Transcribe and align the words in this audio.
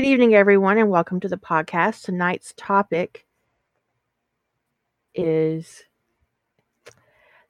Good 0.00 0.06
evening, 0.06 0.34
everyone, 0.34 0.78
and 0.78 0.88
welcome 0.88 1.20
to 1.20 1.28
the 1.28 1.36
podcast. 1.36 2.04
Tonight's 2.04 2.54
topic 2.56 3.26
is 5.14 5.82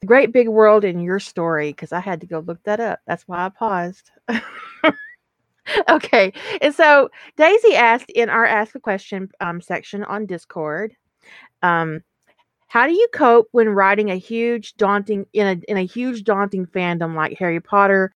the 0.00 0.08
great 0.08 0.32
big 0.32 0.48
world 0.48 0.82
in 0.84 0.98
your 0.98 1.20
story 1.20 1.70
because 1.70 1.92
I 1.92 2.00
had 2.00 2.22
to 2.22 2.26
go 2.26 2.40
look 2.40 2.60
that 2.64 2.80
up. 2.80 2.98
That's 3.06 3.22
why 3.28 3.46
I 3.46 3.50
paused. 3.50 4.10
okay, 5.88 6.32
and 6.60 6.74
so 6.74 7.10
Daisy 7.36 7.76
asked 7.76 8.10
in 8.10 8.28
our 8.28 8.44
Ask 8.44 8.74
a 8.74 8.80
Question 8.80 9.30
um, 9.38 9.60
section 9.60 10.02
on 10.02 10.26
Discord, 10.26 10.96
um, 11.62 12.02
how 12.66 12.88
do 12.88 12.94
you 12.94 13.06
cope 13.14 13.46
when 13.52 13.68
writing 13.68 14.10
a 14.10 14.18
huge, 14.18 14.74
daunting 14.74 15.24
in 15.32 15.46
a 15.46 15.70
in 15.70 15.76
a 15.76 15.86
huge, 15.86 16.24
daunting 16.24 16.66
fandom 16.66 17.14
like 17.14 17.38
Harry 17.38 17.60
Potter, 17.60 18.12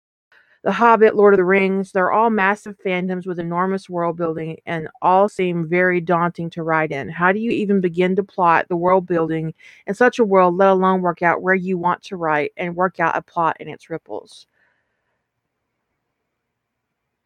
The 0.63 0.73
Hobbit, 0.73 1.17
Lord 1.17 1.33
of 1.33 1.39
the 1.39 1.45
Rings? 1.45 1.93
They're 1.93 2.13
all 2.13 2.29
massive 2.29 2.77
fandoms 2.85 3.27
with 3.27 3.39
enormous 3.39 3.89
world 3.89 4.17
building, 4.17 4.59
and 4.67 4.89
all 5.01 5.29
seem 5.29 5.67
very 5.67 6.01
daunting 6.01 6.51
to 6.51 6.63
write 6.63 6.93
in. 6.93 7.09
How 7.09 7.33
do 7.33 7.39
you 7.39 7.51
even 7.51 7.81
begin 7.81 8.15
to 8.17 8.23
plot 8.23 8.67
the 8.69 8.77
world 8.77 9.07
building 9.07 9.55
in 9.87 9.95
such 9.95 10.19
a 10.19 10.25
world, 10.25 10.57
let 10.57 10.69
alone 10.69 11.01
work 11.01 11.23
out 11.23 11.41
where 11.43 11.55
you 11.55 11.79
want 11.79 12.03
to 12.05 12.17
write 12.17 12.53
and 12.59 12.77
work 12.77 13.01
out 13.01 13.17
a 13.17 13.23
plot 13.23 13.57
and 13.59 13.71
its 13.71 13.89
ripples? 13.89 14.47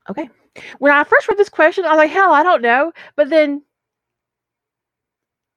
Okay. 0.08 0.28
When 0.78 0.92
I 0.92 1.04
first 1.04 1.28
read 1.28 1.38
this 1.38 1.48
question, 1.48 1.84
I 1.84 1.90
was 1.90 1.98
like, 1.98 2.10
hell, 2.10 2.32
I 2.32 2.42
don't 2.42 2.62
know. 2.62 2.92
But 3.16 3.30
then, 3.30 3.62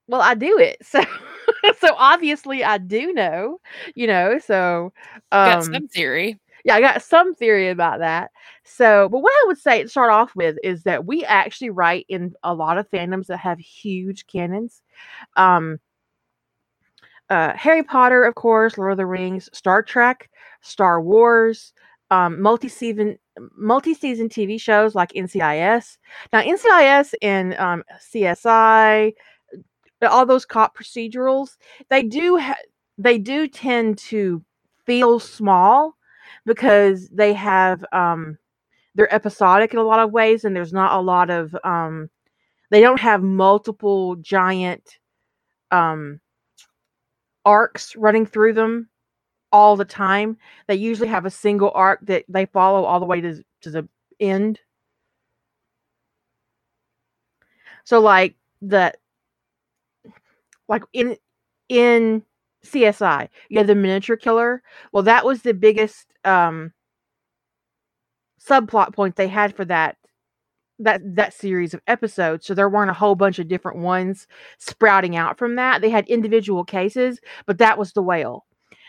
well, 0.07 0.21
I 0.21 0.33
do 0.33 0.57
it. 0.59 0.77
So, 1.63 1.73
so 1.79 1.95
obviously 1.95 2.63
I 2.63 2.77
do 2.77 3.13
know, 3.13 3.59
you 3.95 4.05
know, 4.05 4.37
so, 4.37 4.91
Got 5.31 5.59
um, 5.59 5.73
some 5.73 5.87
theory. 5.87 6.37
Yeah, 6.67 6.75
I 6.75 6.81
got 6.81 7.01
some 7.01 7.33
theory 7.33 7.69
about 7.69 7.99
that. 7.99 8.31
So, 8.65 9.07
but 9.07 9.19
what 9.19 9.31
I 9.31 9.47
would 9.47 9.57
say 9.57 9.83
to 9.83 9.87
start 9.87 10.11
off 10.11 10.35
with 10.35 10.57
is 10.65 10.83
that 10.83 11.05
we 11.05 11.23
actually 11.23 11.69
write 11.69 12.05
in 12.09 12.33
a 12.43 12.53
lot 12.53 12.77
of 12.77 12.91
fandoms 12.91 13.27
that 13.27 13.37
have 13.37 13.57
huge 13.57 14.27
canons. 14.27 14.81
Um, 15.37 15.79
uh, 17.29 17.53
Harry 17.55 17.83
Potter, 17.83 18.25
of 18.25 18.35
course, 18.35 18.77
Lord 18.77 18.91
of 18.91 18.97
the 18.97 19.05
Rings, 19.05 19.49
Star 19.53 19.81
Trek, 19.81 20.29
Star 20.59 21.01
Wars, 21.01 21.71
um, 22.11 22.41
multi-season 22.41 23.17
multi-season 23.55 24.27
TV 24.27 24.59
shows 24.59 24.93
like 24.93 25.13
NCIS. 25.13 25.97
Now, 26.33 26.41
NCIS 26.41 27.13
and 27.21 27.53
um, 27.55 27.83
CSI, 28.13 29.13
all 30.01 30.25
those 30.25 30.45
cop 30.45 30.77
procedurals, 30.77 31.55
they 31.89 32.03
do 32.03 32.37
ha- 32.37 32.55
they 32.97 33.17
do 33.17 33.47
tend 33.47 33.99
to 33.99 34.43
feel 34.85 35.19
small 35.19 35.96
because 36.47 37.09
they 37.09 37.33
have 37.33 37.85
um, 37.91 38.37
they're 38.95 39.13
episodic 39.13 39.73
in 39.73 39.79
a 39.79 39.83
lot 39.83 39.99
of 39.99 40.11
ways, 40.11 40.45
and 40.45 40.55
there's 40.55 40.73
not 40.73 40.97
a 40.97 41.01
lot 41.01 41.29
of 41.29 41.55
um, 41.63 42.09
they 42.71 42.81
don't 42.81 42.99
have 42.99 43.21
multiple 43.21 44.15
giant 44.15 44.97
um, 45.69 46.19
arcs 47.45 47.95
running 47.95 48.25
through 48.25 48.53
them 48.53 48.89
all 49.51 49.75
the 49.75 49.85
time. 49.85 50.37
They 50.67 50.75
usually 50.75 51.09
have 51.09 51.25
a 51.25 51.29
single 51.29 51.71
arc 51.75 51.99
that 52.07 52.25
they 52.29 52.45
follow 52.47 52.83
all 52.85 52.99
the 52.99 53.05
way 53.05 53.21
to, 53.21 53.43
to 53.61 53.69
the 53.69 53.87
end. 54.19 54.59
So 57.83 57.99
like 57.99 58.35
the 58.61 58.93
like 60.67 60.83
in 60.93 61.17
in 61.69 62.23
CSI, 62.65 63.29
you 63.49 63.57
have 63.59 63.67
the 63.67 63.75
miniature 63.75 64.17
killer. 64.17 64.61
Well, 64.91 65.03
that 65.03 65.25
was 65.25 65.41
the 65.41 65.53
biggest 65.53 66.07
um 66.25 66.73
subplot 68.43 68.93
point 68.93 69.15
they 69.15 69.27
had 69.27 69.55
for 69.55 69.65
that 69.65 69.97
that 70.79 71.01
that 71.15 71.33
series 71.33 71.73
of 71.73 71.81
episodes. 71.87 72.45
So 72.45 72.53
there 72.53 72.69
weren't 72.69 72.91
a 72.91 72.93
whole 72.93 73.15
bunch 73.15 73.39
of 73.39 73.47
different 73.47 73.79
ones 73.79 74.27
sprouting 74.59 75.15
out 75.15 75.37
from 75.37 75.55
that. 75.55 75.81
They 75.81 75.89
had 75.89 76.07
individual 76.07 76.63
cases, 76.63 77.19
but 77.45 77.57
that 77.59 77.77
was 77.77 77.93
the 77.93 78.01
whale. 78.03 78.45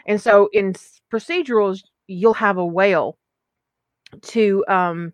And 0.07 0.21
so 0.21 0.49
in 0.53 0.75
procedurals, 1.13 1.83
you'll 2.07 2.35
have 2.35 2.59
a 2.59 2.67
whale 2.67 3.19
to 4.23 4.65
um 4.69 5.13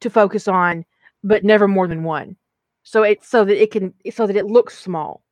to 0.00 0.10
focus 0.10 0.48
on, 0.48 0.84
but 1.24 1.44
never 1.44 1.68
more 1.68 1.88
than 1.88 2.04
one. 2.04 2.36
So 2.84 3.02
it's 3.02 3.28
so 3.28 3.44
that 3.44 3.60
it 3.62 3.70
can 3.72 3.94
so 4.12 4.26
that 4.26 4.36
it 4.36 4.46
looks 4.46 4.78
small. 4.78 5.22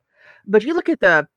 But 0.46 0.64
you 0.64 0.74
look 0.74 0.88
at 0.88 1.00
the 1.00 1.28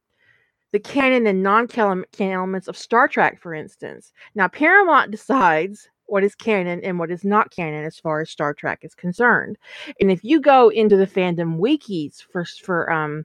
the 0.73 0.79
canon 0.79 1.27
and 1.27 1.41
non-canon 1.43 2.03
elements 2.19 2.67
of 2.67 2.75
Star 2.75 3.07
Trek, 3.07 3.39
for 3.39 3.53
instance. 3.53 4.11
Now 4.35 4.49
Paramount 4.49 5.11
decides 5.11 5.87
what 6.07 6.23
is 6.23 6.35
canon 6.35 6.81
and 6.83 6.99
what 6.99 7.11
is 7.11 7.23
not 7.23 7.51
canon 7.51 7.85
as 7.85 7.97
far 7.99 8.19
as 8.21 8.29
Star 8.29 8.53
Trek 8.53 8.79
is 8.81 8.95
concerned. 8.95 9.57
And 10.01 10.11
if 10.11 10.23
you 10.23 10.41
go 10.41 10.69
into 10.69 10.97
the 10.97 11.07
fandom 11.07 11.59
wikis 11.59 12.23
for 12.31 12.43
for 12.43 12.91
um 12.91 13.23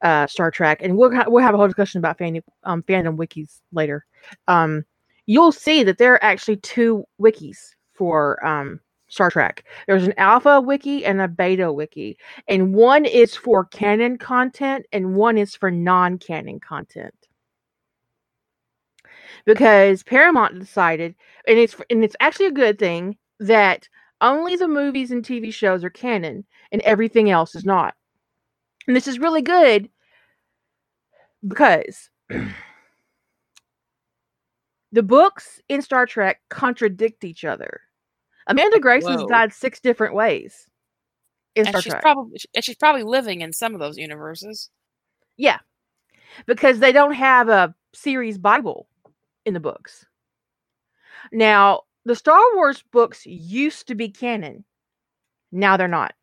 uh 0.00 0.26
Star 0.26 0.50
Trek, 0.50 0.80
and 0.82 0.96
we'll 0.96 1.14
ha- 1.14 1.26
we'll 1.28 1.44
have 1.44 1.54
a 1.54 1.58
whole 1.58 1.68
discussion 1.68 1.98
about 1.98 2.18
fandom 2.18 2.42
um, 2.64 2.82
fandom 2.82 3.16
wikis 3.16 3.60
later. 3.70 4.04
Um, 4.48 4.84
you'll 5.26 5.52
see 5.52 5.84
that 5.84 5.98
there 5.98 6.14
are 6.14 6.24
actually 6.24 6.56
two 6.56 7.04
wikis 7.20 7.74
for 7.92 8.44
um 8.44 8.80
Star 9.12 9.30
Trek. 9.30 9.64
There's 9.86 10.04
an 10.04 10.14
alpha 10.16 10.58
wiki 10.58 11.04
and 11.04 11.20
a 11.20 11.28
beta 11.28 11.70
wiki, 11.70 12.16
and 12.48 12.74
one 12.74 13.04
is 13.04 13.36
for 13.36 13.66
canon 13.66 14.16
content 14.16 14.86
and 14.90 15.14
one 15.14 15.36
is 15.36 15.54
for 15.54 15.70
non-canon 15.70 16.60
content. 16.60 17.14
Because 19.44 20.02
Paramount 20.02 20.58
decided, 20.58 21.14
and 21.46 21.58
it's 21.58 21.76
and 21.90 22.02
it's 22.02 22.16
actually 22.20 22.46
a 22.46 22.52
good 22.52 22.78
thing 22.78 23.18
that 23.38 23.86
only 24.22 24.56
the 24.56 24.68
movies 24.68 25.10
and 25.10 25.22
TV 25.22 25.52
shows 25.52 25.84
are 25.84 25.90
canon 25.90 26.46
and 26.70 26.80
everything 26.80 27.28
else 27.28 27.54
is 27.54 27.66
not. 27.66 27.94
And 28.86 28.96
this 28.96 29.06
is 29.06 29.18
really 29.18 29.42
good 29.42 29.90
because 31.46 32.08
the 34.92 35.02
books 35.02 35.60
in 35.68 35.82
Star 35.82 36.06
Trek 36.06 36.40
contradict 36.48 37.24
each 37.24 37.44
other. 37.44 37.82
Amanda 38.46 38.78
Grayson's 38.80 39.22
Whoa. 39.22 39.26
died 39.28 39.52
six 39.52 39.80
different 39.80 40.14
ways 40.14 40.66
in 41.54 41.66
And 41.66 41.68
Star 41.68 41.82
she's 41.82 41.92
Trek. 41.92 42.02
probably 42.02 42.38
and 42.54 42.64
she's 42.64 42.76
probably 42.76 43.02
living 43.02 43.40
in 43.42 43.52
some 43.52 43.74
of 43.74 43.80
those 43.80 43.98
universes. 43.98 44.70
yeah, 45.36 45.58
because 46.46 46.78
they 46.78 46.92
don't 46.92 47.14
have 47.14 47.48
a 47.48 47.74
series 47.94 48.38
Bible 48.38 48.86
in 49.44 49.54
the 49.54 49.60
books. 49.60 50.06
Now, 51.32 51.82
the 52.04 52.16
Star 52.16 52.40
Wars 52.54 52.82
books 52.92 53.24
used 53.26 53.86
to 53.88 53.94
be 53.94 54.08
canon. 54.08 54.64
Now 55.52 55.76
they're 55.76 55.88
not. 55.88 56.14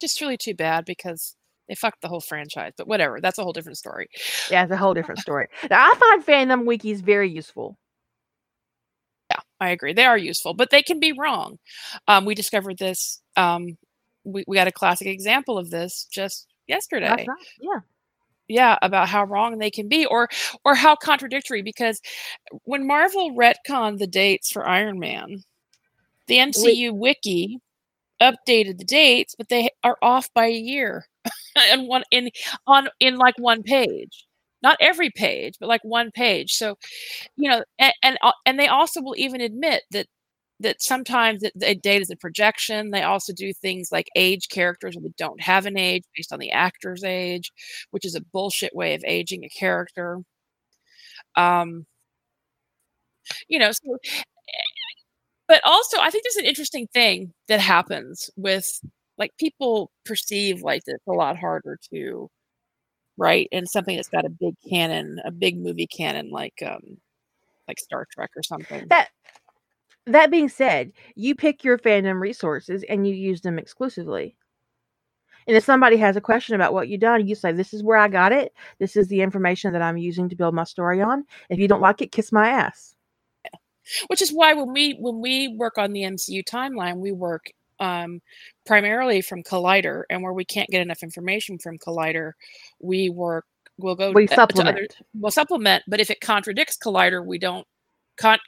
Just 0.00 0.20
really 0.20 0.36
too 0.36 0.54
bad 0.54 0.84
because 0.84 1.36
they 1.68 1.74
fucked 1.74 2.02
the 2.02 2.08
whole 2.08 2.20
franchise. 2.20 2.72
But 2.76 2.88
whatever, 2.88 3.20
that's 3.20 3.38
a 3.38 3.42
whole 3.42 3.52
different 3.52 3.78
story. 3.78 4.08
Yeah, 4.50 4.64
it's 4.64 4.72
a 4.72 4.76
whole 4.76 4.94
different 4.94 5.20
story. 5.26 5.46
Now, 5.70 5.78
I 5.90 5.94
find 5.94 6.24
fandom 6.26 6.64
wikis 6.64 7.00
very 7.00 7.30
useful. 7.30 7.78
I 9.60 9.70
agree. 9.70 9.92
They 9.92 10.04
are 10.04 10.18
useful, 10.18 10.54
but 10.54 10.70
they 10.70 10.82
can 10.82 11.00
be 11.00 11.12
wrong. 11.12 11.58
Um, 12.08 12.24
we 12.24 12.34
discovered 12.34 12.78
this. 12.78 13.20
Um, 13.36 13.76
we 14.24 14.44
we 14.46 14.56
got 14.56 14.68
a 14.68 14.72
classic 14.72 15.06
example 15.06 15.58
of 15.58 15.70
this 15.70 16.06
just 16.10 16.46
yesterday. 16.66 17.08
Night. 17.08 17.28
Yeah. 17.60 17.80
yeah 18.48 18.78
about 18.82 19.08
how 19.08 19.24
wrong 19.24 19.58
they 19.58 19.70
can 19.70 19.88
be 19.88 20.06
or 20.06 20.28
or 20.64 20.74
how 20.74 20.96
contradictory 20.96 21.62
because 21.62 22.00
when 22.64 22.86
marvel 22.86 23.34
retconned 23.34 23.98
the 23.98 24.06
dates 24.06 24.50
for 24.50 24.66
iron 24.66 24.98
man 24.98 25.42
the 26.26 26.36
mcu 26.36 26.92
wiki 26.92 27.58
updated 28.20 28.78
the 28.78 28.84
dates 28.84 29.34
but 29.36 29.48
they 29.48 29.68
are 29.82 29.96
off 30.02 30.28
by 30.34 30.46
a 30.46 30.52
year 30.52 31.06
and 31.70 31.88
one 31.88 32.02
in 32.10 32.30
on 32.66 32.88
in 33.00 33.16
like 33.16 33.34
one 33.38 33.62
page 33.62 34.26
not 34.64 34.78
every 34.80 35.10
page 35.12 35.54
but 35.60 35.68
like 35.70 35.82
one 35.84 36.10
page 36.12 36.54
so 36.54 36.76
you 37.36 37.50
know 37.50 37.64
and 37.78 37.92
and, 38.02 38.18
uh, 38.22 38.32
and 38.46 38.58
they 38.58 38.68
also 38.68 39.02
will 39.02 39.16
even 39.16 39.40
admit 39.40 39.82
that 39.90 40.06
that 40.60 40.82
sometimes 40.82 41.42
the 41.56 41.74
date 41.74 42.02
is 42.02 42.10
a 42.10 42.16
projection. 42.16 42.90
They 42.90 43.02
also 43.02 43.32
do 43.34 43.52
things 43.52 43.90
like 43.92 44.08
age 44.16 44.48
characters 44.50 44.94
that 44.96 45.16
don't 45.16 45.40
have 45.42 45.66
an 45.66 45.76
age 45.78 46.04
based 46.16 46.32
on 46.32 46.38
the 46.38 46.52
actor's 46.52 47.04
age, 47.04 47.52
which 47.90 48.04
is 48.06 48.14
a 48.14 48.22
bullshit 48.32 48.74
way 48.74 48.94
of 48.94 49.02
aging 49.04 49.44
a 49.44 49.48
character. 49.50 50.20
Um, 51.36 51.86
you 53.48 53.58
know, 53.58 53.70
so, 53.72 53.98
but 55.48 55.60
also 55.64 55.98
I 56.00 56.10
think 56.10 56.24
there's 56.24 56.36
an 56.42 56.48
interesting 56.48 56.86
thing 56.92 57.32
that 57.48 57.60
happens 57.60 58.30
with 58.36 58.80
like 59.18 59.32
people 59.38 59.90
perceive 60.04 60.62
like 60.62 60.82
it's 60.86 61.06
a 61.08 61.12
lot 61.12 61.36
harder 61.38 61.78
to 61.92 62.28
write 63.16 63.48
And 63.52 63.68
something 63.68 63.96
that's 63.96 64.08
got 64.08 64.24
a 64.24 64.30
big 64.30 64.54
canon, 64.68 65.20
a 65.24 65.30
big 65.30 65.58
movie 65.58 65.86
canon 65.86 66.30
like 66.30 66.62
um 66.66 66.98
like 67.68 67.78
Star 67.78 68.06
Trek 68.12 68.30
or 68.36 68.42
something. 68.42 68.86
That 68.88 69.08
that 70.06 70.30
being 70.30 70.48
said, 70.48 70.92
you 71.14 71.34
pick 71.34 71.64
your 71.64 71.78
fandom 71.78 72.20
resources 72.20 72.84
and 72.88 73.06
you 73.06 73.14
use 73.14 73.40
them 73.40 73.58
exclusively. 73.58 74.36
And 75.46 75.56
if 75.56 75.64
somebody 75.64 75.96
has 75.98 76.16
a 76.16 76.20
question 76.20 76.54
about 76.54 76.72
what 76.72 76.88
you've 76.88 77.00
done, 77.00 77.26
you 77.26 77.34
say, 77.34 77.52
This 77.52 77.74
is 77.74 77.82
where 77.82 77.98
I 77.98 78.08
got 78.08 78.32
it. 78.32 78.52
This 78.78 78.96
is 78.96 79.08
the 79.08 79.20
information 79.22 79.72
that 79.72 79.82
I'm 79.82 79.98
using 79.98 80.28
to 80.28 80.36
build 80.36 80.54
my 80.54 80.64
story 80.64 81.02
on. 81.02 81.24
If 81.48 81.58
you 81.58 81.68
don't 81.68 81.82
like 81.82 82.02
it, 82.02 82.12
kiss 82.12 82.32
my 82.32 82.48
ass. 82.48 82.94
Which 84.06 84.22
is 84.22 84.30
why 84.30 84.54
when 84.54 84.72
we 84.72 84.92
when 84.98 85.20
we 85.20 85.48
work 85.48 85.76
on 85.76 85.92
the 85.92 86.02
MCU 86.02 86.42
timeline, 86.44 86.96
we 86.98 87.12
work 87.12 87.52
um, 87.80 88.20
primarily 88.66 89.20
from 89.20 89.42
Collider, 89.42 90.04
and 90.10 90.22
where 90.22 90.32
we 90.32 90.44
can't 90.44 90.68
get 90.70 90.82
enough 90.82 91.02
information 91.02 91.58
from 91.58 91.78
Collider, 91.78 92.32
we 92.80 93.10
work. 93.10 93.46
We'll 93.78 93.96
go. 93.96 94.12
We 94.12 94.26
to 94.26 94.34
supplement. 94.34 94.76
other, 94.76 94.86
we'll 95.14 95.32
supplement, 95.32 95.82
but 95.88 96.00
if 96.00 96.10
it 96.10 96.20
contradicts 96.20 96.76
Collider, 96.76 97.24
we 97.24 97.38
don't. 97.38 97.66
Con- 98.16 98.38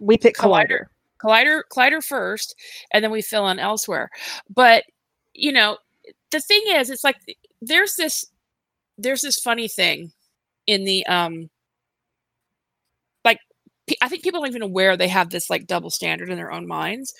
we 0.00 0.16
pick 0.16 0.36
Collider. 0.36 0.66
Collider. 0.66 0.86
Collider, 1.22 1.62
Collider 1.72 2.04
first, 2.04 2.56
and 2.90 3.04
then 3.04 3.10
we 3.10 3.22
fill 3.22 3.48
in 3.48 3.58
elsewhere. 3.58 4.10
But 4.52 4.84
you 5.34 5.52
know, 5.52 5.78
the 6.30 6.40
thing 6.40 6.62
is, 6.68 6.90
it's 6.90 7.04
like 7.04 7.16
there's 7.60 7.94
this 7.94 8.24
there's 8.98 9.22
this 9.22 9.38
funny 9.38 9.68
thing 9.68 10.12
in 10.66 10.84
the 10.84 11.06
um 11.06 11.48
like 13.24 13.38
I 14.00 14.08
think 14.08 14.22
people 14.22 14.40
aren't 14.40 14.52
even 14.52 14.62
aware 14.62 14.96
they 14.96 15.08
have 15.08 15.30
this 15.30 15.50
like 15.50 15.66
double 15.66 15.90
standard 15.90 16.28
in 16.28 16.36
their 16.36 16.52
own 16.52 16.66
minds. 16.66 17.12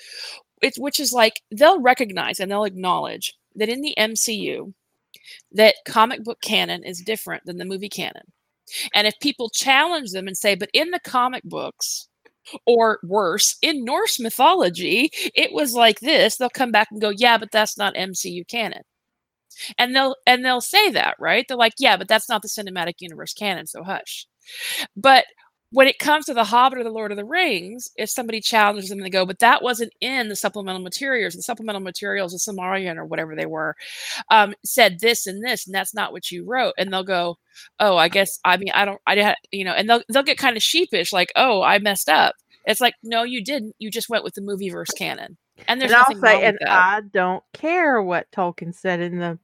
It's 0.63 0.79
which 0.79 1.01
is 1.01 1.13
like 1.13 1.43
they'll 1.51 1.81
recognize 1.81 2.41
and 2.41 2.51
they'll 2.51 2.65
acknowledge 2.65 3.35
that 3.57 3.69
in 3.69 3.81
the 3.83 3.95
MCU 3.99 4.73
that 5.53 5.77
comic 5.87 6.25
book 6.25 6.41
canon 6.43 6.85
is 6.85 7.01
different 7.01 7.45
than 7.47 7.59
the 7.59 7.65
movie 7.65 7.89
canon. 7.89 8.23
And 8.95 9.07
if 9.07 9.15
people 9.21 9.51
challenge 9.51 10.13
them 10.13 10.27
and 10.27 10.37
say, 10.37 10.55
but 10.55 10.71
in 10.73 10.91
the 10.91 11.01
comic 11.01 11.43
books, 11.45 12.09
or 12.67 12.99
worse, 13.05 13.57
in 13.63 13.85
Norse 13.85 14.19
mythology, 14.19 15.11
it 15.35 15.53
was 15.53 15.75
like 15.75 16.01
this, 16.01 16.37
they'll 16.37 16.51
come 16.51 16.73
back 16.73 16.89
and 16.91 17.01
go, 17.01 17.11
yeah, 17.11 17.39
but 17.39 17.51
that's 17.53 17.79
not 17.79 17.95
MCU 17.95 18.47
canon. 18.49 18.83
And 19.79 19.95
they'll 19.95 20.17
and 20.27 20.45
they'll 20.45 20.61
say 20.63 20.91
that, 20.91 21.17
right? 21.21 21.45
They're 21.49 21.57
like, 21.57 21.75
yeah, 21.79 21.97
but 21.97 22.09
that's 22.09 22.29
not 22.29 22.43
the 22.43 22.49
cinematic 22.49 22.95
universe 23.01 23.35
canon, 23.35 23.67
so 23.67 23.83
hush. 23.85 24.27
But 24.97 25.27
when 25.73 25.89
it 25.89 25.99
comes 25.99 26.27
to 26.27 26.35
the 26.35 26.45
Hobbit 26.45 26.79
or 26.79 26.85
the 26.85 26.91
Lord 26.91 27.13
of 27.13 27.17
the 27.17 27.25
Rings, 27.25 27.91
if 27.97 28.11
somebody 28.11 28.41
challenges 28.41 28.91
them, 28.91 29.01
they 29.01 29.09
go, 29.09 29.25
but 29.25 29.39
that 29.39 29.63
wasn't 29.63 29.93
in 30.01 30.29
the 30.29 30.37
supplemental 30.37 30.83
materials. 30.83 31.35
The 31.35 31.43
supplemental 31.43 31.81
materials, 31.81 32.33
the 32.33 32.53
Samarian 32.53 32.97
or 32.97 33.07
whatever 33.07 33.35
they 33.35 33.47
were, 33.47 33.75
um, 34.31 34.55
said 34.65 35.01
this 35.01 35.27
and 35.27 35.43
this, 35.43 35.67
and 35.67 35.75
that's 35.75 35.95
not 35.95 36.13
what 36.13 36.31
you 36.31 36.45
wrote. 36.45 36.75
And 36.77 36.93
they'll 36.93 37.05
go, 37.05 37.39
oh, 37.81 37.97
I 37.97 38.09
guess 38.09 38.39
I 38.45 38.59
mean 38.59 38.71
I 38.75 38.85
don't, 38.85 39.01
I 39.07 39.15
didn't, 39.15 39.39
you 39.51 39.65
know, 39.65 39.73
and 39.73 39.89
they'll 39.89 40.03
they'll 40.09 40.23
get 40.23 40.39
kind 40.39 40.57
of 40.57 40.63
sheepish, 40.63 41.13
like, 41.13 41.33
oh, 41.37 41.63
I 41.63 41.79
messed 41.79 42.09
up. 42.09 42.35
It's 42.67 42.81
like, 42.81 42.95
no, 43.03 43.23
you 43.23 43.43
didn't. 43.43 43.75
You 43.79 43.91
just 43.91 44.09
went 44.11 44.25
with 44.25 44.35
the 44.35 44.43
movie 44.43 44.69
verse 44.71 44.91
canon, 44.91 45.39
and 45.69 45.81
there's 45.81 45.91
and 45.91 46.05
I'll 46.07 46.21
say, 46.21 46.45
and. 46.45 46.59
I 46.69 47.01
don't 47.01 47.43
care 47.55 48.01
what 48.03 48.31
Tolkien 48.31 48.75
said 48.75 49.01
in 49.01 49.19
the 49.19 49.39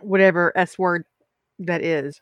whatever 0.00 0.52
S 0.54 0.78
word 0.78 1.04
that 1.60 1.82
is. 1.82 2.20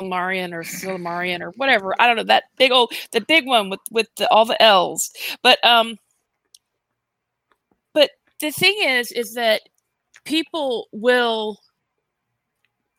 Silmarian 0.00 0.52
or 0.52 0.62
Silmarian 0.62 1.40
or 1.40 1.50
whatever. 1.56 1.94
I 2.00 2.06
don't 2.06 2.16
know 2.16 2.24
that 2.24 2.44
big 2.56 2.72
old 2.72 2.92
the 3.12 3.20
big 3.20 3.46
one 3.46 3.70
with 3.70 3.80
with 3.90 4.08
the, 4.16 4.30
all 4.32 4.44
the 4.44 4.60
L's. 4.62 5.10
But 5.42 5.64
um, 5.64 5.96
but 7.92 8.10
the 8.40 8.50
thing 8.50 8.76
is, 8.80 9.12
is 9.12 9.34
that 9.34 9.62
people 10.24 10.88
will, 10.92 11.58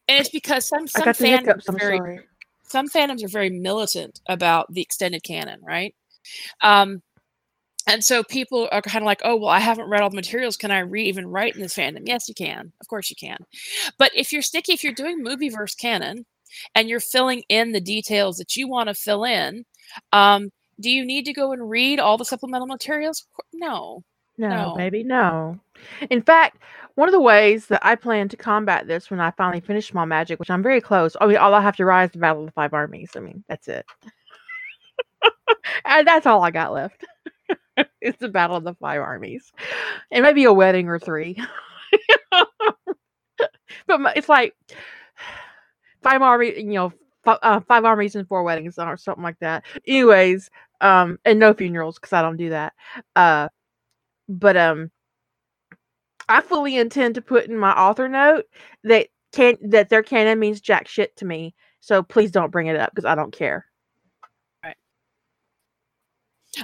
and 0.07 0.19
it's 0.19 0.30
because 0.30 0.68
some 0.68 0.88
some 0.88 1.03
fandoms 1.09 1.68
are 1.68 1.77
very 1.77 1.98
sorry. 1.98 2.19
some 2.63 2.89
fandoms 2.89 3.24
are 3.24 3.30
very 3.30 3.50
militant 3.50 4.21
about 4.27 4.71
the 4.74 4.81
extended 4.81 5.24
canon, 5.24 5.59
right? 5.63 5.95
Um, 6.62 7.01
and 7.88 8.04
so 8.04 8.24
people 8.24 8.69
are 8.71 8.81
kind 8.81 9.04
of 9.04 9.07
like, 9.07 9.21
oh, 9.24 9.36
well, 9.36 9.50
I 9.50 9.59
haven't 9.59 9.89
read 9.89 10.01
all 10.01 10.09
the 10.12 10.15
materials. 10.15 10.56
Can 10.56 10.69
I 10.69 10.80
re- 10.80 11.06
even 11.06 11.27
write 11.27 11.56
in 11.56 11.62
this 11.62 11.74
fandom? 11.74 12.04
Yes, 12.06 12.30
you 12.30 12.36
can. 12.36 12.71
Of 12.80 12.88
course, 12.88 13.09
you 13.09 13.15
can. 13.15 13.39
But 13.97 14.12
if 14.15 14.31
you're 14.31 14.44
sticky, 14.44 14.74
if 14.74 14.83
you're 14.83 14.94
doing 14.94 15.24
movie 15.24 15.50
verse 15.50 15.74
canon 15.74 16.25
and 16.75 16.89
you're 16.89 17.00
filling 17.00 17.44
in 17.50 17.71
the 17.71 17.81
details 17.81 18.38
that 18.38 18.56
you 18.56 18.68
want 18.68 18.88
to 18.89 18.94
fill 18.94 19.24
in, 19.24 19.65
um, 20.13 20.50
do 20.80 20.89
you 20.89 21.06
need 21.06 21.25
to 21.25 21.33
go 21.33 21.51
and 21.51 21.69
read 21.69 22.00
all 22.00 22.18
the 22.18 22.25
supplemental 22.25 22.68
materials? 22.68 23.25
No. 23.53 24.03
No, 24.38 24.50
No. 24.50 24.75
baby, 24.75 25.03
no. 25.03 25.59
In 26.09 26.21
fact, 26.21 26.57
one 26.95 27.07
of 27.07 27.12
the 27.13 27.19
ways 27.21 27.68
that 27.68 27.86
I 27.86 27.95
plan 27.95 28.27
to 28.30 28.38
combat 28.38 28.88
this 28.88 29.09
when 29.12 29.19
I 29.19 29.31
finally 29.31 29.59
finish 29.62 29.94
my 29.94 30.06
Magic, 30.06 30.39
which 30.39 30.50
I'm 30.50 30.63
very 30.63 30.81
close. 30.81 31.15
I 31.21 31.27
mean, 31.27 31.38
all 31.38 31.53
I 31.53 31.62
have 31.62 31.75
to 31.77 31.86
rise 31.86 32.12
the 32.12 32.18
Battle 32.19 32.42
of 32.42 32.48
the 32.48 32.51
Five 32.54 32.74
Armies. 32.74 33.12
I 33.15 33.19
mean, 33.19 33.44
that's 33.47 33.68
it. 33.68 33.86
and 35.86 36.07
that's 36.07 36.25
all 36.25 36.44
I 36.44 36.51
got 36.51 36.74
left. 36.74 37.06
it's 38.01 38.18
the 38.19 38.30
Battle 38.30 38.56
of 38.57 38.63
the 38.63 38.74
Five 38.75 39.01
Armies, 39.01 39.51
and 40.12 40.24
maybe 40.24 40.45
a 40.45 40.54
wedding 40.54 40.88
or 40.88 40.97
three. 41.00 41.38
but 43.88 44.00
my- 44.01 44.13
it's 44.15 44.30
like 44.30 44.56
five 46.03 46.21
army, 46.21 46.53
you 46.57 46.74
know, 46.74 46.94
uh, 47.25 47.59
five 47.62 47.86
armies 47.86 48.15
and 48.15 48.27
four 48.27 48.44
weddings 48.44 48.77
or 48.77 48.98
something 48.98 49.24
like 49.24 49.39
that. 49.39 49.63
Anyways, 49.88 50.50
um, 50.81 51.19
and 51.25 51.39
no 51.39 51.53
funerals 51.53 51.98
because 51.98 52.13
I 52.13 52.21
don't 52.21 52.38
do 52.38 52.50
that. 52.50 52.74
Uh, 53.15 53.50
but 54.27 54.56
um 54.57 54.92
I 56.30 56.42
fully 56.42 56.77
intend 56.77 57.15
to 57.15 57.21
put 57.21 57.45
in 57.45 57.57
my 57.57 57.74
author 57.74 58.07
note 58.07 58.45
that 58.86 59.07
can 59.33 59.57
that 59.62 59.89
their 59.89 60.03
canon 60.03 60.39
means 60.39 60.62
jack 60.62 60.88
shit 60.88 61.15
to 61.18 61.25
me. 61.25 61.53
So 61.81 62.04
please 62.04 62.31
don't 62.31 62.51
bring 62.51 62.68
it 62.68 62.77
up 62.77 62.92
because 62.92 63.06
I 63.06 63.15
don't 63.15 63.33
care. 63.33 63.65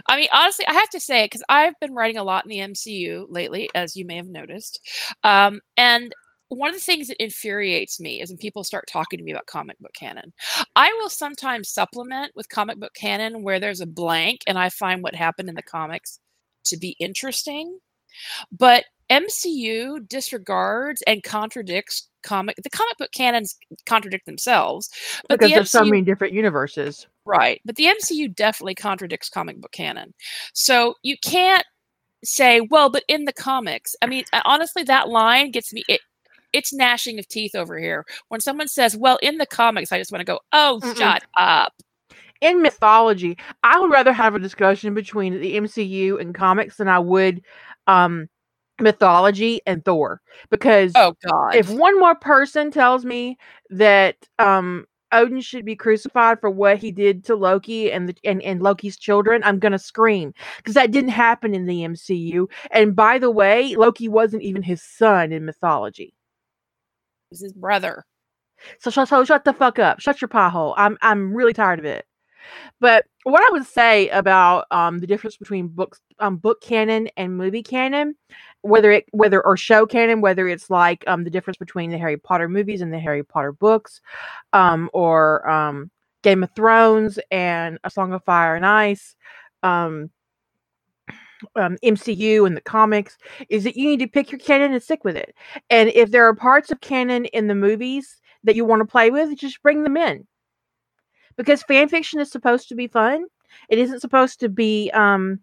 I 0.07 0.17
mean, 0.17 0.27
honestly, 0.33 0.65
I 0.67 0.73
have 0.73 0.89
to 0.89 0.99
say 0.99 1.23
it, 1.23 1.31
because 1.31 1.43
I've 1.47 1.79
been 1.79 1.93
writing 1.93 2.17
a 2.17 2.23
lot 2.23 2.45
in 2.45 2.49
the 2.49 2.59
MCU 2.59 3.25
lately, 3.29 3.69
as 3.73 3.95
you 3.95 4.05
may 4.05 4.17
have 4.17 4.27
noticed. 4.27 4.81
Um, 5.23 5.61
and 5.77 6.13
one 6.49 6.69
of 6.69 6.75
the 6.75 6.81
things 6.81 7.07
that 7.07 7.21
infuriates 7.21 7.99
me 7.99 8.21
is 8.21 8.29
when 8.29 8.37
people 8.37 8.63
start 8.63 8.87
talking 8.87 9.17
to 9.17 9.23
me 9.23 9.31
about 9.31 9.47
comic 9.47 9.77
book 9.79 9.93
canon. 9.93 10.33
I 10.75 10.93
will 10.99 11.09
sometimes 11.09 11.69
supplement 11.69 12.31
with 12.35 12.49
comic 12.49 12.79
book 12.79 12.93
canon 12.93 13.43
where 13.43 13.59
there's 13.59 13.81
a 13.81 13.85
blank 13.85 14.41
and 14.47 14.57
I 14.57 14.69
find 14.69 15.03
what 15.03 15.15
happened 15.15 15.49
in 15.49 15.55
the 15.55 15.61
comics 15.61 16.19
to 16.65 16.77
be 16.77 16.95
interesting. 16.99 17.79
But 18.51 18.85
MCU 19.09 20.07
disregards 20.07 21.01
and 21.03 21.23
contradicts 21.23 22.09
comic 22.23 22.57
the 22.61 22.69
comic 22.69 22.97
book 22.97 23.11
canons 23.13 23.57
contradict 23.85 24.25
themselves. 24.25 24.89
But 25.29 25.39
because 25.39 25.51
the 25.51 25.55
there's 25.55 25.71
so 25.71 25.85
many 25.85 26.01
different 26.01 26.33
universes. 26.33 27.07
Right. 27.25 27.61
But 27.65 27.75
the 27.75 27.85
MCU 27.85 28.33
definitely 28.35 28.75
contradicts 28.75 29.29
comic 29.29 29.61
book 29.61 29.71
canon. 29.71 30.13
So 30.53 30.95
you 31.03 31.15
can't 31.23 31.65
say, 32.23 32.61
well, 32.61 32.89
but 32.89 33.03
in 33.07 33.25
the 33.25 33.33
comics, 33.33 33.95
I 34.01 34.07
mean, 34.07 34.25
honestly, 34.45 34.83
that 34.83 35.09
line 35.09 35.51
gets 35.51 35.73
me. 35.73 35.83
It, 35.87 36.01
it's 36.53 36.73
gnashing 36.73 37.19
of 37.19 37.27
teeth 37.27 37.55
over 37.55 37.77
here. 37.77 38.05
When 38.29 38.41
someone 38.41 38.67
says, 38.67 38.95
well, 38.97 39.19
in 39.21 39.37
the 39.37 39.45
comics, 39.45 39.91
I 39.91 39.99
just 39.99 40.11
want 40.11 40.21
to 40.21 40.25
go, 40.25 40.39
oh, 40.53 40.81
Mm-mm. 40.83 40.95
shut 40.95 41.23
up. 41.37 41.73
In 42.41 42.61
mythology, 42.61 43.37
I 43.63 43.79
would 43.79 43.91
rather 43.91 44.13
have 44.13 44.35
a 44.35 44.39
discussion 44.39 44.93
between 44.93 45.39
the 45.41 45.55
MCU 45.55 46.19
and 46.21 46.35
comics 46.35 46.77
than 46.77 46.87
I 46.87 46.99
would 46.99 47.41
um 47.87 48.29
mythology 48.79 49.61
and 49.65 49.83
Thor. 49.83 50.21
Because 50.51 50.93
Oh, 50.95 51.13
God. 51.25 51.53
if 51.53 51.69
one 51.69 51.99
more 51.99 52.15
person 52.15 52.71
tells 52.71 53.05
me 53.05 53.37
that 53.71 54.17
um 54.39 54.85
Odin 55.11 55.41
should 55.41 55.65
be 55.65 55.75
crucified 55.75 56.39
for 56.41 56.49
what 56.49 56.77
he 56.79 56.91
did 56.91 57.23
to 57.25 57.35
Loki 57.35 57.91
and 57.91 58.09
the, 58.09 58.15
and, 58.25 58.41
and 58.43 58.61
Loki's 58.61 58.97
children, 58.97 59.41
I'm 59.43 59.59
gonna 59.59 59.79
scream 59.79 60.33
because 60.57 60.75
that 60.75 60.91
didn't 60.91 61.11
happen 61.11 61.55
in 61.55 61.65
the 61.65 61.83
MCU. 61.85 62.47
And 62.71 62.95
by 62.95 63.17
the 63.17 63.31
way, 63.31 63.75
Loki 63.75 64.07
wasn't 64.09 64.43
even 64.43 64.61
his 64.63 64.83
son 64.83 65.31
in 65.31 65.45
mythology. 65.45 66.13
This 67.31 67.41
is 67.43 67.53
brother. 67.53 68.05
So, 68.79 68.89
so, 68.89 69.25
shut 69.25 69.45
the 69.45 69.53
fuck 69.53 69.79
up. 69.79 69.99
Shut 69.99 70.21
your 70.21 70.29
pothole. 70.29 70.73
I'm 70.77 70.97
I'm 71.01 71.33
really 71.33 71.53
tired 71.53 71.79
of 71.79 71.85
it. 71.85 72.05
But 72.79 73.05
what 73.23 73.43
I 73.43 73.51
would 73.51 73.65
say 73.65 74.09
about 74.09 74.65
um 74.71 74.99
the 74.99 75.07
difference 75.07 75.37
between 75.37 75.67
books 75.67 75.99
um 76.19 76.37
book 76.37 76.61
canon 76.61 77.09
and 77.17 77.37
movie 77.37 77.63
canon, 77.63 78.15
whether 78.61 78.91
it 78.91 79.05
whether 79.11 79.43
or 79.45 79.57
show 79.57 79.85
canon, 79.85 80.21
whether 80.21 80.47
it's 80.47 80.69
like 80.69 81.03
um 81.07 81.23
the 81.23 81.29
difference 81.29 81.57
between 81.57 81.91
the 81.91 81.97
Harry 81.97 82.17
Potter 82.17 82.49
movies 82.49 82.81
and 82.81 82.93
the 82.93 82.99
Harry 82.99 83.23
Potter 83.23 83.51
books, 83.53 84.01
um 84.53 84.89
or 84.93 85.47
um 85.49 85.91
Game 86.23 86.43
of 86.43 86.51
Thrones 86.55 87.19
and 87.31 87.79
A 87.83 87.89
Song 87.91 88.13
of 88.13 88.23
Fire 88.23 88.55
and 88.55 88.65
Ice, 88.65 89.15
um 91.55 91.77
MCU 91.83 92.45
and 92.45 92.57
the 92.57 92.61
comics 92.61 93.17
is 93.49 93.63
that 93.63 93.75
you 93.75 93.87
need 93.87 93.99
to 93.99 94.07
pick 94.07 94.31
your 94.31 94.39
canon 94.39 94.73
and 94.73 94.83
stick 94.83 95.03
with 95.03 95.15
it. 95.15 95.35
And 95.69 95.89
if 95.89 96.11
there 96.11 96.27
are 96.27 96.35
parts 96.35 96.71
of 96.71 96.81
canon 96.81 97.25
in 97.25 97.47
the 97.47 97.55
movies 97.55 98.19
that 98.43 98.55
you 98.55 98.65
want 98.65 98.81
to 98.81 98.85
play 98.85 99.09
with, 99.11 99.37
just 99.37 99.61
bring 99.61 99.83
them 99.83 99.97
in. 99.97 100.25
Because 101.35 101.63
fan 101.63 101.87
fiction 101.87 102.19
is 102.19 102.31
supposed 102.31 102.67
to 102.69 102.75
be 102.75 102.87
fun. 102.87 103.25
It 103.69 103.77
isn't 103.79 104.01
supposed 104.01 104.39
to 104.39 104.49
be 104.49 104.89
um, 104.93 105.39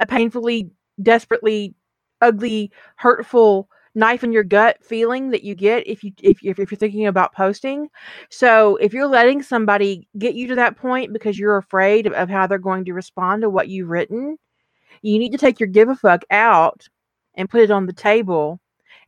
a 0.00 0.06
painfully, 0.06 0.70
desperately, 1.02 1.74
ugly, 2.20 2.70
hurtful 2.96 3.68
knife 3.94 4.22
in 4.22 4.32
your 4.32 4.44
gut 4.44 4.78
feeling 4.82 5.30
that 5.30 5.42
you 5.42 5.54
get 5.54 5.86
if 5.86 6.04
you 6.04 6.12
if, 6.22 6.38
if 6.44 6.58
you're 6.58 6.66
thinking 6.66 7.06
about 7.06 7.34
posting. 7.34 7.88
So 8.30 8.76
if 8.76 8.92
you're 8.92 9.08
letting 9.08 9.42
somebody 9.42 10.08
get 10.18 10.34
you 10.34 10.46
to 10.48 10.54
that 10.56 10.76
point 10.76 11.12
because 11.12 11.38
you're 11.38 11.56
afraid 11.56 12.06
of, 12.06 12.12
of 12.12 12.28
how 12.28 12.46
they're 12.46 12.58
going 12.58 12.84
to 12.86 12.92
respond 12.92 13.42
to 13.42 13.50
what 13.50 13.68
you've 13.68 13.88
written, 13.88 14.38
you 15.02 15.18
need 15.18 15.32
to 15.32 15.38
take 15.38 15.60
your 15.60 15.68
give 15.68 15.88
a 15.88 15.96
fuck 15.96 16.24
out 16.30 16.86
and 17.34 17.50
put 17.50 17.60
it 17.60 17.70
on 17.70 17.86
the 17.86 17.92
table 17.92 18.60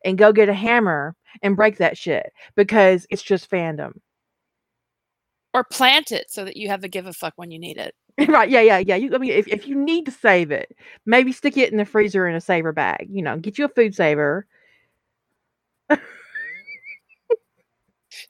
and 0.04 0.18
go 0.18 0.32
get 0.32 0.48
a 0.48 0.54
hammer 0.54 1.14
and 1.42 1.56
break 1.56 1.78
that 1.78 1.98
shit 1.98 2.32
because 2.56 3.06
it's 3.10 3.22
just 3.22 3.50
fandom. 3.50 3.92
or 5.52 5.64
plant 5.64 6.12
it 6.12 6.30
so 6.30 6.44
that 6.44 6.56
you 6.56 6.68
have 6.68 6.84
a 6.84 6.88
give 6.88 7.06
a 7.06 7.12
fuck 7.12 7.34
when 7.36 7.50
you 7.50 7.58
need 7.58 7.76
it. 7.76 7.94
right? 8.28 8.48
Yeah, 8.48 8.60
yeah, 8.60 8.78
yeah. 8.78 8.96
You, 8.96 9.14
I 9.14 9.18
mean, 9.18 9.32
if 9.32 9.48
if 9.48 9.66
you 9.66 9.74
need 9.76 10.04
to 10.06 10.12
save 10.12 10.50
it, 10.50 10.76
maybe 11.06 11.32
stick 11.32 11.56
it 11.56 11.72
in 11.72 11.78
the 11.78 11.84
freezer 11.84 12.28
in 12.28 12.34
a 12.36 12.40
saver 12.40 12.72
bag. 12.72 13.06
You 13.10 13.22
know, 13.22 13.36
get 13.38 13.58
you 13.58 13.64
a 13.64 13.68
food 13.68 13.94
saver. 13.94 14.46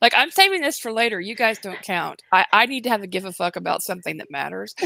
Like 0.01 0.15
I'm 0.17 0.31
saving 0.31 0.63
this 0.63 0.79
for 0.79 0.93
later. 0.93 1.21
You 1.21 1.35
guys 1.35 1.59
don't 1.59 1.81
count. 1.83 2.23
I, 2.33 2.45
I 2.53 2.67
need 2.67 2.85
to 2.85 2.91
have 2.91 3.03
a 3.03 3.07
give 3.07 3.25
a 3.25 3.33
fuck 3.33 3.57
about 3.57 3.83
something 3.83 4.17
that 4.19 4.31
matters. 4.31 4.75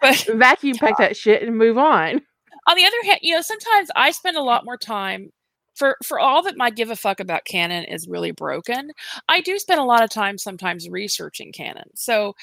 But 0.00 0.26
vacuum 0.34 0.76
pack 0.78 0.96
that 0.98 1.16
shit 1.16 1.42
and 1.42 1.56
move 1.56 1.78
on. 1.78 2.20
On 2.66 2.76
the 2.76 2.84
other 2.84 2.96
hand, 3.04 3.20
you 3.22 3.34
know, 3.34 3.42
sometimes 3.42 3.90
I 3.96 4.10
spend 4.12 4.36
a 4.36 4.42
lot 4.42 4.64
more 4.64 4.76
time 4.76 5.30
for 5.74 5.96
for 6.04 6.20
all 6.20 6.42
that 6.42 6.56
my 6.56 6.70
give 6.70 6.90
a 6.90 6.96
fuck 6.96 7.20
about 7.20 7.44
canon 7.44 7.84
is 7.84 8.08
really 8.08 8.32
broken. 8.32 8.90
I 9.28 9.40
do 9.40 9.58
spend 9.58 9.80
a 9.80 9.84
lot 9.84 10.02
of 10.02 10.10
time 10.10 10.38
sometimes 10.38 10.88
researching 10.88 11.52
canon. 11.52 11.90
So 11.94 12.34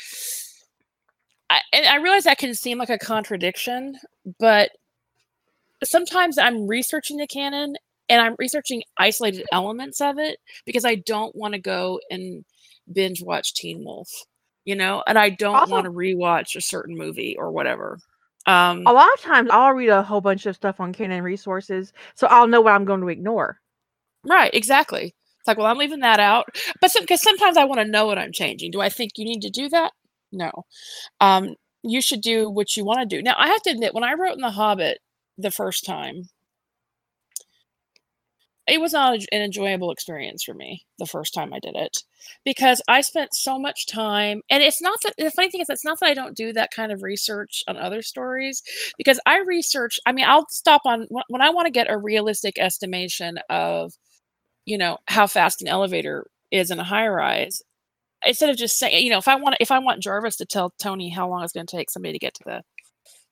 I, 1.50 1.62
and 1.74 1.86
I 1.86 1.98
realize 1.98 2.26
that 2.26 2.40
can 2.40 2.54
seem 2.56 2.78
like 2.78 2.90
a 2.90 2.98
contradiction, 2.98 3.98
but 4.40 4.72
sometimes 5.84 6.38
I'm 6.38 6.68
researching 6.68 7.18
the 7.18 7.28
canon 7.28 7.76
and 8.10 8.22
I'm 8.22 8.36
researching 8.40 8.84
isolated 8.98 9.46
elements 9.52 10.02
of 10.02 10.18
it 10.18 10.40
because 10.66 10.86
I 10.86 10.96
don't 10.96 11.36
want 11.36 11.54
to 11.54 11.60
go 11.60 12.00
and 12.10 12.44
binge 12.92 13.22
watch 13.22 13.54
Teen 13.54 13.84
Wolf, 13.84 14.10
you 14.66 14.76
know, 14.76 15.04
and 15.08 15.18
I 15.18 15.30
don't 15.30 15.56
Also- 15.56 15.72
want 15.72 15.86
to 15.86 15.92
rewatch 15.92 16.56
a 16.56 16.62
certain 16.62 16.98
movie 16.98 17.36
or 17.38 17.52
whatever. 17.52 18.00
Um, 18.46 18.84
A 18.88 18.94
lot 18.94 19.10
of 19.14 19.20
times, 19.22 19.50
I'll 19.52 19.74
read 19.74 19.90
a 19.90 20.02
whole 20.04 20.22
bunch 20.22 20.46
of 20.46 20.56
stuff 20.56 20.80
on 20.80 20.94
canon 20.94 21.22
resources, 21.22 21.92
so 22.16 22.28
I'll 22.28 22.48
know 22.48 22.62
what 22.62 22.74
I'm 22.74 22.86
going 22.86 23.02
to 23.02 23.10
ignore. 23.10 23.60
right, 24.24 24.54
exactly. 24.54 25.14
It's 25.40 25.48
like, 25.48 25.58
well, 25.58 25.68
I'm 25.68 25.78
leaving 25.78 26.00
that 26.02 26.20
out, 26.20 26.46
but 26.82 26.92
because 27.00 27.22
sometimes 27.22 27.56
I 27.58 27.64
want 27.66 27.80
to 27.82 27.88
know 27.88 28.06
what 28.06 28.18
I'm 28.18 28.32
changing. 28.34 28.72
Do 28.72 28.82
I 28.82 28.90
think 28.90 29.12
you 29.18 29.26
need 29.26 29.42
to 29.42 29.50
do 29.50 29.70
that? 29.70 29.92
No. 30.32 30.52
Um, 31.22 31.56
you 31.84 32.02
should 32.02 32.22
do 32.22 32.50
what 32.50 32.76
you 32.76 32.84
want 32.84 33.00
to 33.00 33.06
do. 33.06 33.22
Now, 33.22 33.36
I 33.38 33.48
have 33.48 33.62
to 33.64 33.70
admit, 33.70 33.94
when 33.94 34.04
I 34.04 34.14
wrote 34.14 34.34
in 34.34 34.42
The 34.42 34.50
Hobbit 34.52 34.98
the 35.38 35.52
first 35.52 35.86
time, 35.86 36.24
it 38.68 38.82
was 38.82 38.94
not 38.94 39.20
an 39.32 39.42
enjoyable 39.42 39.92
experience 39.92 40.44
for 40.44 40.54
me 40.54 40.86
the 41.00 41.06
first 41.06 41.34
time 41.34 41.54
I 41.54 41.60
did 41.60 41.76
it 41.76 42.04
because 42.44 42.82
I 42.88 43.02
spent 43.02 43.34
so 43.34 43.58
much 43.58 43.88
time. 43.88 44.42
And 44.50 44.62
it's 44.62 44.82
not 44.82 45.00
that 45.04 45.14
the 45.18 45.32
funny 45.32 45.50
thing 45.50 45.62
is, 45.62 45.70
it's 45.70 45.86
not 45.86 46.00
that 46.02 46.08
I 46.08 46.14
don't 46.14 46.36
do 46.36 46.52
that 46.54 46.72
kind 46.76 46.92
of 46.92 47.02
research 47.02 47.64
on 47.68 47.78
other 47.78 48.02
stories 48.02 48.62
because 48.98 49.20
I 49.26 49.40
research. 49.40 50.00
I 50.06 50.12
mean, 50.12 50.26
I'll 50.28 50.48
stop 50.50 50.82
on 50.86 51.08
when, 51.10 51.24
when 51.30 51.42
I 51.42 51.50
want 51.50 51.68
to 51.68 51.72
get 51.72 51.90
a 51.90 51.98
realistic 51.98 52.60
estimation 52.60 53.40
of, 53.50 53.94
you 54.66 54.78
know, 54.78 54.98
how 55.08 55.28
fast 55.28 55.62
an 55.62 55.70
elevator 55.70 56.28
is 56.52 56.70
in 56.70 56.80
a 56.80 56.84
high 56.84 57.08
rise. 57.08 57.62
Instead 58.26 58.50
of 58.50 58.58
just 58.58 58.78
saying, 58.78 59.06
you 59.06 59.12
know, 59.12 59.20
if 59.20 59.28
I 59.28 59.36
want 59.36 59.56
if 59.62 59.72
I 59.72 59.80
want 59.80 60.02
Jarvis 60.02 60.38
to 60.38 60.46
tell 60.46 60.74
Tony 60.82 61.10
how 61.10 61.30
long 61.30 61.44
it's 61.44 61.54
going 61.54 61.68
to 61.68 61.76
take 61.76 61.90
somebody 61.90 62.14
to 62.14 62.20
get 62.20 62.34
to 62.34 62.44
the 62.46 62.62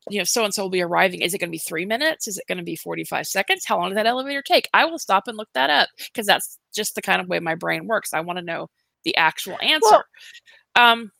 you 0.09 0.19
know, 0.19 0.23
so 0.23 0.43
and 0.45 0.53
so 0.53 0.63
will 0.63 0.69
be 0.69 0.81
arriving. 0.81 1.21
Is 1.21 1.33
it 1.33 1.39
going 1.39 1.49
to 1.49 1.51
be 1.51 1.57
three 1.57 1.85
minutes? 1.85 2.27
Is 2.27 2.37
it 2.37 2.47
going 2.47 2.57
to 2.57 2.63
be 2.63 2.75
45 2.75 3.25
seconds? 3.27 3.65
How 3.65 3.77
long 3.79 3.89
did 3.89 3.97
that 3.97 4.05
elevator 4.05 4.41
take? 4.41 4.69
I 4.73 4.85
will 4.85 4.99
stop 4.99 5.27
and 5.27 5.37
look 5.37 5.49
that 5.53 5.69
up 5.69 5.89
because 5.97 6.27
that's 6.27 6.59
just 6.73 6.95
the 6.95 7.01
kind 7.01 7.21
of 7.21 7.27
way 7.27 7.39
my 7.39 7.55
brain 7.55 7.87
works. 7.87 8.13
I 8.13 8.21
want 8.21 8.37
to 8.37 8.45
know 8.45 8.69
the 9.03 9.15
actual 9.17 9.57
answer. 9.61 10.03
um, 10.75 11.11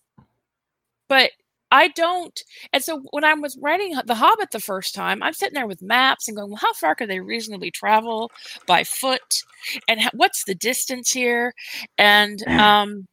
but 1.08 1.32
I 1.72 1.90
don't. 1.90 2.40
And 2.74 2.84
so 2.84 3.04
when 3.12 3.24
I 3.24 3.34
was 3.34 3.58
writing 3.62 3.96
The 4.06 4.16
Hobbit 4.16 4.52
the 4.52 4.60
first 4.60 4.94
time, 4.94 5.22
I'm 5.24 5.34
sitting 5.34 5.56
there 5.56 5.68
with 5.68 5.82
maps 5.82 6.28
and 6.28 6.38
going, 6.38 6.50
well, 6.50 6.60
how 6.62 6.74
far 6.74 6.96
could 6.96 7.10
they 7.10 7.20
reasonably 7.20 7.72
travel 7.72 8.32
by 8.68 8.84
foot? 8.84 9.44
And 9.88 10.02
ho- 10.02 10.10
what's 10.14 10.44
the 10.46 10.56
distance 10.56 11.12
here? 11.12 11.54
And 11.98 12.42
um, 12.48 13.08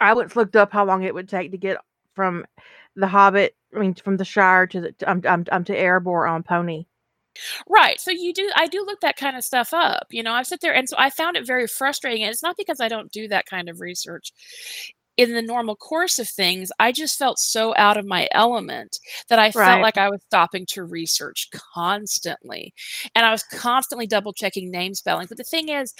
I 0.00 0.12
once 0.14 0.36
looked 0.36 0.56
up 0.56 0.72
how 0.72 0.84
long 0.84 1.04
it 1.04 1.14
would 1.14 1.28
take 1.28 1.52
to 1.52 1.58
get 1.58 1.78
from 2.14 2.44
the 2.96 3.06
Hobbit, 3.06 3.54
I 3.74 3.78
mean, 3.78 3.94
from 3.94 4.16
the 4.16 4.24
Shire 4.24 4.66
to 4.68 4.80
the 4.80 4.94
um, 5.06 5.22
um, 5.26 5.44
um 5.50 5.64
to 5.64 5.74
Erebor 5.74 6.30
on 6.30 6.42
pony. 6.42 6.86
Right. 7.68 8.00
So 8.00 8.10
you 8.10 8.32
do 8.32 8.50
I 8.56 8.66
do 8.66 8.84
look 8.84 9.00
that 9.00 9.16
kind 9.16 9.36
of 9.36 9.44
stuff 9.44 9.72
up. 9.72 10.06
You 10.10 10.22
know, 10.22 10.32
I 10.32 10.42
sit 10.42 10.60
there 10.60 10.74
and 10.74 10.88
so 10.88 10.96
I 10.98 11.10
found 11.10 11.36
it 11.36 11.46
very 11.46 11.66
frustrating. 11.66 12.22
And 12.22 12.32
it's 12.32 12.42
not 12.42 12.56
because 12.56 12.80
I 12.80 12.88
don't 12.88 13.12
do 13.12 13.28
that 13.28 13.46
kind 13.46 13.68
of 13.68 13.80
research 13.80 14.32
in 15.16 15.34
the 15.34 15.42
normal 15.42 15.76
course 15.76 16.18
of 16.18 16.28
things. 16.28 16.72
I 16.78 16.92
just 16.92 17.18
felt 17.18 17.38
so 17.38 17.74
out 17.76 17.96
of 17.96 18.06
my 18.06 18.28
element 18.32 18.98
that 19.28 19.38
I 19.38 19.50
felt 19.50 19.82
like 19.82 19.98
I 19.98 20.08
was 20.08 20.20
stopping 20.26 20.66
to 20.70 20.84
research 20.84 21.48
constantly. 21.52 22.72
And 23.14 23.26
I 23.26 23.30
was 23.30 23.42
constantly 23.42 24.06
double 24.06 24.32
checking 24.32 24.70
name 24.70 24.94
spelling. 24.94 25.26
But 25.28 25.36
the 25.36 25.44
thing 25.44 25.68
is, 25.68 25.94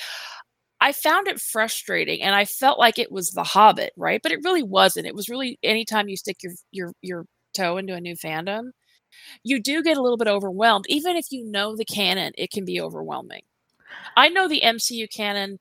I 0.80 0.92
found 0.92 1.28
it 1.28 1.40
frustrating 1.40 2.22
and 2.22 2.34
I 2.34 2.44
felt 2.44 2.78
like 2.78 2.98
it 2.98 3.12
was 3.12 3.30
the 3.30 3.44
Hobbit, 3.44 3.92
right? 3.96 4.20
But 4.22 4.32
it 4.32 4.40
really 4.44 4.62
wasn't. 4.62 5.06
It 5.06 5.14
was 5.14 5.28
really 5.28 5.58
anytime 5.62 6.08
you 6.08 6.16
stick 6.16 6.38
your 6.42 6.52
your 6.70 6.92
your 7.02 7.26
toe 7.54 7.76
into 7.76 7.94
a 7.94 8.00
new 8.00 8.16
fandom, 8.16 8.70
you 9.42 9.60
do 9.60 9.82
get 9.82 9.96
a 9.96 10.02
little 10.02 10.16
bit 10.16 10.28
overwhelmed. 10.28 10.86
Even 10.88 11.16
if 11.16 11.26
you 11.30 11.44
know 11.44 11.76
the 11.76 11.84
canon, 11.84 12.32
it 12.38 12.50
can 12.50 12.64
be 12.64 12.80
overwhelming. 12.80 13.42
I 14.16 14.28
know 14.28 14.48
the 14.48 14.62
MCU 14.62 15.08
canon 15.12 15.58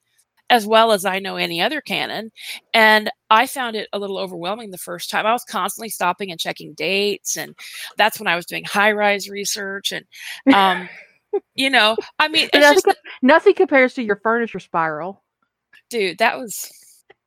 as 0.52 0.66
well 0.66 0.92
as 0.92 1.06
I 1.06 1.20
know 1.20 1.36
any 1.36 1.62
other 1.62 1.80
canon, 1.80 2.32
and 2.74 3.12
I 3.30 3.46
found 3.46 3.76
it 3.76 3.88
a 3.94 4.00
little 4.00 4.18
overwhelming 4.18 4.72
the 4.72 4.80
first 4.80 5.12
time. 5.12 5.28
I 5.28 5.32
was 5.32 5.44
constantly 5.44 5.90
stopping 5.90 6.32
and 6.32 6.40
checking 6.40 6.74
dates, 6.74 7.38
and 7.38 7.56
that's 7.98 8.20
when 8.20 8.28
I 8.28 8.36
was 8.36 8.48
doing 8.48 8.64
high 8.64 8.92
rise 8.92 9.30
research. 9.30 9.92
And 9.92 10.06
um, 10.54 10.90
you 11.55 11.69
know, 11.69 11.98
I 12.19 12.27
mean, 12.27 12.50
nothing, 12.53 12.83
just, 12.86 12.98
nothing 13.21 13.53
compares 13.55 13.93
to 13.95 14.03
your 14.03 14.17
furniture 14.17 14.59
spiral. 14.59 15.24
dude, 15.89 16.17
that 16.19 16.38
was 16.38 16.71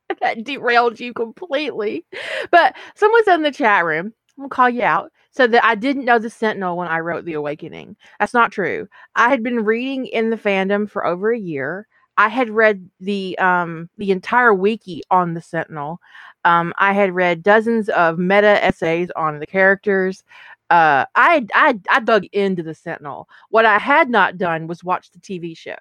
that 0.21 0.43
derailed 0.43 0.99
you 0.99 1.13
completely. 1.13 2.05
But 2.51 2.75
someone 2.95 3.23
said 3.25 3.35
in 3.35 3.43
the 3.43 3.51
chat 3.51 3.85
room, 3.85 4.13
I'm 4.37 4.43
gonna 4.43 4.49
call 4.49 4.69
you 4.69 4.83
out, 4.83 5.11
said 5.31 5.51
that 5.51 5.65
I 5.65 5.75
didn't 5.75 6.05
know 6.05 6.19
the 6.19 6.29
Sentinel 6.29 6.77
when 6.77 6.87
I 6.87 6.99
wrote 6.99 7.25
The 7.25 7.33
Awakening. 7.33 7.95
That's 8.19 8.33
not 8.33 8.51
true. 8.51 8.87
I 9.15 9.29
had 9.29 9.43
been 9.43 9.65
reading 9.65 10.05
in 10.07 10.29
the 10.29 10.37
fandom 10.37 10.89
for 10.89 11.05
over 11.05 11.31
a 11.31 11.39
year. 11.39 11.87
I 12.17 12.29
had 12.29 12.49
read 12.49 12.89
the 12.99 13.37
um 13.39 13.89
the 13.97 14.11
entire 14.11 14.53
wiki 14.53 15.03
on 15.11 15.33
the 15.33 15.41
Sentinel. 15.41 15.99
Um, 16.45 16.73
I 16.77 16.93
had 16.93 17.13
read 17.15 17.43
dozens 17.43 17.89
of 17.89 18.19
meta 18.19 18.63
essays 18.63 19.09
on 19.15 19.39
the 19.39 19.47
characters. 19.47 20.23
Uh, 20.69 21.05
I, 21.15 21.45
I 21.53 21.79
I 21.89 21.99
dug 22.01 22.25
into 22.33 22.63
the 22.63 22.75
Sentinel. 22.75 23.29
What 23.49 23.65
I 23.65 23.77
had 23.79 24.09
not 24.09 24.37
done 24.37 24.67
was 24.67 24.83
watch 24.83 25.11
the 25.11 25.19
TV 25.19 25.57
show. 25.57 25.77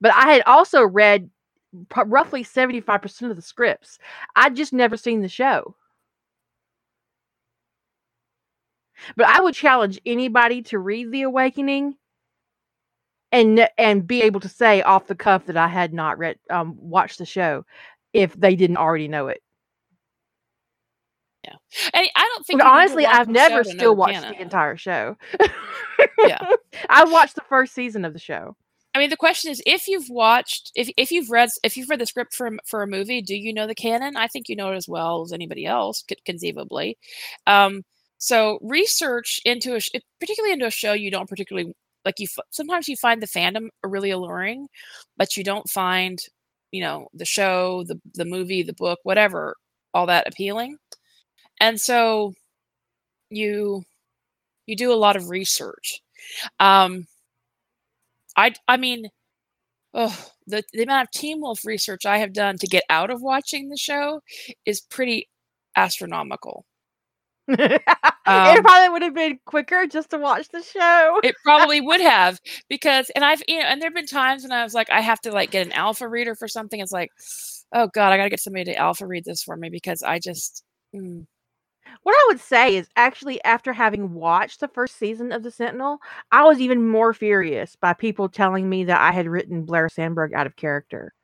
But 0.00 0.12
I 0.14 0.32
had 0.32 0.42
also 0.46 0.82
read 0.82 1.30
roughly 2.06 2.44
75% 2.44 3.30
of 3.30 3.36
the 3.36 3.42
scripts. 3.42 3.98
I'd 4.36 4.56
just 4.56 4.72
never 4.72 4.96
seen 4.96 5.22
the 5.22 5.28
show. 5.28 5.74
But 9.16 9.26
I 9.26 9.40
would 9.40 9.54
challenge 9.54 10.00
anybody 10.06 10.62
to 10.62 10.78
read 10.78 11.10
The 11.12 11.22
Awakening 11.22 11.96
and 13.38 13.68
and 13.78 14.06
be 14.06 14.22
able 14.22 14.40
to 14.40 14.48
say 14.48 14.82
off 14.82 15.06
the 15.06 15.14
cuff 15.14 15.46
that 15.46 15.56
I 15.56 15.68
had 15.68 15.92
not 15.92 16.18
read 16.18 16.38
um 16.50 16.76
watched 16.78 17.18
the 17.18 17.26
show 17.26 17.64
if 18.12 18.32
they 18.34 18.56
didn't 18.56 18.76
already 18.78 19.08
know 19.08 19.28
it. 19.28 19.42
Yeah. 21.44 21.54
And 21.94 22.08
I 22.16 22.30
don't 22.34 22.46
think 22.46 22.60
But 22.60 22.66
you 22.66 22.70
need 22.70 22.76
to 22.76 22.80
honestly, 22.80 23.06
I've 23.06 23.28
never 23.28 23.62
show 23.64 23.70
to 23.70 23.76
know 23.76 23.78
still 23.78 23.96
watched 23.96 24.14
canon. 24.14 24.32
the 24.32 24.42
entire 24.42 24.76
show. 24.76 25.16
Yeah. 26.26 26.38
I 26.90 27.04
watched 27.04 27.34
the 27.36 27.42
first 27.48 27.74
season 27.74 28.04
of 28.04 28.12
the 28.12 28.18
show. 28.18 28.56
I 28.94 28.98
mean, 28.98 29.10
the 29.10 29.16
question 29.16 29.50
is, 29.50 29.62
if 29.66 29.86
you've 29.88 30.08
watched, 30.08 30.72
if 30.74 30.88
if 30.96 31.10
you've 31.12 31.30
read, 31.30 31.50
if 31.62 31.76
you've 31.76 31.90
read 31.90 32.00
the 32.00 32.06
script 32.06 32.34
for 32.34 32.46
a- 32.46 32.58
for 32.66 32.82
a 32.82 32.86
movie, 32.86 33.20
do 33.20 33.36
you 33.36 33.52
know 33.52 33.66
the 33.66 33.74
canon? 33.74 34.16
I 34.16 34.26
think 34.26 34.48
you 34.48 34.56
know 34.56 34.72
it 34.72 34.76
as 34.76 34.88
well 34.88 35.22
as 35.22 35.32
anybody 35.32 35.66
else, 35.66 36.02
conceivably. 36.24 36.96
Um, 37.46 37.82
so 38.18 38.58
research 38.62 39.38
into 39.44 39.74
a, 39.74 39.80
sh- 39.80 39.90
particularly 40.18 40.54
into 40.54 40.64
a 40.66 40.70
show 40.70 40.94
you 40.94 41.10
don't 41.10 41.28
particularly 41.28 41.74
like. 42.06 42.20
You 42.20 42.28
sometimes 42.52 42.88
you 42.88 42.96
find 42.96 43.22
the 43.22 43.28
fandom 43.28 43.68
really 43.84 44.12
alluring, 44.12 44.68
but 45.18 45.36
you 45.38 45.44
don't 45.44 45.70
find, 45.70 46.20
you 46.72 46.82
know, 46.82 47.08
the 47.14 47.26
show, 47.26 47.84
the 47.86 48.00
the 48.14 48.26
movie, 48.26 48.64
the 48.64 48.74
book, 48.74 49.00
whatever, 49.04 49.56
all 49.94 50.06
that 50.06 50.28
appealing. 50.28 50.78
And 51.60 51.80
so 51.80 52.34
you 53.30 53.84
you 54.66 54.76
do 54.76 54.92
a 54.92 54.96
lot 54.96 55.16
of 55.16 55.30
research. 55.30 56.00
Um, 56.60 57.06
I 58.36 58.54
I 58.68 58.76
mean, 58.76 59.08
oh, 59.94 60.30
the 60.46 60.62
the 60.72 60.84
amount 60.84 61.08
of 61.08 61.12
Teen 61.12 61.40
Wolf 61.40 61.64
research 61.64 62.06
I 62.06 62.18
have 62.18 62.32
done 62.34 62.58
to 62.58 62.66
get 62.66 62.84
out 62.90 63.10
of 63.10 63.22
watching 63.22 63.68
the 63.68 63.76
show 63.78 64.22
is 64.66 64.80
pretty 64.82 65.28
astronomical. 65.76 66.66
it 67.48 67.82
Um, 68.26 68.64
probably 68.64 68.88
would 68.90 69.02
have 69.02 69.14
been 69.14 69.38
quicker 69.46 69.86
just 69.86 70.10
to 70.10 70.18
watch 70.18 70.48
the 70.48 70.62
show. 70.62 71.20
It 71.22 71.34
probably 71.42 71.80
would 71.80 72.00
have 72.00 72.40
because, 72.68 73.10
and 73.16 73.24
I've 73.24 73.42
you 73.48 73.58
know, 73.58 73.64
and 73.66 73.80
there've 73.82 73.94
been 73.94 74.06
times 74.06 74.42
when 74.42 74.52
I 74.52 74.62
was 74.64 74.74
like, 74.74 74.90
I 74.90 75.00
have 75.00 75.20
to 75.22 75.32
like 75.32 75.50
get 75.50 75.66
an 75.66 75.72
alpha 75.72 76.08
reader 76.08 76.34
for 76.34 76.48
something. 76.48 76.80
It's 76.80 76.92
like, 76.92 77.10
oh 77.72 77.88
god, 77.94 78.12
I 78.12 78.16
got 78.16 78.24
to 78.24 78.30
get 78.30 78.40
somebody 78.40 78.64
to 78.66 78.76
alpha 78.76 79.06
read 79.06 79.24
this 79.24 79.42
for 79.42 79.56
me 79.56 79.70
because 79.70 80.02
I 80.02 80.18
just. 80.18 80.62
mm. 80.94 81.26
What 82.04 82.14
I 82.14 82.24
would 82.28 82.40
say 82.40 82.76
is 82.76 82.88
actually 82.96 83.42
after 83.44 83.72
having 83.72 84.14
watched 84.14 84.60
the 84.60 84.68
first 84.68 84.98
season 84.98 85.32
of 85.32 85.42
The 85.42 85.50
Sentinel, 85.50 85.98
I 86.32 86.44
was 86.44 86.60
even 86.60 86.88
more 86.88 87.14
furious 87.14 87.76
by 87.76 87.92
people 87.94 88.28
telling 88.28 88.68
me 88.68 88.84
that 88.84 89.00
I 89.00 89.12
had 89.12 89.28
written 89.28 89.64
Blair 89.66 89.88
Sandburg 89.88 90.32
out 90.34 90.46
of 90.46 90.56
character. 90.56 91.14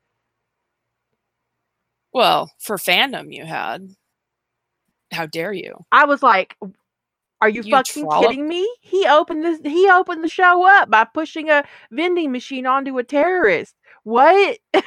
Well, 2.13 2.53
for 2.59 2.77
fandom, 2.79 3.35
you 3.35 3.45
had. 3.45 3.97
How 5.13 5.27
dare 5.27 5.53
you? 5.53 5.85
I 5.93 6.07
was 6.07 6.23
like, 6.23 6.57
"Are 7.41 7.49
you, 7.49 7.63
You 7.63 7.73
fucking 7.73 8.05
trollop. 8.05 8.31
kidding 8.31 8.49
me?" 8.49 8.69
He 8.81 9.07
opened 9.07 9.45
this. 9.45 9.61
He 9.65 9.89
opened 9.91 10.25
the 10.25 10.29
show 10.29 10.67
up 10.67 10.91
by 10.91 11.05
pushing 11.05 11.51
a 11.51 11.65
vending 11.91 12.33
machine 12.33 12.67
onto 12.67 12.99
a 12.99 13.05
terrorist. 13.05 13.75
What? 14.05 14.59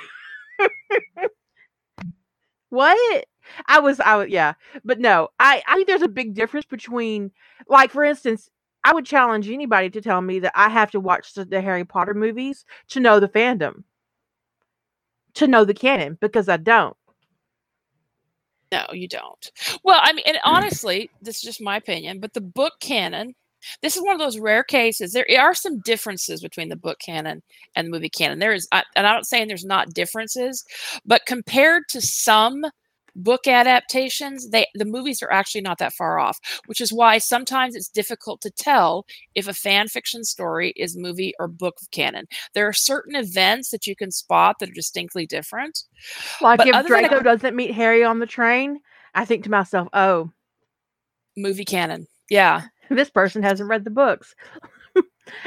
what? 2.69 3.25
I 3.67 3.79
was. 3.79 3.99
I 3.99 4.15
was. 4.17 4.29
Yeah, 4.29 4.53
but 4.83 4.99
no. 4.99 5.29
I. 5.39 5.61
I 5.67 5.75
think 5.75 5.87
there's 5.87 6.01
a 6.01 6.07
big 6.07 6.33
difference 6.33 6.65
between, 6.65 7.31
like, 7.67 7.91
for 7.91 8.03
instance. 8.03 8.49
I 8.87 8.93
would 8.93 9.05
challenge 9.05 9.49
anybody 9.49 9.89
to 9.89 10.01
tell 10.01 10.21
me 10.21 10.37
that 10.39 10.51
I 10.55 10.69
have 10.69 10.91
to 10.91 10.99
watch 10.99 11.33
the, 11.33 11.43
the 11.43 11.59
Harry 11.59 11.83
Potter 11.85 12.13
movies 12.13 12.65
to 12.89 12.99
know 12.99 13.19
the 13.19 13.27
fandom, 13.27 13.83
to 15.33 15.47
know 15.47 15.65
the 15.65 15.73
canon, 15.73 16.19
because 16.21 16.47
I 16.47 16.57
don't. 16.57 16.95
No, 18.71 18.85
you 18.91 19.07
don't. 19.07 19.51
Well, 19.83 19.99
I 20.01 20.13
mean, 20.13 20.25
and 20.27 20.37
mm. 20.37 20.41
honestly, 20.43 21.09
this 21.21 21.37
is 21.37 21.41
just 21.41 21.61
my 21.61 21.77
opinion, 21.77 22.19
but 22.19 22.33
the 22.33 22.41
book 22.41 22.73
canon, 22.79 23.35
this 23.81 23.95
is 23.95 24.03
one 24.03 24.13
of 24.13 24.19
those 24.19 24.39
rare 24.39 24.63
cases. 24.63 25.13
There 25.13 25.25
are 25.39 25.53
some 25.53 25.79
differences 25.81 26.41
between 26.41 26.69
the 26.69 26.75
book 26.75 26.99
canon 26.99 27.41
and 27.75 27.87
the 27.87 27.91
movie 27.91 28.09
canon. 28.09 28.39
There 28.39 28.53
is, 28.53 28.67
and 28.71 28.83
I'm 28.95 29.03
not 29.03 29.25
saying 29.25 29.47
there's 29.47 29.65
not 29.65 29.93
differences, 29.93 30.63
but 31.05 31.25
compared 31.25 31.83
to 31.89 32.01
some 32.01 32.65
book 33.15 33.47
adaptations, 33.47 34.49
they 34.49 34.67
the 34.75 34.85
movies 34.85 35.21
are 35.23 35.31
actually 35.31 35.61
not 35.61 35.77
that 35.79 35.93
far 35.93 36.19
off. 36.19 36.37
Which 36.67 36.81
is 36.81 36.91
why 36.91 37.17
sometimes 37.17 37.75
it's 37.75 37.89
difficult 37.89 38.41
to 38.41 38.51
tell 38.51 39.05
if 39.35 39.47
a 39.47 39.53
fan 39.53 39.87
fiction 39.87 40.23
story 40.23 40.73
is 40.75 40.97
movie 40.97 41.33
or 41.39 41.47
book 41.47 41.77
canon. 41.91 42.25
There 42.53 42.67
are 42.67 42.73
certain 42.73 43.15
events 43.15 43.69
that 43.71 43.87
you 43.87 43.95
can 43.95 44.11
spot 44.11 44.57
that 44.59 44.69
are 44.69 44.73
distinctly 44.73 45.25
different. 45.25 45.83
Like 46.41 46.57
But 46.59 46.67
if 46.67 46.75
other 46.75 46.89
than 46.89 47.05
a- 47.05 47.07
Draco 47.09 47.23
doesn't 47.23 47.55
meet 47.55 47.71
Harry 47.73 48.03
on 48.03 48.19
the 48.19 48.25
train, 48.25 48.79
I 49.13 49.25
think 49.25 49.43
to 49.45 49.49
myself, 49.51 49.87
"Oh, 49.93 50.31
Movie 51.37 51.65
canon, 51.65 52.07
yeah. 52.29 52.63
this 52.89 53.09
person 53.09 53.43
hasn't 53.43 53.69
read 53.69 53.83
the 53.83 53.89
books." 53.91 54.35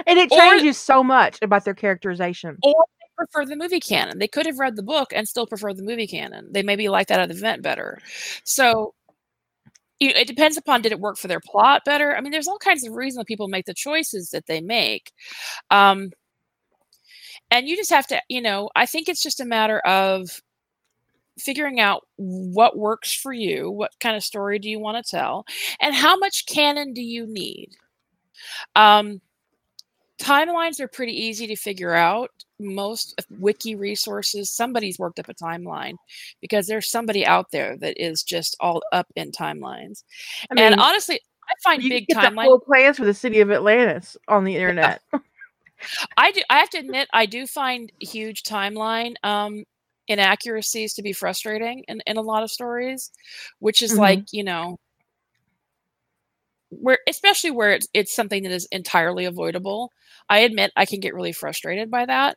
and 0.07 0.19
it 0.19 0.31
Or- 0.33 0.39
changes 0.39 0.79
so 0.79 1.03
much 1.05 1.39
about 1.43 1.65
their 1.65 1.75
characterization. 1.75 2.57
or 2.63 2.85
prefer 3.19 3.45
the 3.45 3.57
movie 3.57 3.81
canon. 3.81 4.19
They 4.19 4.29
could 4.29 4.47
have 4.47 4.59
read 4.59 4.77
the 4.77 4.83
book 4.83 5.13
and 5.15 5.29
still 5.29 5.47
prefer 5.47 5.75
the 5.75 5.83
movie 5.83 6.07
canon. 6.07 6.49
They 6.53 6.63
maybe 6.63 6.89
like 6.89 7.09
that 7.09 7.31
event 7.31 7.63
better. 7.63 7.99
So 8.45 8.95
it 10.01 10.29
depends 10.29 10.57
upon 10.57 10.81
did 10.81 10.93
it 10.93 11.01
work 11.01 11.19
for 11.19 11.27
their 11.27 11.41
plot 11.41 11.83
better. 11.85 12.17
I 12.17 12.21
mean, 12.21 12.31
there's 12.31 12.47
all 12.47 12.59
kinds 12.59 12.87
of 12.87 12.95
reasons 12.95 13.25
people 13.27 13.49
make 13.49 13.67
the 13.67 13.75
choices 13.75 14.31
that 14.31 14.47
they 14.47 14.61
make. 14.61 15.11
Um, 15.71 16.11
and 17.51 17.67
you 17.69 17.77
just 17.77 17.91
have 17.91 18.07
to, 18.09 18.21
you 18.29 18.41
know, 18.41 18.71
I 18.77 18.87
think 18.87 19.09
it's 19.09 19.23
just 19.23 19.41
a 19.41 19.45
matter 19.45 19.81
of 19.81 20.41
figuring 21.39 21.81
out 21.81 22.05
what 22.17 22.77
works 22.77 23.13
for 23.13 23.33
you, 23.33 23.71
what 23.71 23.93
kind 24.01 24.17
of 24.17 24.23
story 24.25 24.59
do 24.59 24.69
you 24.69 24.79
want 24.79 25.05
to 25.05 25.11
tell, 25.11 25.45
and 25.81 25.95
how 25.95 26.17
much 26.17 26.47
canon 26.47 26.93
do 26.93 27.03
you 27.03 27.27
need. 27.27 27.71
Um, 28.77 29.21
timelines 30.21 30.81
are 30.81 30.89
pretty 30.89 31.13
easy 31.13 31.47
to 31.47 31.57
figure 31.57 31.95
out. 31.95 32.31
Most 32.61 33.21
wiki 33.39 33.77
resources, 33.77 34.51
somebody's 34.51 34.99
worked 34.99 35.19
up 35.21 35.29
a 35.29 35.35
timeline 35.35 35.95
because 36.41 36.67
there's 36.67 36.91
somebody 36.91 37.25
out 37.25 37.51
there 37.53 37.77
that 37.79 38.03
is 38.03 38.23
just 38.25 38.57
all 38.59 38.83
up 38.93 39.07
in 39.15 39.31
timelines. 39.31 40.03
I 40.51 40.55
mean, 40.55 40.65
and 40.73 40.81
honestly, 40.81 41.21
I 41.49 41.53
find 41.63 41.83
you 41.83 41.89
big 41.89 42.07
get 42.09 42.21
the 42.21 42.29
timeline. 42.29 42.45
full 42.47 42.59
plans 42.61 42.97
for 42.99 43.05
the 43.05 43.15
city 43.15 43.41
of 43.41 43.51
Atlantis 43.53 44.17
on 44.27 44.45
the 44.45 44.57
internet. 44.57 45.01
I 46.17 46.33
do. 46.33 46.43
I 46.51 46.59
have 46.59 46.71
to 46.71 46.79
admit, 46.79 47.09
I 47.13 47.27
do 47.27 47.47
find 47.47 47.93
huge 48.01 48.43
timeline 48.43 49.15
um, 49.23 49.65
inaccuracies 50.09 50.95
to 50.95 51.03
be 51.03 51.13
frustrating 51.13 51.85
in, 51.87 52.03
in 52.07 52.17
a 52.17 52.21
lot 52.23 52.43
of 52.43 52.51
stories, 52.51 53.13
which 53.61 53.83
is 53.83 53.93
Mhm. 53.93 53.99
like 53.99 54.33
you 54.33 54.43
know, 54.43 54.79
where 56.71 56.99
especially 57.09 57.51
where 57.51 57.73
it's 57.73 57.89
it's 57.95 58.15
something 58.15 58.43
that 58.45 58.53
is 58.53 58.67
entirely 58.73 59.25
avoidable. 59.25 59.93
I 60.29 60.41
admit 60.41 60.73
I 60.77 60.87
can 60.87 61.01
get 61.01 61.15
really 61.15 61.33
frustrated 61.33 61.91
by 61.91 62.07
that. 62.07 62.37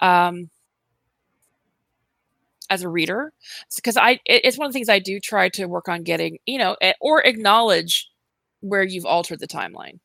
Um, 0.00 0.50
as 2.70 2.82
a 2.82 2.88
reader 2.88 3.32
because 3.76 3.96
i 3.96 4.12
it- 4.24 4.42
it's 4.44 4.56
one 4.56 4.66
of 4.66 4.72
the 4.72 4.76
things 4.76 4.88
i 4.88 4.98
do 4.98 5.20
try 5.20 5.48
to 5.48 5.66
work 5.66 5.88
on 5.88 6.02
getting 6.02 6.38
you 6.46 6.58
know 6.58 6.76
or 7.00 7.20
acknowledge 7.22 8.08
where 8.60 8.82
you've 8.82 9.04
altered 9.04 9.40
the 9.40 9.48
timeline 9.48 9.98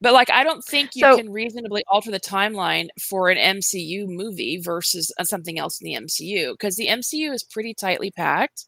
but 0.00 0.12
like 0.12 0.30
i 0.30 0.44
don't 0.44 0.64
think 0.64 0.94
you 0.94 1.00
So- 1.00 1.16
can 1.16 1.30
reasonably 1.32 1.82
alter 1.88 2.10
the 2.10 2.20
timeline 2.20 2.88
for 3.00 3.28
an 3.30 3.38
mcu 3.58 4.06
movie 4.06 4.60
versus 4.62 5.12
uh, 5.18 5.24
something 5.24 5.58
else 5.58 5.80
in 5.80 5.86
the 5.86 5.94
mcu 5.94 6.52
because 6.52 6.76
the 6.76 6.88
mcu 6.88 7.32
is 7.32 7.42
pretty 7.42 7.74
tightly 7.74 8.10
packed 8.10 8.66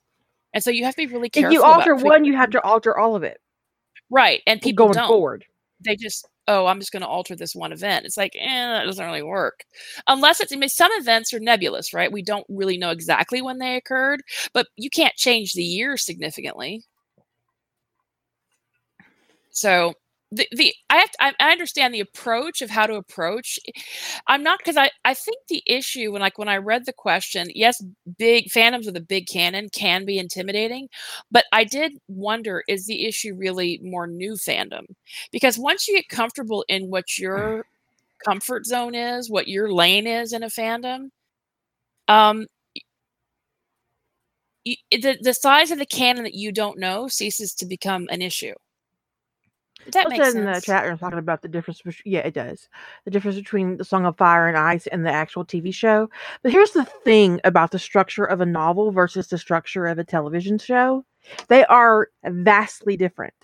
and 0.54 0.62
so 0.62 0.70
you 0.70 0.84
have 0.84 0.94
to 0.94 1.06
be 1.06 1.12
really 1.12 1.28
careful. 1.28 1.50
if 1.50 1.54
you 1.54 1.62
alter 1.62 1.94
one, 1.94 2.24
you 2.24 2.36
have 2.36 2.50
to 2.50 2.62
alter 2.62 2.96
all 2.96 3.14
of 3.14 3.22
it. 3.22 3.40
Right 4.10 4.42
and 4.46 4.60
people 4.60 4.86
going 4.86 4.94
don't. 4.96 5.08
forward. 5.08 5.44
they 5.80 5.94
just 5.94 6.26
oh 6.46 6.64
i'm 6.64 6.80
just 6.80 6.92
going 6.92 7.02
to 7.02 7.08
alter 7.08 7.36
this 7.36 7.54
one 7.54 7.72
event. 7.72 8.06
It's 8.06 8.16
like 8.16 8.32
eh, 8.38 8.66
that 8.66 8.84
doesn't 8.84 9.04
really 9.04 9.22
work. 9.22 9.64
Unless 10.06 10.40
it's 10.40 10.52
I 10.52 10.56
mean, 10.56 10.68
some 10.68 10.90
events 10.92 11.32
are 11.34 11.40
nebulous 11.40 11.92
right? 11.92 12.10
We 12.10 12.22
don't 12.22 12.46
really 12.48 12.78
know 12.78 12.90
exactly 12.90 13.42
when 13.42 13.58
they 13.58 13.76
occurred 13.76 14.22
but 14.52 14.66
you 14.76 14.90
can't 14.90 15.14
change 15.16 15.52
the 15.52 15.62
year 15.62 15.96
significantly. 15.96 16.84
So 19.50 19.94
the, 20.30 20.46
the 20.52 20.74
I 20.90 20.96
have 20.96 21.10
to, 21.12 21.22
I, 21.24 21.32
I 21.40 21.52
understand 21.52 21.94
the 21.94 22.00
approach 22.00 22.60
of 22.60 22.70
how 22.70 22.86
to 22.86 22.94
approach. 22.94 23.58
I'm 24.26 24.42
not 24.42 24.58
because 24.58 24.76
I 24.76 24.90
I 25.04 25.14
think 25.14 25.38
the 25.48 25.62
issue 25.66 26.12
when 26.12 26.20
like 26.20 26.38
when 26.38 26.48
I 26.48 26.58
read 26.58 26.86
the 26.86 26.92
question, 26.92 27.48
yes, 27.54 27.82
big 28.18 28.48
fandoms 28.50 28.86
with 28.86 28.96
a 28.96 29.00
big 29.00 29.26
canon 29.26 29.68
can 29.70 30.04
be 30.04 30.18
intimidating, 30.18 30.88
but 31.30 31.44
I 31.52 31.64
did 31.64 31.92
wonder 32.08 32.62
is 32.68 32.86
the 32.86 33.06
issue 33.06 33.34
really 33.34 33.80
more 33.82 34.06
new 34.06 34.34
fandom? 34.34 34.84
Because 35.32 35.58
once 35.58 35.88
you 35.88 35.94
get 35.96 36.08
comfortable 36.08 36.64
in 36.68 36.90
what 36.90 37.18
your 37.18 37.64
comfort 38.24 38.66
zone 38.66 38.94
is, 38.94 39.30
what 39.30 39.48
your 39.48 39.72
lane 39.72 40.06
is 40.06 40.32
in 40.32 40.42
a 40.42 40.48
fandom, 40.48 41.10
um, 42.08 42.46
the 44.64 45.18
the 45.20 45.34
size 45.34 45.70
of 45.70 45.78
the 45.78 45.86
canon 45.86 46.24
that 46.24 46.34
you 46.34 46.52
don't 46.52 46.78
know 46.78 47.08
ceases 47.08 47.54
to 47.54 47.66
become 47.66 48.06
an 48.10 48.22
issue. 48.22 48.54
That 49.92 50.08
makes 50.08 50.34
in 50.34 50.44
the 50.44 50.54
sense? 50.54 50.66
chat 50.66 50.84
room 50.84 50.98
talking 50.98 51.18
about 51.18 51.42
the 51.42 51.48
difference. 51.48 51.80
between 51.82 52.12
yeah, 52.12 52.20
it 52.20 52.34
does. 52.34 52.68
The 53.04 53.10
difference 53.10 53.36
between 53.36 53.76
the 53.76 53.84
Song 53.84 54.06
of 54.06 54.16
Fire 54.16 54.48
and 54.48 54.56
Ice 54.56 54.86
and 54.86 55.04
the 55.04 55.10
actual 55.10 55.44
TV 55.44 55.72
show. 55.72 56.10
But 56.42 56.52
here's 56.52 56.72
the 56.72 56.84
thing 56.84 57.40
about 57.44 57.70
the 57.70 57.78
structure 57.78 58.24
of 58.24 58.40
a 58.40 58.46
novel 58.46 58.90
versus 58.92 59.28
the 59.28 59.38
structure 59.38 59.86
of 59.86 59.98
a 59.98 60.04
television 60.04 60.58
show. 60.58 61.04
They 61.48 61.64
are 61.66 62.08
vastly 62.24 62.96
different. 62.96 63.34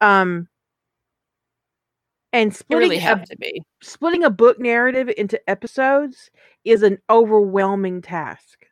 Um, 0.00 0.48
and 2.32 2.54
splitting 2.54 2.90
really 2.90 2.96
a 2.98 3.00
have 3.00 3.24
to 3.24 3.36
be. 3.36 3.62
splitting 3.82 4.24
a 4.24 4.30
book 4.30 4.58
narrative 4.58 5.10
into 5.16 5.40
episodes 5.48 6.30
is 6.64 6.82
an 6.82 6.98
overwhelming 7.08 8.02
task. 8.02 8.66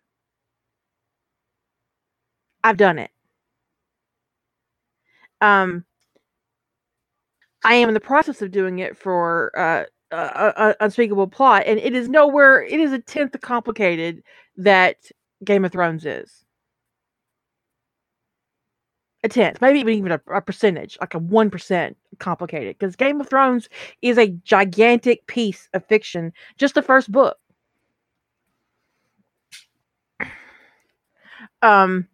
I've 2.63 2.77
done 2.77 2.99
it. 2.99 3.11
Um, 5.41 5.85
I 7.65 7.75
am 7.75 7.89
in 7.89 7.95
the 7.95 8.01
process 8.01 8.43
of 8.43 8.51
doing 8.51 8.79
it 8.79 8.97
for 8.97 9.51
uh, 9.59 9.85
Unspeakable 10.81 11.29
Plot, 11.29 11.65
and 11.67 11.81
it 11.81 11.95
is 11.95 12.09
nowhere. 12.09 12.63
It 12.63 12.79
is 12.79 12.93
a 12.93 12.99
tenth 12.99 13.41
complicated 13.41 14.23
that 14.57 14.97
Game 15.43 15.65
of 15.65 15.73
Thrones 15.73 16.05
is. 16.05 16.45
A 19.25 19.29
tenth, 19.29 19.63
maybe 19.63 19.91
even 19.91 20.13
a, 20.13 20.21
a 20.31 20.43
percentage, 20.43 20.99
like 21.01 21.15
a 21.15 21.19
one 21.19 21.49
percent 21.49 21.97
complicated, 22.19 22.77
because 22.79 22.95
Game 22.95 23.21
of 23.23 23.29
Thrones 23.31 23.71
is 24.03 24.19
a 24.19 24.29
gigantic 24.29 25.27
piece 25.27 25.69
of 25.73 25.85
fiction. 25.87 26.33
Just 26.59 26.75
the 26.75 26.83
first 26.83 27.11
book. 27.11 27.39
Um. 31.63 32.07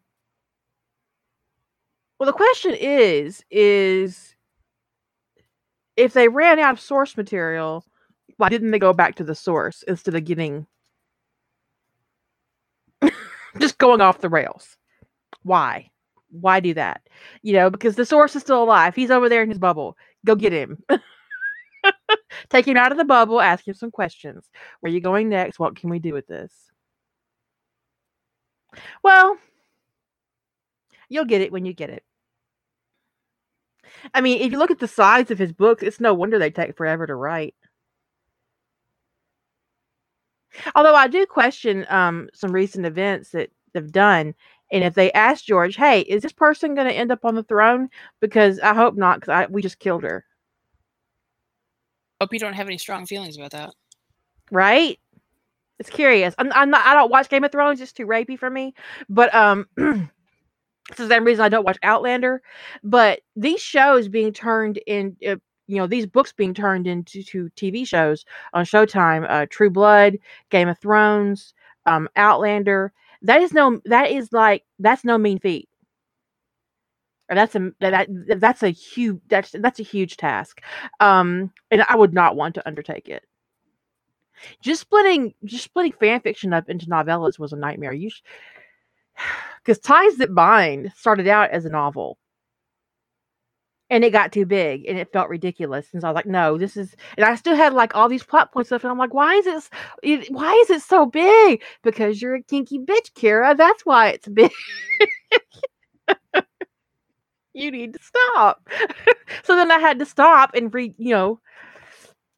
Well, 2.20 2.26
the 2.26 2.32
question 2.32 2.74
is, 2.78 3.42
is 3.50 4.36
if 6.00 6.14
they 6.14 6.28
ran 6.28 6.58
out 6.58 6.72
of 6.72 6.80
source 6.80 7.16
material, 7.16 7.84
why 8.38 8.48
didn't 8.48 8.70
they 8.70 8.78
go 8.78 8.94
back 8.94 9.16
to 9.16 9.24
the 9.24 9.34
source 9.34 9.82
instead 9.86 10.14
of 10.14 10.24
getting 10.24 10.66
just 13.58 13.76
going 13.76 14.00
off 14.00 14.22
the 14.22 14.30
rails? 14.30 14.78
Why? 15.42 15.90
Why 16.30 16.60
do 16.60 16.72
that? 16.74 17.02
You 17.42 17.52
know, 17.52 17.68
because 17.68 17.96
the 17.96 18.06
source 18.06 18.34
is 18.34 18.42
still 18.42 18.62
alive. 18.62 18.94
He's 18.94 19.10
over 19.10 19.28
there 19.28 19.42
in 19.42 19.50
his 19.50 19.58
bubble. 19.58 19.96
Go 20.24 20.34
get 20.36 20.54
him. 20.54 20.82
Take 22.48 22.66
him 22.66 22.78
out 22.78 22.92
of 22.92 22.98
the 22.98 23.04
bubble, 23.04 23.40
ask 23.40 23.68
him 23.68 23.74
some 23.74 23.90
questions. 23.90 24.48
Where 24.80 24.90
are 24.90 24.94
you 24.94 25.00
going 25.00 25.28
next? 25.28 25.58
What 25.58 25.76
can 25.76 25.90
we 25.90 25.98
do 25.98 26.14
with 26.14 26.26
this? 26.26 26.52
Well, 29.02 29.36
you'll 31.10 31.26
get 31.26 31.42
it 31.42 31.52
when 31.52 31.66
you 31.66 31.74
get 31.74 31.90
it. 31.90 32.04
I 34.14 34.20
mean, 34.20 34.40
if 34.40 34.52
you 34.52 34.58
look 34.58 34.70
at 34.70 34.78
the 34.78 34.88
size 34.88 35.30
of 35.30 35.38
his 35.38 35.52
books, 35.52 35.82
it's 35.82 36.00
no 36.00 36.14
wonder 36.14 36.38
they 36.38 36.50
take 36.50 36.76
forever 36.76 37.06
to 37.06 37.14
write. 37.14 37.54
Although 40.74 40.94
I 40.94 41.08
do 41.08 41.26
question 41.26 41.86
um, 41.88 42.28
some 42.34 42.52
recent 42.52 42.86
events 42.86 43.30
that 43.30 43.50
they've 43.72 43.90
done, 43.92 44.34
and 44.72 44.84
if 44.84 44.94
they 44.94 45.12
ask 45.12 45.44
George, 45.44 45.76
"Hey, 45.76 46.00
is 46.02 46.22
this 46.22 46.32
person 46.32 46.74
going 46.74 46.88
to 46.88 46.94
end 46.94 47.12
up 47.12 47.24
on 47.24 47.34
the 47.34 47.42
throne?" 47.42 47.88
Because 48.20 48.58
I 48.60 48.74
hope 48.74 48.96
not, 48.96 49.20
because 49.20 49.48
we 49.50 49.62
just 49.62 49.78
killed 49.78 50.02
her. 50.02 50.24
Hope 52.20 52.32
you 52.32 52.38
don't 52.38 52.54
have 52.54 52.66
any 52.66 52.78
strong 52.78 53.06
feelings 53.06 53.36
about 53.36 53.52
that. 53.52 53.70
Right? 54.50 54.98
It's 55.78 55.88
curious. 55.90 56.34
I'm, 56.36 56.52
I'm 56.52 56.70
not. 56.70 56.84
I 56.84 56.94
don't 56.94 57.10
watch 57.10 57.28
Game 57.28 57.44
of 57.44 57.52
Thrones; 57.52 57.80
it's 57.80 57.92
too 57.92 58.06
rapey 58.06 58.38
for 58.38 58.50
me. 58.50 58.74
But 59.08 59.34
um, 59.34 59.66
it's 60.88 60.98
the 60.98 61.08
same 61.08 61.24
reason 61.24 61.44
I 61.44 61.48
don't 61.48 61.64
watch 61.64 61.78
Outlander. 61.82 62.42
But 62.82 63.20
these 63.36 63.60
shows 63.60 64.08
being 64.08 64.32
turned 64.32 64.78
in, 64.86 65.16
uh, 65.26 65.36
you 65.66 65.76
know, 65.76 65.86
these 65.86 66.06
books 66.06 66.32
being 66.32 66.54
turned 66.54 66.86
into 66.86 67.22
to 67.22 67.50
TV 67.56 67.86
shows 67.86 68.24
on 68.54 68.64
Showtime, 68.64 69.26
uh, 69.28 69.46
True 69.50 69.70
Blood, 69.70 70.16
Game 70.50 70.68
of 70.68 70.78
Thrones, 70.78 71.54
um, 71.86 72.08
Outlander. 72.16 72.92
That 73.22 73.42
is 73.42 73.52
no. 73.52 73.80
That 73.84 74.10
is 74.10 74.32
like 74.32 74.64
that's 74.78 75.04
no 75.04 75.18
mean 75.18 75.38
feat. 75.38 75.68
Or 77.28 77.36
that's 77.36 77.54
a 77.54 77.70
that 77.80 78.08
that's 78.40 78.62
a 78.64 78.70
huge 78.70 79.20
that's 79.28 79.52
that's 79.52 79.78
a 79.78 79.84
huge 79.84 80.16
task, 80.16 80.62
um, 80.98 81.52
and 81.70 81.84
I 81.88 81.94
would 81.94 82.12
not 82.12 82.34
want 82.34 82.56
to 82.56 82.66
undertake 82.66 83.08
it. 83.08 83.24
Just 84.62 84.80
splitting 84.80 85.34
just 85.44 85.64
splitting 85.64 85.92
fan 85.92 86.20
fiction 86.22 86.52
up 86.52 86.68
into 86.68 86.86
novellas 86.86 87.38
was 87.38 87.52
a 87.52 87.56
nightmare. 87.56 87.92
You 87.92 88.10
because 89.64 89.78
Ties 89.78 90.16
That 90.16 90.34
Bind 90.34 90.92
started 90.96 91.28
out 91.28 91.50
as 91.50 91.64
a 91.64 91.70
novel. 91.70 92.18
And 93.92 94.04
it 94.04 94.12
got 94.12 94.30
too 94.30 94.46
big 94.46 94.86
and 94.86 94.96
it 94.96 95.12
felt 95.12 95.28
ridiculous. 95.28 95.88
And 95.92 96.00
so 96.00 96.06
I 96.06 96.10
was 96.12 96.14
like, 96.14 96.26
no, 96.26 96.56
this 96.56 96.76
is 96.76 96.94
and 97.16 97.26
I 97.26 97.34
still 97.34 97.56
had 97.56 97.72
like 97.72 97.96
all 97.96 98.08
these 98.08 98.22
plot 98.22 98.52
points 98.52 98.68
stuff, 98.68 98.84
and 98.84 98.90
I'm 98.90 98.98
like, 98.98 99.12
why 99.12 99.34
is 99.34 99.44
this 99.44 99.68
it, 100.04 100.30
why 100.30 100.52
is 100.62 100.70
it 100.70 100.82
so 100.82 101.06
big? 101.06 101.60
Because 101.82 102.22
you're 102.22 102.36
a 102.36 102.42
kinky 102.42 102.78
bitch, 102.78 103.12
Kira. 103.14 103.56
That's 103.56 103.84
why 103.84 104.10
it's 104.10 104.28
big. 104.28 104.52
you 107.52 107.72
need 107.72 107.94
to 107.94 107.98
stop. 108.00 108.68
so 109.42 109.56
then 109.56 109.72
I 109.72 109.78
had 109.80 109.98
to 109.98 110.06
stop 110.06 110.54
and 110.54 110.72
re 110.72 110.94
you 110.96 111.10
know 111.10 111.40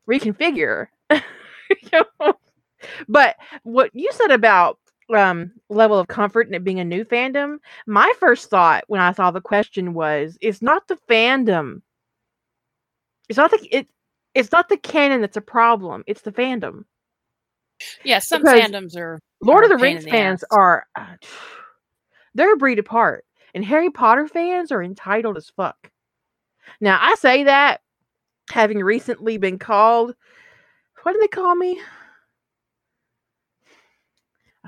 reconfigure. 0.09 0.87
you 1.11 1.21
know? 1.93 2.35
but 3.09 3.37
what 3.63 3.91
you 3.93 4.11
said 4.13 4.31
about 4.31 4.79
um 5.15 5.53
level 5.69 5.99
of 5.99 6.09
comfort 6.09 6.47
and 6.47 6.55
it 6.55 6.65
being 6.65 6.81
a 6.81 6.85
new 6.85 7.05
fandom, 7.05 7.59
my 7.87 8.13
first 8.19 8.51
thought 8.51 8.85
when 8.89 9.01
I 9.01 9.13
saw 9.13 9.31
the 9.31 9.41
question 9.41 9.95
was 9.95 10.39
it's 10.41 10.63
not 10.63 10.89
the 10.89 10.99
fandom. 11.09 11.83
It's 13.29 13.37
not 13.37 13.51
the 13.51 13.69
it 13.71 13.89
it's 14.35 14.53
not 14.53 14.69
the 14.69 14.77
canon 14.77 15.21
that's 15.21 15.37
a 15.37 15.43
problem, 15.43 16.05
it's 16.07 16.23
the 16.23 16.33
fandom. 16.33 16.85
Yeah, 18.05 18.21
some 18.21 18.43
because 18.43 18.61
fandoms 18.61 18.97
are 18.97 19.21
Lord 19.43 19.65
of 19.65 19.71
the 19.71 19.77
Rings 19.77 20.05
fans 20.05 20.43
ass. 20.45 20.49
are 20.53 20.87
uh, 20.97 21.17
they're 22.35 22.55
a 22.55 22.57
breed 22.57 22.79
apart. 22.79 23.25
And 23.55 23.65
Harry 23.65 23.91
Potter 23.91 24.27
fans 24.27 24.73
are 24.73 24.83
entitled 24.83 25.37
as 25.37 25.51
fuck. 25.51 25.91
Now, 26.81 26.99
I 26.99 27.17
say 27.17 27.45
that 27.45 27.83
having 28.51 28.79
recently 28.79 29.37
been 29.37 29.59
called 29.59 30.15
what 31.03 31.13
do 31.13 31.19
they 31.19 31.29
call 31.29 31.55
me? 31.55 31.81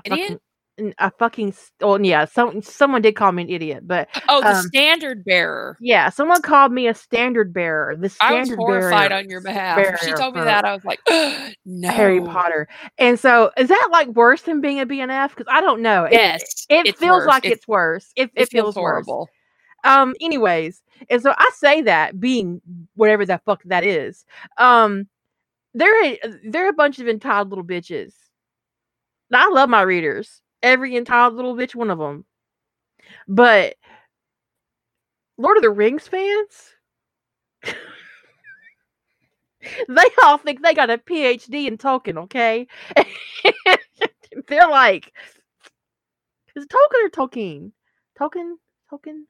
Idiot? 0.05 0.41
Fucking, 0.77 0.93
a 0.97 1.11
fucking 1.11 1.53
oh 1.81 1.97
yeah, 1.99 2.25
some 2.25 2.61
someone 2.61 3.01
did 3.01 3.15
call 3.15 3.31
me 3.31 3.43
an 3.43 3.49
idiot, 3.49 3.87
but 3.87 4.09
oh, 4.27 4.41
the 4.41 4.57
um, 4.57 4.65
standard 4.65 5.23
bearer. 5.23 5.77
Yeah, 5.79 6.09
someone 6.09 6.41
called 6.41 6.73
me 6.73 6.87
a 6.87 6.93
standard 6.93 7.53
bearer. 7.53 7.95
The 7.95 8.09
standard 8.09 8.35
I 8.35 8.39
was 8.39 8.55
horrified 8.57 9.11
on 9.11 9.29
your 9.29 9.41
behalf. 9.41 10.01
She 10.03 10.11
told 10.13 10.35
me 10.35 10.43
that 10.43 10.65
I 10.65 10.73
was 10.73 10.83
like, 10.83 10.99
no, 11.65 11.89
Harry 11.89 12.19
Potter. 12.19 12.67
And 12.97 13.19
so, 13.19 13.51
is 13.57 13.69
that 13.69 13.87
like 13.91 14.09
worse 14.09 14.41
than 14.41 14.59
being 14.59 14.81
a 14.81 14.85
BNF? 14.85 15.29
Because 15.29 15.47
I 15.49 15.61
don't 15.61 15.81
know. 15.81 16.07
Yes, 16.11 16.65
it, 16.69 16.87
it 16.87 16.97
feels 16.97 17.21
worse. 17.21 17.27
like 17.27 17.45
it's, 17.45 17.55
it's 17.55 17.67
worse. 17.67 18.11
It, 18.15 18.23
it, 18.35 18.43
it 18.43 18.49
feels, 18.49 18.65
feels 18.65 18.75
horrible. 18.75 19.29
Worse. 19.85 19.93
Um. 19.93 20.13
Anyways, 20.19 20.81
and 21.09 21.21
so 21.21 21.33
I 21.37 21.49
say 21.55 21.83
that 21.83 22.19
being 22.19 22.61
whatever 22.95 23.25
the 23.25 23.39
fuck 23.45 23.63
that 23.65 23.85
is. 23.85 24.25
Um 24.57 25.07
they're 25.75 26.05
a, 26.05 26.19
they're 26.49 26.69
a 26.69 26.73
bunch 26.73 26.99
of 26.99 27.07
entitled 27.07 27.49
little 27.49 27.65
bitches. 27.65 28.13
I 29.35 29.49
love 29.49 29.69
my 29.69 29.81
readers, 29.81 30.41
every 30.61 30.95
entire 30.95 31.29
little 31.29 31.55
bitch, 31.55 31.75
one 31.75 31.89
of 31.89 31.99
them. 31.99 32.25
But 33.27 33.75
Lord 35.37 35.57
of 35.57 35.63
the 35.63 35.69
Rings 35.69 36.07
fans, 36.07 36.73
they 37.63 37.73
all 40.23 40.37
think 40.37 40.61
they 40.61 40.73
got 40.73 40.89
a 40.89 40.97
PhD 40.97 41.67
in 41.67 41.77
Tolkien. 41.77 42.17
Okay, 42.23 42.67
they're 44.47 44.69
like, 44.69 45.11
is 46.55 46.63
it 46.63 46.69
Tolkien 46.69 47.05
or 47.05 47.09
Tolkien? 47.09 47.71
Tolkien, 48.19 48.53
Tolkien. 48.91 49.23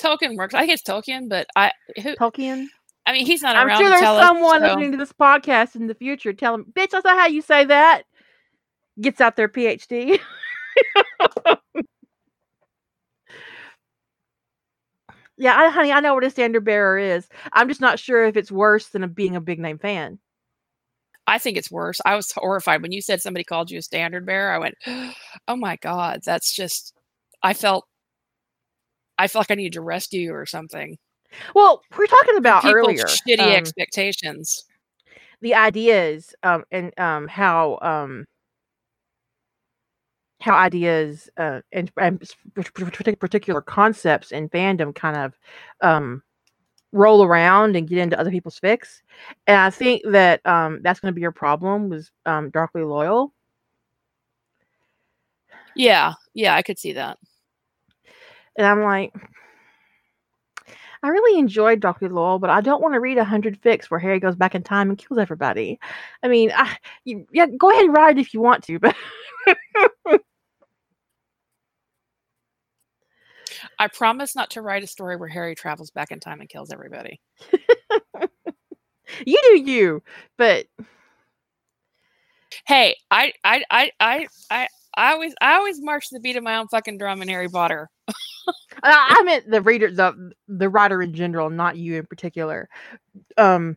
Tolkien 0.00 0.36
works. 0.36 0.54
I 0.54 0.60
think 0.60 0.72
it's 0.72 0.82
Tolkien, 0.82 1.28
but 1.28 1.46
I 1.54 1.72
who, 2.02 2.16
Tolkien. 2.16 2.66
I 3.04 3.12
mean, 3.12 3.26
he's 3.26 3.42
not 3.42 3.56
I'm 3.56 3.66
around. 3.66 3.80
sure 3.80 3.90
there's 3.90 4.00
someone 4.00 4.62
us, 4.62 4.68
so. 4.68 4.74
listening 4.74 4.92
to 4.92 4.98
this 4.98 5.12
podcast 5.12 5.74
in 5.74 5.86
the 5.88 5.94
future 5.94 6.32
telling, 6.32 6.64
bitch, 6.64 6.90
that's 6.90 7.04
not 7.04 7.18
how 7.18 7.26
you 7.26 7.42
say 7.42 7.64
that. 7.64 8.04
Gets 9.00 9.20
out 9.20 9.36
their 9.36 9.48
PhD. 9.48 10.18
yeah, 15.38 15.56
I, 15.56 15.70
honey, 15.70 15.92
I 15.92 16.00
know 16.00 16.14
what 16.14 16.24
a 16.24 16.30
standard 16.30 16.64
bearer 16.64 16.98
is. 16.98 17.28
I'm 17.52 17.68
just 17.68 17.80
not 17.80 17.98
sure 17.98 18.24
if 18.26 18.36
it's 18.36 18.52
worse 18.52 18.88
than 18.88 19.02
a, 19.02 19.08
being 19.08 19.34
a 19.34 19.40
big 19.40 19.58
name 19.58 19.78
fan. 19.78 20.18
I 21.26 21.38
think 21.38 21.56
it's 21.56 21.70
worse. 21.70 22.00
I 22.04 22.16
was 22.16 22.32
horrified 22.32 22.82
when 22.82 22.92
you 22.92 23.00
said 23.00 23.22
somebody 23.22 23.44
called 23.44 23.70
you 23.70 23.78
a 23.78 23.82
standard 23.82 24.26
bearer. 24.26 24.52
I 24.52 24.58
went, 24.58 24.74
"Oh 25.48 25.56
my 25.56 25.76
god, 25.76 26.20
that's 26.24 26.54
just." 26.54 26.94
I 27.44 27.54
felt, 27.54 27.86
I 29.18 29.26
felt 29.26 29.42
like 29.42 29.50
I 29.50 29.54
needed 29.56 29.72
to 29.74 29.80
rescue 29.80 30.20
you 30.20 30.34
or 30.34 30.46
something. 30.46 30.96
Well, 31.54 31.82
we 31.96 32.04
are 32.04 32.08
talking 32.08 32.36
about 32.36 32.62
People's 32.62 32.76
earlier 32.76 33.04
shitty 33.04 33.40
um, 33.40 33.52
expectations. 33.52 34.64
The 35.40 35.54
ideas 35.54 36.34
um, 36.44 36.64
and 36.70 36.96
um, 37.00 37.26
how 37.26 37.78
um, 37.82 38.26
how 40.42 40.56
ideas 40.56 41.30
uh, 41.36 41.60
and, 41.72 41.90
and, 41.98 42.20
particular 42.54 43.60
concepts 43.60 44.32
in 44.32 44.48
fandom 44.48 44.94
kind 44.94 45.16
of 45.16 45.38
um, 45.80 46.22
roll 46.90 47.22
around 47.22 47.76
and 47.76 47.88
get 47.88 47.98
into 47.98 48.18
other 48.18 48.30
people's 48.30 48.58
fics. 48.58 49.02
And 49.46 49.56
I 49.56 49.70
think 49.70 50.02
that 50.10 50.44
um, 50.44 50.80
that's 50.82 51.00
going 51.00 51.12
to 51.12 51.14
be 51.14 51.22
your 51.22 51.32
problem 51.32 51.88
with 51.88 52.10
um, 52.26 52.50
Darkly 52.50 52.82
Loyal. 52.82 53.32
Yeah, 55.76 56.14
yeah, 56.34 56.54
I 56.54 56.62
could 56.62 56.78
see 56.78 56.92
that. 56.92 57.18
And 58.56 58.66
I'm 58.66 58.82
like, 58.82 59.14
I 61.04 61.08
really 61.08 61.38
enjoyed 61.38 61.80
Darkly 61.80 62.08
Loyal, 62.08 62.38
but 62.38 62.50
I 62.50 62.60
don't 62.60 62.82
want 62.82 62.94
to 62.94 63.00
read 63.00 63.16
a 63.16 63.24
hundred 63.24 63.60
fics 63.62 63.86
where 63.86 64.00
Harry 64.00 64.20
goes 64.20 64.36
back 64.36 64.54
in 64.54 64.62
time 64.62 64.90
and 64.90 64.98
kills 64.98 65.18
everybody. 65.18 65.80
I 66.22 66.28
mean, 66.28 66.52
I, 66.54 66.76
you, 67.04 67.26
yeah, 67.32 67.46
go 67.46 67.70
ahead 67.70 67.84
and 67.84 67.94
write 67.94 68.18
it 68.18 68.20
if 68.20 68.34
you 68.34 68.40
want 68.40 68.64
to, 68.64 68.78
but 68.78 68.94
I 73.78 73.88
promise 73.88 74.34
not 74.34 74.50
to 74.50 74.62
write 74.62 74.82
a 74.82 74.86
story 74.86 75.16
where 75.16 75.28
Harry 75.28 75.54
travels 75.54 75.90
back 75.90 76.10
in 76.10 76.20
time 76.20 76.40
and 76.40 76.48
kills 76.48 76.70
everybody. 76.72 77.20
you 79.26 79.38
do 79.42 79.60
you, 79.60 80.02
but 80.38 80.66
hey, 82.66 82.96
I, 83.10 83.32
I, 83.44 83.64
I, 83.70 83.90
I, 84.00 84.26
I, 84.50 84.68
I 84.94 85.12
always, 85.12 85.34
I 85.40 85.54
always 85.54 85.80
march 85.80 86.06
the 86.10 86.20
beat 86.20 86.36
of 86.36 86.44
my 86.44 86.56
own 86.56 86.68
fucking 86.68 86.98
drum 86.98 87.22
in 87.22 87.28
Harry 87.28 87.48
Potter. 87.48 87.88
I, 88.08 88.12
I 89.20 89.22
meant 89.24 89.50
the 89.50 89.62
reader, 89.62 89.90
the 89.90 90.32
the 90.48 90.68
writer 90.68 91.00
in 91.02 91.14
general, 91.14 91.50
not 91.50 91.76
you 91.76 91.96
in 91.96 92.06
particular. 92.06 92.68
Um, 93.38 93.76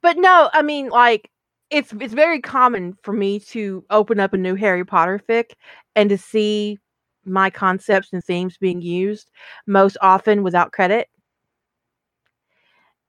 but 0.00 0.16
no, 0.16 0.50
I 0.52 0.62
mean, 0.62 0.88
like 0.88 1.30
it's 1.70 1.92
it's 2.00 2.14
very 2.14 2.40
common 2.40 2.96
for 3.02 3.12
me 3.12 3.38
to 3.40 3.84
open 3.90 4.20
up 4.20 4.32
a 4.32 4.38
new 4.38 4.54
Harry 4.56 4.84
Potter 4.84 5.20
fic 5.28 5.52
and 5.94 6.10
to 6.10 6.18
see 6.18 6.78
my 7.24 7.50
concepts 7.50 8.12
and 8.12 8.24
themes 8.24 8.56
being 8.58 8.80
used 8.80 9.30
most 9.66 9.96
often 10.00 10.42
without 10.42 10.72
credit. 10.72 11.08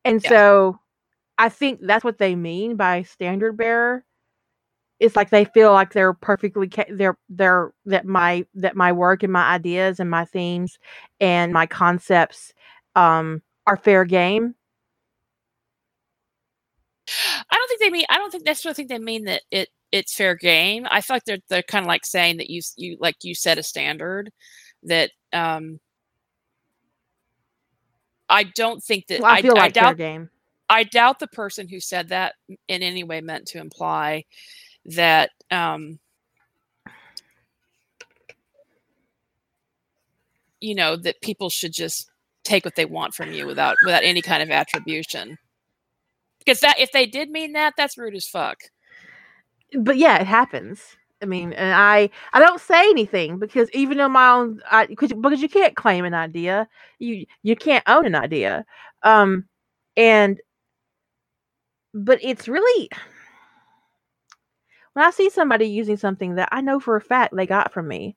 And 0.03 0.21
yeah. 0.23 0.29
so 0.29 0.79
I 1.37 1.49
think 1.49 1.79
that's 1.81 2.03
what 2.03 2.17
they 2.17 2.35
mean 2.35 2.75
by 2.75 3.03
standard 3.03 3.57
bearer 3.57 4.05
it's 5.01 5.15
like 5.15 5.31
they 5.31 5.45
feel 5.45 5.73
like 5.73 5.91
they're 5.93 6.13
perfectly 6.13 6.69
they're 6.91 7.17
they're 7.27 7.73
that 7.85 8.05
my 8.05 8.45
that 8.53 8.75
my 8.75 8.91
work 8.91 9.23
and 9.23 9.33
my 9.33 9.49
ideas 9.49 9.99
and 9.99 10.09
my 10.09 10.23
themes 10.23 10.77
and 11.19 11.51
my 11.51 11.65
concepts 11.65 12.53
um 12.95 13.41
are 13.65 13.75
fair 13.75 14.05
game 14.05 14.53
i 17.09 17.55
don't 17.55 17.67
think 17.67 17.81
they 17.81 17.89
mean 17.89 18.05
i 18.09 18.17
don't 18.17 18.31
think 18.31 18.45
necessarily 18.45 18.75
think 18.75 18.89
they 18.89 18.99
mean 18.99 19.25
that 19.25 19.41
it 19.49 19.69
it's 19.91 20.13
fair 20.13 20.35
game 20.35 20.87
i 20.89 21.01
feel 21.01 21.15
like 21.15 21.25
they're 21.25 21.39
they're 21.49 21.63
kind 21.63 21.83
of 21.83 21.87
like 21.87 22.05
saying 22.05 22.37
that 22.37 22.49
you 22.49 22.61
you 22.77 22.97
like 22.99 23.15
you 23.23 23.35
set 23.35 23.57
a 23.57 23.63
standard 23.63 24.31
that 24.83 25.11
um 25.33 25.79
i 28.29 28.43
don't 28.43 28.83
think 28.83 29.07
that 29.07 29.21
well, 29.21 29.31
I, 29.31 29.41
feel 29.41 29.57
I, 29.57 29.61
like 29.61 29.77
I 29.77 29.81
doubt 29.81 29.97
game 29.97 30.29
I 30.71 30.85
doubt 30.85 31.19
the 31.19 31.27
person 31.27 31.67
who 31.67 31.81
said 31.81 32.07
that 32.09 32.35
in 32.69 32.81
any 32.81 33.03
way 33.03 33.19
meant 33.19 33.45
to 33.47 33.59
imply 33.59 34.23
that 34.85 35.31
um, 35.51 35.99
you 40.61 40.73
know 40.73 40.95
that 40.95 41.19
people 41.19 41.49
should 41.49 41.73
just 41.73 42.09
take 42.45 42.63
what 42.63 42.75
they 42.75 42.85
want 42.85 43.13
from 43.13 43.33
you 43.33 43.45
without 43.45 43.75
without 43.83 44.05
any 44.05 44.21
kind 44.21 44.41
of 44.41 44.49
attribution. 44.49 45.37
Because 46.39 46.61
that 46.61 46.79
if 46.79 46.93
they 46.93 47.05
did 47.05 47.29
mean 47.29 47.51
that, 47.51 47.73
that's 47.75 47.97
rude 47.97 48.15
as 48.15 48.29
fuck. 48.29 48.57
But 49.77 49.97
yeah, 49.97 50.19
it 50.19 50.27
happens. 50.27 50.97
I 51.21 51.25
mean, 51.25 51.53
and 51.53 51.73
I 51.73 52.09
I 52.33 52.39
don't 52.39 52.59
say 52.59 52.89
anything 52.89 53.37
because 53.37 53.69
even 53.73 53.97
though 53.97 54.09
my 54.09 54.29
own 54.29 54.59
I 54.69 54.87
because 54.87 55.13
because 55.13 55.41
you 55.41 55.49
can't 55.49 55.75
claim 55.75 56.03
an 56.05 56.13
idea, 56.13 56.67
you 56.99 57.25
you 57.43 57.55
can't 57.55 57.83
own 57.87 58.05
an 58.05 58.15
idea, 58.15 58.65
um, 59.03 59.45
and 59.95 60.39
but 61.93 62.19
it's 62.21 62.47
really 62.47 62.89
when 64.93 65.05
I 65.05 65.11
see 65.11 65.29
somebody 65.29 65.65
using 65.67 65.97
something 65.97 66.35
that 66.35 66.49
I 66.51 66.61
know 66.61 66.79
for 66.79 66.95
a 66.95 67.01
fact 67.01 67.35
they 67.35 67.45
got 67.45 67.71
from 67.71 67.87
me. 67.87 68.15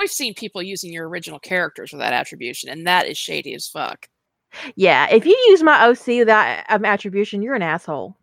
I've 0.00 0.10
seen 0.10 0.34
people 0.34 0.62
using 0.62 0.92
your 0.92 1.08
original 1.08 1.38
characters 1.38 1.92
with 1.92 2.00
that 2.00 2.12
attribution, 2.12 2.68
and 2.70 2.86
that 2.86 3.06
is 3.06 3.16
shady 3.16 3.54
as 3.54 3.66
fuck. 3.66 4.08
Yeah, 4.76 5.08
if 5.10 5.26
you 5.26 5.36
use 5.48 5.62
my 5.62 5.86
OC 5.86 6.06
without 6.18 6.64
um, 6.68 6.84
attribution, 6.84 7.42
you're 7.42 7.54
an 7.54 7.62
asshole. 7.62 8.16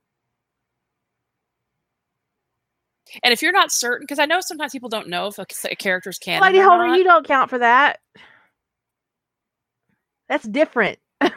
And 3.21 3.31
if 3.33 3.41
you're 3.41 3.51
not 3.51 3.71
certain, 3.71 4.03
because 4.03 4.19
I 4.19 4.25
know 4.25 4.39
sometimes 4.41 4.71
people 4.71 4.89
don't 4.89 5.09
know 5.09 5.27
if 5.27 5.37
a, 5.37 5.45
a 5.69 5.75
character's 5.75 6.17
canon. 6.17 6.41
Lady 6.41 6.59
Holder, 6.59 6.87
not. 6.87 6.97
you 6.97 7.03
don't 7.03 7.27
count 7.27 7.49
for 7.49 7.59
that. 7.59 7.99
That's 10.29 10.47
different. 10.47 10.99
but 11.21 11.33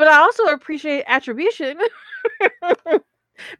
I 0.00 0.18
also 0.18 0.44
appreciate 0.44 1.04
attribution. 1.06 1.78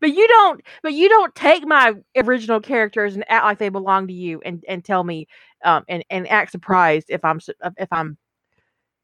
but 0.01 0.11
you 0.15 0.29
don't 0.29 0.61
but 0.83 0.93
you 0.93 1.09
don't 1.09 1.35
take 1.35 1.67
my 1.67 1.95
original 2.17 2.61
characters 2.61 3.15
and 3.15 3.25
act 3.29 3.45
like 3.45 3.59
they 3.59 3.69
belong 3.69 4.07
to 4.07 4.13
you 4.13 4.41
and 4.45 4.65
and 4.69 4.85
tell 4.85 5.03
me 5.03 5.27
um 5.65 5.85
and 5.89 6.05
and 6.11 6.29
act 6.29 6.53
surprised 6.53 7.07
if 7.09 7.25
I'm 7.25 7.41
if 7.77 7.93
I'm 7.93 8.17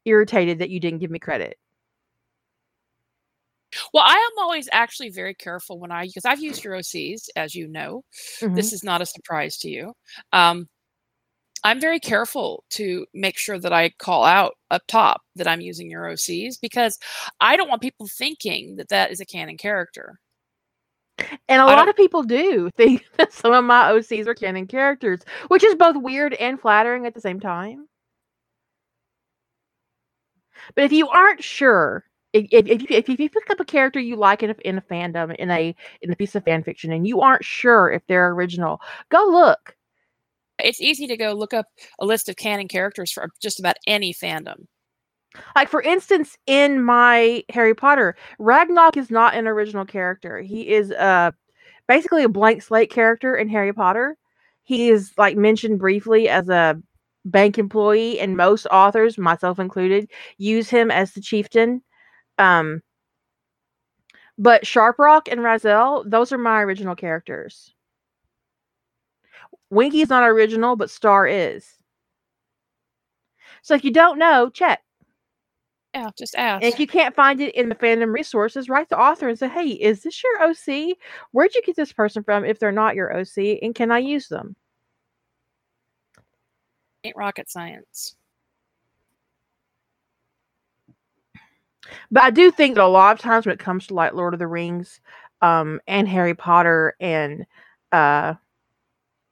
irritated 0.05 0.59
that 0.59 0.69
you 0.69 0.79
didn't 0.79 0.99
give 0.99 1.11
me 1.11 1.19
credit. 1.19 1.57
Well, 3.93 4.03
I 4.05 4.15
am 4.15 4.43
always 4.43 4.67
actually 4.71 5.09
very 5.09 5.33
careful 5.33 5.79
when 5.79 5.91
I 5.91 6.07
because 6.07 6.25
I've 6.25 6.39
used 6.41 6.63
your 6.63 6.75
OCs, 6.75 7.29
as 7.35 7.55
you 7.55 7.67
know. 7.67 8.03
Mhm. 8.41 8.55
This 8.55 8.73
is 8.73 8.83
not 8.83 9.01
a 9.01 9.05
surprise 9.05 9.57
to 9.59 9.69
you. 9.69 9.93
Um, 10.33 10.67
I'm 11.63 11.79
very 11.79 11.99
careful 11.99 12.63
to 12.71 13.05
make 13.13 13.37
sure 13.37 13.59
that 13.59 13.73
I 13.73 13.91
call 13.99 14.23
out 14.25 14.55
up 14.71 14.83
top 14.87 15.21
that 15.35 15.47
I'm 15.47 15.61
using 15.61 15.89
your 15.91 16.05
OCs 16.07 16.57
because 16.61 16.97
I 17.39 17.55
don't 17.57 17.69
want 17.69 17.81
people 17.81 18.07
thinking 18.07 18.77
that 18.77 18.89
that 18.89 19.11
is 19.11 19.19
a 19.21 19.25
canon 19.25 19.57
character. 19.57 20.19
And 21.47 21.61
a 21.61 21.65
I 21.65 21.75
lot 21.75 21.87
of 21.89 21.95
people 21.95 22.23
do 22.23 22.69
think 22.77 23.05
that 23.17 23.33
some 23.33 23.53
of 23.53 23.63
my 23.63 23.91
OCs 23.91 24.27
are 24.27 24.33
canon 24.35 24.67
characters, 24.67 25.21
which 25.49 25.63
is 25.63 25.75
both 25.75 25.95
weird 25.97 26.33
and 26.35 26.59
flattering 26.59 27.05
at 27.05 27.13
the 27.13 27.21
same 27.21 27.39
time. 27.39 27.87
But 30.75 30.83
if 30.83 30.91
you 30.91 31.07
aren't 31.07 31.41
sure, 31.43 32.03
if, 32.33 32.47
if, 32.51 32.67
if, 32.67 32.81
you, 32.89 33.15
if 33.15 33.19
you 33.19 33.29
pick 33.29 33.49
up 33.49 33.59
a 33.59 33.65
character 33.65 33.99
you 33.99 34.15
like 34.15 34.43
in 34.43 34.51
a, 34.51 34.55
in 34.63 34.77
a 34.77 34.81
fandom, 34.81 35.35
in 35.35 35.51
a 35.51 35.75
in 36.01 36.11
a 36.11 36.15
piece 36.15 36.35
of 36.35 36.43
fan 36.43 36.63
fiction, 36.63 36.91
and 36.91 37.07
you 37.07 37.21
aren't 37.21 37.43
sure 37.43 37.91
if 37.91 38.01
they're 38.07 38.29
original, 38.29 38.81
go 39.09 39.25
look. 39.29 39.75
It's 40.59 40.81
easy 40.81 41.07
to 41.07 41.17
go 41.17 41.33
look 41.33 41.53
up 41.53 41.65
a 41.99 42.05
list 42.05 42.29
of 42.29 42.35
canon 42.35 42.67
characters 42.67 43.11
for 43.11 43.29
just 43.41 43.59
about 43.59 43.77
any 43.87 44.13
fandom. 44.13 44.67
Like 45.55 45.69
for 45.69 45.81
instance, 45.81 46.37
in 46.45 46.83
my 46.83 47.43
Harry 47.49 47.73
Potter, 47.73 48.15
Ragnok 48.37 48.97
is 48.97 49.09
not 49.09 49.33
an 49.33 49.47
original 49.47 49.85
character. 49.85 50.41
He 50.41 50.69
is 50.69 50.91
uh 50.91 51.31
basically 51.87 52.23
a 52.23 52.29
blank 52.29 52.61
slate 52.61 52.91
character 52.91 53.35
in 53.35 53.49
Harry 53.49 53.73
Potter. 53.73 54.17
He 54.63 54.89
is 54.89 55.13
like 55.17 55.35
mentioned 55.35 55.79
briefly 55.79 56.29
as 56.29 56.47
a 56.49 56.81
bank 57.25 57.57
employee, 57.57 58.19
and 58.19 58.37
most 58.37 58.65
authors, 58.67 59.17
myself 59.17 59.59
included, 59.59 60.09
use 60.37 60.69
him 60.69 60.91
as 60.91 61.13
the 61.13 61.21
chieftain. 61.21 61.81
Um, 62.41 62.81
but 64.37 64.63
Sharprock 64.63 65.31
and 65.31 65.41
Razel, 65.41 66.09
those 66.09 66.31
are 66.31 66.37
my 66.37 66.61
original 66.61 66.95
characters. 66.95 67.73
Winky 69.69 70.01
is 70.01 70.09
not 70.09 70.27
original, 70.27 70.75
but 70.75 70.89
Star 70.89 71.27
is. 71.27 71.75
So 73.61 73.75
if 73.75 73.83
you 73.83 73.91
don't 73.91 74.17
know, 74.17 74.49
check. 74.49 74.81
Yeah, 75.93 76.09
just 76.17 76.35
ask. 76.35 76.63
And 76.63 76.73
if 76.73 76.79
you 76.79 76.87
can't 76.87 77.13
find 77.13 77.39
it 77.41 77.53
in 77.53 77.69
the 77.69 77.75
fandom 77.75 78.13
resources, 78.13 78.69
write 78.69 78.89
the 78.89 78.97
author 78.97 79.27
and 79.27 79.37
say, 79.37 79.49
"Hey, 79.49 79.67
is 79.67 80.03
this 80.03 80.23
your 80.23 80.41
OC? 80.41 80.97
Where'd 81.31 81.53
you 81.53 81.61
get 81.63 81.75
this 81.75 81.93
person 81.93 82.23
from? 82.23 82.45
If 82.45 82.59
they're 82.59 82.71
not 82.71 82.95
your 82.95 83.15
OC, 83.15 83.59
and 83.61 83.75
can 83.75 83.91
I 83.91 83.99
use 83.99 84.27
them?" 84.29 84.55
Ain't 87.03 87.15
rocket 87.15 87.49
science. 87.49 88.15
But 92.11 92.23
I 92.23 92.29
do 92.29 92.51
think 92.51 92.75
that 92.75 92.83
a 92.83 92.87
lot 92.87 93.13
of 93.13 93.19
times 93.21 93.45
when 93.45 93.53
it 93.53 93.59
comes 93.59 93.87
to 93.87 93.93
like 93.93 94.13
Lord 94.13 94.33
of 94.33 94.39
the 94.39 94.47
Rings, 94.47 94.99
um, 95.41 95.79
and 95.87 96.07
Harry 96.07 96.35
Potter 96.35 96.95
and 96.99 97.45
uh, 97.91 98.35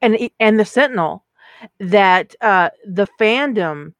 and 0.02 0.17
and 0.39 0.60
the 0.60 0.65
Sentinel, 0.65 1.26
that 1.80 2.36
uh, 2.41 2.69
the 2.86 3.08
fandom, 3.19 3.93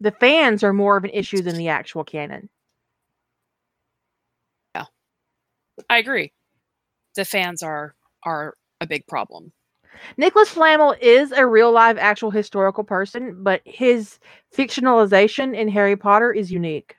the 0.00 0.12
fans 0.12 0.62
are 0.62 0.72
more 0.72 0.96
of 0.96 1.04
an 1.04 1.10
issue 1.10 1.42
than 1.42 1.56
the 1.56 1.68
actual 1.68 2.04
canon. 2.04 2.48
Yeah, 4.74 4.86
I 5.90 5.98
agree. 5.98 6.32
The 7.16 7.24
fans 7.24 7.62
are 7.62 7.94
are 8.24 8.56
a 8.80 8.86
big 8.86 9.06
problem. 9.06 9.52
Nicholas 10.16 10.50
Flamel 10.50 10.94
is 11.00 11.32
a 11.32 11.46
real 11.46 11.72
live 11.72 11.98
actual 11.98 12.30
historical 12.30 12.84
person, 12.84 13.42
but 13.42 13.62
his 13.64 14.18
fictionalization 14.56 15.56
in 15.56 15.68
Harry 15.68 15.96
Potter 15.96 16.32
is 16.32 16.50
unique. 16.50 16.96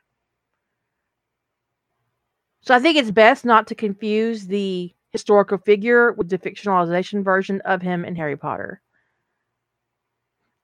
So 2.65 2.73
I 2.73 2.79
think 2.79 2.97
it's 2.97 3.11
best 3.11 3.45
not 3.45 3.67
to 3.67 3.75
confuse 3.75 4.47
the 4.47 4.91
historical 5.11 5.59
figure 5.59 6.11
with 6.13 6.29
the 6.29 6.39
fictionalization 6.39 7.23
version 7.23 7.61
of 7.61 7.81
him 7.81 8.03
in 8.03 8.15
Harry 8.15 8.35
Potter. 8.35 8.81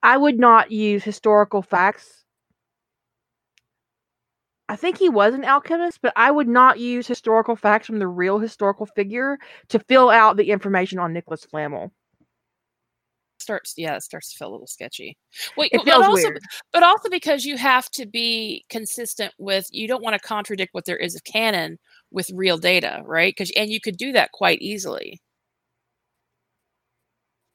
I 0.02 0.18
would 0.18 0.40
not 0.40 0.72
use 0.72 1.04
historical 1.04 1.62
facts. 1.62 2.24
I 4.68 4.76
think 4.78 4.98
he 4.98 5.10
was 5.10 5.36
an 5.36 5.46
alchemist, 5.46 6.00
but 6.02 6.14
I 6.16 6.32
would 6.32 6.48
not 6.48 6.80
use 6.80 7.06
historical 7.06 7.56
facts 7.56 7.86
from 7.86 8.00
the 8.00 8.08
real 8.08 8.40
historical 8.40 8.88
figure 8.88 9.38
to 9.68 9.80
fill 9.80 10.10
out 10.10 10.38
the 10.38 10.50
information 10.50 10.98
on 10.98 11.14
Nicholas 11.14 11.46
Flamel. 11.46 11.92
Starts 13.40 13.74
yeah, 13.78 13.96
it 13.96 14.04
starts 14.04 14.32
to 14.32 14.38
feel 14.38 14.50
a 14.50 14.54
little 14.54 14.68
sketchy. 14.68 15.18
Well, 15.58 15.68
It 15.72 15.82
but 15.84 15.96
also 15.96 16.14
weird. 16.14 16.42
but 16.72 16.84
also 16.84 17.10
because 17.10 17.44
you 17.44 17.58
have 17.58 17.90
to 17.92 18.06
be 18.06 18.66
consistent 18.70 19.34
with 19.38 19.68
you 19.72 19.88
don't 19.88 20.04
want 20.04 20.14
to 20.14 20.20
contradict 20.28 20.74
what 20.74 20.86
there 20.86 20.98
is 20.98 21.16
of 21.16 21.24
canon 21.24 21.78
with 22.12 22.30
real 22.34 22.58
data, 22.58 23.02
right? 23.06 23.34
Because 23.36 23.52
and 23.56 23.70
you 23.72 23.80
could 23.82 23.98
do 23.98 24.12
that 24.14 24.32
quite 24.32 24.62
easily. 24.62 25.20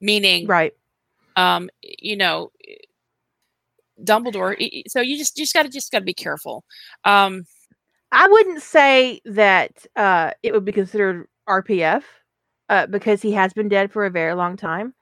Meaning, 0.01 0.51
Right. 0.51 0.75
um, 1.37 1.71
you 1.83 2.17
know, 2.17 2.51
Dumbledore. 4.03 4.57
So 4.89 5.01
you 5.01 5.17
just 5.19 5.39
you 5.39 5.45
just 5.45 5.55
got 5.55 5.63
to 5.65 5.69
just 5.69 5.91
got 5.93 6.01
to 6.01 6.05
be 6.05 6.15
careful. 6.15 6.65
Um, 7.05 7.45
I 8.13 8.29
wouldn't 8.29 8.63
say 8.63 9.21
that 9.27 9.73
uh, 9.97 10.33
it 10.43 10.53
would 10.53 10.65
be 10.65 10.73
considered 10.73 11.27
RPF 11.47 12.05
uh, 12.69 12.87
because 12.87 13.23
he 13.23 13.33
has 13.33 13.53
been 13.53 13.69
dead 13.69 13.93
for 13.93 14.05
a 14.07 14.11
very 14.11 14.35
long 14.35 14.57
time. 14.57 14.95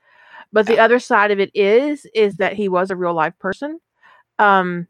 But 0.53 0.67
the 0.67 0.79
other 0.79 0.99
side 0.99 1.31
of 1.31 1.41
it 1.41 1.51
is 1.55 2.07
is 2.15 2.37
that 2.37 2.55
he 2.55 2.69
was 2.69 2.91
a 2.91 2.97
real 2.97 3.15
life 3.15 3.35
person, 3.39 3.79
um, 4.39 4.87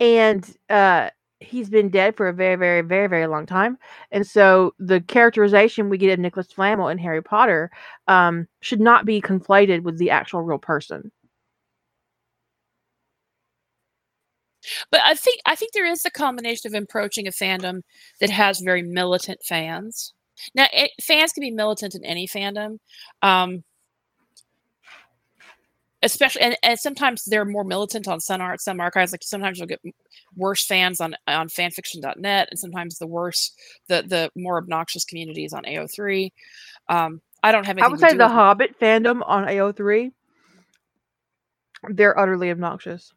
and 0.00 0.56
uh, 0.68 1.10
he's 1.40 1.68
been 1.68 1.90
dead 1.90 2.16
for 2.16 2.28
a 2.28 2.32
very, 2.32 2.56
very, 2.56 2.82
very, 2.82 3.08
very 3.08 3.26
long 3.26 3.46
time. 3.46 3.78
And 4.10 4.26
so 4.26 4.74
the 4.78 5.00
characterization 5.00 5.88
we 5.88 5.98
get 5.98 6.12
of 6.12 6.18
Nicholas 6.18 6.52
Flamel 6.52 6.88
in 6.88 6.98
Harry 6.98 7.22
Potter 7.22 7.70
um, 8.08 8.46
should 8.60 8.80
not 8.80 9.04
be 9.04 9.20
conflated 9.20 9.82
with 9.82 9.98
the 9.98 10.10
actual 10.10 10.42
real 10.42 10.58
person. 10.58 11.12
but 14.90 15.00
I 15.04 15.14
think 15.14 15.40
I 15.46 15.54
think 15.54 15.72
there 15.72 15.86
is 15.86 16.04
a 16.04 16.10
combination 16.10 16.74
of 16.74 16.82
approaching 16.82 17.26
a 17.26 17.30
fandom 17.30 17.82
that 18.20 18.30
has 18.30 18.60
very 18.60 18.82
militant 18.82 19.40
fans. 19.44 20.12
Now, 20.54 20.66
it, 20.72 20.90
fans 21.02 21.32
can 21.32 21.40
be 21.40 21.50
militant 21.50 21.94
in 21.94 22.04
any 22.04 22.26
fandom, 22.26 22.78
um, 23.22 23.64
especially 26.02 26.42
and, 26.42 26.56
and 26.62 26.78
sometimes 26.78 27.24
they're 27.24 27.44
more 27.44 27.64
militant 27.64 28.08
on 28.08 28.20
Sun 28.20 28.40
Art, 28.40 28.60
some 28.60 28.80
archives. 28.80 29.12
Like 29.12 29.22
sometimes 29.22 29.58
you'll 29.58 29.68
get 29.68 29.80
worse 30.36 30.64
fans 30.64 31.00
on 31.00 31.16
on 31.26 31.48
fanfiction.net, 31.48 32.48
and 32.50 32.58
sometimes 32.58 32.98
the 32.98 33.06
worse, 33.06 33.52
the 33.88 34.02
the 34.06 34.30
more 34.36 34.58
obnoxious 34.58 35.04
communities 35.04 35.52
on 35.52 35.64
AO3. 35.64 36.32
Um, 36.88 37.20
I 37.42 37.52
don't 37.52 37.66
have 37.66 37.78
I 37.78 37.88
would 37.88 38.00
say 38.00 38.14
the 38.14 38.28
Hobbit 38.28 38.78
fandom 38.80 39.22
on 39.26 39.46
AO3, 39.46 40.12
they're 41.90 42.18
utterly 42.18 42.50
obnoxious. 42.50 43.12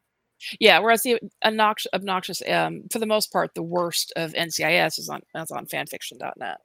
Yeah, 0.58 0.78
whereas 0.78 1.02
the 1.02 1.20
obnoxious, 1.44 1.90
obnoxious 1.92 2.42
um, 2.48 2.84
for 2.90 2.98
the 2.98 3.06
most 3.06 3.30
part, 3.30 3.54
the 3.54 3.62
worst 3.62 4.12
of 4.16 4.32
NCIS 4.32 4.98
is 4.98 5.08
on 5.10 5.20
is 5.34 5.50
on 5.50 5.66
fanfiction.net. 5.66 6.58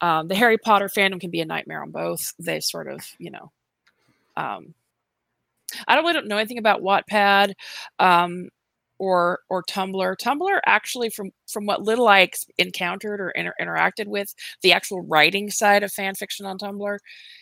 Um, 0.00 0.28
the 0.28 0.36
Harry 0.36 0.56
Potter 0.56 0.88
fandom 0.88 1.20
can 1.20 1.30
be 1.30 1.40
a 1.40 1.44
nightmare 1.44 1.82
on 1.82 1.90
both. 1.90 2.32
They 2.38 2.60
sort 2.60 2.86
of, 2.86 3.04
you 3.18 3.32
know, 3.32 3.50
um, 4.36 4.74
I 5.86 5.94
don't 5.94 6.04
really 6.04 6.14
don't 6.14 6.28
know 6.28 6.38
anything 6.38 6.58
about 6.58 6.82
Wattpad 6.82 7.54
um, 7.98 8.48
or 8.98 9.40
or 9.50 9.62
Tumblr. 9.64 10.16
Tumblr 10.16 10.60
actually, 10.66 11.10
from 11.10 11.30
from 11.48 11.66
what 11.66 11.82
little 11.82 12.08
I 12.08 12.28
encountered 12.58 13.20
or 13.20 13.30
inter- 13.30 13.54
interacted 13.60 14.06
with, 14.06 14.34
the 14.62 14.72
actual 14.72 15.02
writing 15.02 15.50
side 15.50 15.82
of 15.82 15.92
fan 15.92 16.14
fiction 16.14 16.46
on 16.46 16.58
Tumblr 16.58 16.98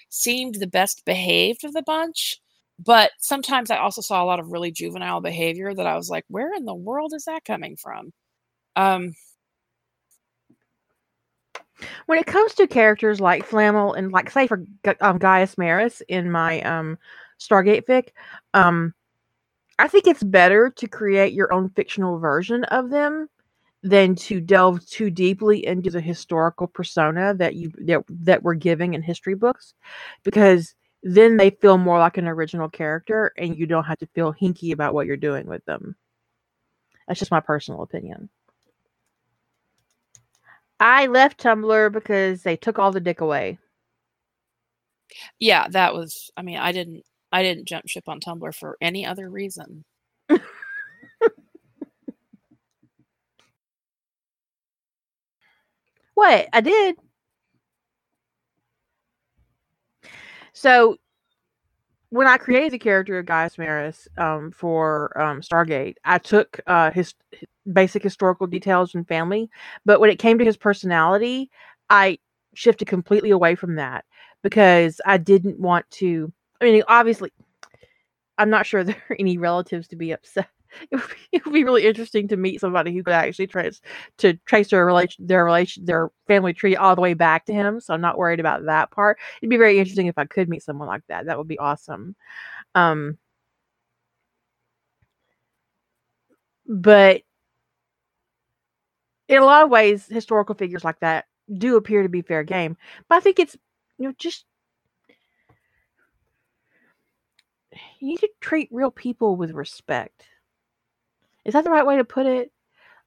seemed 0.08 0.56
the 0.56 0.66
best 0.66 1.04
behaved 1.04 1.64
of 1.64 1.72
the 1.72 1.82
bunch. 1.82 2.38
But 2.78 3.12
sometimes 3.18 3.70
I 3.70 3.78
also 3.78 4.02
saw 4.02 4.22
a 4.22 4.26
lot 4.26 4.40
of 4.40 4.52
really 4.52 4.70
juvenile 4.70 5.20
behavior 5.20 5.72
that 5.74 5.86
I 5.86 5.96
was 5.96 6.10
like, 6.10 6.24
where 6.28 6.52
in 6.54 6.66
the 6.66 6.74
world 6.74 7.12
is 7.14 7.24
that 7.24 7.44
coming 7.44 7.76
from? 7.76 8.12
Um, 8.76 9.14
when 12.06 12.18
it 12.18 12.26
comes 12.26 12.54
to 12.54 12.66
characters 12.66 13.20
like 13.20 13.44
Flamel 13.44 13.94
and 13.94 14.12
like 14.12 14.30
say 14.30 14.46
for 14.46 14.64
um, 15.00 15.18
Gaius 15.18 15.58
Maris 15.58 16.02
in 16.08 16.30
my 16.30 16.60
um, 16.62 16.98
Stargate 17.40 17.84
fic, 17.84 18.08
um, 18.54 18.94
I 19.78 19.88
think 19.88 20.06
it's 20.06 20.22
better 20.22 20.70
to 20.70 20.88
create 20.88 21.32
your 21.34 21.52
own 21.52 21.70
fictional 21.70 22.18
version 22.18 22.64
of 22.64 22.90
them 22.90 23.28
than 23.82 24.14
to 24.16 24.40
delve 24.40 24.84
too 24.86 25.10
deeply 25.10 25.64
into 25.64 25.90
the 25.90 26.00
historical 26.00 26.66
persona 26.66 27.34
that 27.34 27.54
you 27.54 27.70
that, 27.78 28.02
that 28.08 28.42
we're 28.42 28.54
giving 28.54 28.94
in 28.94 29.02
history 29.02 29.34
books 29.34 29.74
because 30.24 30.74
then 31.02 31.36
they 31.36 31.50
feel 31.50 31.78
more 31.78 31.98
like 31.98 32.16
an 32.16 32.26
original 32.26 32.68
character 32.68 33.32
and 33.36 33.56
you 33.56 33.66
don't 33.66 33.84
have 33.84 33.98
to 33.98 34.08
feel 34.08 34.32
hinky 34.32 34.72
about 34.72 34.94
what 34.94 35.06
you're 35.06 35.16
doing 35.16 35.46
with 35.46 35.64
them. 35.66 35.94
That's 37.06 37.20
just 37.20 37.30
my 37.30 37.40
personal 37.40 37.82
opinion. 37.82 38.28
I 40.80 41.06
left 41.06 41.40
Tumblr 41.42 41.92
because 41.92 42.42
they 42.42 42.56
took 42.56 42.78
all 42.78 42.92
the 42.92 43.00
dick 43.00 43.20
away. 43.20 43.58
Yeah, 45.38 45.68
that 45.68 45.94
was 45.94 46.30
I 46.36 46.42
mean, 46.42 46.56
I 46.58 46.72
didn't 46.72 47.04
I 47.36 47.42
didn't 47.42 47.66
jump 47.66 47.86
ship 47.86 48.04
on 48.08 48.18
Tumblr 48.18 48.54
for 48.54 48.78
any 48.80 49.04
other 49.04 49.28
reason. 49.28 49.84
what? 56.14 56.48
I 56.50 56.62
did. 56.62 56.96
So 60.54 60.96
when 62.08 62.26
I 62.26 62.38
created 62.38 62.72
the 62.72 62.78
character 62.78 63.18
of 63.18 63.26
Gaius 63.26 63.58
Maris 63.58 64.08
um, 64.16 64.50
for 64.50 65.12
um, 65.20 65.42
Stargate, 65.42 65.96
I 66.06 66.16
took 66.16 66.58
uh, 66.66 66.90
his, 66.90 67.12
his, 67.32 67.46
basic 67.70 68.02
historical 68.02 68.46
details 68.46 68.94
and 68.94 69.06
family, 69.06 69.50
but 69.84 70.00
when 70.00 70.08
it 70.08 70.18
came 70.18 70.38
to 70.38 70.44
his 70.46 70.56
personality, 70.56 71.50
I 71.90 72.16
shifted 72.54 72.88
completely 72.88 73.28
away 73.28 73.56
from 73.56 73.74
that 73.74 74.06
because 74.42 75.02
I 75.04 75.18
didn't 75.18 75.60
want 75.60 75.84
to. 75.90 76.32
I 76.60 76.64
mean, 76.64 76.82
obviously, 76.88 77.30
I'm 78.38 78.50
not 78.50 78.66
sure 78.66 78.84
there 78.84 79.02
are 79.10 79.16
any 79.18 79.38
relatives 79.38 79.88
to 79.88 79.96
be 79.96 80.12
upset. 80.12 80.48
It 80.90 80.96
would, 80.96 81.08
be, 81.08 81.16
it 81.32 81.44
would 81.46 81.54
be 81.54 81.64
really 81.64 81.86
interesting 81.86 82.28
to 82.28 82.36
meet 82.36 82.60
somebody 82.60 82.92
who 82.92 83.02
could 83.02 83.14
actually 83.14 83.46
trace 83.46 83.80
to 84.18 84.34
trace 84.44 84.68
their 84.68 84.84
relation, 84.84 85.26
their 85.26 85.42
relation, 85.42 85.86
their 85.86 86.10
family 86.26 86.52
tree 86.52 86.76
all 86.76 86.94
the 86.94 87.00
way 87.00 87.14
back 87.14 87.46
to 87.46 87.54
him. 87.54 87.80
So 87.80 87.94
I'm 87.94 88.02
not 88.02 88.18
worried 88.18 88.40
about 88.40 88.66
that 88.66 88.90
part. 88.90 89.16
It'd 89.40 89.48
be 89.48 89.56
very 89.56 89.78
interesting 89.78 90.06
if 90.06 90.18
I 90.18 90.26
could 90.26 90.50
meet 90.50 90.62
someone 90.62 90.88
like 90.88 91.00
that. 91.08 91.26
That 91.26 91.38
would 91.38 91.48
be 91.48 91.58
awesome. 91.58 92.14
Um, 92.74 93.18
but 96.66 97.22
in 99.28 99.38
a 99.38 99.44
lot 99.44 99.64
of 99.64 99.70
ways, 99.70 100.06
historical 100.06 100.54
figures 100.54 100.84
like 100.84 101.00
that 101.00 101.26
do 101.58 101.76
appear 101.76 102.02
to 102.02 102.08
be 102.08 102.22
fair 102.22 102.42
game. 102.44 102.76
But 103.08 103.16
I 103.16 103.20
think 103.20 103.38
it's 103.38 103.56
you 103.98 104.08
know 104.08 104.14
just 104.18 104.44
you 107.98 108.08
need 108.08 108.18
to 108.18 108.28
treat 108.40 108.68
real 108.72 108.90
people 108.90 109.36
with 109.36 109.52
respect. 109.52 110.24
Is 111.44 111.54
that 111.54 111.64
the 111.64 111.70
right 111.70 111.86
way 111.86 111.96
to 111.96 112.04
put 112.04 112.26
it? 112.26 112.52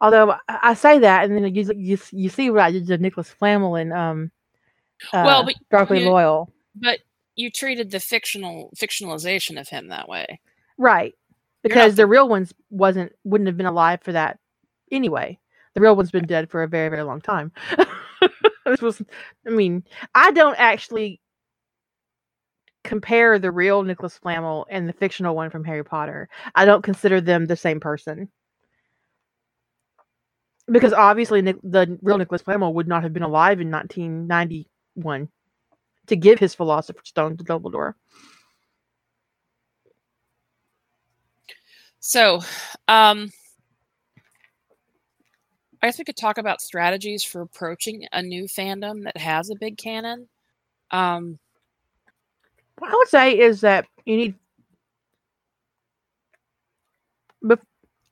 Although 0.01 0.35
I, 0.47 0.73
say 0.75 0.99
that, 0.99 1.25
and 1.25 1.35
then 1.35 1.53
you, 1.53 1.73
you 1.75 1.97
you 2.11 2.29
see 2.29 2.49
what 2.49 2.61
I 2.61 2.71
did 2.71 2.87
to 2.87 2.97
Nicholas 2.97 3.29
Flamel 3.29 3.75
and 3.75 3.91
um, 3.91 4.31
uh, 5.11 5.23
well, 5.25 5.43
but 5.43 5.55
Darkly 5.69 6.03
you, 6.03 6.09
Loyal, 6.09 6.49
but 6.75 6.99
you 7.35 7.51
treated 7.51 7.91
the 7.91 7.99
fictional 7.99 8.71
fictionalization 8.77 9.59
of 9.59 9.67
him 9.67 9.89
that 9.89 10.07
way, 10.07 10.39
right? 10.77 11.13
Because 11.63 11.95
the 11.95 12.07
real 12.07 12.29
ones 12.29 12.53
wasn't 12.69 13.11
wouldn't 13.25 13.47
have 13.47 13.57
been 13.57 13.65
alive 13.65 13.99
for 14.01 14.13
that 14.13 14.39
anyway. 14.89 15.37
The 15.73 15.81
real 15.81 15.97
one's 15.97 16.11
been 16.11 16.25
dead 16.25 16.49
for 16.49 16.63
a 16.63 16.67
very 16.67 16.87
very 16.87 17.03
long 17.03 17.19
time. 17.19 17.51
this 18.65 18.81
was, 18.81 19.01
I 19.45 19.49
mean, 19.49 19.83
I 20.15 20.31
don't 20.31 20.57
actually 20.57 21.19
compare 22.83 23.39
the 23.39 23.51
real 23.51 23.83
Nicholas 23.83 24.17
Flamel 24.17 24.65
and 24.69 24.87
the 24.87 24.93
fictional 24.93 25.35
one 25.35 25.49
from 25.49 25.63
Harry 25.63 25.83
Potter. 25.83 26.29
I 26.55 26.65
don't 26.65 26.83
consider 26.83 27.21
them 27.21 27.45
the 27.45 27.55
same 27.55 27.79
person. 27.79 28.29
Because 30.67 30.93
obviously, 30.93 31.41
the 31.41 31.97
real 32.01 32.17
Nicholas 32.17 32.43
Flamel 32.43 32.73
would 32.75 32.87
not 32.87 33.03
have 33.03 33.13
been 33.13 33.23
alive 33.23 33.59
in 33.59 33.71
1991 33.71 35.29
to 36.07 36.15
give 36.15 36.39
his 36.39 36.53
Philosopher's 36.53 37.09
Stone 37.09 37.37
to 37.37 37.43
Dumbledore. 37.43 37.93
So, 41.99 42.41
um, 42.87 43.31
I 45.81 45.87
guess 45.87 45.97
we 45.97 46.03
could 46.03 46.17
talk 46.17 46.37
about 46.37 46.61
strategies 46.61 47.23
for 47.23 47.41
approaching 47.41 48.05
a 48.11 48.21
new 48.21 48.45
fandom 48.45 49.03
that 49.03 49.17
has 49.17 49.49
a 49.49 49.55
big 49.55 49.77
canon. 49.77 50.27
Um, 50.91 51.39
what 52.79 52.91
I 52.91 52.95
would 52.95 53.07
say 53.07 53.37
is 53.37 53.61
that 53.61 53.85
you 54.05 54.17
need 54.17 54.35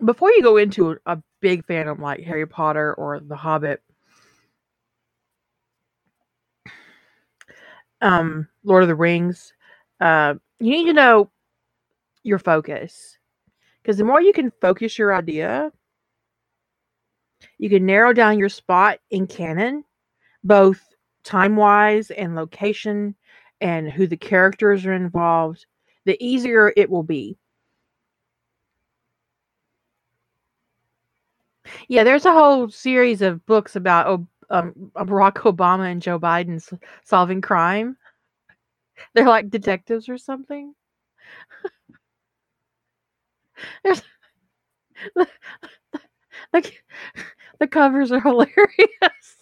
before 0.03 0.31
you 0.31 0.43
go 0.43 0.57
into 0.57 0.97
a 1.05 1.17
big 1.41 1.65
fandom 1.65 1.99
like 1.99 2.21
Harry 2.21 2.45
Potter 2.45 2.93
or 2.93 3.19
The 3.19 3.35
Hobbit, 3.35 3.81
um, 8.01 8.47
Lord 8.63 8.83
of 8.83 8.89
the 8.89 8.95
Rings, 8.95 9.53
uh, 9.99 10.35
you 10.59 10.71
need 10.71 10.85
to 10.85 10.93
know 10.93 11.31
your 12.23 12.39
focus. 12.39 13.17
Because 13.81 13.97
the 13.97 14.03
more 14.03 14.21
you 14.21 14.33
can 14.33 14.51
focus 14.61 14.97
your 14.97 15.15
idea, 15.15 15.71
you 17.57 17.69
can 17.69 17.85
narrow 17.85 18.13
down 18.13 18.37
your 18.37 18.49
spot 18.49 18.99
in 19.09 19.27
canon, 19.27 19.83
both 20.43 20.81
time 21.23 21.55
wise 21.55 22.11
and 22.11 22.35
location 22.35 23.15
and 23.61 23.91
who 23.91 24.07
the 24.07 24.17
characters 24.17 24.85
are 24.85 24.93
involved, 24.93 25.65
the 26.05 26.17
easier 26.25 26.73
it 26.75 26.89
will 26.89 27.03
be. 27.03 27.37
Yeah, 31.87 32.03
there's 32.03 32.25
a 32.25 32.31
whole 32.31 32.69
series 32.69 33.21
of 33.21 33.45
books 33.45 33.75
about 33.75 34.21
um, 34.49 34.73
Barack 34.95 35.35
Obama 35.35 35.91
and 35.91 36.01
Joe 36.01 36.19
Biden 36.19 36.61
solving 37.03 37.41
crime. 37.41 37.97
They're 39.13 39.27
like 39.27 39.49
detectives 39.49 40.09
or 40.09 40.17
something. 40.17 40.73
There's 43.83 44.01
like 46.53 46.83
the 47.59 47.67
covers 47.67 48.11
are 48.11 48.21
hilarious 48.21 49.37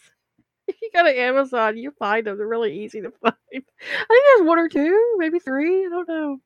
you 0.86 0.92
go 1.02 1.04
to 1.06 1.20
Amazon, 1.20 1.78
you 1.78 1.92
find 1.92 2.28
them. 2.28 2.38
They're 2.38 2.48
really 2.48 2.80
easy 2.84 3.02
to 3.02 3.12
find. 3.22 3.36
I 3.54 3.60
think 3.60 3.66
there's 4.10 4.48
one 4.48 4.60
or 4.60 4.70
two, 4.70 5.16
maybe 5.20 5.40
three. 5.40 5.86
I 5.86 5.90
don't 5.90 6.10
know. 6.10 6.38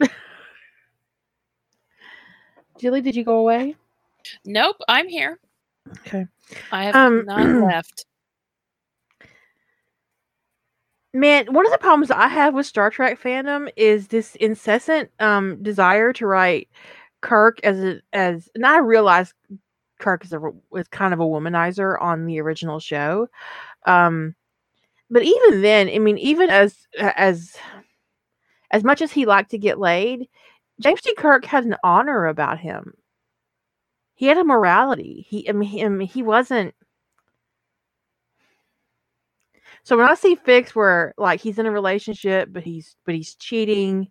Julie, 2.80 3.02
did 3.02 3.16
you 3.16 3.24
go 3.24 3.38
away? 3.38 3.76
Nope, 4.44 4.76
I'm 4.88 5.08
here. 5.08 5.38
Okay. 6.06 6.26
I 6.72 6.84
have 6.84 6.96
Um, 6.96 7.26
none 7.26 7.60
left. 7.60 8.06
Man, 11.14 11.52
one 11.52 11.66
of 11.66 11.72
the 11.72 11.78
problems 11.78 12.10
I 12.10 12.28
have 12.28 12.54
with 12.54 12.66
Star 12.66 12.90
Trek 12.90 13.20
fandom 13.20 13.70
is 13.76 14.08
this 14.08 14.36
incessant 14.36 15.10
um 15.18 15.62
desire 15.62 16.12
to 16.14 16.26
write 16.26 16.68
Kirk 17.22 17.58
as 17.64 17.80
a 17.82 18.00
as 18.12 18.48
and 18.54 18.66
I 18.66 18.78
realize 18.78 19.34
Kirk 19.98 20.24
is 20.24 20.32
a 20.32 20.40
was 20.70 20.88
kind 20.88 21.14
of 21.14 21.20
a 21.20 21.24
womanizer 21.24 22.00
on 22.00 22.26
the 22.26 22.40
original 22.40 22.80
show. 22.80 23.28
Um 23.86 24.34
but 25.10 25.22
even 25.22 25.62
then, 25.62 25.88
I 25.88 25.98
mean, 25.98 26.18
even 26.18 26.50
as 26.50 26.86
as 26.98 27.56
as 28.70 28.84
much 28.84 29.00
as 29.02 29.12
he 29.12 29.26
liked 29.26 29.50
to 29.52 29.58
get 29.58 29.78
laid, 29.78 30.28
James 30.80 31.00
T. 31.00 31.14
Kirk 31.16 31.44
had 31.44 31.64
an 31.64 31.76
honor 31.84 32.26
about 32.26 32.58
him. 32.58 32.94
He 34.16 34.26
had 34.26 34.38
a 34.38 34.44
morality. 34.44 35.26
He 35.28 35.48
I 35.48 35.52
mean, 35.52 35.68
he, 35.68 35.84
I 35.84 35.88
mean, 35.88 36.08
he 36.08 36.22
wasn't 36.22 36.74
so 39.82 39.96
when 39.96 40.08
I 40.08 40.14
see 40.14 40.36
fics 40.36 40.70
where 40.70 41.14
like 41.16 41.40
he's 41.40 41.58
in 41.58 41.66
a 41.66 41.70
relationship 41.70 42.48
but 42.52 42.62
he's 42.64 42.96
but 43.04 43.14
he's 43.14 43.34
cheating 43.36 44.08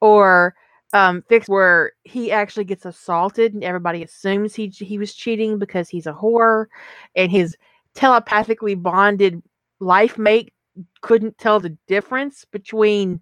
or 0.00 0.54
um, 0.92 1.22
fics 1.30 1.48
where 1.48 1.92
he 2.04 2.30
actually 2.30 2.64
gets 2.64 2.84
assaulted 2.84 3.54
and 3.54 3.64
everybody 3.64 4.02
assumes 4.02 4.54
he 4.54 4.68
he 4.68 4.98
was 4.98 5.14
cheating 5.14 5.58
because 5.58 5.88
he's 5.88 6.06
a 6.06 6.12
whore, 6.12 6.66
and 7.14 7.30
his 7.30 7.56
telepathically 7.94 8.74
bonded 8.74 9.42
life 9.80 10.18
mate 10.18 10.52
couldn't 11.00 11.38
tell 11.38 11.60
the 11.60 11.76
difference 11.86 12.44
between 12.44 13.20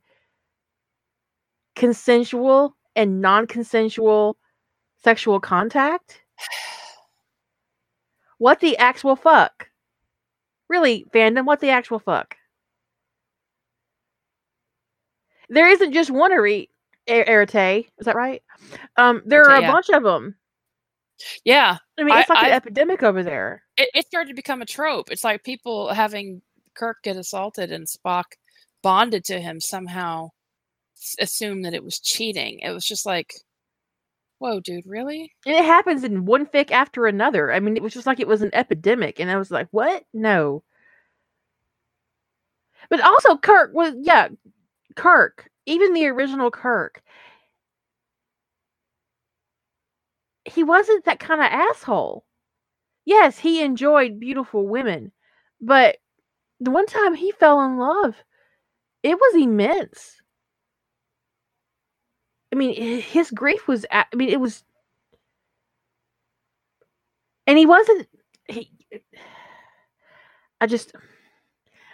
consensual 1.77 2.77
and 2.97 3.21
non-consensual 3.21 4.37
sexual 5.03 5.41
contact. 5.41 6.21
What 8.39 8.61
the 8.61 8.77
actual 8.79 9.17
fuck? 9.17 9.69
Really, 10.69 11.07
fandom, 11.15 11.45
what 11.47 11.61
the 11.61 11.71
actual 11.71 11.99
fuck? 11.99 12.37
There 15.49 15.69
isn't 15.69 15.93
just 15.93 16.11
one 16.11 16.33
Arete, 17.09 17.87
is 17.99 18.07
that 18.07 18.17
right? 18.17 18.43
Um, 18.97 19.23
there 19.27 19.45
are 19.45 19.57
a 19.57 19.61
yeah. 19.63 19.73
bunch 19.73 19.89
of 19.91 20.03
them. 20.03 20.35
Yeah, 21.45 21.79
I 21.99 22.03
mean, 22.03 22.15
I- 22.15 22.21
it's 22.21 22.29
like 22.31 22.45
an 22.47 22.53
epidemic 22.53 23.03
over 23.03 23.23
there. 23.23 23.63
it, 23.77 23.89
it 23.95 24.07
started 24.07 24.29
to 24.31 24.35
become 24.35 24.63
a 24.63 24.67
trope. 24.67 25.11
It's 25.11 25.25
like 25.25 25.45
people 25.45 25.93
having 25.93 26.43
Kirk 26.75 26.99
get 27.03 27.17
assaulted 27.17 27.71
and 27.73 27.87
Spock 27.87 28.25
bonded 28.83 29.25
to 29.27 29.41
him 29.41 29.61
somehow 29.61 30.31
s- 30.97 31.17
assume 31.21 31.63
that 31.63 31.75
it 31.75 31.85
was 31.85 32.01
cheating. 32.01 32.59
It 32.61 32.71
was 32.73 32.85
just 32.87 33.07
like, 33.07 33.33
whoa, 34.39 34.61
dude, 34.61 34.85
really? 34.87 35.33
And 35.47 35.55
it 35.57 35.65
happens 35.65 36.05
in 36.05 36.25
one 36.25 36.47
fic 36.47 36.71
after 36.73 37.07
another. 37.07 37.53
I 37.53 37.61
mean, 37.61 37.77
it 37.77 37.83
was 37.83 37.95
just 37.95 38.07
like 38.07 38.21
it 38.21 38.29
was 38.29 38.43
an 38.43 38.51
epidemic, 38.55 39.21
and 39.21 39.31
I 39.31 39.37
was 39.37 39.51
like, 39.51 39.69
"What? 39.71 40.05
No." 40.13 40.63
But 42.91 43.01
also, 43.01 43.37
Kirk 43.37 43.73
was 43.75 43.95
yeah, 44.01 44.29
Kirk. 44.97 45.49
Even 45.67 45.93
the 45.95 46.07
original 46.07 46.51
Kirk, 46.51 47.03
he 50.47 50.62
wasn't 50.62 51.05
that 51.05 51.19
kind 51.21 51.41
of 51.41 51.47
asshole. 51.47 52.25
Yes, 53.07 53.39
he 53.39 53.62
enjoyed 53.62 54.21
beautiful 54.21 54.67
women, 54.69 55.12
but 55.61 55.99
the 56.61 56.71
one 56.73 56.87
time 56.87 57.15
he 57.15 57.33
fell 57.33 57.62
in 57.65 57.79
love, 57.79 58.17
it 59.03 59.17
was 59.17 59.37
immense. 59.43 60.21
I 62.53 62.57
mean, 62.57 63.01
his 63.01 63.31
grief 63.31 63.67
was, 63.67 63.85
I 63.91 64.05
mean, 64.15 64.29
it 64.29 64.41
was 64.41 64.65
and 67.47 67.59
he 67.59 67.67
wasn't 67.67 68.09
he 68.49 68.71
i 70.61 70.67
just 70.67 70.93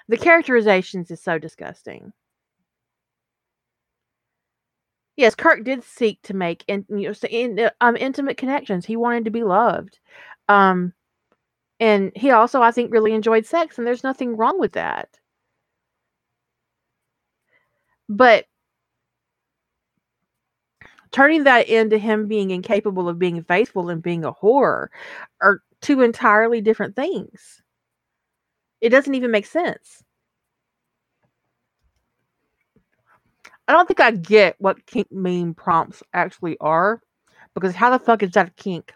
the 0.08 0.16
characterizations 0.18 1.10
is 1.10 1.22
so 1.22 1.38
disgusting 1.38 2.12
yes 5.20 5.34
kirk 5.34 5.64
did 5.64 5.84
seek 5.84 6.20
to 6.22 6.34
make 6.34 6.64
in, 6.68 6.84
you 6.88 7.08
know, 7.08 7.14
in, 7.30 7.58
uh, 7.60 7.70
um, 7.80 7.96
intimate 7.96 8.36
connections 8.36 8.86
he 8.86 8.96
wanted 8.96 9.24
to 9.24 9.30
be 9.30 9.44
loved 9.44 9.98
um 10.48 10.92
and 11.80 12.12
he 12.16 12.30
also 12.30 12.62
i 12.62 12.70
think 12.72 12.92
really 12.92 13.12
enjoyed 13.14 13.46
sex 13.46 13.78
and 13.78 13.86
there's 13.86 14.04
nothing 14.04 14.36
wrong 14.36 14.58
with 14.60 14.72
that 14.72 15.18
but 18.08 18.46
turning 21.12 21.44
that 21.44 21.68
into 21.68 21.98
him 21.98 22.26
being 22.28 22.50
incapable 22.50 23.08
of 23.08 23.18
being 23.18 23.42
faithful 23.42 23.88
and 23.88 24.02
being 24.02 24.24
a 24.24 24.32
whore 24.32 24.88
are 25.40 25.62
two 25.80 26.02
entirely 26.02 26.60
different 26.60 26.94
things. 26.96 27.62
It 28.82 28.90
doesn't 28.90 29.14
even 29.14 29.30
make 29.30 29.46
sense. 29.46 30.04
I 33.70 33.72
don't 33.72 33.86
think 33.86 34.00
I 34.00 34.10
get 34.10 34.56
what 34.58 34.84
kink 34.86 35.06
meme 35.12 35.54
prompts 35.54 36.02
actually 36.12 36.56
are 36.60 37.00
because 37.54 37.72
how 37.72 37.96
the 37.96 38.00
fuck 38.04 38.20
is 38.24 38.32
that 38.32 38.56
kink? 38.56 38.92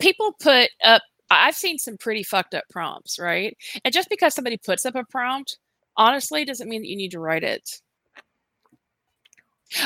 People 0.00 0.34
put 0.40 0.70
up. 0.82 1.02
I've 1.30 1.54
seen 1.54 1.76
some 1.76 1.98
pretty 1.98 2.22
fucked 2.22 2.54
up 2.54 2.64
prompts, 2.70 3.18
right? 3.18 3.54
And 3.84 3.92
just 3.92 4.08
because 4.08 4.34
somebody 4.34 4.56
puts 4.56 4.86
up 4.86 4.94
a 4.94 5.04
prompt, 5.04 5.58
honestly, 5.98 6.46
doesn't 6.46 6.66
mean 6.66 6.80
that 6.80 6.88
you 6.88 6.96
need 6.96 7.10
to 7.10 7.20
write 7.20 7.44
it. 7.44 7.82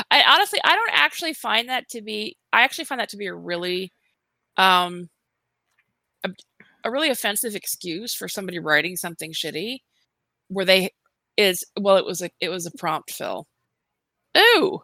I 0.09 0.23
honestly, 0.29 0.61
I 0.63 0.77
don't 0.77 0.91
actually 0.93 1.33
find 1.33 1.67
that 1.67 1.89
to 1.89 2.01
be. 2.01 2.37
I 2.53 2.61
actually 2.61 2.85
find 2.85 3.01
that 3.01 3.09
to 3.09 3.17
be 3.17 3.25
a 3.25 3.35
really, 3.35 3.91
um, 4.55 5.09
a 6.87 6.91
really 6.91 7.09
offensive 7.11 7.55
excuse 7.55 8.13
for 8.15 8.27
somebody 8.27 8.59
writing 8.59 8.95
something 8.97 9.33
shitty, 9.33 9.79
where 10.49 10.65
they 10.65 10.91
is 11.37 11.63
well, 11.79 11.97
it 11.97 12.05
was 12.05 12.21
a 12.21 12.29
it 12.41 12.49
was 12.49 12.65
a 12.65 12.71
prompt 12.77 13.11
fill. 13.11 13.47
Ooh, 14.37 14.81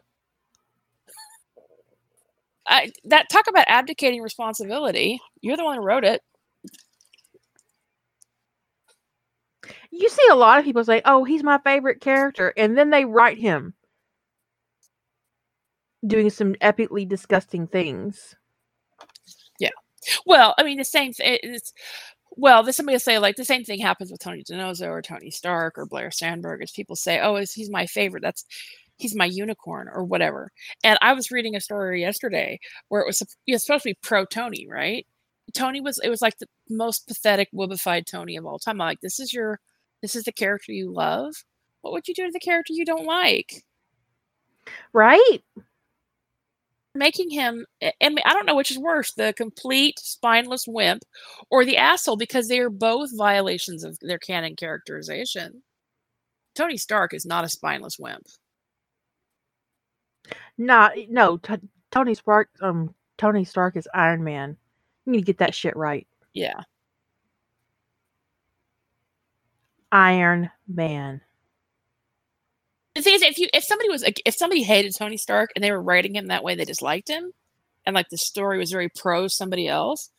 I, 2.68 2.92
that 3.06 3.30
talk 3.32 3.46
about 3.50 3.66
abdicating 3.68 4.22
responsibility. 4.22 5.20
You're 5.42 5.58
the 5.58 5.66
one 5.66 5.78
who 5.78 5.84
wrote 5.84 6.06
it. 6.06 6.22
You 9.92 10.10
see 10.10 10.28
a 10.32 10.36
lot 10.36 10.60
of 10.60 10.66
people 10.66 10.84
say, 10.84 11.02
"Oh, 11.06 11.24
he's 11.24 11.44
my 11.44 11.60
favorite 11.60 12.02
character," 12.02 12.54
and 12.58 12.78
then 12.78 12.90
they 12.90 13.06
write 13.06 13.38
him 13.40 13.76
doing 16.06 16.30
some 16.30 16.56
epically 16.56 17.08
disgusting 17.08 17.68
things. 17.68 18.36
Well, 20.26 20.54
I 20.58 20.64
mean, 20.64 20.78
the 20.78 20.86
same 20.86 21.14
thing. 21.14 21.38
It's 21.44 21.74
well, 22.36 22.64
there's 22.64 22.76
somebody 22.76 22.96
will 22.96 23.00
say 23.00 23.20
like 23.20 23.36
the 23.36 23.46
same 23.46 23.64
thing 23.64 23.80
happens 23.80 24.12
with 24.12 24.22
Tony 24.22 24.44
DiNozzo 24.44 24.88
or 24.90 25.02
Tony 25.02 25.30
Stark 25.32 25.78
or 25.78 25.86
Blair 25.86 26.10
Sandburg. 26.10 26.64
Is 26.64 26.72
people 26.72 26.96
say, 26.96 27.20
"Oh, 27.22 27.36
is 27.36 27.54
he's 27.54 27.70
my 27.70 27.86
favorite?" 27.86 28.24
That's 28.24 28.46
he's 28.98 29.16
my 29.16 29.26
unicorn 29.26 29.90
or 29.94 30.04
whatever. 30.04 30.52
And 30.84 30.98
I 31.02 31.14
was 31.14 31.32
reading 31.32 31.56
a 31.56 31.62
story 31.62 32.02
yesterday 32.02 32.60
where 32.90 33.02
it 33.02 33.08
was 33.08 33.20
supposed 33.20 33.84
to 33.84 33.90
be 33.90 33.98
pro 34.02 34.26
Tony, 34.26 34.68
right? 34.70 35.06
Tony 35.54 35.82
was 35.82 36.00
it 36.04 36.10
was 36.10 36.22
like 36.22 36.38
the 36.40 36.48
most 36.70 37.08
pathetic, 37.08 37.50
woobified 37.54 38.06
Tony 38.06 38.36
of 38.38 38.46
all 38.46 38.60
time. 38.60 38.82
I'm 38.82 38.88
like, 38.88 39.02
this 39.02 39.20
is 39.20 39.34
your 39.34 39.60
this 40.02 40.16
is 40.16 40.24
the 40.24 40.32
character 40.34 40.72
you 40.72 40.92
love. 40.92 41.34
What 41.82 41.94
would 41.94 42.08
you 42.08 42.14
do 42.14 42.26
to 42.26 42.32
the 42.32 42.40
character 42.40 42.74
you 42.74 42.86
don't 42.86 43.06
like? 43.06 43.64
Right? 44.94 45.40
Making 46.96 47.30
him 47.30 47.66
mean, 47.82 48.20
I 48.26 48.34
don't 48.34 48.46
know 48.46 48.56
which 48.56 48.72
is 48.72 48.78
worse, 48.78 49.14
the 49.14 49.34
complete 49.36 50.00
spineless 50.00 50.66
wimp 50.68 51.04
or 51.50 51.66
the 51.66 51.78
asshole 51.78 52.18
because 52.18 52.48
they 52.48 52.60
are 52.60 52.70
both 52.70 53.10
violations 53.18 53.84
of 53.84 53.98
their 54.00 54.20
canon 54.20 54.56
characterization. 54.56 55.64
Tony 56.56 56.78
Stark 56.78 57.14
is 57.14 57.26
not 57.26 57.46
a 57.46 57.50
spineless 57.50 57.98
wimp. 57.98 58.28
Nah, 60.58 60.90
no. 61.10 61.38
T- 61.38 61.56
Tony 61.92 62.14
Stark. 62.14 62.50
Um, 62.62 62.94
Tony 63.18 63.44
Stark 63.44 63.76
is 63.76 63.88
Iron 63.94 64.24
Man. 64.24 64.58
You 65.06 65.14
need 65.14 65.20
to 65.20 65.26
get 65.26 65.40
that 65.40 65.56
shit 65.56 65.76
right. 65.76 66.08
Yeah. 66.34 66.62
Iron 69.92 70.50
Man. 70.68 71.22
The 72.96 73.02
thing 73.02 73.16
is 73.16 73.22
if 73.24 73.38
you 73.40 73.48
if 73.54 73.64
somebody 73.64 73.90
was 73.90 74.04
if 74.26 74.36
somebody 74.36 74.64
hated 74.64 74.96
Tony 74.96 75.18
Stark 75.18 75.52
and 75.56 75.64
they 75.64 75.72
were 75.72 75.82
writing 75.82 76.16
him 76.16 76.28
that 76.28 76.44
way, 76.44 76.56
they 76.56 76.66
disliked 76.66 77.08
him, 77.10 77.32
and 77.86 77.94
like 77.96 78.10
the 78.10 78.18
story 78.18 78.58
was 78.60 78.72
very 78.72 78.90
pro 78.90 79.28
somebody 79.28 79.68
else, 79.68 80.10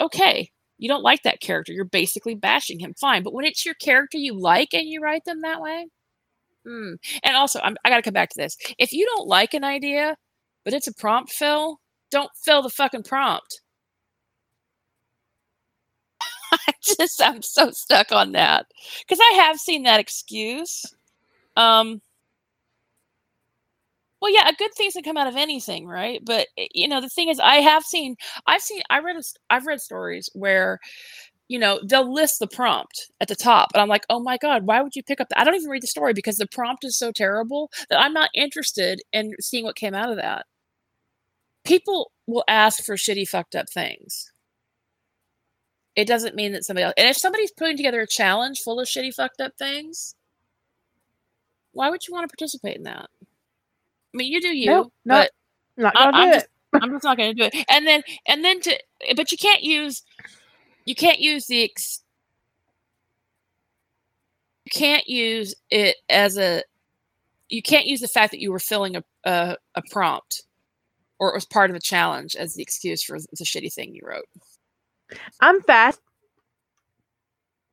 okay. 0.00 0.50
You 0.78 0.88
don't 0.88 1.02
like 1.04 1.22
that 1.24 1.40
character. 1.40 1.72
You're 1.72 1.84
basically 1.86 2.34
bashing 2.34 2.80
him. 2.80 2.94
Fine. 3.00 3.22
But 3.24 3.34
when 3.34 3.44
it's 3.44 3.64
your 3.66 3.74
character 3.76 4.18
you 4.18 4.34
like 4.34 4.74
and 4.74 4.88
you 4.88 5.00
write 5.00 5.24
them 5.24 5.42
that 5.42 5.60
way, 5.60 5.86
Hmm. 6.66 6.94
And 7.22 7.36
also, 7.36 7.60
I'm, 7.60 7.76
I 7.84 7.90
got 7.90 7.96
to 7.96 8.02
come 8.02 8.14
back 8.14 8.30
to 8.30 8.38
this. 8.38 8.56
If 8.78 8.92
you 8.92 9.06
don't 9.06 9.26
like 9.28 9.54
an 9.54 9.64
idea, 9.64 10.16
but 10.64 10.74
it's 10.74 10.86
a 10.86 10.94
prompt 10.94 11.32
fill, 11.32 11.80
don't 12.10 12.30
fill 12.44 12.62
the 12.62 12.70
fucking 12.70 13.02
prompt. 13.04 13.60
I 16.52 16.72
just, 16.82 17.20
I'm 17.22 17.42
so 17.42 17.70
stuck 17.70 18.12
on 18.12 18.32
that 18.32 18.66
because 19.00 19.18
I 19.20 19.34
have 19.36 19.58
seen 19.58 19.82
that 19.84 20.00
excuse. 20.00 20.84
Um, 21.56 22.00
well, 24.20 24.32
yeah, 24.32 24.48
a 24.48 24.54
good 24.54 24.72
thing's 24.76 24.94
can 24.94 25.02
come 25.02 25.16
out 25.16 25.26
of 25.26 25.36
anything, 25.36 25.86
right? 25.86 26.20
But 26.24 26.46
eh, 26.56 26.68
you 26.74 26.86
know, 26.88 27.00
the 27.00 27.08
thing 27.08 27.28
is, 27.28 27.40
I 27.40 27.56
have 27.56 27.82
seen, 27.84 28.14
I've 28.46 28.62
seen, 28.62 28.80
I 28.88 29.00
read, 29.00 29.16
I've 29.50 29.66
read 29.66 29.80
stories 29.80 30.30
where, 30.34 30.78
you 31.48 31.58
know, 31.58 31.80
they'll 31.88 32.12
list 32.12 32.38
the 32.40 32.48
prompt 32.48 33.10
at 33.20 33.28
the 33.28 33.36
top, 33.36 33.70
and 33.74 33.82
I'm 33.82 33.88
like, 33.88 34.06
oh 34.10 34.20
my 34.20 34.38
god, 34.38 34.64
why 34.66 34.82
would 34.82 34.96
you 34.96 35.02
pick 35.04 35.20
up 35.20 35.28
that? 35.30 35.40
I 35.40 35.44
don't 35.44 35.56
even 35.56 35.70
read 35.70 35.82
the 35.82 35.88
story 35.88 36.14
because 36.14 36.36
the 36.38 36.46
prompt 36.48 36.84
is 36.84 36.98
so 36.98 37.12
terrible 37.12 37.70
that 37.90 38.00
I'm 38.00 38.14
not 38.14 38.30
interested 38.34 39.02
in 39.12 39.34
seeing 39.40 39.64
what 39.64 39.76
came 39.76 39.94
out 39.94 40.10
of 40.10 40.16
that. 40.16 40.46
People 41.64 42.12
will 42.28 42.44
ask 42.48 42.84
for 42.84 42.94
shitty, 42.96 43.28
fucked 43.28 43.56
up 43.56 43.68
things. 43.68 44.30
It 45.96 46.06
doesn't 46.06 46.34
mean 46.36 46.52
that 46.52 46.64
somebody 46.64 46.84
else, 46.84 46.94
and 46.96 47.08
if 47.08 47.16
somebody's 47.16 47.52
putting 47.52 47.76
together 47.76 48.00
a 48.00 48.06
challenge 48.06 48.60
full 48.60 48.80
of 48.80 48.88
shitty, 48.88 49.14
fucked 49.14 49.40
up 49.40 49.52
things, 49.58 50.14
why 51.72 51.90
would 51.90 52.06
you 52.06 52.12
want 52.14 52.24
to 52.28 52.34
participate 52.36 52.76
in 52.76 52.82
that? 52.84 53.08
I 53.22 54.16
mean, 54.16 54.30
you 54.32 54.40
do 54.40 54.48
you, 54.56 54.66
No, 54.66 54.82
no, 54.82 54.90
but 55.06 55.30
Not 55.76 55.96
I- 55.96 56.04
gonna 56.04 56.16
I'm 56.16 56.28
do 56.28 56.34
just- 56.34 56.46
I'm 56.74 56.90
just 56.90 57.04
not 57.04 57.18
going 57.18 57.36
to 57.36 57.42
do 57.42 57.50
it. 57.52 57.66
And 57.68 57.86
then, 57.86 58.02
and 58.26 58.42
then 58.42 58.60
to, 58.62 58.78
but 59.14 59.30
you 59.30 59.36
can't 59.36 59.62
use, 59.62 60.02
you 60.86 60.94
can't 60.94 61.18
use 61.20 61.46
the, 61.46 61.64
ex, 61.64 62.02
can't 64.70 65.06
use 65.06 65.54
it 65.70 65.96
as 66.08 66.38
a 66.38 66.62
you 67.50 67.60
can't 67.60 67.84
use 67.84 68.00
the 68.00 68.08
fact 68.08 68.30
that 68.30 68.40
you 68.40 68.50
were 68.50 68.58
filling 68.58 68.96
a, 68.96 69.04
a, 69.24 69.56
a 69.74 69.82
prompt 69.90 70.42
or 71.18 71.30
it 71.30 71.34
was 71.34 71.44
part 71.44 71.68
of 71.68 71.76
a 71.76 71.80
challenge 71.80 72.34
as 72.36 72.54
the 72.54 72.62
excuse 72.62 73.02
for 73.02 73.18
the 73.18 73.44
shitty 73.44 73.70
thing 73.72 73.94
you 73.94 74.00
wrote. 74.02 74.24
I'm 75.40 75.60
fast 75.62 76.00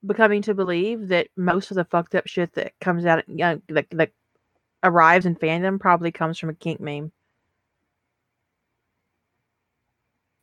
becoming 0.05 0.41
to 0.43 0.53
believe 0.53 1.09
that 1.09 1.27
most 1.35 1.71
of 1.71 1.75
the 1.75 1.85
fucked 1.85 2.15
up 2.15 2.27
shit 2.27 2.53
that 2.53 2.73
comes 2.79 3.05
out, 3.05 3.27
you 3.27 3.35
know, 3.35 3.61
that, 3.69 3.87
that 3.91 4.11
arrives 4.83 5.25
in 5.25 5.35
fandom 5.35 5.79
probably 5.79 6.11
comes 6.11 6.37
from 6.37 6.49
a 6.49 6.53
kink 6.53 6.79
meme. 6.79 7.11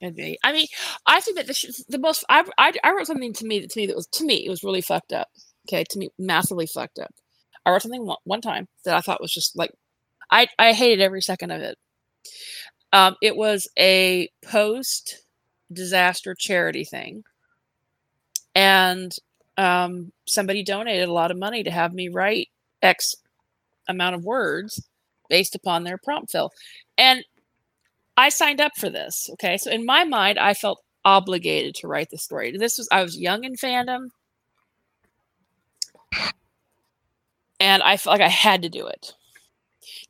Be. 0.00 0.38
I 0.44 0.52
mean, 0.52 0.66
I 1.06 1.20
think 1.20 1.36
that 1.36 1.46
the, 1.46 1.84
the 1.88 1.98
most 1.98 2.24
I, 2.28 2.44
I 2.58 2.72
I 2.84 2.92
wrote 2.92 3.06
something 3.06 3.32
to 3.32 3.46
me 3.46 3.60
that 3.60 3.70
to 3.70 3.80
me 3.80 3.86
that 3.86 3.96
was 3.96 4.06
to 4.08 4.24
me 4.24 4.46
it 4.46 4.50
was 4.50 4.62
really 4.62 4.82
fucked 4.82 5.12
up. 5.12 5.28
Okay, 5.66 5.84
to 5.90 5.98
me 5.98 6.10
massively 6.18 6.66
fucked 6.66 6.98
up. 6.98 7.12
I 7.64 7.70
wrote 7.70 7.82
something 7.82 8.06
one, 8.06 8.18
one 8.24 8.40
time 8.40 8.68
that 8.84 8.94
I 8.94 9.00
thought 9.00 9.20
was 9.20 9.32
just 9.32 9.56
like 9.56 9.72
I 10.30 10.46
I 10.58 10.74
hated 10.74 11.00
every 11.00 11.22
second 11.22 11.50
of 11.50 11.60
it. 11.62 11.76
Um, 12.92 13.16
it 13.20 13.36
was 13.36 13.68
a 13.78 14.28
post 14.44 15.22
disaster 15.72 16.36
charity 16.38 16.84
thing, 16.84 17.24
and 18.54 19.12
um, 19.56 20.12
somebody 20.26 20.62
donated 20.62 21.08
a 21.08 21.12
lot 21.12 21.30
of 21.30 21.38
money 21.38 21.62
to 21.62 21.70
have 21.70 21.94
me 21.94 22.08
write 22.08 22.48
X 22.82 23.14
amount 23.88 24.14
of 24.14 24.24
words 24.24 24.86
based 25.28 25.54
upon 25.54 25.84
their 25.84 25.98
prompt 25.98 26.30
fill, 26.30 26.52
and 26.98 27.24
I 28.16 28.30
signed 28.30 28.60
up 28.60 28.72
for 28.76 28.88
this. 28.88 29.28
Okay. 29.34 29.58
So 29.58 29.70
in 29.70 29.84
my 29.84 30.04
mind, 30.04 30.38
I 30.38 30.54
felt 30.54 30.82
obligated 31.04 31.74
to 31.76 31.86
write 31.86 32.10
the 32.10 32.18
story. 32.18 32.56
This 32.56 32.78
was, 32.78 32.88
I 32.90 33.02
was 33.02 33.18
young 33.18 33.44
in 33.44 33.54
fandom. 33.56 34.08
And 37.60 37.82
I 37.82 37.96
felt 37.96 38.18
like 38.18 38.26
I 38.26 38.30
had 38.30 38.62
to 38.62 38.68
do 38.68 38.86
it. 38.86 39.14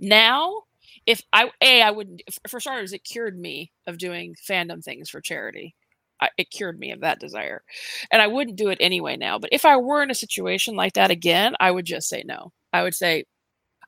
Now, 0.01 0.62
if 1.05 1.22
I, 1.32 1.51
A, 1.61 1.82
I 1.82 1.90
wouldn't, 1.90 2.22
for 2.49 2.61
starters, 2.61 2.92
it 2.92 3.05
cured 3.05 3.38
me 3.38 3.72
of 3.86 3.99
doing 3.99 4.34
fandom 4.49 4.82
things 4.82 5.11
for 5.11 5.20
charity. 5.20 5.74
I, 6.21 6.31
it 6.39 6.51
cured 6.51 6.79
me 6.79 6.93
of 6.93 7.01
that 7.01 7.21
desire. 7.21 7.62
And 8.11 8.23
I 8.23 8.27
wouldn't 8.27 8.57
do 8.57 8.69
it 8.71 8.79
anyway 8.81 9.17
now. 9.17 9.39
But 9.39 9.53
if 9.53 9.64
I 9.64 9.77
were 9.77 10.03
in 10.03 10.11
a 10.11 10.14
situation 10.14 10.77
like 10.77 10.95
that 10.95 11.11
again, 11.11 11.55
I 11.61 11.71
would 11.71 11.85
just 11.85 12.09
say 12.09 12.23
no. 12.27 12.53
I 12.73 12.83
would 12.83 12.95
say, 12.95 13.25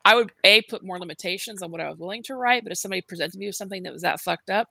I 0.04 0.14
would 0.14 0.32
a 0.44 0.62
put 0.62 0.84
more 0.84 0.98
limitations 0.98 1.62
on 1.62 1.70
what 1.70 1.80
I 1.80 1.88
was 1.88 1.98
willing 1.98 2.22
to 2.24 2.34
write, 2.34 2.62
but 2.62 2.72
if 2.72 2.78
somebody 2.78 3.02
presented 3.02 3.38
me 3.38 3.46
with 3.46 3.56
something 3.56 3.82
that 3.82 3.92
was 3.92 4.02
that 4.02 4.20
fucked 4.20 4.50
up, 4.50 4.68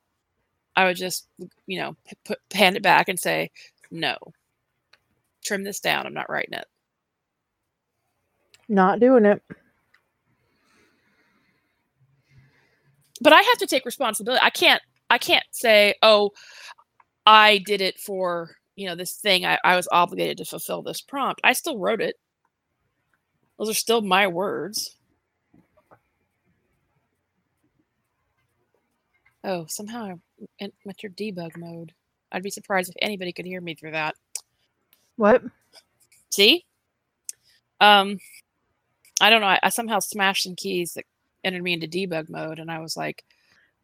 I 0.74 0.84
would 0.84 0.96
just 0.96 1.26
you 1.66 1.80
know 1.80 1.96
put 2.24 2.38
hand 2.52 2.76
it 2.76 2.82
back 2.82 3.08
and 3.08 3.18
say 3.18 3.50
no, 3.90 4.16
trim 5.44 5.64
this 5.64 5.80
down. 5.80 6.06
I'm 6.06 6.14
not 6.14 6.30
writing 6.30 6.54
it. 6.54 6.66
Not 8.68 9.00
doing 9.00 9.24
it. 9.24 9.42
But 13.20 13.32
I 13.32 13.40
have 13.40 13.58
to 13.58 13.66
take 13.66 13.84
responsibility. 13.84 14.40
I 14.42 14.50
can't. 14.50 14.82
I 15.10 15.18
can't 15.18 15.44
say, 15.50 15.94
oh, 16.02 16.32
I 17.28 17.58
did 17.58 17.82
it 17.82 18.00
for 18.00 18.56
you 18.74 18.86
know 18.86 18.94
this 18.94 19.16
thing. 19.16 19.44
I, 19.44 19.58
I 19.62 19.76
was 19.76 19.86
obligated 19.92 20.38
to 20.38 20.46
fulfill 20.46 20.82
this 20.82 21.02
prompt. 21.02 21.42
I 21.44 21.52
still 21.52 21.78
wrote 21.78 22.00
it. 22.00 22.16
Those 23.58 23.68
are 23.68 23.74
still 23.74 24.00
my 24.00 24.26
words. 24.26 24.96
Oh, 29.44 29.66
somehow 29.68 30.18
I 30.62 30.92
through 30.98 31.10
debug 31.10 31.56
mode. 31.58 31.92
I'd 32.32 32.42
be 32.42 32.50
surprised 32.50 32.90
if 32.90 32.96
anybody 33.02 33.32
could 33.32 33.46
hear 33.46 33.60
me 33.60 33.74
through 33.74 33.92
that. 33.92 34.14
What? 35.16 35.42
See? 36.30 36.64
Um, 37.80 38.18
I 39.20 39.28
don't 39.28 39.40
know. 39.42 39.48
I, 39.48 39.60
I 39.62 39.68
somehow 39.68 39.98
smashed 39.98 40.44
some 40.44 40.56
keys 40.56 40.94
that 40.94 41.04
entered 41.44 41.62
me 41.62 41.74
into 41.74 41.86
debug 41.86 42.30
mode, 42.30 42.58
and 42.58 42.70
I 42.70 42.78
was 42.78 42.96
like, 42.96 43.24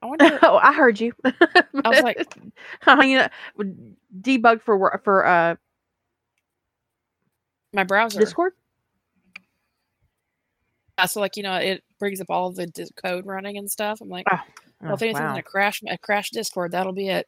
I 0.04 0.06
wonder. 0.06 0.38
oh, 0.42 0.60
I 0.62 0.74
heard 0.74 1.00
you. 1.00 1.12
I 1.24 1.88
was 1.88 2.02
like, 2.02 2.36
you 3.02 3.18
know, 3.18 3.28
debug 4.20 4.62
for 4.62 5.00
for 5.02 5.26
uh 5.26 5.56
my 7.72 7.84
browser. 7.84 8.20
Discord. 8.20 8.52
Yeah, 10.98 11.06
so 11.06 11.20
like 11.20 11.36
you 11.36 11.42
know, 11.42 11.56
it 11.56 11.82
brings 11.98 12.20
up 12.20 12.26
all 12.28 12.52
the 12.52 12.70
code 13.02 13.26
running 13.26 13.56
and 13.56 13.70
stuff. 13.70 14.00
I'm 14.00 14.10
like, 14.10 14.26
Oh, 14.30 14.38
well, 14.82 14.92
oh, 14.92 14.94
if 14.94 15.02
anything's 15.02 15.22
wow. 15.22 15.28
gonna 15.30 15.42
crash, 15.42 15.80
a 15.88 15.96
crash 15.98 16.30
Discord, 16.30 16.72
that'll 16.72 16.92
be 16.92 17.08
it. 17.08 17.26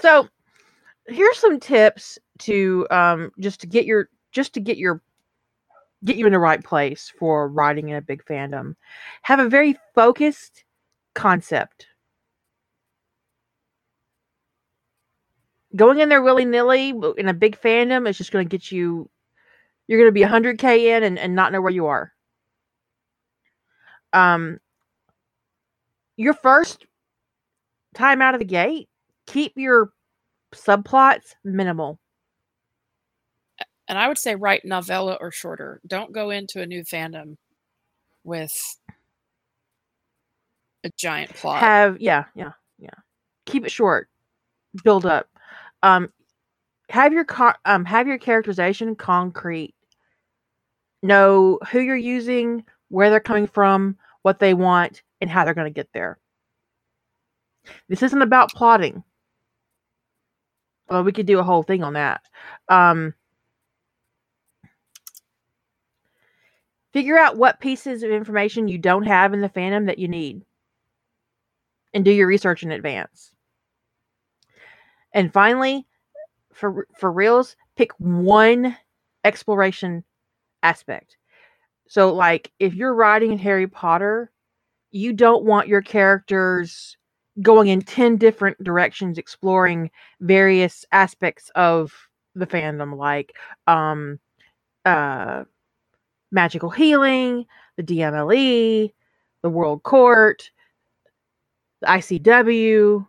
so 0.00 0.28
here's 1.06 1.38
some 1.38 1.58
tips 1.58 2.18
to 2.40 2.86
um 2.90 3.32
just 3.40 3.62
to 3.62 3.66
get 3.66 3.86
your 3.86 4.10
just 4.32 4.52
to 4.52 4.60
get 4.60 4.76
your 4.76 5.00
get 6.04 6.16
you 6.16 6.26
in 6.26 6.32
the 6.32 6.38
right 6.38 6.62
place 6.62 7.12
for 7.18 7.48
writing 7.48 7.88
in 7.88 7.96
a 7.96 8.02
big 8.02 8.24
fandom. 8.24 8.74
Have 9.22 9.38
a 9.38 9.48
very 9.48 9.76
focused 9.94 10.64
concept. 11.14 11.86
Going 15.74 16.00
in 16.00 16.08
there 16.08 16.22
willy-nilly 16.22 16.92
in 17.16 17.28
a 17.28 17.34
big 17.34 17.58
fandom 17.58 18.08
is 18.08 18.18
just 18.18 18.32
going 18.32 18.46
to 18.46 18.56
get 18.56 18.70
you 18.70 19.08
you're 19.88 19.98
going 19.98 20.08
to 20.08 20.12
be 20.12 20.22
100k 20.22 20.96
in 20.96 21.02
and, 21.02 21.18
and 21.18 21.34
not 21.34 21.52
know 21.52 21.60
where 21.60 21.72
you 21.72 21.86
are. 21.86 22.12
Um 24.12 24.58
your 26.16 26.34
first 26.34 26.86
time 27.94 28.20
out 28.20 28.34
of 28.34 28.38
the 28.38 28.44
gate 28.44 28.88
keep 29.26 29.52
your 29.56 29.92
subplots 30.54 31.34
minimal 31.42 31.98
And 33.92 33.98
I 33.98 34.08
would 34.08 34.16
say 34.16 34.34
write 34.34 34.64
novella 34.64 35.18
or 35.20 35.30
shorter. 35.30 35.78
Don't 35.86 36.12
go 36.12 36.30
into 36.30 36.62
a 36.62 36.66
new 36.66 36.82
fandom 36.82 37.36
with 38.24 38.50
a 40.82 40.88
giant 40.98 41.34
plot. 41.34 41.60
have 41.60 42.00
yeah 42.00 42.24
yeah 42.34 42.52
yeah. 42.78 42.88
Keep 43.44 43.66
it 43.66 43.70
short. 43.70 44.08
Build 44.82 45.04
up. 45.04 45.28
Um 45.82 46.10
have 46.88 47.12
your 47.12 47.26
co- 47.26 47.52
um 47.66 47.84
have 47.84 48.06
your 48.06 48.16
characterization 48.16 48.96
concrete. 48.96 49.74
Know 51.02 51.58
who 51.70 51.78
you're 51.78 51.94
using 51.94 52.64
where 52.88 53.10
they're 53.10 53.20
coming 53.20 53.46
from 53.46 53.98
what 54.22 54.38
they 54.38 54.54
want 54.54 55.02
and 55.20 55.28
how 55.28 55.44
they're 55.44 55.52
going 55.52 55.66
to 55.66 55.70
get 55.70 55.92
there. 55.92 56.16
This 57.90 58.02
isn't 58.02 58.22
about 58.22 58.54
plotting. 58.54 59.04
Well 60.88 61.04
we 61.04 61.12
could 61.12 61.26
do 61.26 61.40
a 61.40 61.44
whole 61.44 61.62
thing 61.62 61.84
on 61.84 61.92
that. 61.92 62.22
Um 62.70 63.12
figure 66.92 67.18
out 67.18 67.36
what 67.36 67.60
pieces 67.60 68.02
of 68.02 68.10
information 68.10 68.68
you 68.68 68.78
don't 68.78 69.06
have 69.06 69.32
in 69.32 69.40
the 69.40 69.48
fandom 69.48 69.86
that 69.86 69.98
you 69.98 70.08
need 70.08 70.44
and 71.94 72.04
do 72.04 72.10
your 72.10 72.26
research 72.26 72.62
in 72.62 72.72
advance. 72.72 73.32
And 75.12 75.32
finally, 75.32 75.86
for 76.52 76.86
for 76.96 77.12
reals, 77.12 77.56
pick 77.76 77.92
one 77.98 78.76
exploration 79.24 80.04
aspect. 80.62 81.16
So 81.88 82.14
like 82.14 82.50
if 82.58 82.74
you're 82.74 82.94
writing 82.94 83.32
in 83.32 83.38
Harry 83.38 83.66
Potter, 83.66 84.30
you 84.90 85.12
don't 85.12 85.44
want 85.44 85.68
your 85.68 85.82
characters 85.82 86.96
going 87.40 87.68
in 87.68 87.80
10 87.80 88.16
different 88.16 88.62
directions 88.62 89.18
exploring 89.18 89.90
various 90.20 90.84
aspects 90.92 91.50
of 91.54 91.92
the 92.34 92.46
fandom 92.46 92.96
like 92.96 93.34
um 93.66 94.18
uh 94.84 95.44
magical 96.32 96.70
healing, 96.70 97.46
the 97.76 97.82
DMLE, 97.82 98.92
the 99.42 99.50
World 99.50 99.82
Court, 99.82 100.50
the 101.80 101.86
ICW, 101.88 103.06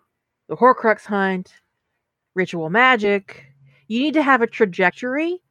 the 0.50 0.56
Horcrux 0.56 1.06
Hunt, 1.06 1.54
ritual 2.36 2.70
magic. 2.70 3.46
You 3.88 4.00
need 4.00 4.14
to 4.14 4.24
have 4.24 4.42
a 4.42 4.48
trajectory 4.48 5.42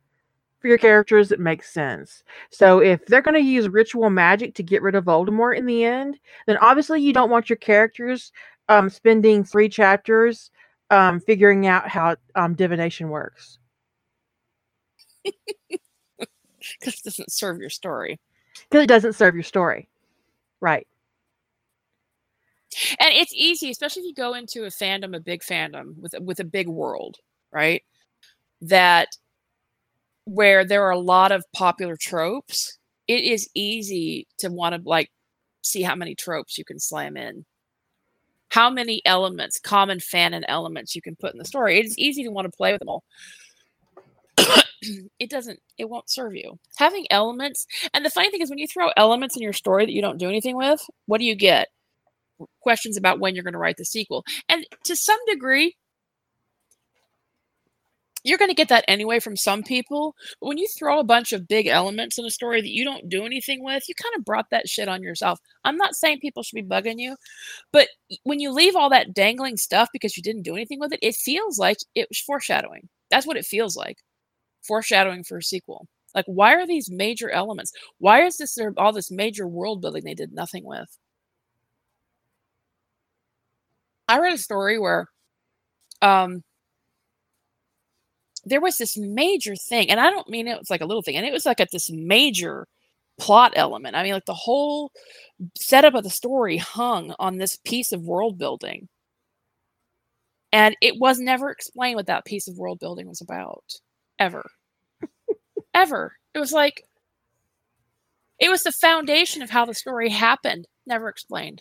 for 0.61 0.69
your 0.69 0.79
characters 0.79 1.29
that 1.29 1.41
makes 1.41 1.73
sense. 1.73 2.23
So 2.51 2.81
if 2.81 3.05
they're 3.07 3.23
going 3.23 3.35
to 3.35 3.41
use 3.41 3.69
ritual 3.69 4.11
magic 4.11 4.55
to 4.55 4.63
get 4.63 4.83
rid 4.83 4.95
of 4.95 5.05
Voldemort 5.05 5.57
in 5.57 5.67
the 5.67 5.85
end, 5.85 6.19
then 6.47 6.57
obviously 6.59 7.01
you 7.01 7.13
don't 7.13 7.31
want 7.31 7.51
your 7.51 7.57
characters 7.57 8.33
um, 8.69 8.89
spending 8.89 9.43
three 9.45 9.69
chapters 9.69 10.51
um, 10.91 11.21
figuring 11.21 11.67
out 11.67 11.89
how 11.89 12.17
um, 12.35 12.55
divination 12.55 13.09
works. 13.09 13.59
because 16.79 16.95
it 16.95 17.05
doesn't 17.05 17.33
serve 17.33 17.61
your 17.61 17.71
story. 17.71 18.21
Because 18.71 18.85
it 18.85 18.89
doesn't 18.89 19.15
serve 19.15 19.35
your 19.35 19.45
story. 19.45 19.89
Right. 20.61 20.87
And 22.99 23.11
it's 23.15 23.35
easy, 23.35 23.71
especially 23.71 24.03
if 24.03 24.07
you 24.07 24.15
go 24.15 24.35
into 24.35 24.65
a 24.65 24.69
fandom, 24.69 25.15
a 25.15 25.21
big 25.21 25.43
fandom 25.43 25.97
with 25.99 26.15
a- 26.15 26.23
with 26.23 26.41
a 26.41 26.45
big 26.45 26.69
world, 26.69 27.19
right? 27.51 27.83
That 28.63 29.09
where 30.25 30.65
there 30.65 30.85
are 30.85 30.93
a 30.93 30.99
lot 30.99 31.33
of 31.33 31.45
popular 31.53 31.97
tropes, 31.97 32.79
it 33.09 33.25
is 33.25 33.51
easy 33.55 34.27
to 34.39 34.49
want 34.49 34.75
to 34.75 34.89
like 34.89 35.11
see 35.63 35.83
how 35.83 35.95
many 35.95 36.15
tropes 36.15 36.59
you 36.59 36.65
can 36.65 36.79
slam 36.79 37.17
in. 37.17 37.45
How 38.51 38.71
many 38.71 39.03
elements, 39.05 39.59
common 39.59 39.99
fanon 39.99 40.45
elements 40.47 40.95
you 40.95 41.03
can 41.03 41.17
put 41.17 41.33
in 41.33 41.39
the 41.39 41.45
story. 41.45 41.81
It's 41.81 41.99
easy 41.99 42.23
to 42.25 42.31
want 42.31 42.51
to 42.51 42.57
play 42.57 42.73
with 42.73 42.81
them 42.81 42.89
all. 42.89 43.03
it 45.19 45.31
doesn't 45.31 45.61
it 45.79 45.89
won't 45.89 46.11
serve 46.11 46.35
you 46.35 46.59
having 46.77 47.07
elements 47.11 47.67
and 47.95 48.05
the 48.05 48.11
funny 48.11 48.31
thing 48.31 48.41
is 48.41 48.51
when 48.51 48.59
you 48.59 48.67
throw 48.67 48.91
elements 48.97 49.37
in 49.37 49.43
your 49.43 49.53
story 49.53 49.87
that 49.87 49.93
you 49.93 50.03
don't 50.03 50.19
do 50.19 50.29
anything 50.29 50.57
with 50.57 50.85
what 51.07 51.19
do 51.19 51.25
you 51.25 51.35
get 51.35 51.69
questions 52.61 52.97
about 52.97 53.21
when 53.21 53.35
you're 53.35 53.45
going 53.45 53.53
to 53.53 53.59
write 53.59 53.77
the 53.77 53.85
sequel 53.85 54.25
and 54.49 54.67
to 54.85 54.97
some 54.97 55.19
degree 55.29 55.77
you're 58.25 58.39
going 58.39 58.51
to 58.51 58.55
get 58.55 58.69
that 58.69 58.85
anyway 58.87 59.19
from 59.19 59.37
some 59.37 59.63
people. 59.63 60.15
When 60.41 60.59
you 60.59 60.69
throw 60.69 60.99
a 60.99 61.05
bunch 61.05 61.33
of 61.33 61.49
big 61.49 61.67
elements 61.67 62.19
in 62.19 62.25
a 62.25 62.31
story 62.31 62.61
that 62.61 62.71
you 62.71 62.85
don't 62.85 63.09
do 63.09 63.25
anything 63.25 63.65
with, 63.65 63.85
you 63.89 63.95
kind 63.95 64.15
of 64.17 64.25
brought 64.25 64.51
that 64.51 64.69
shit 64.69 64.89
on 64.89 65.03
yourself. 65.03 65.41
I'm 65.65 65.77
not 65.77 65.95
saying 65.95 66.21
people 66.21 66.43
should 66.43 66.57
be 66.57 66.63
bugging 66.63 66.99
you, 66.99 67.17
but 67.73 67.89
when 68.25 68.41
you 68.41 68.53
leave 68.53 68.77
all 68.77 68.91
that 68.91 69.15
dangling 69.15 69.57
stuff 69.57 69.89
because 69.93 70.17
you 70.17 70.23
didn't 70.23 70.43
do 70.43 70.55
anything 70.55 70.79
with 70.79 70.93
it, 70.93 71.01
it 71.03 71.15
feels 71.15 71.59
like 71.59 71.79
it 71.95 72.09
was 72.09 72.21
foreshadowing. 72.21 72.89
That's 73.11 73.27
what 73.27 73.37
it 73.37 73.45
feels 73.45 73.77
like. 73.77 73.99
Foreshadowing 74.63 75.25
for 75.25 75.39
a 75.39 75.43
sequel. 75.43 75.87
Like, 76.15 76.27
why 76.27 76.55
are 76.55 76.67
these 76.67 76.91
major 76.91 77.31
elements? 77.31 77.73
Why 77.99 78.23
is 78.25 78.37
this 78.37 78.55
there 78.55 78.73
all 78.77 78.93
this 78.93 79.11
major 79.11 79.47
world 79.47 79.81
building 79.81 80.05
they 80.05 80.15
did 80.15 80.33
nothing 80.33 80.65
with? 80.65 80.99
I 84.09 84.19
read 84.19 84.35
a 84.35 84.39
story 84.39 84.79
where 84.79 85.07
um 86.03 86.43
there 88.45 88.61
was 88.61 88.77
this 88.77 88.97
major 88.99 89.55
thing, 89.57 89.91
and 89.91 90.01
I 90.01 90.11
don't 90.11 90.29
mean 90.29 90.49
it 90.49 90.59
was 90.59 90.71
like 90.71 90.81
a 90.81 90.87
little 90.87 91.03
thing, 91.03 91.17
and 91.17 91.27
it 91.27 91.33
was 91.33 91.47
like 91.47 91.61
at 91.61 91.71
this 91.73 91.91
major 91.91 92.67
plot 93.19 93.53
element. 93.57 93.97
I 93.97 94.03
mean, 94.03 94.15
like 94.15 94.25
the 94.27 94.35
whole 94.35 94.91
setup 95.57 95.95
of 95.95 96.05
the 96.05 96.11
story 96.11 96.57
hung 96.59 97.15
on 97.19 97.37
this 97.39 97.59
piece 97.65 97.93
of 97.93 98.03
world 98.03 98.39
building. 98.39 98.89
And 100.53 100.77
it 100.83 100.99
was 100.99 101.19
never 101.19 101.51
explained 101.51 101.97
what 101.97 102.07
that 102.07 102.25
piece 102.27 102.47
of 102.49 102.59
world 102.59 102.79
building 102.79 103.09
was 103.09 103.21
about. 103.23 103.65
Ever. 104.23 104.49
Ever. 105.75 106.17
It 106.33 106.39
was 106.39 106.53
like, 106.53 106.85
it 108.39 108.51
was 108.51 108.63
the 108.63 108.71
foundation 108.71 109.43
of 109.43 109.51
how 109.51 109.65
the 109.65 109.75
story 109.75 110.11
happened. 110.11 110.69
Never 110.87 111.09
explained. 111.09 111.61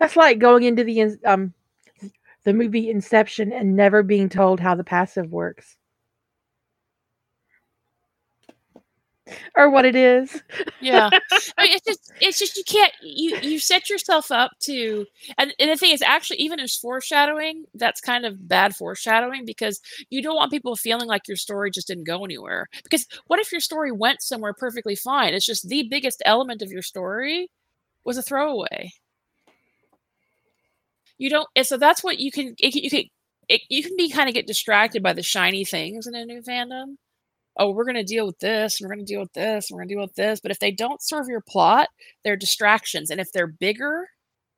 That's 0.00 0.16
like 0.16 0.40
going 0.40 0.64
into 0.64 0.82
the 0.82 1.16
um 1.24 1.54
the 2.42 2.52
movie 2.52 2.90
Inception 2.90 3.52
and 3.52 3.76
never 3.76 4.02
being 4.02 4.28
told 4.28 4.58
how 4.58 4.74
the 4.74 4.82
passive 4.82 5.30
works. 5.30 5.76
Or 9.56 9.70
what 9.70 9.84
it 9.84 9.94
is. 9.94 10.42
yeah. 10.80 11.10
I 11.58 11.64
mean, 11.64 11.72
it's 11.72 11.86
just 11.86 12.12
it's 12.20 12.38
just 12.38 12.56
you 12.56 12.64
can't 12.64 12.92
you 13.02 13.36
you 13.42 13.58
set 13.58 13.90
yourself 13.90 14.30
up 14.30 14.52
to 14.60 15.06
and, 15.36 15.54
and 15.58 15.70
the 15.70 15.76
thing 15.76 15.92
is 15.92 16.02
actually 16.02 16.38
even 16.38 16.60
as 16.60 16.76
foreshadowing, 16.76 17.64
that's 17.74 18.00
kind 18.00 18.24
of 18.24 18.48
bad 18.48 18.76
foreshadowing 18.76 19.44
because 19.44 19.80
you 20.10 20.22
don't 20.22 20.36
want 20.36 20.52
people 20.52 20.74
feeling 20.76 21.08
like 21.08 21.28
your 21.28 21.36
story 21.36 21.70
just 21.70 21.88
didn't 21.88 22.04
go 22.04 22.24
anywhere. 22.24 22.68
Because 22.82 23.06
what 23.26 23.40
if 23.40 23.52
your 23.52 23.60
story 23.60 23.92
went 23.92 24.22
somewhere 24.22 24.54
perfectly 24.54 24.96
fine? 24.96 25.34
It's 25.34 25.46
just 25.46 25.68
the 25.68 25.86
biggest 25.88 26.22
element 26.24 26.62
of 26.62 26.70
your 26.70 26.82
story 26.82 27.50
was 28.04 28.16
a 28.16 28.22
throwaway 28.22 28.90
you 31.18 31.28
don't 31.28 31.48
and 31.54 31.66
so 31.66 31.76
that's 31.76 32.02
what 32.02 32.18
you 32.18 32.30
can 32.30 32.54
it, 32.58 32.74
you 32.74 32.88
can 32.88 33.04
it, 33.48 33.60
you 33.68 33.82
can 33.82 33.96
be 33.96 34.10
kind 34.10 34.28
of 34.28 34.34
get 34.34 34.46
distracted 34.46 35.02
by 35.02 35.12
the 35.12 35.22
shiny 35.22 35.64
things 35.64 36.06
in 36.06 36.14
a 36.14 36.24
new 36.24 36.40
fandom 36.40 36.96
oh 37.58 37.70
we're 37.70 37.84
going 37.84 37.94
to 37.94 38.04
deal 38.04 38.26
with 38.26 38.38
this 38.38 38.80
and 38.80 38.88
we're 38.88 38.94
going 38.94 39.04
to 39.04 39.12
deal 39.12 39.20
with 39.20 39.32
this 39.32 39.70
and 39.70 39.76
we're 39.76 39.80
going 39.80 39.88
to 39.88 39.94
deal 39.94 40.02
with 40.02 40.14
this 40.14 40.40
but 40.40 40.50
if 40.50 40.58
they 40.58 40.70
don't 40.70 41.02
serve 41.02 41.26
your 41.28 41.42
plot 41.48 41.88
they're 42.24 42.36
distractions 42.36 43.10
and 43.10 43.20
if 43.20 43.30
they're 43.32 43.46
bigger 43.46 44.08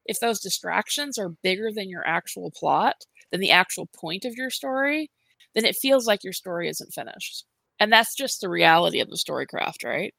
if 0.06 0.18
those 0.20 0.40
distractions 0.40 1.18
are 1.18 1.34
bigger 1.42 1.70
than 1.72 1.88
your 1.88 2.06
actual 2.06 2.50
plot 2.50 2.96
than 3.30 3.40
the 3.40 3.50
actual 3.50 3.88
point 3.96 4.24
of 4.24 4.34
your 4.34 4.50
story 4.50 5.10
then 5.54 5.64
it 5.64 5.76
feels 5.76 6.06
like 6.06 6.24
your 6.24 6.32
story 6.32 6.68
isn't 6.68 6.92
finished 6.92 7.44
and 7.78 7.92
that's 7.92 8.14
just 8.14 8.40
the 8.40 8.48
reality 8.48 9.00
of 9.00 9.08
the 9.08 9.16
storycraft 9.16 9.84
right 9.84 10.14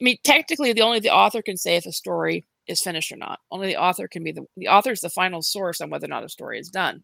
i 0.00 0.04
mean 0.04 0.16
technically 0.24 0.72
the 0.72 0.82
only 0.82 1.00
the 1.00 1.10
author 1.10 1.42
can 1.42 1.56
say 1.56 1.76
if 1.76 1.86
a 1.86 1.92
story 1.92 2.44
is 2.66 2.80
finished 2.80 3.12
or 3.12 3.16
not. 3.16 3.40
Only 3.50 3.68
the 3.68 3.80
author 3.80 4.08
can 4.08 4.24
be 4.24 4.32
the 4.32 4.44
the 4.56 4.68
author 4.68 4.90
is 4.90 5.00
the 5.00 5.10
final 5.10 5.42
source 5.42 5.80
on 5.80 5.90
whether 5.90 6.06
or 6.06 6.08
not 6.08 6.24
a 6.24 6.28
story 6.28 6.58
is 6.58 6.68
done. 6.68 7.02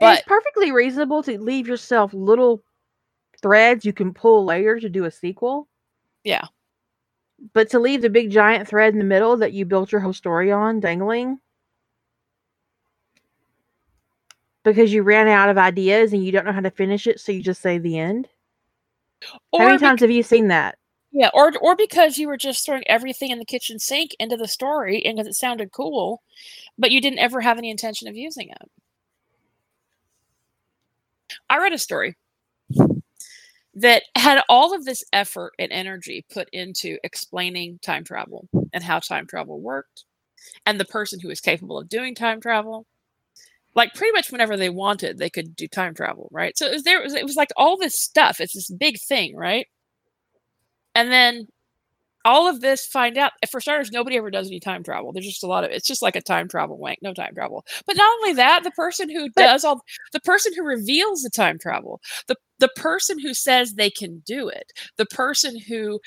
But 0.00 0.18
it's 0.18 0.26
perfectly 0.26 0.72
reasonable 0.72 1.22
to 1.24 1.40
leave 1.40 1.68
yourself 1.68 2.12
little 2.12 2.62
threads 3.40 3.84
you 3.84 3.92
can 3.92 4.14
pull 4.14 4.44
later 4.44 4.78
to 4.78 4.88
do 4.88 5.04
a 5.04 5.10
sequel. 5.10 5.68
Yeah. 6.24 6.46
But 7.52 7.70
to 7.70 7.78
leave 7.78 8.02
the 8.02 8.10
big 8.10 8.30
giant 8.30 8.68
thread 8.68 8.92
in 8.92 8.98
the 8.98 9.04
middle 9.04 9.36
that 9.38 9.52
you 9.52 9.64
built 9.64 9.92
your 9.92 10.00
whole 10.00 10.12
story 10.12 10.52
on 10.52 10.80
dangling 10.80 11.38
because 14.62 14.92
you 14.92 15.02
ran 15.02 15.26
out 15.28 15.48
of 15.48 15.58
ideas 15.58 16.12
and 16.12 16.24
you 16.24 16.32
don't 16.32 16.44
know 16.44 16.52
how 16.52 16.60
to 16.60 16.70
finish 16.70 17.06
it, 17.06 17.18
so 17.20 17.32
you 17.32 17.42
just 17.42 17.62
say 17.62 17.78
the 17.78 17.98
end. 17.98 18.28
Or 19.52 19.60
how 19.60 19.66
many 19.68 19.78
times 19.78 20.00
have 20.00 20.10
you 20.10 20.22
seen 20.22 20.48
that? 20.48 20.76
Yeah, 21.12 21.30
or 21.34 21.52
or 21.60 21.74
because 21.74 22.18
you 22.18 22.28
were 22.28 22.36
just 22.36 22.64
throwing 22.64 22.86
everything 22.86 23.30
in 23.30 23.38
the 23.38 23.44
kitchen 23.44 23.78
sink 23.78 24.12
into 24.20 24.36
the 24.36 24.46
story 24.46 25.04
and 25.04 25.16
because 25.16 25.26
it 25.26 25.34
sounded 25.34 25.72
cool, 25.72 26.22
but 26.78 26.90
you 26.90 27.00
didn't 27.00 27.18
ever 27.18 27.40
have 27.40 27.58
any 27.58 27.70
intention 27.70 28.06
of 28.06 28.16
using 28.16 28.50
it. 28.50 28.70
I 31.48 31.58
read 31.58 31.72
a 31.72 31.78
story 31.78 32.16
that 33.74 34.02
had 34.16 34.42
all 34.48 34.74
of 34.74 34.84
this 34.84 35.04
effort 35.12 35.52
and 35.58 35.72
energy 35.72 36.24
put 36.32 36.48
into 36.52 36.98
explaining 37.04 37.78
time 37.82 38.04
travel 38.04 38.48
and 38.72 38.82
how 38.82 38.98
time 38.98 39.26
travel 39.26 39.60
worked 39.60 40.04
and 40.66 40.80
the 40.80 40.84
person 40.84 41.20
who 41.20 41.28
was 41.28 41.40
capable 41.40 41.78
of 41.78 41.88
doing 41.88 42.14
time 42.14 42.40
travel. 42.40 42.86
Like 43.74 43.94
pretty 43.94 44.12
much 44.12 44.32
whenever 44.32 44.56
they 44.56 44.70
wanted 44.70 45.18
they 45.18 45.30
could 45.30 45.54
do 45.56 45.68
time 45.68 45.94
travel 45.94 46.28
right? 46.32 46.56
So 46.58 46.66
it 46.66 46.72
was 46.74 46.82
there 46.82 47.00
it 47.00 47.04
was, 47.04 47.14
it 47.14 47.24
was 47.24 47.36
like 47.36 47.50
all 47.56 47.76
this 47.76 47.98
stuff 48.00 48.40
it's 48.40 48.54
this 48.54 48.70
big 48.70 48.98
thing 49.00 49.36
right? 49.36 49.66
And 50.94 51.10
then 51.12 51.46
all 52.24 52.48
of 52.48 52.60
this 52.60 52.86
find 52.86 53.16
out 53.16 53.32
for 53.50 53.60
starters 53.60 53.90
nobody 53.90 54.16
ever 54.16 54.30
does 54.30 54.48
any 54.48 54.60
time 54.60 54.82
travel. 54.82 55.12
There's 55.12 55.26
just 55.26 55.44
a 55.44 55.46
lot 55.46 55.64
of 55.64 55.70
it's 55.70 55.86
just 55.86 56.02
like 56.02 56.16
a 56.16 56.20
time 56.20 56.48
travel 56.48 56.78
wank 56.78 56.98
no 57.02 57.14
time 57.14 57.34
travel. 57.34 57.64
But 57.86 57.96
not 57.96 58.10
only 58.20 58.34
that 58.34 58.64
the 58.64 58.70
person 58.72 59.08
who 59.08 59.28
does 59.30 59.64
all 59.64 59.82
the 60.12 60.20
person 60.20 60.52
who 60.56 60.64
reveals 60.64 61.22
the 61.22 61.30
time 61.30 61.58
travel 61.58 62.00
the 62.28 62.36
the 62.58 62.68
person 62.76 63.18
who 63.18 63.34
says 63.34 63.72
they 63.74 63.90
can 63.90 64.22
do 64.26 64.48
it 64.48 64.72
the 64.96 65.06
person 65.06 65.58
who 65.58 66.00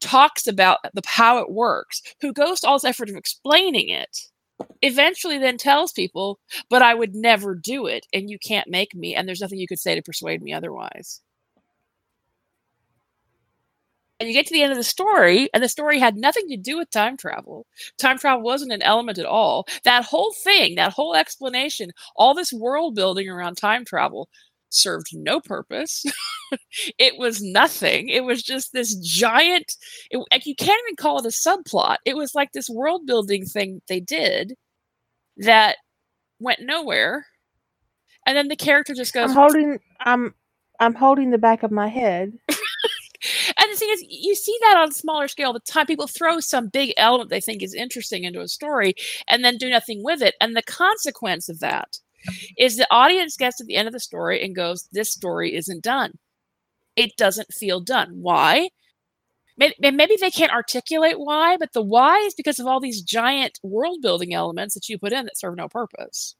talks 0.00 0.46
about 0.46 0.78
the 0.94 1.02
how 1.06 1.38
it 1.38 1.50
works 1.50 2.02
who 2.20 2.32
goes 2.32 2.60
to 2.60 2.66
all 2.68 2.76
this 2.76 2.84
effort 2.84 3.08
of 3.08 3.16
explaining 3.16 3.88
it 3.88 4.18
eventually 4.82 5.38
then 5.38 5.56
tells 5.56 5.92
people 5.92 6.38
but 6.68 6.82
i 6.82 6.94
would 6.94 7.14
never 7.14 7.54
do 7.54 7.86
it 7.86 8.06
and 8.12 8.28
you 8.28 8.38
can't 8.38 8.68
make 8.68 8.94
me 8.94 9.14
and 9.14 9.26
there's 9.26 9.40
nothing 9.40 9.58
you 9.58 9.68
could 9.68 9.78
say 9.78 9.94
to 9.94 10.02
persuade 10.02 10.42
me 10.42 10.52
otherwise 10.52 11.20
and 14.20 14.28
you 14.28 14.34
get 14.34 14.46
to 14.46 14.52
the 14.52 14.62
end 14.62 14.70
of 14.70 14.76
the 14.76 14.84
story, 14.84 15.48
and 15.54 15.62
the 15.62 15.68
story 15.68 15.98
had 15.98 16.16
nothing 16.16 16.46
to 16.48 16.56
do 16.58 16.76
with 16.76 16.90
time 16.90 17.16
travel. 17.16 17.66
Time 17.98 18.18
travel 18.18 18.42
wasn't 18.42 18.72
an 18.72 18.82
element 18.82 19.18
at 19.18 19.24
all. 19.24 19.66
That 19.84 20.04
whole 20.04 20.34
thing, 20.44 20.74
that 20.74 20.92
whole 20.92 21.16
explanation, 21.16 21.90
all 22.14 22.34
this 22.34 22.52
world 22.52 22.94
building 22.94 23.30
around 23.30 23.56
time 23.56 23.84
travel 23.84 24.28
served 24.68 25.08
no 25.14 25.40
purpose. 25.40 26.04
it 26.98 27.18
was 27.18 27.42
nothing. 27.42 28.10
It 28.10 28.24
was 28.24 28.42
just 28.42 28.74
this 28.74 28.94
giant, 28.96 29.74
it, 30.10 30.18
like 30.30 30.44
you 30.44 30.54
can't 30.54 30.80
even 30.86 30.96
call 30.96 31.18
it 31.18 31.24
a 31.24 31.28
subplot. 31.28 31.96
It 32.04 32.14
was 32.14 32.34
like 32.34 32.52
this 32.52 32.68
world 32.68 33.06
building 33.06 33.46
thing 33.46 33.80
they 33.88 34.00
did 34.00 34.54
that 35.38 35.78
went 36.38 36.60
nowhere. 36.60 37.26
And 38.26 38.36
then 38.36 38.48
the 38.48 38.56
character 38.56 38.92
just 38.94 39.14
goes. 39.14 39.30
I'm 39.30 39.36
holding. 39.36 39.78
I'm. 40.00 40.34
I'm 40.78 40.94
holding 40.94 41.30
the 41.30 41.38
back 41.38 41.62
of 41.62 41.70
my 41.70 41.88
head. 41.88 42.32
And 43.60 43.70
the 43.70 43.76
thing 43.76 43.90
is, 43.92 44.04
you 44.08 44.34
see 44.34 44.56
that 44.62 44.78
on 44.78 44.88
a 44.88 44.92
smaller 44.92 45.28
scale 45.28 45.48
all 45.48 45.52
the 45.52 45.60
time. 45.60 45.86
People 45.86 46.06
throw 46.06 46.40
some 46.40 46.68
big 46.68 46.94
element 46.96 47.28
they 47.28 47.42
think 47.42 47.62
is 47.62 47.74
interesting 47.74 48.24
into 48.24 48.40
a 48.40 48.48
story 48.48 48.94
and 49.28 49.44
then 49.44 49.58
do 49.58 49.68
nothing 49.68 50.02
with 50.02 50.22
it. 50.22 50.34
And 50.40 50.56
the 50.56 50.62
consequence 50.62 51.48
of 51.50 51.60
that 51.60 51.98
is 52.56 52.76
the 52.76 52.86
audience 52.90 53.36
gets 53.36 53.58
to 53.58 53.64
the 53.64 53.76
end 53.76 53.86
of 53.86 53.92
the 53.92 54.00
story 54.00 54.42
and 54.42 54.56
goes, 54.56 54.88
This 54.92 55.12
story 55.12 55.54
isn't 55.54 55.82
done. 55.82 56.12
It 56.96 57.16
doesn't 57.16 57.52
feel 57.52 57.80
done. 57.80 58.22
Why? 58.22 58.70
Maybe 59.58 60.16
they 60.18 60.30
can't 60.30 60.52
articulate 60.52 61.20
why, 61.20 61.58
but 61.58 61.74
the 61.74 61.82
why 61.82 62.16
is 62.20 62.34
because 62.34 62.58
of 62.58 62.66
all 62.66 62.80
these 62.80 63.02
giant 63.02 63.58
world 63.62 63.98
building 64.00 64.32
elements 64.32 64.74
that 64.74 64.88
you 64.88 64.98
put 64.98 65.12
in 65.12 65.26
that 65.26 65.36
serve 65.36 65.56
no 65.56 65.68
purpose. 65.68 66.34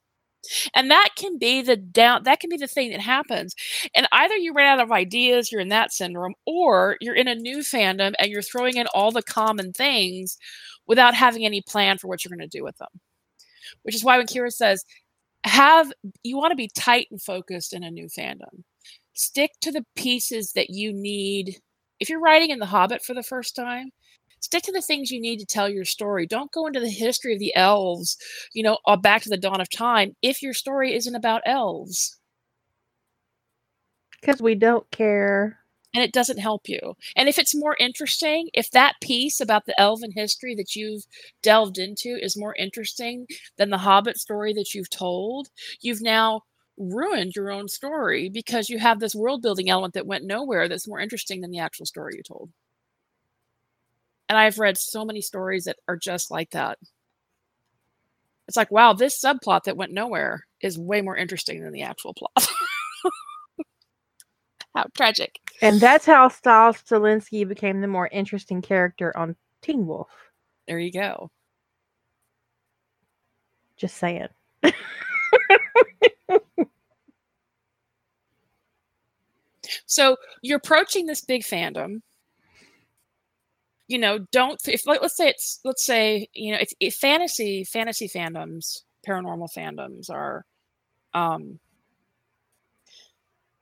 And 0.74 0.90
that 0.90 1.10
can 1.16 1.38
be 1.38 1.62
the 1.62 1.76
down 1.76 2.22
that 2.24 2.40
can 2.40 2.50
be 2.50 2.56
the 2.56 2.66
thing 2.66 2.90
that 2.90 3.00
happens. 3.00 3.54
And 3.94 4.08
either 4.12 4.36
you 4.36 4.54
ran 4.54 4.78
out 4.78 4.84
of 4.84 4.92
ideas, 4.92 5.52
you're 5.52 5.60
in 5.60 5.68
that 5.68 5.92
syndrome, 5.92 6.34
or 6.46 6.96
you're 7.00 7.14
in 7.14 7.28
a 7.28 7.34
new 7.34 7.58
fandom 7.58 8.14
and 8.18 8.30
you're 8.30 8.42
throwing 8.42 8.76
in 8.76 8.86
all 8.94 9.12
the 9.12 9.22
common 9.22 9.72
things 9.72 10.36
without 10.86 11.14
having 11.14 11.44
any 11.44 11.62
plan 11.62 11.98
for 11.98 12.08
what 12.08 12.24
you're 12.24 12.36
going 12.36 12.48
to 12.48 12.58
do 12.58 12.64
with 12.64 12.76
them. 12.78 12.88
Which 13.82 13.94
is 13.94 14.02
why 14.02 14.16
when 14.16 14.26
Kira 14.26 14.50
says, 14.50 14.84
have 15.44 15.92
you 16.22 16.36
want 16.36 16.52
to 16.52 16.56
be 16.56 16.70
tight 16.76 17.08
and 17.10 17.20
focused 17.20 17.72
in 17.72 17.82
a 17.82 17.90
new 17.90 18.06
fandom. 18.06 18.64
Stick 19.14 19.52
to 19.62 19.72
the 19.72 19.84
pieces 19.96 20.52
that 20.52 20.70
you 20.70 20.92
need. 20.92 21.56
If 21.98 22.08
you're 22.08 22.20
writing 22.20 22.50
in 22.50 22.58
The 22.58 22.66
Hobbit 22.66 23.02
for 23.02 23.14
the 23.14 23.22
first 23.22 23.54
time, 23.54 23.90
stick 24.40 24.62
to 24.64 24.72
the 24.72 24.82
things 24.82 25.10
you 25.10 25.20
need 25.20 25.38
to 25.40 25.46
tell 25.46 25.68
your 25.68 25.84
story. 25.84 26.26
Don't 26.26 26.52
go 26.52 26.66
into 26.66 26.80
the 26.80 26.90
history 26.90 27.32
of 27.34 27.38
the 27.40 27.54
elves, 27.56 28.16
you 28.54 28.62
know, 28.62 28.78
uh, 28.86 28.96
back 28.96 29.22
to 29.22 29.28
the 29.30 29.36
dawn 29.38 29.60
of 29.60 29.70
time 29.70 30.16
if 30.22 30.42
your 30.42 30.54
story 30.54 30.94
isn't 30.94 31.14
about 31.14 31.42
elves. 31.46 32.18
Because 34.20 34.40
we 34.42 34.54
don't 34.54 34.90
care. 34.90 35.58
and 35.94 36.04
it 36.04 36.12
doesn't 36.12 36.38
help 36.38 36.68
you. 36.68 36.96
And 37.16 37.28
if 37.28 37.38
it's 37.38 37.54
more 37.54 37.76
interesting, 37.80 38.48
if 38.54 38.70
that 38.70 38.94
piece 39.02 39.40
about 39.40 39.66
the 39.66 39.78
elven 39.80 40.12
history 40.12 40.54
that 40.56 40.76
you've 40.76 41.04
delved 41.42 41.78
into 41.78 42.16
is 42.16 42.36
more 42.36 42.54
interesting 42.56 43.26
than 43.58 43.70
the 43.70 43.78
Hobbit 43.78 44.18
story 44.18 44.52
that 44.54 44.74
you've 44.74 44.90
told, 44.90 45.48
you've 45.80 46.02
now 46.02 46.42
ruined 46.78 47.34
your 47.36 47.50
own 47.50 47.68
story 47.68 48.28
because 48.30 48.68
you 48.70 48.78
have 48.78 49.00
this 49.00 49.14
world 49.16 49.42
building 49.42 49.68
element 49.70 49.94
that 49.94 50.06
went 50.06 50.24
nowhere 50.24 50.68
that's 50.68 50.88
more 50.88 51.00
interesting 51.00 51.40
than 51.40 51.50
the 51.50 51.58
actual 51.58 51.86
story 51.86 52.14
you 52.16 52.22
told. 52.22 52.50
And 54.30 54.38
I've 54.38 54.60
read 54.60 54.78
so 54.78 55.04
many 55.04 55.20
stories 55.20 55.64
that 55.64 55.78
are 55.88 55.96
just 55.96 56.30
like 56.30 56.50
that. 56.50 56.78
It's 58.46 58.56
like, 58.56 58.70
wow, 58.70 58.92
this 58.92 59.20
subplot 59.20 59.64
that 59.64 59.76
went 59.76 59.92
nowhere 59.92 60.46
is 60.60 60.78
way 60.78 61.02
more 61.02 61.16
interesting 61.16 61.64
than 61.64 61.72
the 61.72 61.82
actual 61.82 62.14
plot. 62.14 62.30
How 64.76 64.84
tragic. 64.94 65.40
And 65.60 65.80
that's 65.80 66.06
how 66.06 66.28
Stiles 66.28 66.76
Stilinski 66.76 67.46
became 67.48 67.80
the 67.80 67.88
more 67.88 68.06
interesting 68.06 68.62
character 68.62 69.12
on 69.16 69.34
Teen 69.62 69.84
Wolf. 69.84 70.08
There 70.68 70.78
you 70.78 70.92
go. 70.92 71.32
Just 73.76 73.96
saying. 73.96 74.28
So 79.86 80.16
you're 80.40 80.58
approaching 80.58 81.06
this 81.06 81.20
big 81.20 81.42
fandom. 81.42 82.02
You 83.90 83.98
know, 83.98 84.20
don't 84.30 84.60
if 84.68 84.86
like, 84.86 85.02
let's 85.02 85.16
say 85.16 85.30
it's 85.30 85.58
let's 85.64 85.84
say 85.84 86.28
you 86.32 86.52
know 86.52 86.58
if, 86.60 86.72
if 86.78 86.94
fantasy 86.94 87.64
fantasy 87.64 88.08
fandoms, 88.08 88.82
paranormal 89.04 89.52
fandoms 89.52 90.08
are, 90.08 90.46
um, 91.12 91.58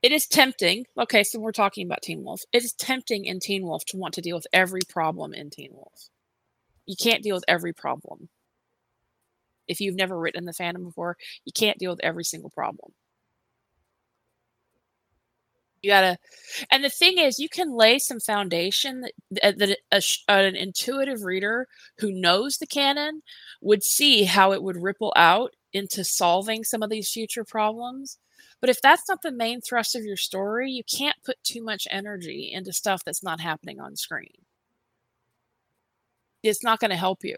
it 0.03 0.12
is 0.12 0.26
tempting. 0.26 0.85
Okay, 1.01 1.24
so 1.24 1.41
we're 1.41 1.53
talking 1.53 1.87
about 1.87 2.03
Teen 2.03 2.22
Wolf. 2.24 2.43
It 2.53 2.62
is 2.62 2.74
tempting 2.74 3.24
in 3.24 3.41
Teen 3.41 3.62
Wolf 3.62 3.87
to 3.87 3.97
want 3.97 4.12
to 4.14 4.20
deal 4.20 4.37
with 4.37 4.47
every 4.53 4.83
problem 4.87 5.33
in 5.33 5.49
Teen 5.49 5.70
Wolf. 5.72 6.11
You 6.85 6.97
can't 7.01 7.22
deal 7.22 7.35
with 7.35 7.45
every 7.49 7.72
problem. 7.72 8.29
If 9.66 9.81
you've 9.81 9.97
never 9.97 10.18
written 10.18 10.45
the 10.45 10.53
fandom 10.53 10.85
before, 10.85 11.16
you 11.47 11.53
can't 11.55 11.79
deal 11.79 11.91
with 11.91 12.05
every 12.05 12.24
single 12.24 12.51
problem. 12.51 12.93
You 15.83 15.91
gotta, 15.91 16.18
and 16.70 16.83
the 16.83 16.91
thing 16.91 17.18
is, 17.18 17.39
you 17.39 17.49
can 17.49 17.72
lay 17.72 17.99
some 17.99 18.20
foundation 18.20 19.07
that, 19.31 19.59
that 19.59 19.79
a, 19.93 20.03
an 20.29 20.57
intuitive 20.57 21.22
reader 21.22 21.68
who 21.99 22.11
knows 22.11 22.57
the 22.57 22.66
canon 22.66 23.22
would 23.61 23.85
see 23.85 24.24
how 24.24 24.53
it 24.53 24.62
would 24.62 24.83
ripple 24.83 25.12
out 25.16 25.55
into 25.72 26.03
solving 26.05 26.64
some 26.64 26.83
of 26.83 26.91
these 26.91 27.11
future 27.11 27.45
problems. 27.45 28.18
But 28.61 28.70
if 28.70 28.81
that's 28.83 29.09
not 29.09 29.22
the 29.22 29.31
main 29.31 29.61
thrust 29.61 29.95
of 29.95 30.05
your 30.05 30.16
story, 30.16 30.70
you 30.70 30.83
can't 30.83 31.16
put 31.24 31.43
too 31.45 31.62
much 31.62 31.87
energy 31.91 32.51
into 32.53 32.72
stuff 32.72 33.05
that's 33.05 33.22
not 33.22 33.41
happening 33.41 33.81
on 33.81 33.95
screen. 33.95 34.33
It's 36.43 36.64
not 36.64 36.81
going 36.81 36.91
to 36.91 36.97
help 36.97 37.24
you. 37.24 37.37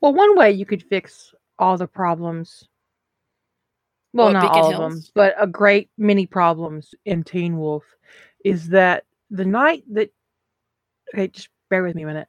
Well, 0.00 0.14
one 0.14 0.36
way 0.36 0.52
you 0.52 0.66
could 0.66 0.82
fix 0.82 1.34
all 1.58 1.76
the 1.76 1.86
problems 1.86 2.68
well, 4.12 4.26
What, 4.26 4.32
not 4.34 4.42
Beacon 4.42 4.58
all 4.58 4.84
of 4.84 4.92
them, 4.92 5.02
but 5.14 5.34
a 5.38 5.46
great 5.46 5.90
many 5.96 6.26
problems 6.26 6.94
in 7.04 7.24
Teen 7.24 7.58
Wolf 7.58 7.84
is 8.44 8.68
that 8.68 9.04
the 9.30 9.44
night 9.44 9.84
that 9.92 10.10
okay, 11.14 11.28
just 11.28 11.48
bear 11.70 11.82
with 11.82 11.94
me 11.94 12.02
a 12.02 12.06
minute. 12.06 12.28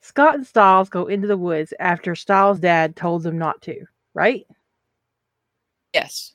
Scott 0.00 0.36
and 0.36 0.46
Stiles 0.46 0.88
go 0.88 1.06
into 1.06 1.26
the 1.26 1.36
woods 1.36 1.74
after 1.80 2.14
Stiles' 2.14 2.60
dad 2.60 2.96
told 2.96 3.24
them 3.24 3.36
not 3.36 3.60
to, 3.62 3.84
right? 4.14 4.46
Yes. 5.92 6.34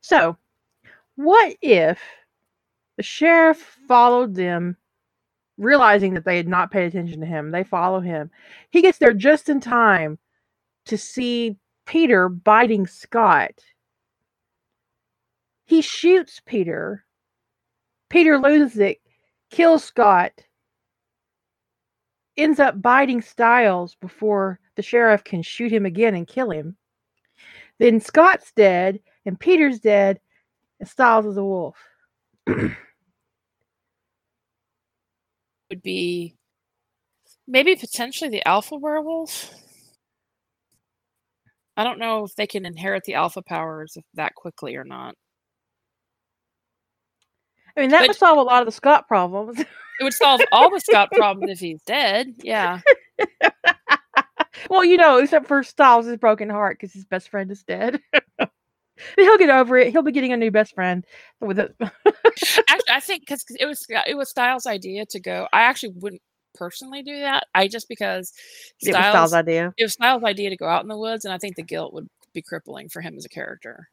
So, 0.00 0.36
what 1.16 1.56
if 1.60 2.00
the 2.96 3.02
sheriff 3.02 3.78
followed 3.88 4.34
them, 4.34 4.76
realizing 5.58 6.14
that 6.14 6.24
they 6.24 6.36
had 6.36 6.48
not 6.48 6.70
paid 6.70 6.86
attention 6.86 7.20
to 7.20 7.26
him? 7.26 7.50
They 7.50 7.64
follow 7.64 8.00
him. 8.00 8.30
He 8.70 8.82
gets 8.82 8.98
there 8.98 9.12
just 9.12 9.48
in 9.48 9.60
time 9.60 10.18
to 10.86 10.96
see 10.96 11.56
Peter 11.86 12.28
biting 12.28 12.86
Scott. 12.86 13.52
He 15.64 15.82
shoots 15.82 16.40
Peter. 16.44 17.04
Peter 18.08 18.38
loses 18.38 18.78
it, 18.78 18.98
kills 19.50 19.82
Scott, 19.84 20.32
ends 22.36 22.60
up 22.60 22.82
biting 22.82 23.22
Stiles 23.22 23.96
before 24.00 24.60
the 24.76 24.82
sheriff 24.82 25.24
can 25.24 25.42
shoot 25.42 25.72
him 25.72 25.86
again 25.86 26.14
and 26.14 26.26
kill 26.26 26.50
him. 26.50 26.76
Then 27.78 28.00
Scott's 28.00 28.52
dead, 28.52 29.00
and 29.24 29.40
Peter's 29.40 29.80
dead, 29.80 30.20
and 30.78 30.88
Stiles 30.88 31.26
is 31.26 31.36
a 31.36 31.44
wolf. 31.44 31.76
Would 32.46 32.76
be 35.82 36.36
maybe 37.46 37.74
potentially 37.76 38.30
the 38.30 38.46
alpha 38.46 38.76
werewolf. 38.76 39.54
I 41.76 41.84
don't 41.84 41.98
know 41.98 42.24
if 42.24 42.34
they 42.36 42.46
can 42.46 42.66
inherit 42.66 43.04
the 43.04 43.14
alpha 43.14 43.42
powers 43.42 43.96
that 44.14 44.34
quickly 44.34 44.76
or 44.76 44.84
not. 44.84 45.14
I 47.76 47.80
mean, 47.80 47.90
that 47.90 48.00
But- 48.00 48.08
would 48.08 48.16
solve 48.16 48.38
a 48.38 48.42
lot 48.42 48.60
of 48.62 48.66
the 48.66 48.72
Scott 48.72 49.08
problems. 49.08 49.62
It 50.00 50.04
would 50.04 50.14
solve 50.14 50.40
all 50.50 50.70
the 50.70 50.80
Scott 50.80 51.10
problems 51.12 51.50
if 51.52 51.60
he's 51.60 51.80
dead. 51.82 52.34
Yeah. 52.42 52.80
well, 54.70 54.82
you 54.84 54.96
know, 54.96 55.18
except 55.18 55.46
for 55.46 55.62
Stiles' 55.62 56.16
broken 56.16 56.48
heart 56.48 56.78
because 56.80 56.92
his 56.94 57.04
best 57.04 57.28
friend 57.28 57.48
is 57.52 57.62
dead. 57.62 58.00
He'll 59.16 59.38
get 59.38 59.50
over 59.50 59.76
it. 59.78 59.92
He'll 59.92 60.02
be 60.02 60.10
getting 60.10 60.32
a 60.32 60.36
new 60.36 60.50
best 60.50 60.74
friend 60.74 61.04
with 61.40 61.58
it. 61.60 61.76
Actually, 61.80 62.84
I 62.90 63.00
think 63.00 63.22
because 63.22 63.44
it 63.60 63.66
was 63.66 63.86
it 64.06 64.16
was 64.16 64.30
Stiles' 64.30 64.66
idea 64.66 65.04
to 65.10 65.20
go. 65.20 65.46
I 65.52 65.62
actually 65.62 65.92
wouldn't 65.96 66.22
personally 66.54 67.02
do 67.02 67.20
that. 67.20 67.46
I 67.54 67.68
just 67.68 67.88
because 67.88 68.32
it 68.80 68.88
was 68.88 68.96
Stiles, 68.96 69.12
Stiles' 69.12 69.32
idea. 69.34 69.74
it 69.76 69.82
was 69.84 69.92
Stiles' 69.92 70.24
idea 70.24 70.50
to 70.50 70.56
go 70.56 70.66
out 70.66 70.82
in 70.82 70.88
the 70.88 70.96
woods, 70.98 71.24
and 71.24 71.32
I 71.32 71.38
think 71.38 71.56
the 71.56 71.62
guilt 71.62 71.92
would 71.94 72.08
be 72.32 72.42
crippling 72.42 72.88
for 72.88 73.00
him 73.00 73.16
as 73.16 73.24
a 73.24 73.28
character. 73.28 73.88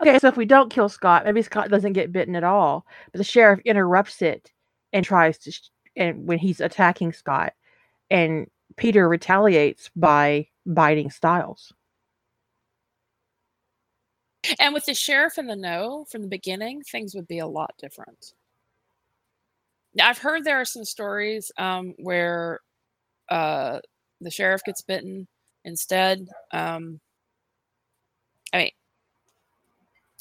Okay, 0.00 0.18
so 0.18 0.28
if 0.28 0.36
we 0.36 0.44
don't 0.44 0.70
kill 0.72 0.88
Scott, 0.88 1.24
maybe 1.24 1.42
Scott 1.42 1.68
doesn't 1.68 1.92
get 1.94 2.12
bitten 2.12 2.36
at 2.36 2.44
all, 2.44 2.86
but 3.10 3.18
the 3.18 3.24
sheriff 3.24 3.60
interrupts 3.64 4.22
it 4.22 4.52
and 4.92 5.04
tries 5.04 5.38
to, 5.38 5.50
sh- 5.52 5.70
and 5.96 6.26
when 6.26 6.38
he's 6.38 6.60
attacking 6.60 7.12
Scott, 7.12 7.52
and 8.10 8.46
Peter 8.76 9.08
retaliates 9.08 9.90
by 9.96 10.48
biting 10.64 11.10
Stiles. 11.10 11.72
And 14.58 14.74
with 14.74 14.86
the 14.86 14.94
sheriff 14.94 15.38
in 15.38 15.46
the 15.46 15.56
know 15.56 16.04
from 16.10 16.22
the 16.22 16.28
beginning, 16.28 16.82
things 16.82 17.14
would 17.14 17.28
be 17.28 17.38
a 17.38 17.46
lot 17.46 17.74
different. 17.78 18.34
I've 20.00 20.18
heard 20.18 20.44
there 20.44 20.60
are 20.60 20.64
some 20.64 20.84
stories 20.84 21.50
um, 21.58 21.94
where 21.98 22.60
uh, 23.28 23.80
the 24.20 24.30
sheriff 24.30 24.62
gets 24.64 24.82
bitten 24.82 25.26
instead. 25.64 26.26
Um, 26.52 27.00
I 28.52 28.58
mean, 28.58 28.70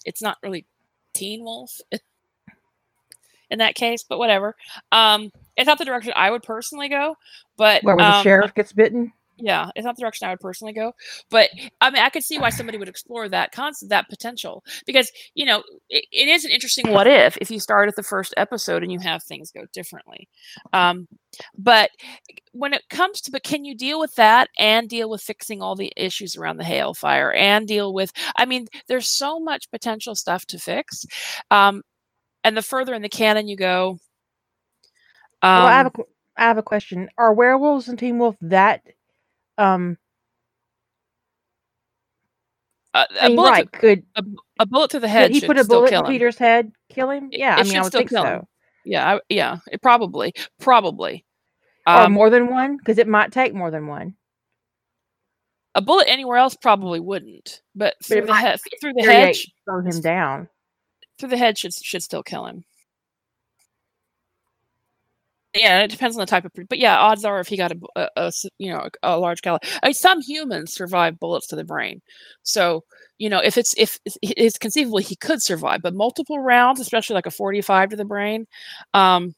it's 0.06 0.22
not 0.22 0.38
really 0.44 0.66
Teen 1.14 1.44
Wolf 1.44 1.80
in 3.50 3.60
that 3.60 3.76
case, 3.76 4.04
but 4.04 4.18
whatever. 4.18 4.56
Um, 4.92 5.32
it's 5.56 5.68
not 5.68 5.78
the 5.78 5.86
direction 5.86 6.14
I 6.16 6.32
would 6.32 6.44
personally 6.44 6.90
go, 6.90 7.16
but 7.58 7.84
Where, 7.84 7.96
where 7.96 8.06
the 8.06 8.18
um, 8.18 8.24
sheriff 8.24 8.54
gets 8.54 8.74
bitten? 8.74 9.14
Yeah, 9.42 9.70
it's 9.76 9.86
not 9.86 9.96
the 9.96 10.02
direction 10.02 10.28
I 10.28 10.32
would 10.32 10.40
personally 10.40 10.74
go. 10.74 10.94
But 11.30 11.50
I 11.80 11.90
mean, 11.90 12.02
I 12.02 12.10
could 12.10 12.24
see 12.24 12.38
why 12.38 12.50
somebody 12.50 12.78
would 12.78 12.90
explore 12.90 13.28
that 13.30 13.52
concept, 13.52 13.90
that 13.90 14.10
potential, 14.10 14.64
because 14.86 15.12
you 15.34 15.46
know, 15.46 15.64
it, 15.90 16.06
it 16.12 16.28
is 16.28 16.46
an 16.46 16.52
interesting 16.52 16.92
what 16.92 17.08
if 17.08 17.38
if 17.42 17.52
you 17.52 17.60
start 17.60 17.90
at 17.90 17.96
the 17.96 18.04
first 18.04 18.34
episode 18.38 18.84
and 18.84 18.92
you 18.92 19.00
have 19.00 19.24
things 19.24 19.52
go 19.52 19.66
differently. 19.74 20.28
Um, 20.74 21.08
but 21.58 21.90
when 22.52 22.74
it 22.74 22.84
comes 22.90 23.22
to, 23.22 23.32
but 23.32 23.44
can 23.44 23.66
you 23.66 23.76
deal 23.76 24.00
with 24.00 24.16
that 24.16 24.50
and 24.60 24.90
deal 24.90 25.10
with 25.10 25.22
fixing 25.22 25.62
all 25.62 25.76
the 25.76 25.92
issues 25.96 26.36
around 26.36 26.58
the 26.58 26.64
Hale 26.64 26.94
fire 26.94 27.32
and 27.32 27.68
deal 27.68 27.94
with? 27.94 28.12
I 28.36 28.46
mean, 28.46 28.68
there's 28.88 29.08
so 29.08 29.40
much 29.40 29.72
potential 29.72 30.16
stuff 30.16 30.46
to 30.48 30.60
fix. 30.60 31.06
Um, 31.50 31.82
and 32.44 32.58
the 32.58 32.62
further 32.62 32.94
in 32.94 33.02
the 33.02 33.10
canon 33.10 33.48
you 33.48 33.56
go, 33.56 34.00
um, 35.42 35.64
well, 35.64 35.68
I 35.68 35.74
have 35.74 35.86
a 35.88 35.92
qu- 35.92 36.08
I 36.38 36.44
have 36.44 36.58
a 36.58 36.64
question. 36.64 37.10
Are 37.18 37.34
werewolves 37.34 37.88
and 37.88 37.98
Teen 37.98 38.18
Wolf 38.20 38.36
that 38.42 38.82
um 39.62 39.98
a, 42.94 43.00
I 43.22 43.26
a 43.26 43.28
mean, 43.30 43.36
bullet, 43.38 43.50
right, 43.52 43.72
could, 43.72 44.04
to, 44.16 44.26
a 44.60 44.66
bullet 44.66 44.92
to 44.92 45.00
the 45.00 45.08
head 45.08 45.32
he 45.32 45.40
put 45.42 45.58
a 45.58 45.64
bullet 45.64 45.94
in. 45.94 46.04
Peter's 46.06 46.38
head, 46.38 46.72
kill 46.90 47.10
him? 47.10 47.30
Yeah, 47.32 47.58
it 47.58 47.62
I 47.62 47.64
mean 47.64 47.78
I 47.78 47.82
would 47.82 47.88
still 47.88 48.00
think 48.02 48.10
kill 48.10 48.24
so. 48.24 48.30
him. 48.30 48.42
Yeah, 48.84 49.16
I, 49.16 49.20
yeah, 49.30 49.58
it 49.72 49.82
probably, 49.82 50.34
probably. 50.60 51.26
or 51.88 51.94
Um, 52.04 52.12
more 52.14 52.30
than 52.30 52.48
one, 52.50 52.78
because 52.78 52.98
it 52.98 53.08
might 53.08 53.32
take 53.32 53.54
more 53.54 53.72
than 53.72 53.88
one. 53.88 54.16
a 55.76 55.82
bullet 55.82 56.10
anywhere 56.10 56.38
else 56.38 56.56
probably 56.62 57.00
wouldn't, 57.00 57.62
but 57.76 57.96
But 58.00 58.06
through 58.08 58.26
the 58.26 58.34
head, 58.34 58.60
through 58.82 58.94
the 58.94 59.04
head, 59.04 59.36
slow 59.64 59.80
him 59.80 60.02
down. 60.02 60.50
through 61.18 61.30
the 61.30 61.38
head 61.38 61.58
should 61.58 61.74
should 61.74 62.04
still 62.04 62.24
kill 62.24 62.46
him. 62.46 62.66
Yeah, 65.54 65.82
it 65.82 65.92
depends 65.92 66.16
on 66.16 66.22
the 66.22 66.26
type 66.26 66.46
of, 66.46 66.52
but 66.70 66.80
yeah, 66.80 66.98
odds 66.98 67.26
are 67.26 67.40
if 67.40 67.48
he 67.48 67.58
got 67.58 67.72
a, 67.72 67.80
a, 67.96 68.10
a 68.16 68.32
you 68.58 68.72
know 68.72 68.88
a, 69.04 69.18
large 69.18 69.42
caliber. 69.42 69.66
I 69.84 69.88
mean, 69.88 69.94
some 69.94 70.22
humans 70.22 70.74
survive 70.74 71.20
bullets 71.20 71.48
to 71.48 71.56
the 71.56 71.66
brain, 71.66 72.02
so 72.44 72.84
you 73.18 73.30
know 73.30 73.40
if 73.40 73.58
it's 73.58 73.74
if 73.78 74.00
it's 74.22 74.58
conceivable 74.58 75.00
he 75.00 75.16
could 75.16 75.42
survive, 75.42 75.82
but 75.82 75.94
multiple 75.94 76.40
rounds, 76.40 76.80
especially 76.80 77.16
like 77.16 77.26
a 77.26 77.32
forty-five 77.32 77.90
to 77.90 77.98
the 77.98 78.06
brain, 78.06 78.48
um, 78.94 79.36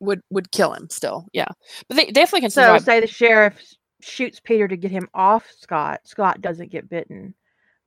would 0.00 0.20
would 0.30 0.50
kill 0.52 0.72
him 0.72 0.88
still. 0.88 1.26
Yeah, 1.34 1.48
but 1.88 1.96
they 1.96 2.06
definitely 2.06 2.42
can 2.42 2.50
survive. 2.50 2.80
So 2.80 2.84
say 2.86 3.00
the 3.00 3.06
sheriff 3.06 3.60
shoots 4.00 4.40
Peter 4.40 4.66
to 4.66 4.76
get 4.76 4.90
him 4.90 5.08
off 5.12 5.46
Scott. 5.58 6.00
Scott 6.04 6.40
doesn't 6.40 6.70
get 6.70 6.88
bitten 6.88 7.34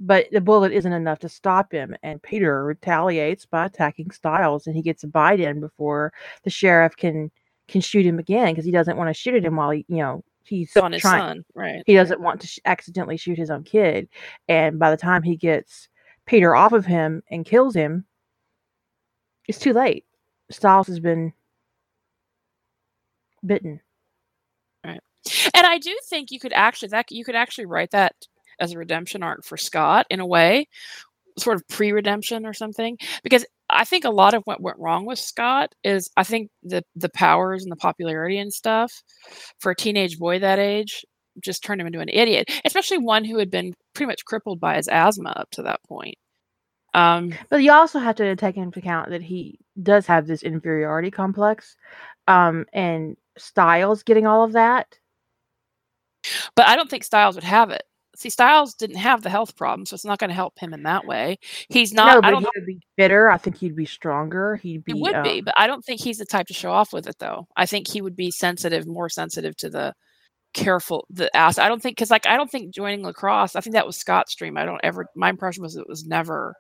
but 0.05 0.27
the 0.31 0.41
bullet 0.41 0.73
isn't 0.73 0.91
enough 0.91 1.19
to 1.19 1.29
stop 1.29 1.71
him. 1.71 1.95
And 2.03 2.21
Peter 2.21 2.63
retaliates 2.63 3.45
by 3.45 3.65
attacking 3.65 4.11
Stiles, 4.11 4.67
and 4.67 4.75
he 4.75 4.81
gets 4.81 5.03
a 5.03 5.07
bite 5.07 5.39
in 5.39 5.61
before 5.61 6.11
the 6.43 6.49
sheriff 6.49 6.95
can 6.97 7.31
can 7.69 7.79
shoot 7.79 8.05
him 8.05 8.19
again 8.19 8.51
because 8.51 8.65
he 8.65 8.71
doesn't 8.71 8.97
want 8.97 9.09
to 9.09 9.13
shoot 9.13 9.35
at 9.35 9.45
him 9.45 9.55
while 9.55 9.71
he, 9.71 9.85
you 9.87 9.97
know, 9.97 10.21
he's 10.43 10.75
on 10.75 10.91
his 10.91 11.01
trying, 11.01 11.19
son, 11.19 11.45
right? 11.55 11.81
He 11.85 11.93
doesn't 11.93 12.19
want 12.19 12.41
to 12.41 12.47
sh- 12.47 12.59
accidentally 12.65 13.15
shoot 13.15 13.37
his 13.37 13.49
own 13.49 13.63
kid. 13.63 14.09
And 14.49 14.77
by 14.77 14.91
the 14.91 14.97
time 14.97 15.23
he 15.23 15.37
gets 15.37 15.87
Peter 16.25 16.53
off 16.53 16.73
of 16.73 16.85
him 16.85 17.23
and 17.31 17.45
kills 17.45 17.73
him, 17.73 18.05
it's 19.47 19.59
too 19.59 19.71
late. 19.71 20.05
Stiles 20.51 20.87
has 20.87 20.99
been 20.99 21.31
bitten. 23.45 23.79
Right. 24.83 24.99
And 25.53 25.65
I 25.65 25.77
do 25.77 25.97
think 26.09 26.31
you 26.31 26.39
could 26.39 26.53
actually 26.53 26.89
that 26.89 27.09
you 27.11 27.23
could 27.23 27.35
actually 27.35 27.65
write 27.65 27.91
that 27.91 28.13
as 28.59 28.71
a 28.71 28.77
redemption 28.77 29.23
arc 29.23 29.43
for 29.43 29.57
Scott 29.57 30.05
in 30.09 30.19
a 30.19 30.25
way, 30.25 30.67
sort 31.37 31.55
of 31.55 31.67
pre-redemption 31.67 32.45
or 32.45 32.53
something. 32.53 32.97
Because 33.23 33.45
I 33.69 33.85
think 33.85 34.05
a 34.05 34.09
lot 34.09 34.33
of 34.33 34.43
what 34.45 34.61
went 34.61 34.77
wrong 34.79 35.05
with 35.05 35.19
Scott 35.19 35.73
is 35.83 36.09
I 36.17 36.23
think 36.23 36.49
the 36.63 36.83
the 36.95 37.09
powers 37.09 37.63
and 37.63 37.71
the 37.71 37.77
popularity 37.77 38.37
and 38.37 38.53
stuff 38.53 38.91
for 39.59 39.71
a 39.71 39.75
teenage 39.75 40.19
boy 40.19 40.39
that 40.39 40.59
age 40.59 41.05
just 41.41 41.63
turned 41.63 41.81
him 41.81 41.87
into 41.87 41.99
an 41.99 42.09
idiot, 42.09 42.49
especially 42.65 42.99
one 42.99 43.25
who 43.25 43.39
had 43.39 43.49
been 43.49 43.73
pretty 43.95 44.07
much 44.07 44.25
crippled 44.25 44.59
by 44.59 44.75
his 44.75 44.87
asthma 44.87 45.31
up 45.31 45.49
to 45.51 45.63
that 45.63 45.83
point. 45.83 46.15
Um, 46.93 47.33
but 47.49 47.63
you 47.63 47.71
also 47.71 47.97
have 47.97 48.15
to 48.17 48.35
take 48.35 48.55
into 48.55 48.79
account 48.79 49.09
that 49.09 49.23
he 49.23 49.59
does 49.81 50.05
have 50.05 50.27
this 50.27 50.43
inferiority 50.43 51.09
complex, 51.09 51.75
um, 52.27 52.65
and 52.71 53.17
Stiles 53.35 54.03
getting 54.03 54.27
all 54.27 54.43
of 54.43 54.51
that. 54.51 54.99
But 56.55 56.67
I 56.67 56.75
don't 56.75 56.89
think 56.89 57.03
Stiles 57.03 57.35
would 57.35 57.43
have 57.43 57.71
it 57.71 57.83
see 58.16 58.30
Stiles 58.30 58.74
didn't 58.76 58.97
have 58.97 59.24
the 59.24 59.30
health 59.30 59.55
problem, 59.55 59.86
so 59.86 59.93
it's 59.95 60.05
not 60.05 60.20
going 60.20 60.30
to 60.30 60.36
help 60.36 60.57
him 60.59 60.74
in 60.74 60.84
that 60.84 61.05
way. 61.05 61.39
He's 61.70 61.93
not. 61.93 62.16
No, 62.16 62.22
but 62.22 62.28
I 62.28 62.32
don't 62.32 62.41
he 62.41 62.49
would 62.55 62.66
be 62.66 62.80
fitter. 62.97 63.30
I 63.30 63.38
think 63.38 63.57
he'd 63.57 63.76
be 63.76 63.86
stronger. 63.86 64.55
He'd 64.57 64.84
be. 64.84 64.93
He 64.93 65.01
would 65.01 65.16
um, 65.16 65.24
be, 65.24 65.41
but 65.41 65.53
I 65.57 65.68
don't 65.68 65.84
think 65.84 66.01
he's 66.01 66.18
the 66.18 66.26
type 66.26 66.47
to 66.47 66.53
show 66.53 66.72
off 66.72 66.93
with 66.93 67.07
it, 67.07 67.18
though. 67.20 67.47
I 67.55 67.66
think 67.66 67.88
he 67.88 68.01
would 68.01 68.16
be 68.16 68.32
sensitive, 68.32 68.88
more 68.88 69.09
sensitive 69.09 69.55
to 69.57 69.70
the 69.70 69.93
careful 70.53 71.05
the 71.09 71.36
ass. 71.36 71.57
I 71.57 71.68
don't 71.68 71.82
think 71.82 71.97
because 71.97 72.11
like 72.11 72.28
I 72.28 72.38
don't 72.38 72.49
think 72.49 72.74
joining 72.74 73.03
lacrosse. 73.03 73.55
I 73.55 73.61
think 73.61 73.74
that 73.74 73.88
was 73.88 73.97
Scott's 73.97 74.36
dream. 74.36 74.57
I 74.57 74.66
don't 74.66 74.82
ever. 74.84 75.07
My 75.16 75.30
impression 75.30 75.64
was 75.64 75.76
it 75.76 75.89
was 75.89 76.05
never 76.05 76.55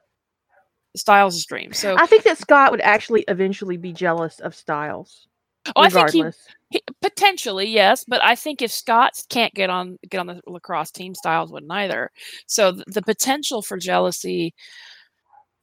Stiles' 0.95 1.45
dream. 1.45 1.73
So 1.73 1.95
I 1.97 2.05
think 2.05 2.23
that 2.23 2.37
Scott 2.37 2.71
would 2.71 2.81
actually 2.81 3.23
eventually 3.27 3.77
be 3.77 3.93
jealous 3.93 4.39
of 4.39 4.55
Stiles. 4.55 5.27
Oh, 5.75 5.81
I 5.81 5.89
think 5.89 6.11
he, 6.11 6.19
regardless. 6.19 6.47
he 6.69 6.81
potentially 7.01 7.67
yes, 7.67 8.03
but 8.05 8.21
I 8.23 8.35
think 8.35 8.61
if 8.61 8.71
Scott 8.71 9.13
can't 9.29 9.53
get 9.53 9.69
on 9.69 9.97
get 10.09 10.19
on 10.19 10.27
the 10.27 10.41
lacrosse 10.47 10.91
team, 10.91 11.15
Stiles 11.15 11.51
wouldn't 11.51 11.71
either. 11.71 12.11
So 12.47 12.73
th- 12.73 12.85
the 12.87 13.01
potential 13.01 13.61
for 13.61 13.77
jealousy. 13.77 14.53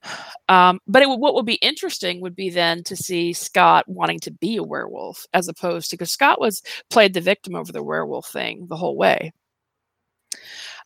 Um, 0.49 0.81
but 0.89 1.03
it, 1.03 1.09
what 1.09 1.35
would 1.35 1.47
be 1.47 1.55
interesting 1.57 2.21
would 2.23 2.35
be 2.35 2.51
then 2.51 2.83
to 2.85 2.97
see 2.97 3.33
Scott 3.33 3.85
wanting 3.87 4.19
to 4.21 4.33
be 4.33 4.57
a 4.57 4.63
werewolf 4.63 5.27
as 5.35 5.47
opposed 5.47 5.91
to 5.91 5.97
because 5.97 6.11
Scott 6.11 6.41
was 6.41 6.63
played 6.89 7.15
the 7.15 7.21
victim 7.21 7.55
over 7.55 7.71
the 7.71 7.83
werewolf 7.83 8.27
thing 8.27 8.67
the 8.69 8.77
whole 8.77 8.97
way. 8.97 9.33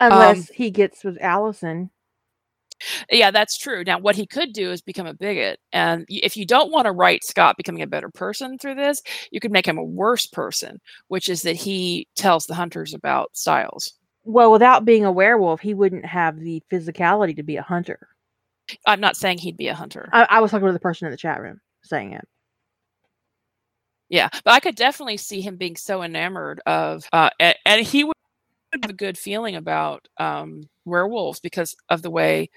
Unless 0.00 0.50
Um, 0.50 0.54
he 0.54 0.70
gets 0.70 1.04
with 1.04 1.16
Allison. 1.22 1.90
Yeah, 3.10 3.30
that's 3.30 3.58
true. 3.58 3.84
Now, 3.84 3.98
what 3.98 4.16
he 4.16 4.26
could 4.26 4.52
do 4.52 4.70
is 4.72 4.82
become 4.82 5.06
a 5.06 5.14
bigot. 5.14 5.60
And 5.72 6.06
y- 6.10 6.20
if 6.22 6.36
you 6.36 6.46
don't 6.46 6.70
want 6.72 6.86
to 6.86 6.92
write 6.92 7.24
Scott 7.24 7.56
becoming 7.56 7.82
a 7.82 7.86
better 7.86 8.10
person 8.10 8.58
through 8.58 8.76
this, 8.76 9.02
you 9.30 9.40
could 9.40 9.52
make 9.52 9.66
him 9.66 9.78
a 9.78 9.84
worse 9.84 10.26
person, 10.26 10.80
which 11.08 11.28
is 11.28 11.42
that 11.42 11.56
he 11.56 12.08
tells 12.16 12.46
the 12.46 12.54
hunters 12.54 12.94
about 12.94 13.36
Stiles. 13.36 13.92
Well, 14.24 14.50
without 14.52 14.84
being 14.84 15.04
a 15.04 15.12
werewolf, 15.12 15.60
he 15.60 15.74
wouldn't 15.74 16.06
have 16.06 16.38
the 16.40 16.62
physicality 16.70 17.36
to 17.36 17.42
be 17.42 17.56
a 17.56 17.62
hunter. 17.62 18.08
I'm 18.86 19.00
not 19.00 19.16
saying 19.16 19.38
he'd 19.38 19.56
be 19.56 19.68
a 19.68 19.74
hunter. 19.74 20.08
I, 20.12 20.26
I 20.30 20.40
was 20.40 20.50
talking 20.50 20.66
to 20.66 20.72
the 20.72 20.80
person 20.80 21.06
in 21.06 21.12
the 21.12 21.16
chat 21.18 21.40
room 21.40 21.60
saying 21.84 22.12
it. 22.12 22.26
yeah, 24.08 24.28
but 24.44 24.52
I 24.52 24.60
could 24.60 24.76
definitely 24.76 25.16
see 25.16 25.40
him 25.40 25.56
being 25.56 25.76
so 25.76 26.02
enamored 26.02 26.60
of, 26.66 27.06
uh, 27.12 27.30
and, 27.40 27.56
and 27.66 27.86
he 27.86 28.04
would 28.04 28.13
have 28.82 28.90
a 28.90 28.94
good 28.94 29.16
feeling 29.18 29.56
about 29.56 30.06
um, 30.18 30.62
werewolves 30.84 31.40
because 31.40 31.74
of 31.88 32.02
the 32.02 32.10
way 32.10 32.50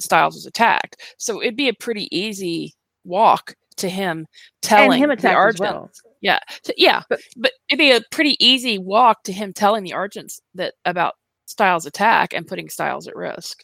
Stiles 0.00 0.34
was 0.34 0.46
attacked. 0.46 1.02
So 1.18 1.40
it'd 1.42 1.56
be 1.56 1.68
a 1.68 1.74
pretty 1.74 2.14
easy 2.16 2.74
walk 3.04 3.54
to 3.76 3.88
him 3.88 4.26
telling 4.62 5.02
and 5.02 5.12
him 5.12 5.16
the 5.18 5.28
Argents. 5.28 5.60
well. 5.60 5.90
Yeah, 6.20 6.38
so, 6.62 6.72
yeah, 6.76 7.02
But- 7.08 7.20
but, 7.36 7.52
it'd 7.68 7.78
be 7.78 7.92
a 7.92 8.00
pretty 8.10 8.36
easy 8.44 8.78
walk 8.78 9.24
to 9.24 9.32
him 9.32 9.52
telling 9.52 9.84
the 9.84 9.90
Argents 9.92 10.40
that 10.54 10.74
about 10.84 11.14
Stiles' 11.46 11.84
attack 11.86 12.32
and 12.32 12.46
putting 12.46 12.68
Stiles 12.68 13.06
at 13.06 13.16
risk. 13.16 13.62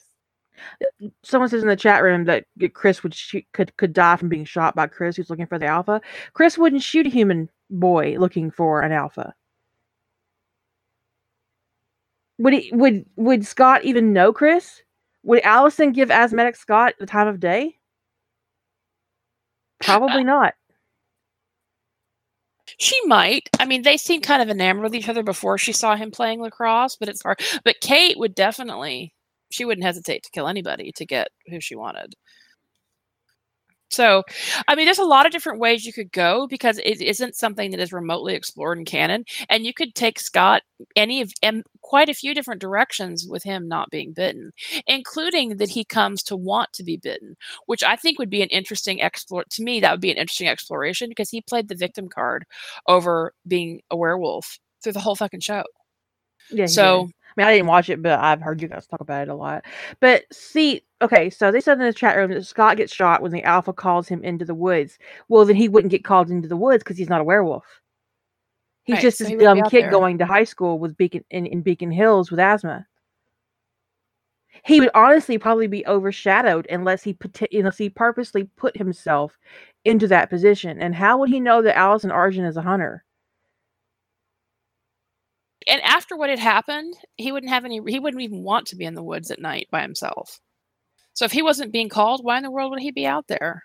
Someone 1.22 1.49
says 1.49 1.62
in 1.62 1.68
the 1.68 1.76
chat 1.76 2.03
room 2.03 2.24
that 2.24 2.45
Chris 2.74 3.03
would 3.03 3.14
shoot, 3.14 3.45
could 3.55 3.74
could 3.78 3.95
die 3.95 4.16
from 4.16 4.28
being 4.28 4.45
shot 4.45 4.74
by 4.74 4.86
Chris, 4.86 5.16
who's 5.16 5.30
looking 5.30 5.47
for 5.47 5.59
the 5.59 5.64
alpha. 5.64 6.03
Chris 6.34 6.59
wouldn't 6.59 6.82
shoot 6.82 7.07
a 7.07 7.11
human 7.11 7.49
boy 7.70 8.16
looking 8.18 8.51
for 8.51 8.82
an 8.82 8.93
alpha. 8.93 9.32
Would 12.41 12.55
he? 12.55 12.70
Would 12.72 13.05
would 13.16 13.47
Scott 13.47 13.84
even 13.84 14.14
know 14.14 14.32
Chris? 14.32 14.82
Would 15.24 15.43
Allison 15.43 15.93
give 15.93 16.11
asthmatic 16.11 16.57
Scott 16.57 16.95
the 16.99 17.05
time 17.05 17.28
of 17.28 17.38
day? 17.38 17.76
Probably 19.82 20.22
uh, 20.22 20.24
not. 20.24 20.55
She 22.78 22.97
might. 23.05 23.51
I 23.59 23.66
mean, 23.66 23.82
they 23.82 23.99
seem 23.99 24.22
kind 24.22 24.41
of 24.41 24.49
enamored 24.49 24.84
with 24.84 24.95
each 24.95 25.09
other 25.09 25.22
before 25.22 25.59
she 25.59 25.72
saw 25.72 25.97
him 25.97 26.11
playing 26.11 26.41
lacrosse, 26.41 26.97
but 26.97 27.11
it's 27.11 27.22
hard. 27.22 27.41
But 27.62 27.80
Kate 27.82 28.18
would 28.18 28.34
definitely. 28.34 29.12
She 29.51 29.66
wouldn't 29.66 29.84
hesitate 29.84 30.22
to 30.22 30.30
kill 30.30 30.49
anybody 30.49 30.93
to 30.93 31.05
get 31.05 31.28
who 31.49 31.61
she 31.61 31.74
wanted. 31.76 32.14
So, 33.91 34.22
I 34.68 34.74
mean, 34.74 34.84
there's 34.86 34.99
a 34.99 35.05
lot 35.05 35.26
of 35.26 35.32
different 35.32 35.59
ways 35.59 35.84
you 35.84 35.93
could 35.93 36.12
go 36.12 36.47
because 36.49 36.78
it 36.78 37.01
isn't 37.01 37.34
something 37.36 37.72
that 37.72 37.80
is 37.80 37.93
remotely 37.93 38.34
explored 38.34 38.78
in 38.78 38.84
canon, 38.84 39.24
and 39.49 39.66
you 39.66 39.74
could 39.74 39.95
take 39.95 40.20
Scott 40.20 40.62
any 40.97 41.20
of 41.20 41.32
and 41.43 41.64
quite 41.82 42.09
a 42.09 42.14
few 42.14 42.32
different 42.34 42.61
directions 42.61 43.26
with 43.28 43.43
him 43.43 43.66
not 43.68 43.91
being 43.91 44.12
bitten, 44.12 44.53
including 44.86 45.57
that 45.57 45.70
he 45.70 45.84
comes 45.84 46.22
to 46.24 46.36
want 46.36 46.72
to 46.74 46.84
be 46.84 46.97
bitten, 46.97 47.36
which 47.66 47.82
I 47.82 47.97
think 47.97 48.18
would 48.18 48.30
be 48.30 48.43
an 48.43 48.49
interesting 48.49 49.01
explore. 49.01 49.45
To 49.51 49.62
me, 49.62 49.80
that 49.80 49.91
would 49.91 50.01
be 50.01 50.11
an 50.12 50.16
interesting 50.18 50.49
exploration 50.49 51.09
because 51.09 51.30
he 51.30 51.41
played 51.43 51.68
the 51.68 51.74
victim 51.74 52.09
card 52.09 52.45
over 52.86 53.32
being 53.47 53.80
a 53.91 53.97
werewolf 53.97 54.59
through 54.82 54.93
the 54.93 55.01
whole 55.01 55.16
fucking 55.16 55.41
show. 55.41 55.64
Yeah. 56.51 56.66
So-. 56.66 57.11
I 57.31 57.41
mean, 57.41 57.47
I 57.47 57.53
didn't 57.55 57.68
watch 57.68 57.89
it, 57.91 58.03
but 58.03 58.18
I've 58.18 58.41
heard 58.41 58.61
you 58.62 58.68
guys 58.68 58.87
talk 58.87 59.01
about 59.01 59.22
it 59.22 59.28
a 59.28 59.35
lot. 59.35 59.64
But 60.01 60.24
see, 60.33 60.83
okay, 61.03 61.31
so 61.31 61.51
they 61.53 61.61
said 61.61 61.78
in 61.78 61.87
the 61.87 61.93
chat 61.93 62.16
room 62.16 62.31
that 62.33 62.45
Scott 62.47 62.76
gets 62.76 62.93
shot 62.93 63.22
when 63.22 63.33
the 63.33 63.45
alpha 63.45 63.72
calls 63.72 64.09
him 64.09 64.22
into 64.24 64.45
the 64.45 64.55
woods. 64.55 64.99
Well, 65.28 65.45
then 65.45 65.57
he 65.57 65.68
wouldn't 65.68 65.93
get 65.93 66.05
called 66.05 66.31
into 66.31 66.49
the 66.49 66.57
woods 66.57 66.83
because 66.83 66.99
he's 66.99 67.09
not 67.09 67.20
a 67.20 67.24
werewolf. 67.24 67.64
He's 68.85 68.95
Right, 68.97 69.03
just 69.03 69.18
so 69.18 69.24
this 69.24 69.35
dumb 69.37 69.62
kid 69.62 69.83
there. 69.85 69.91
going 69.91 70.18
to 70.18 70.26
high 70.26 70.45
school 70.45 70.78
with 70.78 70.97
Beacon 70.97 71.24
in, 71.31 71.47
in 71.47 71.62
Beacon 71.62 71.91
Hills 71.93 72.31
with 72.31 72.41
asthma. 72.41 72.87
He 74.64 74.81
would 74.81 74.91
honestly 74.95 75.39
probably 75.39 75.68
be 75.68 75.87
overshadowed 75.87 76.66
unless 76.70 77.03
he 77.03 77.16
unless 77.53 77.78
he 77.78 77.89
purposely 77.89 78.45
put 78.57 78.76
himself 78.76 79.39
into 79.85 80.09
that 80.09 80.31
position. 80.31 80.81
And 80.81 80.95
how 80.95 81.18
would 81.18 81.31
he 81.31 81.41
know 81.41 81.62
that 81.62 81.76
Allison 81.78 82.11
Argent 82.11 82.47
is 82.47 82.57
a 82.57 82.62
hunter? 82.62 83.05
And 85.66 85.82
after 85.82 86.16
what 86.16 86.30
had 86.30 86.38
happened, 86.38 86.94
he 87.16 87.32
wouldn't 87.32 87.52
have 87.52 87.64
any. 87.64 87.80
He 87.86 87.98
wouldn't 87.98 88.22
even 88.22 88.42
want 88.42 88.66
to 88.68 88.76
be 88.76 88.84
in 88.84 88.94
the 88.94 89.02
woods 89.02 89.30
at 89.30 89.40
night 89.40 89.68
by 89.70 89.82
himself. 89.82 90.40
So 91.12 91.24
if 91.24 91.32
he 91.32 91.42
wasn't 91.42 91.72
being 91.72 91.88
called, 91.88 92.24
why 92.24 92.38
in 92.38 92.42
the 92.42 92.50
world 92.50 92.70
would 92.70 92.80
he 92.80 92.90
be 92.90 93.06
out 93.06 93.26
there? 93.28 93.62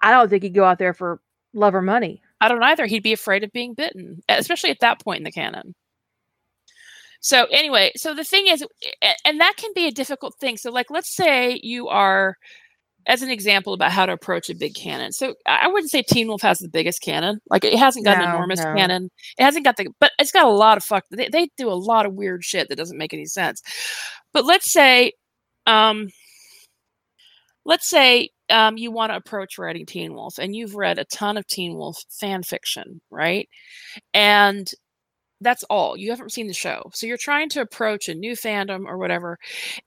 I 0.00 0.10
don't 0.10 0.28
think 0.28 0.42
he'd 0.42 0.54
go 0.54 0.64
out 0.64 0.78
there 0.78 0.94
for 0.94 1.20
love 1.52 1.74
or 1.74 1.82
money. 1.82 2.22
I 2.40 2.48
don't 2.48 2.62
either. 2.62 2.86
He'd 2.86 3.02
be 3.02 3.12
afraid 3.12 3.44
of 3.44 3.52
being 3.52 3.74
bitten, 3.74 4.22
especially 4.28 4.70
at 4.70 4.80
that 4.80 5.02
point 5.02 5.18
in 5.18 5.24
the 5.24 5.32
canon. 5.32 5.74
So 7.20 7.44
anyway, 7.46 7.92
so 7.96 8.14
the 8.14 8.24
thing 8.24 8.46
is, 8.46 8.64
and 9.24 9.40
that 9.40 9.56
can 9.56 9.70
be 9.74 9.86
a 9.86 9.92
difficult 9.92 10.34
thing. 10.40 10.56
So 10.56 10.70
like, 10.70 10.90
let's 10.90 11.14
say 11.14 11.60
you 11.62 11.88
are, 11.88 12.36
as 13.06 13.22
an 13.22 13.30
example 13.30 13.72
about 13.72 13.92
how 13.92 14.06
to 14.06 14.12
approach 14.12 14.50
a 14.50 14.54
big 14.54 14.74
canon. 14.74 15.12
So 15.12 15.34
I 15.46 15.68
wouldn't 15.68 15.90
say 15.90 16.02
Teen 16.02 16.28
Wolf 16.28 16.42
has 16.42 16.58
the 16.58 16.68
biggest 16.68 17.02
canon. 17.02 17.40
Like 17.48 17.64
it 17.64 17.78
hasn't 17.78 18.04
got 18.04 18.18
an 18.18 18.28
enormous 18.28 18.60
no. 18.60 18.74
canon. 18.74 19.10
It 19.38 19.42
hasn't 19.42 19.64
got 19.64 19.76
the, 19.76 19.88
but 20.00 20.12
it's 20.18 20.32
got 20.32 20.46
a 20.46 20.50
lot 20.50 20.76
of 20.76 20.84
fuck. 20.84 21.04
They, 21.10 21.28
they 21.28 21.48
do 21.56 21.68
a 21.68 21.74
lot 21.74 22.06
of 22.06 22.14
weird 22.14 22.44
shit 22.44 22.68
that 22.68 22.76
doesn't 22.76 22.98
make 22.98 23.14
any 23.14 23.26
sense. 23.26 23.62
But 24.32 24.44
let's 24.44 24.70
say, 24.70 25.12
um, 25.66 26.08
let's 27.64 27.88
say 27.88 28.30
um, 28.50 28.76
you 28.76 28.90
want 28.90 29.12
to 29.12 29.16
approach 29.16 29.58
writing 29.58 29.86
Teen 29.86 30.14
Wolf, 30.14 30.38
and 30.38 30.54
you've 30.54 30.74
read 30.74 30.98
a 30.98 31.04
ton 31.06 31.36
of 31.36 31.46
Teen 31.46 31.76
Wolf 31.76 31.98
fan 32.10 32.42
fiction, 32.42 33.00
right? 33.10 33.48
And 34.12 34.70
that's 35.40 35.62
all. 35.64 35.96
You 35.96 36.10
haven't 36.10 36.32
seen 36.32 36.48
the 36.48 36.54
show, 36.54 36.90
so 36.92 37.06
you're 37.06 37.16
trying 37.16 37.48
to 37.50 37.60
approach 37.60 38.08
a 38.08 38.14
new 38.14 38.32
fandom 38.32 38.84
or 38.86 38.98
whatever. 38.98 39.38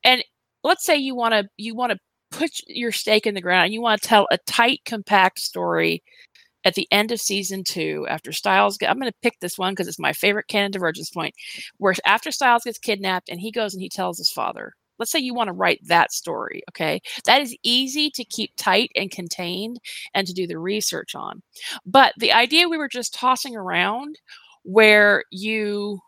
And 0.04 0.24
let's 0.64 0.86
say 0.86 0.96
you 0.96 1.16
want 1.16 1.34
to 1.34 1.46
you 1.58 1.76
want 1.76 1.92
to 1.92 2.00
put 2.34 2.52
your 2.68 2.92
stake 2.92 3.26
in 3.26 3.36
the 3.36 3.42
ground 3.42 3.66
and 3.66 3.74
you 3.74 3.82
want 3.82 4.02
to 4.02 4.08
tell 4.08 4.28
a 4.32 4.38
tight, 4.40 4.82
compact 4.86 5.40
story 5.40 6.04
at 6.66 6.76
the 6.76 6.88
end 6.92 7.12
of 7.12 7.20
season 7.20 7.64
two, 7.64 8.06
after 8.10 8.32
Stiles, 8.32 8.78
I'm 8.82 9.00
going 9.00 9.12
to 9.12 9.18
pick 9.22 9.40
this 9.40 9.58
one 9.58 9.74
because 9.74 9.88
it's 9.88 10.00
my 10.00 10.14
favorite 10.14 10.48
canon 10.48 10.72
divergence 10.72 11.10
point, 11.10 11.36
where 11.78 11.94
after 12.06 12.32
Stiles 12.32 12.64
gets 12.64 12.80
kidnapped 12.80 13.30
and 13.30 13.40
he 13.40 13.52
goes 13.52 13.74
and 13.74 13.82
he 13.82 13.90
tells 13.90 14.18
his 14.18 14.32
father. 14.32 14.74
Let's 15.00 15.12
say 15.12 15.20
you 15.20 15.34
want 15.34 15.48
to 15.48 15.54
write 15.54 15.80
that 15.88 16.14
story, 16.14 16.64
okay? 16.70 17.02
That 17.26 17.42
is 17.42 17.58
easy 17.64 18.10
to 18.12 18.24
keep 18.24 18.52
tight 18.56 18.92
and 18.96 19.12
contained 19.12 19.80
and 20.14 20.26
to 20.28 20.34
do 20.34 20.48
the 20.48 20.60
research 20.60 21.16
on. 21.16 21.42
But 21.86 22.14
the 22.18 22.32
idea 22.32 22.70
we 22.70 22.78
were 22.78 22.88
just 22.88 23.14
tossing 23.14 23.56
around 23.56 24.20
where 24.64 25.24
you 25.32 26.00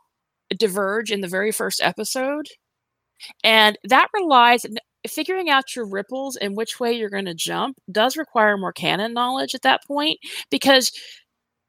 diverge 0.56 1.12
in 1.12 1.22
the 1.22 1.28
very 1.28 1.52
first 1.52 1.82
episode, 1.82 2.48
and 3.44 3.78
that 3.84 4.08
relies 4.14 4.66
figuring 5.10 5.50
out 5.50 5.76
your 5.76 5.88
ripples 5.88 6.36
and 6.38 6.56
which 6.56 6.80
way 6.80 6.94
you're 6.94 7.10
going 7.10 7.26
to 7.26 7.34
jump 7.34 7.78
does 7.92 8.18
require 8.18 8.58
more 8.58 8.74
canon 8.74 9.14
knowledge 9.14 9.56
at 9.56 9.62
that 9.64 9.84
point 9.86 10.20
because 10.50 10.92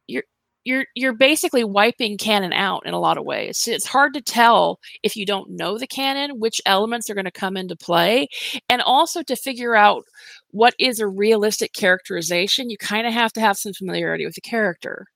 you're 0.06 0.24
you're 0.64 0.84
you're 0.94 1.14
basically 1.14 1.64
wiping 1.64 2.18
canon 2.18 2.52
out 2.52 2.82
in 2.86 2.92
a 2.94 2.98
lot 3.00 3.18
of 3.18 3.24
ways. 3.24 3.68
It's 3.68 3.86
hard 3.86 4.14
to 4.14 4.20
tell 4.20 4.80
if 5.02 5.16
you 5.16 5.24
don't 5.24 5.50
know 5.50 5.78
the 5.78 5.86
canon 5.86 6.40
which 6.40 6.60
elements 6.66 7.08
are 7.08 7.14
going 7.14 7.24
to 7.24 7.30
come 7.30 7.56
into 7.56 7.76
play 7.76 8.28
and 8.68 8.82
also 8.82 9.22
to 9.22 9.36
figure 9.36 9.76
out 9.76 10.04
what 10.50 10.74
is 10.78 11.00
a 11.00 11.08
realistic 11.08 11.72
characterization, 11.72 12.70
you 12.70 12.76
kind 12.78 13.06
of 13.06 13.12
have 13.12 13.32
to 13.34 13.40
have 13.40 13.56
some 13.56 13.72
familiarity 13.72 14.26
with 14.26 14.34
the 14.34 14.40
character. 14.40 15.06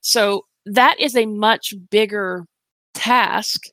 So 0.00 0.42
that 0.66 0.98
is 1.00 1.16
a 1.16 1.26
much 1.26 1.74
bigger 1.90 2.44
task 2.94 3.64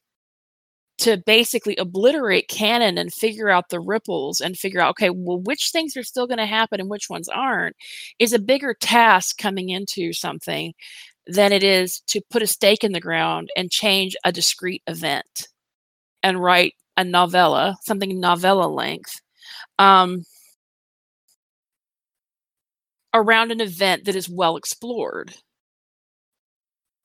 to 0.99 1.17
basically 1.25 1.75
obliterate 1.77 2.47
canon 2.49 2.97
and 2.97 3.13
figure 3.13 3.49
out 3.49 3.69
the 3.69 3.79
ripples 3.79 4.41
and 4.41 4.57
figure 4.57 4.81
out 4.81 4.91
okay 4.91 5.09
well 5.09 5.39
which 5.41 5.69
things 5.71 5.95
are 5.97 6.03
still 6.03 6.27
going 6.27 6.39
to 6.39 6.45
happen 6.45 6.79
and 6.79 6.89
which 6.89 7.09
ones 7.09 7.29
aren't 7.29 7.75
is 8.19 8.33
a 8.33 8.39
bigger 8.39 8.75
task 8.79 9.37
coming 9.37 9.69
into 9.69 10.13
something 10.13 10.73
than 11.27 11.51
it 11.53 11.63
is 11.63 12.01
to 12.07 12.21
put 12.31 12.41
a 12.41 12.47
stake 12.47 12.83
in 12.83 12.93
the 12.93 12.99
ground 13.01 13.49
and 13.57 13.71
change 13.71 14.15
a 14.25 14.31
discrete 14.31 14.83
event 14.87 15.47
and 16.23 16.41
write 16.41 16.73
a 16.97 17.03
novella 17.03 17.77
something 17.83 18.19
novella 18.19 18.67
length 18.67 19.19
um, 19.79 20.23
around 23.13 23.51
an 23.51 23.61
event 23.61 24.05
that 24.05 24.15
is 24.15 24.29
well 24.29 24.57
explored. 24.57 25.33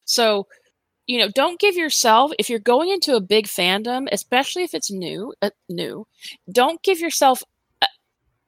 So 0.04 0.46
you 1.12 1.18
know 1.18 1.28
don't 1.34 1.60
give 1.60 1.76
yourself 1.76 2.32
if 2.38 2.48
you're 2.48 2.58
going 2.58 2.88
into 2.90 3.14
a 3.14 3.20
big 3.20 3.46
fandom 3.46 4.08
especially 4.12 4.62
if 4.62 4.74
it's 4.74 4.90
new 4.90 5.32
uh, 5.42 5.50
new 5.68 6.06
don't 6.50 6.82
give 6.82 6.98
yourself 6.98 7.42
uh, 7.82 7.86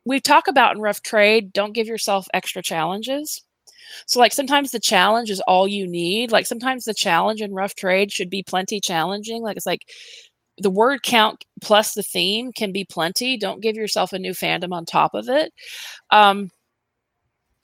we 0.06 0.18
talk 0.20 0.48
about 0.48 0.74
in 0.74 0.82
rough 0.82 1.02
trade 1.02 1.52
don't 1.52 1.74
give 1.74 1.86
yourself 1.86 2.26
extra 2.32 2.62
challenges. 2.62 3.42
So 4.06 4.18
like 4.18 4.32
sometimes 4.32 4.70
the 4.70 4.80
challenge 4.80 5.30
is 5.30 5.40
all 5.42 5.68
you 5.68 5.86
need. 5.86 6.32
Like 6.32 6.46
sometimes 6.46 6.84
the 6.84 6.94
challenge 6.94 7.40
in 7.42 7.52
rough 7.52 7.74
trade 7.74 8.12
should 8.12 8.30
be 8.30 8.42
plenty 8.42 8.80
challenging. 8.80 9.42
Like 9.42 9.56
it's 9.56 9.66
like 9.66 9.82
the 10.58 10.70
word 10.70 11.02
count 11.02 11.44
plus 11.60 11.94
the 11.94 12.02
theme 12.02 12.52
can 12.52 12.72
be 12.72 12.84
plenty. 12.84 13.36
Don't 13.36 13.62
give 13.62 13.76
yourself 13.76 14.12
a 14.12 14.18
new 14.18 14.32
fandom 14.32 14.72
on 14.72 14.84
top 14.84 15.14
of 15.14 15.28
it. 15.28 15.52
Um, 16.10 16.50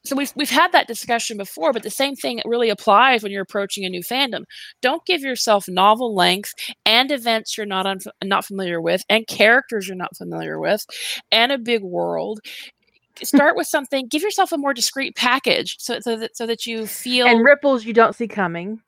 so 0.04 0.16
we've 0.16 0.32
we've 0.34 0.50
had 0.50 0.72
that 0.72 0.86
discussion 0.86 1.36
before, 1.36 1.72
but 1.72 1.82
the 1.82 1.90
same 1.90 2.14
thing 2.14 2.40
really 2.46 2.70
applies 2.70 3.22
when 3.22 3.32
you're 3.32 3.42
approaching 3.42 3.84
a 3.84 3.90
new 3.90 4.02
fandom. 4.02 4.44
Don't 4.80 5.04
give 5.04 5.20
yourself 5.20 5.66
novel 5.68 6.14
length 6.14 6.52
and 6.86 7.10
events 7.10 7.56
you're 7.56 7.66
not 7.66 7.86
unf- 7.86 8.10
not 8.24 8.44
familiar 8.44 8.80
with, 8.80 9.02
and 9.10 9.26
characters 9.26 9.86
you're 9.86 9.96
not 9.96 10.16
familiar 10.16 10.58
with, 10.58 10.84
and 11.30 11.52
a 11.52 11.58
big 11.58 11.82
world. 11.82 12.40
Start 13.22 13.56
with 13.56 13.66
something. 13.66 14.06
Give 14.08 14.22
yourself 14.22 14.52
a 14.52 14.58
more 14.58 14.72
discrete 14.72 15.16
package, 15.16 15.76
so 15.78 16.00
so 16.00 16.16
that 16.16 16.36
so 16.36 16.46
that 16.46 16.64
you 16.64 16.86
feel 16.86 17.26
and 17.26 17.44
ripples 17.44 17.84
you 17.84 17.92
don't 17.92 18.14
see 18.14 18.28
coming 18.28 18.80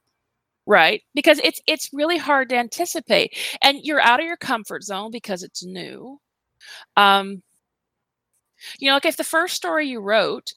right 0.66 1.02
because 1.14 1.40
it's 1.42 1.60
it's 1.66 1.88
really 1.92 2.18
hard 2.18 2.48
to 2.48 2.56
anticipate 2.56 3.36
and 3.62 3.80
you're 3.82 4.00
out 4.00 4.20
of 4.20 4.26
your 4.26 4.36
comfort 4.36 4.84
zone 4.84 5.10
because 5.10 5.42
it's 5.42 5.64
new 5.64 6.18
um 6.96 7.42
you 8.78 8.88
know 8.88 8.94
like 8.94 9.04
if 9.04 9.16
the 9.16 9.24
first 9.24 9.56
story 9.56 9.88
you 9.88 10.00
wrote 10.00 10.52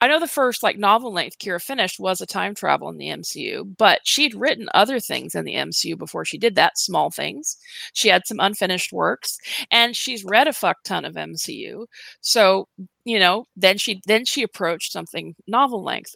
I 0.00 0.08
know 0.08 0.20
the 0.20 0.26
first 0.26 0.62
like 0.62 0.78
novel 0.78 1.10
length 1.10 1.38
Kira 1.38 1.60
finished 1.60 1.98
was 1.98 2.20
a 2.20 2.26
time 2.26 2.54
travel 2.54 2.90
in 2.90 2.98
the 2.98 3.08
MCU, 3.08 3.76
but 3.78 4.00
she'd 4.04 4.34
written 4.34 4.68
other 4.74 5.00
things 5.00 5.34
in 5.34 5.44
the 5.44 5.54
MCU 5.54 5.96
before 5.96 6.24
she 6.24 6.36
did 6.36 6.54
that, 6.56 6.78
small 6.78 7.10
things. 7.10 7.56
She 7.94 8.08
had 8.08 8.26
some 8.26 8.38
unfinished 8.38 8.92
works 8.92 9.38
and 9.70 9.96
she's 9.96 10.24
read 10.24 10.48
a 10.48 10.52
fuck 10.52 10.82
ton 10.84 11.06
of 11.06 11.14
MCU. 11.14 11.86
So, 12.20 12.68
you 13.04 13.18
know, 13.18 13.46
then 13.56 13.78
she 13.78 14.02
then 14.06 14.26
she 14.26 14.42
approached 14.42 14.92
something 14.92 15.34
novel 15.46 15.82
length. 15.82 16.14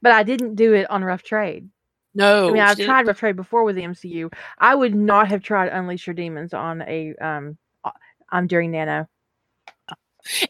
But 0.00 0.12
I 0.12 0.22
didn't 0.22 0.54
do 0.54 0.72
it 0.72 0.88
on 0.88 1.04
Rough 1.04 1.22
Trade. 1.24 1.68
No. 2.14 2.48
I 2.48 2.52
mean, 2.52 2.62
I've 2.62 2.78
tried 2.78 3.06
Rough 3.08 3.18
Trade 3.18 3.36
before 3.36 3.64
with 3.64 3.76
the 3.76 3.82
MCU. 3.82 4.32
I 4.58 4.74
would 4.74 4.94
not 4.94 5.28
have 5.28 5.42
tried 5.42 5.68
Unleash 5.68 6.06
Your 6.06 6.14
Demons 6.14 6.54
on 6.54 6.82
a 6.82 7.14
um 7.16 7.58
on 8.30 8.46
during 8.46 8.70
Nano 8.70 9.08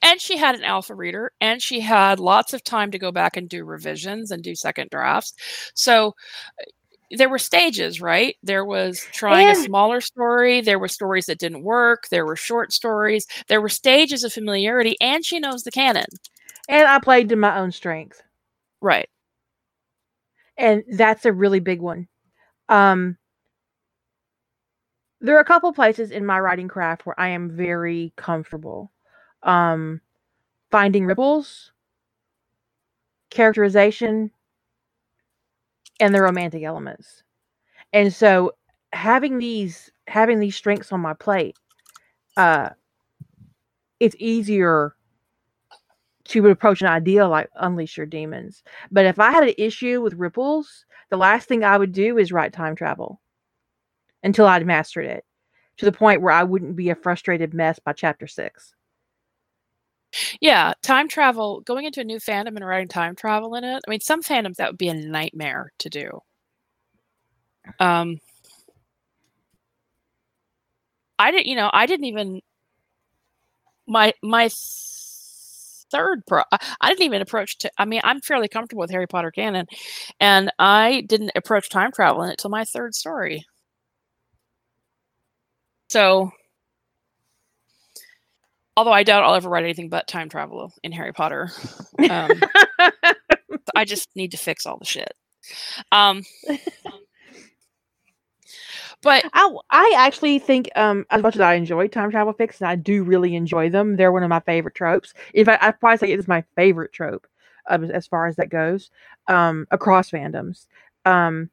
and 0.03 0.21
she 0.21 0.37
had 0.37 0.55
an 0.55 0.65
alpha 0.65 0.95
reader 0.95 1.33
and 1.41 1.63
she 1.63 1.81
had 1.81 2.19
lots 2.21 2.53
of 2.53 2.63
time 2.65 2.91
to 2.91 2.99
go 2.99 3.13
back 3.13 3.37
and 3.37 3.49
do 3.49 3.65
revisions 3.65 4.31
and 4.31 4.43
do 4.43 4.55
second 4.55 4.91
drafts. 4.91 5.35
So 5.75 6.09
uh, 6.61 6.65
there 7.13 7.29
were 7.29 7.39
stages 7.39 8.01
right? 8.01 8.37
There 8.43 8.65
was 8.65 9.07
trying 9.13 9.47
and, 9.49 9.57
a 9.57 9.63
smaller 9.63 10.01
story 10.01 10.61
there 10.61 10.79
were 10.79 10.89
stories 10.89 11.27
that 11.27 11.39
didn't 11.39 11.63
work 11.63 12.09
there 12.11 12.27
were 12.27 12.37
short 12.37 12.73
stories 12.73 13.27
there 13.49 13.61
were 13.61 13.69
stages 13.69 14.25
of 14.25 14.33
familiarity 14.33 14.97
and 15.01 15.25
she 15.25 15.39
knows 15.39 15.63
the 15.63 15.71
canon. 15.71 16.07
And 16.69 16.87
i 16.87 16.99
played 16.99 17.29
to 17.29 17.37
my 17.37 17.59
own 17.59 17.71
strength. 17.73 18.23
Right. 18.81 19.09
And 20.59 20.85
that's 20.93 21.25
a 21.27 21.33
really 21.33 21.61
big 21.61 21.81
one. 21.81 22.09
Um 22.69 23.17
there 25.21 25.37
are 25.37 25.41
a 25.41 25.45
couple 25.45 25.73
places 25.73 26.11
in 26.11 26.27
my 26.27 26.39
writing 26.39 26.69
craft 26.69 27.07
where 27.07 27.19
i 27.19 27.29
am 27.29 27.51
very 27.51 28.13
comfortable 28.17 28.91
um, 29.47 30.03
finding 30.71 31.07
ripples, 31.07 31.73
characterization, 33.31 34.31
and 36.01 36.15
the 36.15 36.23
romantic 36.23 36.63
elements. 36.65 37.23
And 37.93 38.13
so 38.13 38.53
having 38.93 39.39
these 39.39 39.91
having 40.09 40.41
these 40.41 40.57
strengths 40.57 40.93
on 40.93 41.01
my 41.01 41.15
plate, 41.15 41.57
uh, 42.37 42.71
it's 44.01 44.17
easier 44.19 44.95
to 46.25 46.47
approach 46.49 46.83
an 46.83 46.89
idea 46.89 47.27
like 47.27 47.49
unleash 47.57 47.97
your 47.97 48.07
demons. 48.07 48.63
But 48.91 49.07
if 49.07 49.19
I 49.19 49.31
had 49.33 49.45
an 49.45 49.55
issue 49.59 50.03
with 50.03 50.15
ripples, 50.15 50.85
the 51.11 51.17
last 51.17 51.49
thing 51.49 51.65
I 51.65 51.79
would 51.79 51.93
do 51.93 52.19
is 52.19 52.33
write 52.33 52.53
time 52.53 52.77
travel 52.77 53.21
until 54.23 54.47
I'd 54.47 54.67
mastered 54.67 55.07
it 55.07 55.25
to 55.79 55.87
the 55.87 55.93
point 55.93 56.23
where 56.23 56.33
I 56.33 56.45
wouldn't 56.45 56.77
be 56.77 56.91
a 56.91 56.97
frustrated 56.97 57.55
mess 57.55 57.79
by 57.79 57.95
chapter 57.95 58.27
six. 58.27 58.76
Yeah, 60.41 60.73
time 60.83 61.09
travel, 61.09 61.61
going 61.61 61.85
into 61.85 62.01
a 62.01 62.05
new 62.05 62.19
fandom 62.19 62.57
and 62.57 62.67
writing 62.67 62.89
time 62.89 63.17
travel 63.17 63.55
in 63.55 63.65
it. 63.65 63.83
I 63.87 63.91
mean, 63.91 64.01
some 64.01 64.23
fandoms 64.23 64.57
that 64.57 64.71
would 64.71 64.79
be 64.79 64.89
a 64.89 64.95
nightmare 64.95 65.73
to 65.79 65.89
do. 65.91 66.21
Um, 67.81 68.21
I 71.19 71.31
didn't, 71.31 71.47
you 71.47 71.57
know, 71.57 71.71
I 71.73 71.87
didn't 71.87 72.07
even 72.07 72.41
my 73.87 74.13
my 74.23 74.49
third 75.91 76.23
pro. 76.27 76.43
I 76.81 76.89
didn't 76.89 77.03
even 77.05 77.23
approach 77.23 77.59
to. 77.59 77.71
I 77.79 77.85
mean, 77.85 78.01
I'm 78.05 78.21
fairly 78.21 78.49
comfortable 78.49 78.81
with 78.81 78.91
Harry 78.91 79.07
Potter 79.07 79.31
canon, 79.31 79.67
and 80.21 80.51
I 80.59 81.03
didn't 81.09 81.33
approach 81.37 81.69
time 81.71 81.93
travel 81.93 82.23
in 82.23 82.31
it 82.31 82.39
till 82.39 82.51
my 82.51 82.65
third 82.65 82.95
story. 82.95 83.45
So 85.89 86.31
although 88.77 88.93
I 88.93 89.03
doubt 89.03 89.25
I'll 89.25 89.35
ever 89.35 89.49
write 89.49 89.65
anything 89.65 89.89
but 89.89 90.07
time 90.07 90.29
travel 90.29 90.73
in 90.83 90.93
Harry 90.93 91.13
Potter. 91.13 91.51
Um, 92.11 92.31
I 93.75 93.85
just 93.87 94.09
need 94.15 94.33
to 94.33 94.37
fix 94.37 94.67
all 94.67 94.79
the 94.79 94.85
shit. 94.85 95.15
Um, 95.93 96.23
but 99.03 99.25
I, 99.33 99.57
I 99.71 99.95
actually 99.97 100.39
think 100.39 100.69
um, 100.77 101.07
as 101.11 101.23
much 101.23 101.37
as 101.37 101.41
I 101.41 101.55
enjoy 101.55 101.89
time 101.89 102.11
travel 102.11 102.33
fixes, 102.33 102.63
I 102.63 102.77
do 102.77 103.03
really 103.03 103.35
enjoy 103.35 103.71
them. 103.71 103.97
They're 103.97 104.13
one 104.13 104.23
of 104.23 104.29
my 104.29 104.41
favorite 104.41 104.75
tropes. 104.75 105.15
In 105.33 105.45
fact, 105.45 105.63
I 105.63 105.71
probably 105.71 105.99
say 105.99 106.13
it 106.13 106.19
is 106.19 106.29
my 106.29 106.45
favorite 106.55 106.93
trope 106.93 107.27
um, 107.69 107.85
as 107.85 108.07
far 108.07 108.27
as 108.27 108.37
that 108.37 108.51
goes 108.51 108.91
um, 109.29 109.67
across 109.71 110.11
fandoms. 110.11 110.67
Um, 111.05 111.51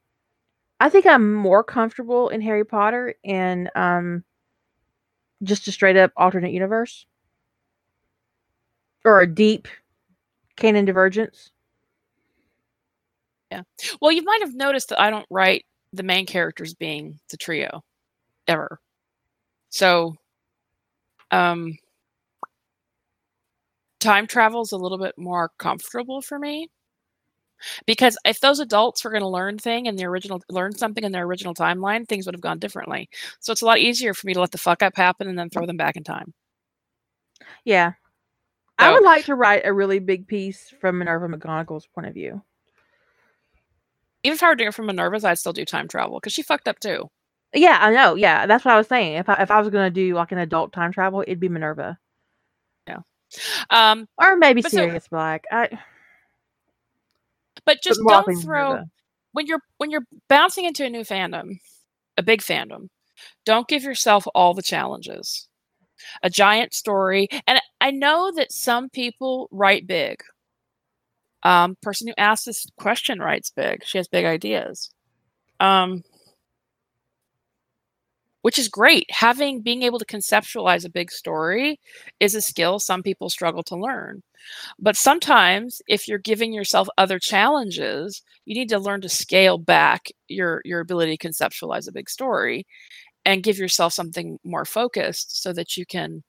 I 0.79 0.89
think 0.89 1.05
I'm 1.05 1.33
more 1.33 1.63
comfortable 1.63 2.29
in 2.29 2.41
Harry 2.41 2.65
Potter 2.65 3.15
and 3.23 3.69
um, 3.75 4.23
just 5.43 5.67
a 5.67 5.71
straight 5.71 5.95
up 5.95 6.11
alternate 6.17 6.51
universe 6.51 7.05
or 9.05 9.21
a 9.21 9.27
deep 9.27 9.67
canon 10.57 10.85
divergence. 10.85 11.51
Yeah. 13.51 13.63
Well, 14.01 14.11
you 14.11 14.23
might 14.23 14.41
have 14.41 14.55
noticed 14.55 14.89
that 14.89 14.99
I 15.01 15.09
don't 15.09 15.25
write 15.29 15.65
the 15.91 16.03
main 16.03 16.25
characters 16.25 16.73
being 16.73 17.19
the 17.29 17.37
trio 17.37 17.83
ever. 18.47 18.79
So, 19.69 20.15
um, 21.31 21.77
time 23.99 24.27
travel 24.27 24.61
is 24.61 24.71
a 24.71 24.77
little 24.77 24.97
bit 24.99 25.17
more 25.17 25.49
comfortable 25.57 26.21
for 26.21 26.37
me 26.37 26.69
because 27.85 28.17
if 28.25 28.39
those 28.39 28.59
adults 28.59 29.03
were 29.03 29.09
going 29.11 29.21
to 29.21 29.27
learn 29.27 29.57
thing 29.57 29.85
in 29.85 29.95
the 29.95 30.05
original 30.05 30.41
learn 30.49 30.75
something 30.75 31.03
in 31.03 31.11
their 31.11 31.25
original 31.25 31.53
timeline 31.53 32.07
things 32.07 32.25
would 32.25 32.35
have 32.35 32.41
gone 32.41 32.59
differently 32.59 33.09
so 33.39 33.51
it's 33.51 33.61
a 33.61 33.65
lot 33.65 33.79
easier 33.79 34.13
for 34.13 34.27
me 34.27 34.33
to 34.33 34.39
let 34.39 34.51
the 34.51 34.57
fuck 34.57 34.81
up 34.83 34.95
happen 34.95 35.27
and 35.27 35.37
then 35.37 35.49
throw 35.49 35.65
them 35.65 35.77
back 35.77 35.95
in 35.95 36.03
time 36.03 36.33
Yeah. 37.65 37.93
I 38.83 38.91
would 38.93 39.03
like 39.03 39.25
to 39.25 39.35
write 39.35 39.65
a 39.65 39.73
really 39.73 39.99
big 39.99 40.27
piece 40.27 40.69
from 40.81 40.97
Minerva 40.99 41.27
McGonagall's 41.27 41.87
point 41.87 42.07
of 42.07 42.13
view. 42.13 42.41
even 44.23 44.35
if 44.35 44.43
i 44.43 44.47
were 44.47 44.55
doing 44.55 44.69
it 44.69 44.73
from 44.73 44.85
minerva's 44.87 45.23
i'd 45.25 45.37
still 45.39 45.53
do 45.53 45.65
time 45.65 45.87
travel 45.87 46.19
because 46.19 46.33
she 46.33 46.41
fucked 46.43 46.67
up 46.67 46.79
too 46.79 47.09
Yeah, 47.53 47.77
I 47.81 47.91
know. 47.91 48.15
Yeah, 48.15 48.47
that's 48.47 48.65
what 48.65 48.73
I 48.73 48.77
was 48.77 48.87
saying. 48.87 49.13
If 49.17 49.29
I, 49.29 49.35
if 49.43 49.51
I 49.51 49.59
was 49.59 49.69
going 49.69 49.85
to 49.85 49.93
do 49.93 50.15
like 50.15 50.31
an 50.31 50.39
adult 50.39 50.73
time 50.73 50.91
travel, 50.91 51.21
it'd 51.21 51.39
be 51.39 51.49
Minerva 51.49 51.99
Yeah. 52.87 53.01
um 53.69 54.07
or 54.17 54.35
maybe 54.37 54.61
But 54.63 54.71
so- 54.71 54.77
Sirius 54.77 55.07
Black. 55.07 55.43
I, 55.51 55.69
but 57.65 57.81
just 57.83 58.01
don't 58.07 58.35
throw 58.41 58.69
Minerva. 58.69 58.85
when 59.33 59.45
you're 59.47 59.61
when 59.77 59.91
you're 59.91 60.05
bouncing 60.29 60.65
into 60.65 60.83
a 60.85 60.89
new 60.89 61.01
fandom 61.03 61.59
a 62.17 62.23
big 62.23 62.41
fandom 62.41 62.87
don't 63.45 63.67
give 63.67 63.83
yourself 63.83 64.25
all 64.35 64.53
the 64.53 64.63
challenges 64.63 65.47
a 66.23 66.29
giant 66.29 66.73
story 66.73 67.27
and 67.47 67.61
i 67.83 67.91
know 67.91 68.31
that 68.35 68.51
some 68.51 68.89
people 68.89 69.47
write 69.51 69.85
big. 69.87 70.23
Um 71.43 71.75
person 71.81 72.07
who 72.07 72.13
asked 72.17 72.45
this 72.45 72.65
question 72.77 73.19
writes 73.19 73.51
big. 73.51 73.83
She 73.85 73.97
has 73.97 74.07
big 74.07 74.25
ideas. 74.25 74.91
Um 75.59 76.03
which 78.43 78.59
is 78.59 78.67
great. 78.67 79.09
Having 79.09 79.61
being 79.61 79.83
able 79.83 79.99
to 79.99 80.05
conceptualize 80.05 80.85
a 80.85 80.89
big 80.89 81.11
story 81.11 81.79
is 82.19 82.35
a 82.35 82.41
skill 82.41 82.77
some 82.79 83.01
people 83.01 83.29
struggle 83.29 83.63
to 83.63 83.75
learn. 83.77 84.21
But 84.79 84.97
sometimes 84.97 85.81
if 85.87 86.07
you're 86.07 86.17
giving 86.19 86.53
yourself 86.53 86.87
other 86.97 87.19
challenges 87.19 88.21
you 88.45 88.55
need 88.55 88.69
to 88.69 88.79
learn 88.79 89.01
to 89.01 89.09
scale 89.09 89.57
back 89.57 90.09
your 90.27 90.61
your 90.65 90.81
ability 90.81 91.17
to 91.17 91.27
conceptualize 91.27 91.87
a 91.87 91.93
big 91.93 92.09
story 92.09 92.65
and 93.25 93.43
give 93.43 93.57
yourself 93.57 93.93
something 93.93 94.39
more 94.43 94.65
focused 94.65 95.41
so 95.43 95.53
that 95.53 95.77
you 95.77 95.85
can 95.85 96.23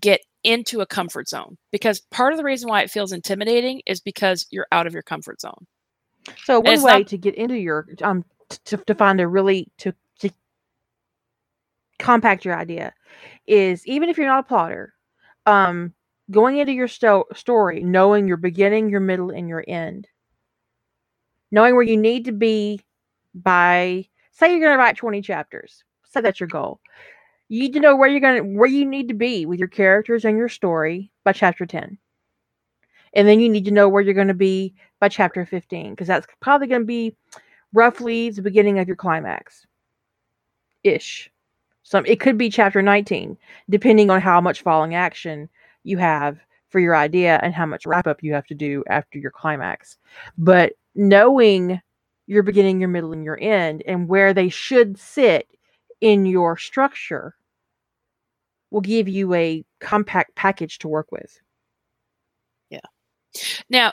get 0.00 0.20
into 0.44 0.80
a 0.80 0.86
comfort 0.86 1.28
zone 1.28 1.56
because 1.72 2.00
part 2.10 2.32
of 2.32 2.36
the 2.38 2.44
reason 2.44 2.68
why 2.68 2.82
it 2.82 2.90
feels 2.90 3.12
intimidating 3.12 3.82
is 3.86 4.00
because 4.00 4.46
you're 4.50 4.66
out 4.72 4.86
of 4.86 4.92
your 4.92 5.02
comfort 5.02 5.40
zone 5.40 5.66
So 6.44 6.60
one 6.60 6.82
way 6.82 6.98
not- 7.00 7.06
to 7.08 7.18
get 7.18 7.34
into 7.34 7.56
your 7.56 7.86
um 8.02 8.24
to 8.64 8.76
to 8.78 8.94
find 8.94 9.20
a 9.20 9.26
really 9.28 9.68
to 9.78 9.92
to 10.20 10.30
compact 11.98 12.44
your 12.44 12.56
idea 12.56 12.94
is 13.46 13.86
even 13.86 14.08
if 14.08 14.16
you're 14.16 14.26
not 14.26 14.40
a 14.44 14.48
plotter, 14.48 14.94
um, 15.46 15.92
going 16.30 16.58
into 16.58 16.72
your 16.72 16.88
sto- 16.88 17.26
story 17.34 17.82
knowing 17.82 18.28
your 18.28 18.36
beginning, 18.36 18.88
your 18.90 19.00
middle, 19.00 19.30
and 19.30 19.48
your 19.48 19.64
end, 19.66 20.06
knowing 21.50 21.74
where 21.74 21.82
you 21.82 21.96
need 21.96 22.26
to 22.26 22.32
be 22.32 22.80
by 23.34 24.06
say 24.30 24.50
you're 24.50 24.60
going 24.60 24.72
to 24.72 24.78
write 24.78 24.96
20 24.96 25.20
chapters. 25.22 25.82
Say 26.04 26.20
that's 26.20 26.40
your 26.40 26.48
goal. 26.48 26.80
You 27.48 27.60
need 27.60 27.72
to 27.74 27.80
know 27.80 27.96
where 27.96 28.08
you're 28.08 28.20
to 28.20 28.40
where 28.42 28.68
you 28.68 28.84
need 28.84 29.08
to 29.08 29.14
be 29.14 29.46
with 29.46 29.58
your 29.58 29.68
characters 29.68 30.24
and 30.24 30.36
your 30.36 30.48
story 30.48 31.10
by 31.24 31.32
chapter 31.32 31.64
10. 31.64 31.98
And 33.14 33.26
then 33.26 33.40
you 33.40 33.48
need 33.48 33.64
to 33.64 33.70
know 33.70 33.88
where 33.88 34.02
you're 34.02 34.14
to 34.28 34.34
be 34.34 34.74
by 35.00 35.08
chapter 35.08 35.46
15 35.46 35.90
because 35.90 36.06
that's 36.06 36.26
probably 36.40 36.68
to 36.68 36.84
be 36.84 37.16
roughly 37.72 38.30
the 38.30 38.42
beginning 38.42 38.78
of 38.78 38.86
your 38.86 38.96
climax. 38.96 39.66
Ish. 40.84 41.30
Some 41.84 42.04
it 42.04 42.20
could 42.20 42.36
be 42.36 42.50
chapter 42.50 42.82
19 42.82 43.36
depending 43.70 44.10
on 44.10 44.20
how 44.20 44.40
much 44.42 44.62
falling 44.62 44.94
action 44.94 45.48
you 45.84 45.96
have 45.96 46.38
for 46.68 46.80
your 46.80 46.94
idea 46.94 47.40
and 47.42 47.54
how 47.54 47.64
much 47.64 47.86
wrap 47.86 48.06
up 48.06 48.22
you 48.22 48.34
have 48.34 48.46
to 48.48 48.54
do 48.54 48.84
after 48.90 49.18
your 49.18 49.30
climax. 49.30 49.96
But 50.36 50.74
knowing 50.94 51.80
your 52.26 52.42
beginning 52.42 52.78
your 52.78 52.90
middle 52.90 53.14
and 53.14 53.24
your 53.24 53.38
end 53.40 53.82
and 53.86 54.06
where 54.06 54.34
they 54.34 54.50
should 54.50 54.98
sit 54.98 55.48
in 56.02 56.26
your 56.26 56.58
structure 56.58 57.34
will 58.70 58.80
give 58.80 59.08
you 59.08 59.32
a 59.34 59.64
compact 59.80 60.34
package 60.36 60.78
to 60.78 60.88
work 60.88 61.10
with 61.12 61.38
Yeah. 62.70 62.80
Now, 63.70 63.92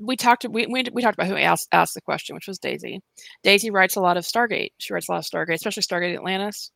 we 0.00 0.16
talked 0.16 0.44
we, 0.48 0.66
we, 0.66 0.84
we 0.92 1.02
talked 1.02 1.14
about 1.16 1.28
who 1.28 1.36
asked 1.36 1.68
asked 1.72 1.94
the 1.94 2.00
question, 2.00 2.34
which 2.34 2.48
was 2.48 2.58
Daisy. 2.58 3.00
Daisy 3.42 3.70
writes 3.70 3.96
a 3.96 4.00
lot 4.00 4.16
of 4.16 4.24
Stargate. 4.24 4.72
She 4.78 4.92
writes 4.92 5.08
a 5.08 5.12
lot 5.12 5.18
of 5.18 5.24
Stargate, 5.24 5.54
especially 5.54 5.82
Stargate 5.82 6.14
Atlantis. 6.14 6.70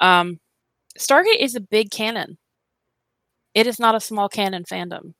Um, 0.00 0.38
Stargate 0.98 1.40
is 1.40 1.54
a 1.56 1.60
big 1.60 1.90
canon. 1.90 2.38
It 3.54 3.66
is 3.66 3.78
not 3.78 3.94
a 3.94 4.00
small 4.00 4.28
canon 4.28 4.64
fandom. 4.64 5.14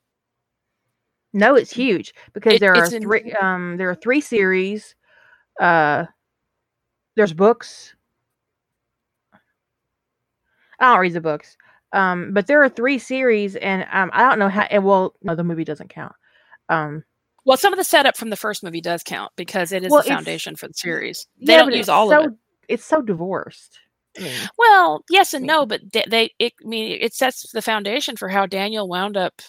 No, 1.35 1.55
it's 1.57 1.73
huge 1.73 2.15
because 2.33 2.55
It- 2.55 2.61
there 2.61 2.75
are 2.75 2.85
it's 2.85 2.93
in- 2.93 3.03
three. 3.03 3.33
Um, 3.33 3.77
there 3.77 3.91
are 3.91 3.95
three 3.95 4.21
series. 4.21 4.95
Uh, 5.61 6.05
there's 7.17 7.33
books. 7.33 7.95
I 10.83 10.91
don't 10.93 11.01
read 11.01 11.15
the 11.15 11.21
books. 11.23 11.57
Um, 11.95 12.33
but 12.35 12.47
there 12.47 12.63
are 12.63 12.69
three 12.69 12.99
series, 12.99 13.57
and 13.57 13.87
um, 13.93 14.11
I 14.13 14.29
don't 14.29 14.39
know 14.39 14.49
how. 14.49 14.63
And 14.63 14.85
well, 14.85 15.15
no, 15.23 15.35
the 15.35 15.45
movie 15.45 15.65
doesn't 15.65 15.89
count. 15.91 16.15
Um, 16.69 17.05
Well, 17.45 17.57
some 17.57 17.73
of 17.73 17.79
the 17.79 17.85
setup 17.85 18.17
from 18.17 18.31
the 18.31 18.37
first 18.37 18.63
movie 18.63 18.81
does 18.81 19.03
count 19.03 19.33
because 19.37 19.73
it 19.73 19.83
is 19.85 19.91
Well, 19.91 20.03
the 20.03 20.09
foundation 20.09 20.57
for 20.57 20.69
the 20.69 20.75
series. 20.75 21.27
They 21.41 21.55
yeah, 21.55 21.59
don't 21.59 21.73
use 21.75 21.89
all 21.89 22.09
so, 22.09 22.21
of 22.27 22.33
it. 22.33 22.39
It's 22.69 22.85
so 22.85 23.03
divorced. 23.03 23.79
I 24.17 24.21
mean, 24.23 24.51
Well, 24.59 25.05
yes 25.11 25.35
and 25.35 25.47
no, 25.47 25.67
but 25.67 25.81
they, 25.93 26.05
they 26.09 26.31
it, 26.39 26.53
I 26.65 26.69
mean, 26.69 26.99
it 27.01 27.15
sets 27.15 27.51
the 27.53 27.63
foundation 27.63 28.17
for 28.17 28.29
how 28.29 28.47
Daniel 28.47 28.89
wound 28.89 29.17
up 29.17 29.43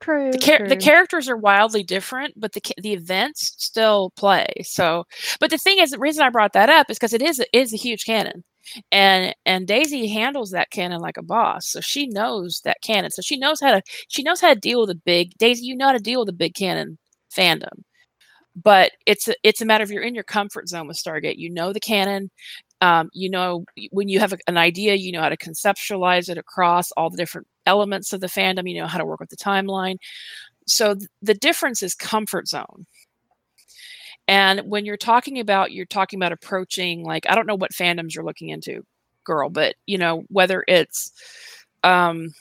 true. 0.00 0.30
the, 0.32 0.38
char- 0.38 0.68
the 0.68 0.76
characters 0.76 1.28
are 1.28 1.36
wildly 1.36 1.82
different, 1.82 2.34
but 2.36 2.52
the 2.52 2.62
the 2.82 2.92
events 2.92 3.54
still 3.58 4.10
play. 4.16 4.46
So, 4.64 5.04
but 5.40 5.50
the 5.50 5.58
thing 5.58 5.78
is, 5.78 5.90
the 5.90 5.98
reason 5.98 6.24
I 6.24 6.30
brought 6.30 6.52
that 6.54 6.68
up 6.70 6.90
is 6.90 6.98
because 6.98 7.12
it 7.12 7.22
is 7.22 7.40
a- 7.40 7.56
is 7.56 7.72
a 7.72 7.76
huge 7.76 8.04
canon, 8.04 8.44
and 8.92 9.34
and 9.46 9.66
Daisy 9.66 10.08
handles 10.08 10.50
that 10.52 10.70
canon 10.70 11.00
like 11.00 11.16
a 11.16 11.22
boss. 11.22 11.68
So 11.68 11.80
she 11.80 12.06
knows 12.06 12.60
that 12.64 12.78
canon. 12.82 13.10
So 13.10 13.22
she 13.22 13.36
knows 13.36 13.60
how 13.60 13.72
to 13.72 13.82
she 14.08 14.22
knows 14.22 14.40
how 14.40 14.52
to 14.54 14.60
deal 14.60 14.80
with 14.80 14.90
a 14.90 14.94
big 15.04 15.32
Daisy. 15.38 15.64
You 15.66 15.76
know 15.76 15.86
how 15.86 15.92
to 15.92 15.98
deal 15.98 16.20
with 16.20 16.28
a 16.28 16.32
big 16.32 16.54
canon 16.54 16.98
fandom, 17.36 17.82
but 18.62 18.92
it's 19.06 19.28
a, 19.28 19.34
it's 19.42 19.60
a 19.60 19.66
matter 19.66 19.84
of 19.84 19.90
you're 19.90 20.02
in 20.02 20.14
your 20.14 20.24
comfort 20.24 20.68
zone 20.68 20.88
with 20.88 20.96
Stargate. 20.96 21.36
You 21.38 21.50
know 21.50 21.72
the 21.72 21.80
canon. 21.80 22.30
Um, 22.82 23.08
you 23.14 23.30
know 23.30 23.64
when 23.90 24.08
you 24.08 24.20
have 24.20 24.32
a- 24.34 24.38
an 24.48 24.58
idea, 24.58 24.94
you 24.94 25.12
know 25.12 25.20
how 25.22 25.30
to 25.30 25.36
conceptualize 25.36 26.28
it 26.28 26.38
across 26.38 26.92
all 26.92 27.10
the 27.10 27.16
different 27.16 27.46
elements 27.66 28.12
of 28.12 28.20
the 28.20 28.26
fandom. 28.28 28.70
You 28.70 28.80
know 28.80 28.86
how 28.86 28.98
to 28.98 29.06
work 29.06 29.20
with 29.20 29.30
the 29.30 29.36
timeline. 29.36 29.96
So 30.66 30.94
th- 30.94 31.08
the 31.22 31.34
difference 31.34 31.82
is 31.82 31.94
comfort 31.94 32.48
zone. 32.48 32.86
And 34.28 34.60
when 34.60 34.84
you're 34.84 34.96
talking 34.96 35.38
about, 35.38 35.72
you're 35.72 35.86
talking 35.86 36.18
about 36.18 36.32
approaching 36.32 37.04
like 37.04 37.26
I 37.28 37.34
don't 37.34 37.46
know 37.46 37.54
what 37.56 37.72
fandoms 37.72 38.14
you're 38.14 38.24
looking 38.24 38.48
into, 38.48 38.84
girl, 39.24 39.50
but 39.50 39.76
you 39.86 39.98
know 39.98 40.24
whether 40.28 40.64
it's 40.66 41.12
um, 41.84 42.32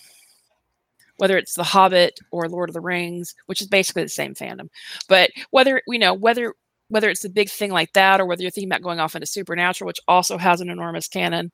whether 1.17 1.37
it's 1.37 1.53
The 1.53 1.63
Hobbit 1.63 2.19
or 2.31 2.49
Lord 2.49 2.69
of 2.69 2.73
the 2.73 2.81
Rings, 2.81 3.35
which 3.45 3.61
is 3.61 3.67
basically 3.67 4.03
the 4.03 4.09
same 4.09 4.33
fandom, 4.33 4.69
but 5.07 5.29
whether 5.51 5.81
you 5.87 5.99
know 5.99 6.13
whether 6.13 6.53
whether 6.89 7.09
it's 7.09 7.25
a 7.25 7.29
big 7.29 7.49
thing 7.49 7.71
like 7.71 7.91
that 7.93 8.21
or 8.21 8.25
whether 8.25 8.41
you're 8.41 8.51
thinking 8.51 8.69
about 8.69 8.83
going 8.83 8.99
off 8.99 9.15
into 9.15 9.25
Supernatural, 9.27 9.87
which 9.87 9.99
also 10.07 10.37
has 10.37 10.61
an 10.61 10.69
enormous 10.69 11.07
canon, 11.07 11.51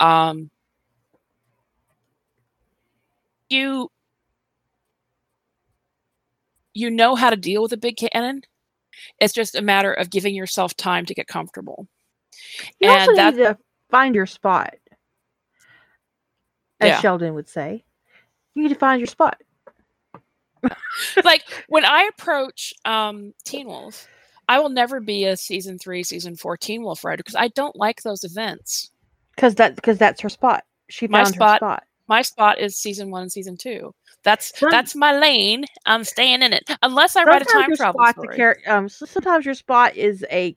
um, 0.00 0.50
you 3.48 3.90
you 6.74 6.90
know 6.90 7.14
how 7.14 7.30
to 7.30 7.36
deal 7.36 7.62
with 7.62 7.72
a 7.72 7.76
big 7.76 7.96
canon. 7.96 8.42
It's 9.20 9.32
just 9.34 9.54
a 9.54 9.62
matter 9.62 9.92
of 9.92 10.10
giving 10.10 10.34
yourself 10.34 10.76
time 10.76 11.06
to 11.06 11.14
get 11.14 11.26
comfortable. 11.26 11.88
You 12.80 12.90
also 12.90 13.10
and 13.10 13.18
that- 13.18 13.34
need 13.34 13.42
to 13.44 13.58
find 13.90 14.14
your 14.14 14.26
spot, 14.26 14.74
as 16.80 16.88
Yeah. 16.88 17.00
Sheldon 17.00 17.34
would 17.34 17.48
say. 17.48 17.84
You 18.54 18.62
need 18.64 18.68
to 18.70 18.74
find 18.74 19.00
your 19.00 19.06
spot. 19.06 19.40
like 21.24 21.42
when 21.68 21.84
I 21.84 22.08
approach 22.12 22.74
um, 22.84 23.32
Teen 23.44 23.66
Wolf, 23.68 24.08
I 24.48 24.58
will 24.60 24.70
never 24.70 25.00
be 25.00 25.24
a 25.24 25.36
season 25.36 25.78
three, 25.78 26.02
season 26.02 26.36
four 26.36 26.56
Teen 26.56 26.82
Wolf 26.82 27.04
writer 27.04 27.18
because 27.18 27.36
I 27.36 27.48
don't 27.48 27.76
like 27.76 28.02
those 28.02 28.24
events. 28.24 28.90
because 29.36 29.54
that 29.56 29.76
because 29.76 29.98
that's 29.98 30.20
her 30.22 30.28
spot. 30.28 30.64
She 30.90 31.06
My 31.06 31.22
found 31.22 31.34
spot- 31.34 31.60
her 31.60 31.66
spot. 31.66 31.82
My 32.08 32.22
spot 32.22 32.58
is 32.58 32.76
season 32.76 33.10
one 33.10 33.22
and 33.22 33.32
season 33.32 33.56
two. 33.58 33.94
That's 34.28 34.58
Some- 34.58 34.70
that's 34.70 34.94
my 34.94 35.18
lane. 35.18 35.64
I'm 35.86 36.04
staying 36.04 36.42
in 36.42 36.52
it 36.52 36.68
unless 36.82 37.16
I 37.16 37.24
write 37.24 37.40
a 37.40 37.46
time 37.46 37.74
travel 37.74 38.04
story. 38.04 38.36
Char- 38.36 38.58
um, 38.66 38.86
sometimes 38.90 39.46
your 39.46 39.54
spot 39.54 39.96
is 39.96 40.22
a 40.30 40.54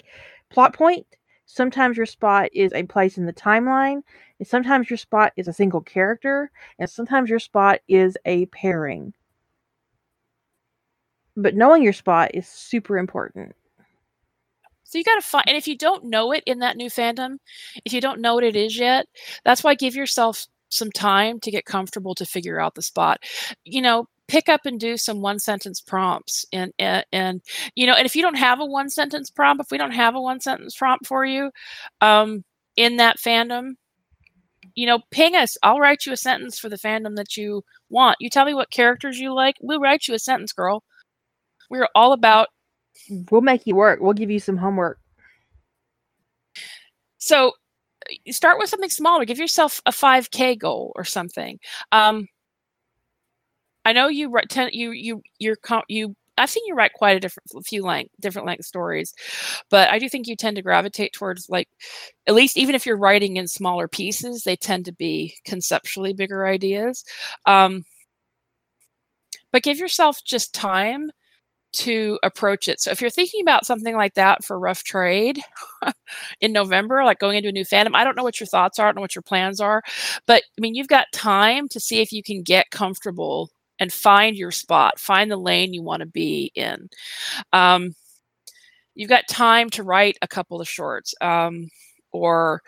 plot 0.49 0.73
point. 0.73 1.07
Sometimes 1.45 1.95
your 1.95 2.05
spot 2.05 2.49
is 2.51 2.73
a 2.73 2.83
place 2.83 3.17
in 3.17 3.25
the 3.25 3.31
timeline, 3.33 4.03
And 4.39 4.47
sometimes 4.47 4.89
your 4.89 4.97
spot 4.97 5.31
is 5.37 5.47
a 5.47 5.53
single 5.53 5.79
character, 5.79 6.51
and 6.79 6.89
sometimes 6.89 7.29
your 7.29 7.39
spot 7.39 7.79
is 7.87 8.17
a 8.25 8.45
pairing. 8.47 9.13
But 11.37 11.55
knowing 11.55 11.81
your 11.81 11.93
spot 11.93 12.31
is 12.33 12.49
super 12.49 12.97
important. 12.97 13.55
So 14.83 14.97
you 14.97 15.05
got 15.05 15.15
to 15.15 15.21
find, 15.21 15.45
and 15.47 15.55
if 15.55 15.65
you 15.69 15.77
don't 15.77 16.05
know 16.05 16.33
it 16.33 16.43
in 16.45 16.59
that 16.59 16.75
new 16.75 16.89
fandom, 16.89 17.37
if 17.85 17.93
you 17.93 18.01
don't 18.01 18.19
know 18.19 18.35
what 18.35 18.43
it 18.43 18.57
is 18.57 18.77
yet, 18.77 19.07
that's 19.45 19.63
why 19.63 19.75
give 19.75 19.95
yourself 19.95 20.45
some 20.73 20.91
time 20.91 21.39
to 21.41 21.51
get 21.51 21.65
comfortable 21.65 22.15
to 22.15 22.25
figure 22.25 22.59
out 22.59 22.75
the 22.75 22.81
spot. 22.81 23.19
You 23.65 23.81
know, 23.81 24.07
pick 24.27 24.49
up 24.49 24.65
and 24.65 24.79
do 24.79 24.97
some 24.97 25.21
one 25.21 25.39
sentence 25.39 25.81
prompts 25.81 26.45
and, 26.53 26.71
and 26.79 27.05
and 27.11 27.41
you 27.75 27.85
know 27.85 27.93
and 27.93 28.05
if 28.05 28.15
you 28.15 28.21
don't 28.21 28.37
have 28.37 28.61
a 28.61 28.65
one 28.65 28.89
sentence 28.89 29.29
prompt 29.29 29.61
if 29.61 29.71
we 29.71 29.77
don't 29.77 29.91
have 29.91 30.15
a 30.15 30.21
one 30.21 30.39
sentence 30.39 30.73
prompt 30.73 31.05
for 31.05 31.25
you 31.25 31.51
um 31.99 32.41
in 32.77 32.95
that 32.95 33.17
fandom 33.19 33.73
you 34.73 34.87
know 34.87 34.99
ping 35.11 35.35
us 35.35 35.57
i'll 35.63 35.81
write 35.81 36.05
you 36.05 36.13
a 36.13 36.17
sentence 36.17 36.57
for 36.57 36.69
the 36.69 36.77
fandom 36.77 37.17
that 37.17 37.35
you 37.35 37.61
want 37.89 38.15
you 38.21 38.29
tell 38.29 38.45
me 38.45 38.53
what 38.53 38.71
characters 38.71 39.19
you 39.19 39.33
like 39.33 39.55
we'll 39.59 39.81
write 39.81 40.07
you 40.07 40.13
a 40.13 40.19
sentence 40.19 40.53
girl 40.53 40.81
we're 41.69 41.89
all 41.93 42.13
about 42.13 42.47
We'll 43.29 43.41
make 43.41 43.65
you 43.65 43.75
work. 43.75 43.99
We'll 44.01 44.13
give 44.13 44.31
you 44.31 44.39
some 44.39 44.57
homework. 44.57 44.99
so 47.17 47.53
start 48.29 48.57
with 48.59 48.69
something 48.69 48.89
smaller 48.89 49.25
give 49.25 49.39
yourself 49.39 49.81
a 49.85 49.91
5k 49.91 50.57
goal 50.57 50.91
or 50.95 51.03
something 51.03 51.59
um 51.91 52.27
i 53.85 53.93
know 53.93 54.07
you 54.07 54.29
write 54.29 54.49
ten, 54.49 54.69
you 54.71 54.91
you 54.91 55.21
you're 55.39 55.57
you 55.87 56.15
i've 56.37 56.49
seen 56.49 56.63
you 56.65 56.75
write 56.75 56.93
quite 56.93 57.17
a 57.17 57.19
different 57.19 57.47
a 57.55 57.61
few 57.61 57.83
length 57.83 58.11
different 58.19 58.47
length 58.47 58.65
stories 58.65 59.13
but 59.69 59.89
i 59.89 59.99
do 59.99 60.09
think 60.09 60.27
you 60.27 60.35
tend 60.35 60.55
to 60.55 60.61
gravitate 60.61 61.13
towards 61.13 61.49
like 61.49 61.67
at 62.27 62.33
least 62.33 62.57
even 62.57 62.75
if 62.75 62.85
you're 62.85 62.97
writing 62.97 63.37
in 63.37 63.47
smaller 63.47 63.87
pieces 63.87 64.43
they 64.43 64.55
tend 64.55 64.85
to 64.85 64.93
be 64.93 65.35
conceptually 65.45 66.13
bigger 66.13 66.45
ideas 66.45 67.03
um 67.45 67.83
but 69.51 69.63
give 69.63 69.77
yourself 69.77 70.23
just 70.25 70.53
time 70.53 71.11
to 71.73 72.19
approach 72.23 72.67
it. 72.67 72.79
So 72.81 72.91
if 72.91 73.01
you're 73.01 73.09
thinking 73.09 73.41
about 73.41 73.65
something 73.65 73.95
like 73.95 74.15
that 74.15 74.43
for 74.43 74.59
rough 74.59 74.83
trade 74.83 75.41
in 76.41 76.51
November, 76.51 77.03
like 77.03 77.19
going 77.19 77.37
into 77.37 77.49
a 77.49 77.53
new 77.53 77.65
fandom, 77.65 77.95
I 77.95 78.03
don't 78.03 78.17
know 78.17 78.23
what 78.23 78.39
your 78.39 78.47
thoughts 78.47 78.79
are, 78.79 78.85
I 78.85 78.89
don't 78.89 78.95
know 78.97 79.01
what 79.01 79.15
your 79.15 79.21
plans 79.23 79.59
are, 79.61 79.81
but 80.27 80.43
I 80.57 80.61
mean, 80.61 80.75
you've 80.75 80.87
got 80.87 81.07
time 81.13 81.67
to 81.69 81.79
see 81.79 82.01
if 82.01 82.11
you 82.11 82.23
can 82.23 82.43
get 82.43 82.71
comfortable 82.71 83.49
and 83.79 83.91
find 83.91 84.35
your 84.35 84.51
spot, 84.51 84.99
find 84.99 85.31
the 85.31 85.37
lane 85.37 85.73
you 85.73 85.81
want 85.83 86.01
to 86.01 86.05
be 86.05 86.51
in. 86.55 86.89
Um, 87.53 87.95
you've 88.95 89.09
got 89.09 89.27
time 89.29 89.69
to 89.71 89.83
write 89.83 90.17
a 90.21 90.27
couple 90.27 90.61
of 90.61 90.67
shorts, 90.69 91.13
um, 91.21 91.69
or 92.11 92.61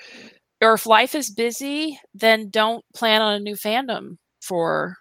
or 0.61 0.73
if 0.73 0.85
life 0.85 1.15
is 1.15 1.29
busy, 1.29 1.99
then 2.13 2.49
don't 2.49 2.85
plan 2.95 3.21
on 3.21 3.33
a 3.33 3.39
new 3.39 3.55
fandom 3.55 4.17
for 4.41 4.97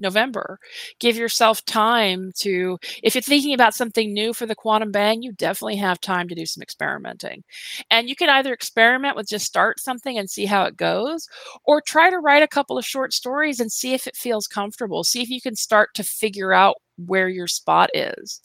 November. 0.00 0.58
Give 1.00 1.16
yourself 1.16 1.64
time 1.64 2.32
to, 2.40 2.78
if 3.02 3.14
you're 3.14 3.22
thinking 3.22 3.54
about 3.54 3.74
something 3.74 4.12
new 4.12 4.32
for 4.32 4.46
the 4.46 4.54
quantum 4.54 4.90
bang, 4.90 5.22
you 5.22 5.32
definitely 5.32 5.76
have 5.76 6.00
time 6.00 6.28
to 6.28 6.34
do 6.34 6.46
some 6.46 6.62
experimenting. 6.62 7.42
And 7.90 8.08
you 8.08 8.16
can 8.16 8.28
either 8.28 8.52
experiment 8.52 9.16
with 9.16 9.28
just 9.28 9.46
start 9.46 9.80
something 9.80 10.18
and 10.18 10.28
see 10.28 10.46
how 10.46 10.64
it 10.64 10.76
goes, 10.76 11.26
or 11.64 11.80
try 11.80 12.10
to 12.10 12.18
write 12.18 12.42
a 12.42 12.48
couple 12.48 12.78
of 12.78 12.84
short 12.84 13.12
stories 13.12 13.60
and 13.60 13.70
see 13.72 13.94
if 13.94 14.06
it 14.06 14.16
feels 14.16 14.46
comfortable. 14.46 15.04
See 15.04 15.22
if 15.22 15.28
you 15.30 15.40
can 15.40 15.56
start 15.56 15.90
to 15.94 16.02
figure 16.04 16.52
out 16.52 16.76
where 16.96 17.28
your 17.28 17.46
spot 17.48 17.90
is. 17.94 18.40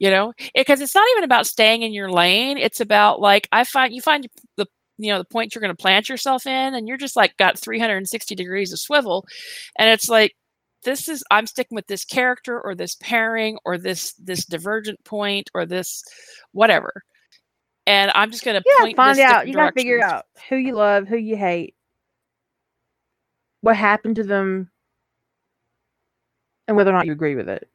You 0.00 0.10
know, 0.10 0.32
because 0.54 0.80
it's 0.80 0.94
not 0.94 1.06
even 1.12 1.24
about 1.24 1.46
staying 1.46 1.82
in 1.82 1.92
your 1.92 2.10
lane. 2.10 2.58
It's 2.58 2.80
about 2.80 3.20
like 3.20 3.48
I 3.52 3.64
find 3.64 3.94
you 3.94 4.02
find 4.02 4.26
the 4.56 4.66
you 4.98 5.10
know 5.10 5.18
the 5.18 5.24
point 5.24 5.54
you're 5.54 5.60
going 5.60 5.74
to 5.74 5.82
plant 5.82 6.08
yourself 6.08 6.46
in 6.46 6.74
and 6.74 6.86
you're 6.86 6.96
just 6.96 7.16
like 7.16 7.36
got 7.36 7.58
360 7.58 8.34
degrees 8.34 8.72
of 8.72 8.78
swivel 8.78 9.26
and 9.78 9.88
it's 9.90 10.08
like 10.08 10.34
this 10.84 11.08
is 11.08 11.24
i'm 11.30 11.46
sticking 11.46 11.74
with 11.74 11.86
this 11.86 12.04
character 12.04 12.60
or 12.60 12.74
this 12.74 12.94
pairing 12.96 13.58
or 13.64 13.78
this 13.78 14.12
this 14.14 14.44
divergent 14.44 15.02
point 15.04 15.50
or 15.54 15.66
this 15.66 16.02
whatever 16.52 17.02
and 17.86 18.10
i'm 18.14 18.30
just 18.30 18.44
going 18.44 18.56
to 18.56 18.62
Yeah, 18.66 18.84
point 18.84 18.96
find 18.96 19.18
this 19.18 19.24
out. 19.24 19.48
You 19.48 19.54
got 19.54 19.66
to 19.66 19.72
figure 19.72 20.02
out 20.02 20.26
who 20.48 20.56
you 20.56 20.74
love, 20.74 21.08
who 21.08 21.16
you 21.16 21.36
hate, 21.36 21.74
what 23.60 23.76
happened 23.76 24.16
to 24.16 24.24
them, 24.24 24.70
and 26.68 26.76
whether 26.76 26.90
or 26.90 26.94
not 26.94 27.06
you 27.06 27.12
agree 27.12 27.34
with 27.34 27.48
it. 27.48 27.68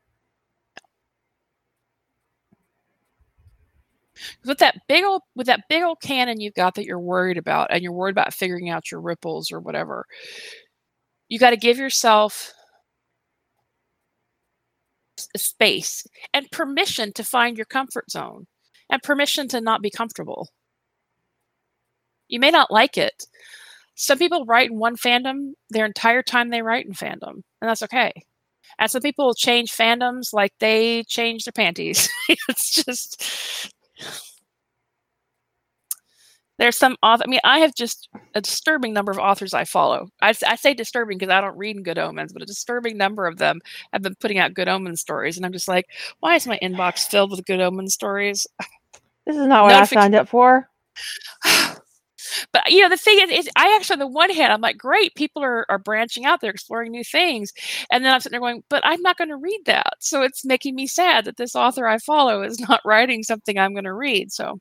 With 4.46 4.60
that 4.60 4.76
big 4.88 5.04
old 5.04 5.22
with 5.36 5.48
that 5.48 5.64
big 5.70 5.84
old 5.84 6.02
canon 6.02 6.40
you've 6.40 6.54
got 6.54 6.76
that 6.76 6.86
you're 6.86 7.00
worried 7.00 7.38
about 7.38 7.68
and 7.72 7.82
you're 7.82 7.94
worried 7.94 8.12
about 8.12 8.34
figuring 8.34 8.70
out 8.70 8.92
your 8.92 9.02
ripples 9.02 9.52
or 9.52 9.60
whatever 9.60 10.06
you 11.30 11.38
got 11.38 11.52
to 11.52 11.58
give 11.58 11.78
yourself 11.78 12.52
space 15.38 16.06
and 16.34 16.50
permission 16.52 17.14
to 17.14 17.24
find 17.24 17.58
your 17.58 17.66
comfort 17.66 18.10
zone 18.12 18.48
and 18.90 19.04
permission 19.04 19.48
to 19.50 19.62
not 19.62 19.82
be 19.82 19.92
comfortable. 19.92 20.50
You 22.28 22.40
may 22.40 22.52
not 22.52 22.72
like 22.72 22.98
it. 22.98 23.26
Some 23.96 24.18
people 24.18 24.46
write 24.46 24.72
in 24.72 24.80
one 24.80 24.96
fandom 24.96 25.52
their 25.70 25.86
entire 25.86 26.24
time 26.24 26.50
they 26.50 26.62
write 26.62 26.86
in 26.86 26.94
fandom 26.94 27.42
and 27.62 27.70
that's 27.70 27.84
okay. 27.84 28.12
And 28.80 28.90
some 28.90 29.02
people 29.02 29.34
change 29.34 29.72
fandoms 29.72 30.34
like 30.34 30.54
they 30.60 31.04
change 31.04 31.44
their 31.44 31.52
panties. 31.52 32.10
It's 32.48 32.84
just 32.84 33.74
there's 36.58 36.78
some 36.78 36.98
author. 37.02 37.24
I 37.26 37.30
mean, 37.30 37.40
I 37.44 37.60
have 37.60 37.74
just 37.74 38.10
a 38.36 38.42
disturbing 38.42 38.94
number 38.94 39.12
of 39.12 39.18
authors 39.18 39.54
I 39.54 39.64
follow. 39.66 40.10
I 40.22 40.34
say 40.34 40.74
disturbing 40.74 41.18
because 41.18 41.32
I 41.32 41.42
don't 41.42 41.58
read 41.58 41.78
in 41.78 41.84
Good 41.84 41.98
Omens, 41.98 42.34
but 42.34 42.42
a 42.42 42.46
disturbing 42.46 42.98
number 42.98 43.28
of 43.28 43.38
them 43.38 43.62
have 43.94 44.02
been 44.02 44.16
putting 44.16 44.40
out 44.40 44.54
Good 44.54 44.68
Omens 44.68 45.02
stories, 45.02 45.38
and 45.38 45.46
I'm 45.46 45.54
just 45.54 45.68
like, 45.68 45.86
why 46.20 46.36
is 46.36 46.46
my 46.48 46.60
inbox 46.62 47.08
filled 47.08 47.32
with 47.32 47.46
Good 47.46 47.62
Omens 47.62 47.94
stories? 47.94 48.46
This 49.26 49.38
is 49.38 49.46
not 49.46 49.64
what 49.64 49.76
I 49.76 49.86
signed 49.86 50.16
up 50.16 50.28
for. 50.28 50.70
but 52.54 52.64
you 52.72 52.82
know, 52.82 52.90
the 52.90 52.98
thing 52.98 53.20
is, 53.22 53.30
is, 53.48 53.50
I 53.56 53.76
actually 53.76 53.96
on 53.96 54.00
the 54.00 54.08
one 54.08 54.30
hand, 54.32 54.52
I'm 54.54 54.62
like, 54.62 54.78
great, 54.78 55.16
people 55.16 55.44
are 55.44 55.66
are 55.70 55.80
branching 55.80 56.26
out, 56.26 56.42
they're 56.42 56.52
exploring 56.52 56.92
new 56.92 57.04
things, 57.04 57.52
and 57.92 58.04
then 58.06 58.14
I'm 58.14 58.20
sitting 58.22 58.34
there 58.34 58.42
going, 58.42 58.64
but 58.70 58.86
I'm 58.86 59.02
not 59.02 59.18
going 59.18 59.30
to 59.30 59.38
read 59.38 59.62
that, 59.66 59.94
so 60.00 60.22
it's 60.24 60.46
making 60.46 60.76
me 60.76 60.88
sad 60.88 61.26
that 61.26 61.38
this 61.38 61.56
author 61.56 61.88
I 61.88 61.98
follow 62.00 62.44
is 62.44 62.60
not 62.70 62.82
writing 62.86 63.24
something 63.24 63.58
I'm 63.58 63.74
going 63.74 63.84
to 63.86 63.94
read. 63.94 64.32
So, 64.32 64.60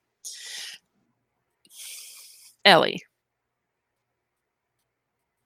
Ellie, 2.64 3.02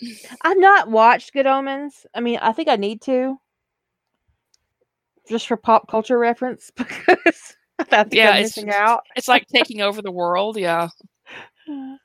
I've 0.43 0.59
not 0.59 0.91
watched 0.91 1.33
Good 1.33 1.47
Omens. 1.47 2.07
I 2.15 2.21
mean, 2.21 2.39
I 2.41 2.53
think 2.53 2.69
I 2.69 2.77
need 2.77 3.01
to, 3.03 3.39
just 5.29 5.47
for 5.47 5.57
pop 5.57 5.89
culture 5.89 6.19
reference, 6.19 6.71
because 6.77 7.57
I 7.91 8.05
think 8.05 8.13
Yeah, 8.13 8.31
I'm 8.31 8.37
it's 8.37 8.57
missing 8.57 8.71
out. 8.71 9.03
it's 9.17 9.29
like 9.29 9.47
taking 9.49 9.81
over 9.81 10.03
the 10.03 10.13
world. 10.13 10.57
Yeah. 10.57 10.89
Uh, 11.69 11.97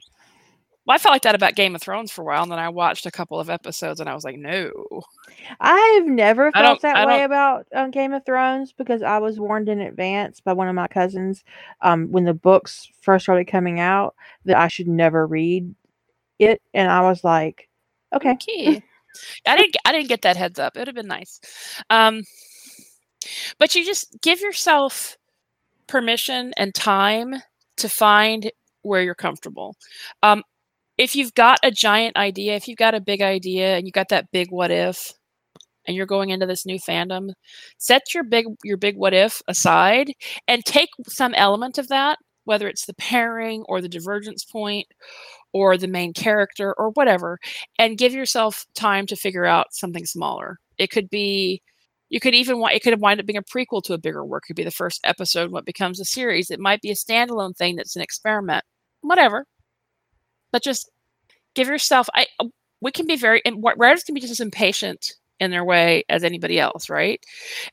Well, 0.88 0.96
I 0.96 1.00
felt 1.00 1.12
like 1.12 1.24
that 1.24 1.36
about 1.36 1.56
Game 1.56 1.76
of 1.76 1.82
Thrones 1.82 2.12
for 2.14 2.22
a 2.22 2.24
while, 2.26 2.44
and 2.44 2.52
then 2.52 2.60
I 2.60 2.70
watched 2.70 3.06
a 3.06 3.12
couple 3.12 3.42
of 3.42 3.50
episodes, 3.50 4.00
and 4.00 4.10
I 4.10 4.16
was 4.16 4.24
like, 4.24 4.38
no. 4.38 4.72
I've 5.60 6.06
never 6.06 6.50
felt 6.54 6.82
that 6.82 6.96
I 6.96 7.06
way 7.06 7.18
don't- 7.18 7.26
about 7.26 7.68
um, 7.76 7.92
Game 7.92 8.14
of 8.14 8.26
Thrones 8.26 8.72
because 8.72 9.02
I 9.04 9.18
was 9.18 9.38
warned 9.38 9.68
in 9.68 9.82
advance 9.82 10.40
by 10.40 10.54
one 10.54 10.70
of 10.70 10.76
my 10.76 10.88
cousins 10.88 11.44
um, 11.82 12.10
when 12.10 12.24
the 12.24 12.34
books 12.34 12.90
first 13.02 13.26
started 13.26 13.46
coming 13.46 13.82
out 13.82 14.16
that 14.46 14.58
I 14.58 14.70
should 14.70 14.88
never 14.88 15.28
read 15.28 15.76
it, 16.40 16.62
and 16.74 16.90
I 16.90 17.02
was 17.02 17.22
like, 17.24 17.68
okay, 18.14 18.32
Okay. 18.32 18.82
I 19.46 19.58
didn't. 19.58 19.76
I 19.84 19.92
didn't 19.92 20.08
get 20.10 20.22
that 20.22 20.38
heads 20.38 20.58
up. 20.60 20.78
It 20.78 20.80
would 20.80 20.88
have 20.88 20.96
been 20.96 21.08
nice. 21.08 21.42
Um, 21.90 22.24
but 23.58 23.76
you 23.76 23.84
just 23.84 24.16
give 24.22 24.40
yourself 24.40 25.18
permission 25.88 26.54
and 26.56 26.74
time 26.74 27.36
to 27.78 27.90
find 27.90 28.52
where 28.84 29.02
you're 29.02 29.16
comfortable. 29.16 29.76
Um, 30.24 30.44
if 30.98 31.15
you've 31.15 31.34
got 31.36 31.60
a 31.64 31.72
giant 31.72 32.18
idea, 32.18 32.56
if 32.56 32.68
you've 32.68 32.78
got 32.78 32.95
a 32.95 33.02
big 33.02 33.22
idea, 33.22 33.76
and 33.78 33.86
you 33.88 33.91
got 33.91 34.10
that 34.10 34.32
big 34.32 34.52
what 34.52 34.72
if, 34.72 35.14
and 35.88 35.95
you're 35.95 36.06
going 36.06 36.30
into 36.32 36.45
this 36.45 36.65
new 36.65 36.80
fandom, 36.80 37.32
set 37.78 38.14
your 38.14 38.24
big 38.24 38.45
your 38.64 38.78
big 38.78 38.98
what 38.98 39.14
if 39.14 39.41
aside 39.48 40.11
and 40.48 40.65
take 40.65 40.90
some 41.07 41.34
element 41.36 41.78
of 41.78 41.88
that, 41.90 42.19
whether 42.45 42.68
it's 42.68 42.86
the 42.86 42.94
pairing 42.95 43.64
or 43.69 43.82
the 43.82 43.90
divergence 43.90 44.44
point 44.45 44.88
or 45.53 45.78
the 45.78 45.88
main 45.88 46.14
character 46.14 46.74
or 46.78 46.91
whatever, 46.91 47.40
and 47.80 47.98
give 47.98 48.14
yourself 48.14 48.65
time 48.76 49.06
to 49.07 49.15
figure 49.15 49.45
out 49.45 49.74
something 49.74 50.06
smaller. 50.06 50.60
It 50.78 50.91
could 50.91 51.10
be 51.10 51.61
you 52.10 52.19
could 52.19 52.36
even 52.36 52.61
it 52.72 52.84
could 52.84 52.99
wind 53.02 53.19
up 53.19 53.26
being 53.26 53.38
a 53.38 53.44
prequel 53.44 53.84
to 53.84 53.94
a 53.94 53.98
bigger 53.98 54.26
work. 54.26 54.44
It 54.45 54.48
could 54.48 54.56
be 54.57 54.64
the 54.64 54.72
first 54.72 55.02
episode, 55.03 55.52
what 55.52 55.65
becomes 55.65 55.99
a 55.99 56.06
series. 56.06 56.52
It 56.52 56.60
might 56.60 56.82
be 56.82 56.91
a 56.91 56.95
standalone 56.95 57.56
thing 57.57 57.76
that's 57.76 57.95
an 57.95 58.02
experiment. 58.02 58.64
Whatever. 59.02 59.45
But 60.52 60.64
just 60.64 60.90
give 61.56 61.68
yourself 61.68 62.07
I 62.15 62.28
we 62.82 62.91
can 62.91 63.07
be 63.07 63.15
very 63.15 63.41
and 63.45 63.64
writers 63.78 64.03
can 64.03 64.15
be 64.15 64.22
just 64.22 64.32
as 64.32 64.40
impatient 64.40 65.14
in 65.40 65.52
their 65.52 65.65
way 65.65 66.03
as 66.10 66.24
anybody 66.24 66.60
else, 66.60 66.90
right? 66.90 67.24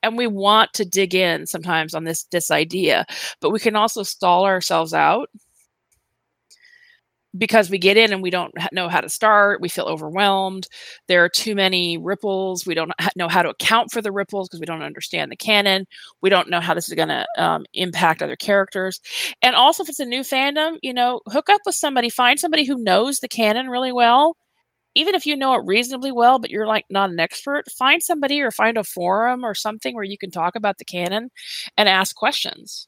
And 0.02 0.16
we 0.18 0.26
want 0.26 0.72
to 0.74 0.84
dig 0.84 1.14
in 1.14 1.46
sometimes 1.46 1.94
on 1.94 2.04
this 2.04 2.24
this 2.24 2.50
idea, 2.50 3.06
but 3.40 3.50
we 3.50 3.58
can 3.60 3.76
also 3.76 4.02
stall 4.02 4.44
ourselves 4.44 4.94
out 4.94 5.30
because 7.36 7.70
we 7.70 7.78
get 7.78 7.96
in 7.96 8.12
and 8.12 8.22
we 8.22 8.30
don't 8.30 8.54
know 8.72 8.88
how 8.88 9.00
to 9.00 9.08
start, 9.08 9.60
we 9.60 9.68
feel 9.68 9.86
overwhelmed. 9.86 10.68
There 11.08 11.24
are 11.24 11.28
too 11.28 11.54
many 11.54 11.98
ripples. 11.98 12.66
We 12.66 12.74
don't 12.74 12.92
know 13.16 13.28
how 13.28 13.42
to 13.42 13.50
account 13.50 13.90
for 13.92 14.00
the 14.00 14.12
ripples 14.12 14.48
because 14.48 14.60
we 14.60 14.66
don't 14.66 14.82
understand 14.82 15.30
the 15.32 15.36
canon. 15.36 15.86
We 16.20 16.30
don't 16.30 16.50
know 16.50 16.60
how 16.60 16.74
this 16.74 16.88
is 16.88 16.94
going 16.94 17.08
to 17.08 17.26
um, 17.38 17.64
impact 17.74 18.22
other 18.22 18.36
characters. 18.36 19.00
And 19.42 19.56
also, 19.56 19.82
if 19.82 19.88
it's 19.88 20.00
a 20.00 20.06
new 20.06 20.20
fandom, 20.20 20.78
you 20.82 20.94
know, 20.94 21.20
hook 21.28 21.48
up 21.48 21.62
with 21.66 21.74
somebody, 21.74 22.08
find 22.10 22.38
somebody 22.38 22.64
who 22.64 22.82
knows 22.82 23.20
the 23.20 23.28
canon 23.28 23.68
really 23.68 23.92
well. 23.92 24.36
Even 24.96 25.16
if 25.16 25.26
you 25.26 25.36
know 25.36 25.54
it 25.54 25.66
reasonably 25.66 26.12
well, 26.12 26.38
but 26.38 26.50
you're 26.50 26.68
like 26.68 26.84
not 26.88 27.10
an 27.10 27.18
expert, 27.18 27.64
find 27.72 28.00
somebody 28.00 28.40
or 28.40 28.52
find 28.52 28.78
a 28.78 28.84
forum 28.84 29.44
or 29.44 29.52
something 29.52 29.92
where 29.94 30.04
you 30.04 30.16
can 30.16 30.30
talk 30.30 30.54
about 30.54 30.78
the 30.78 30.84
canon 30.84 31.30
and 31.76 31.88
ask 31.88 32.14
questions. 32.14 32.86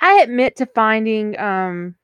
I 0.00 0.20
admit 0.22 0.56
to 0.56 0.66
finding 0.66 1.38
um 1.38 1.94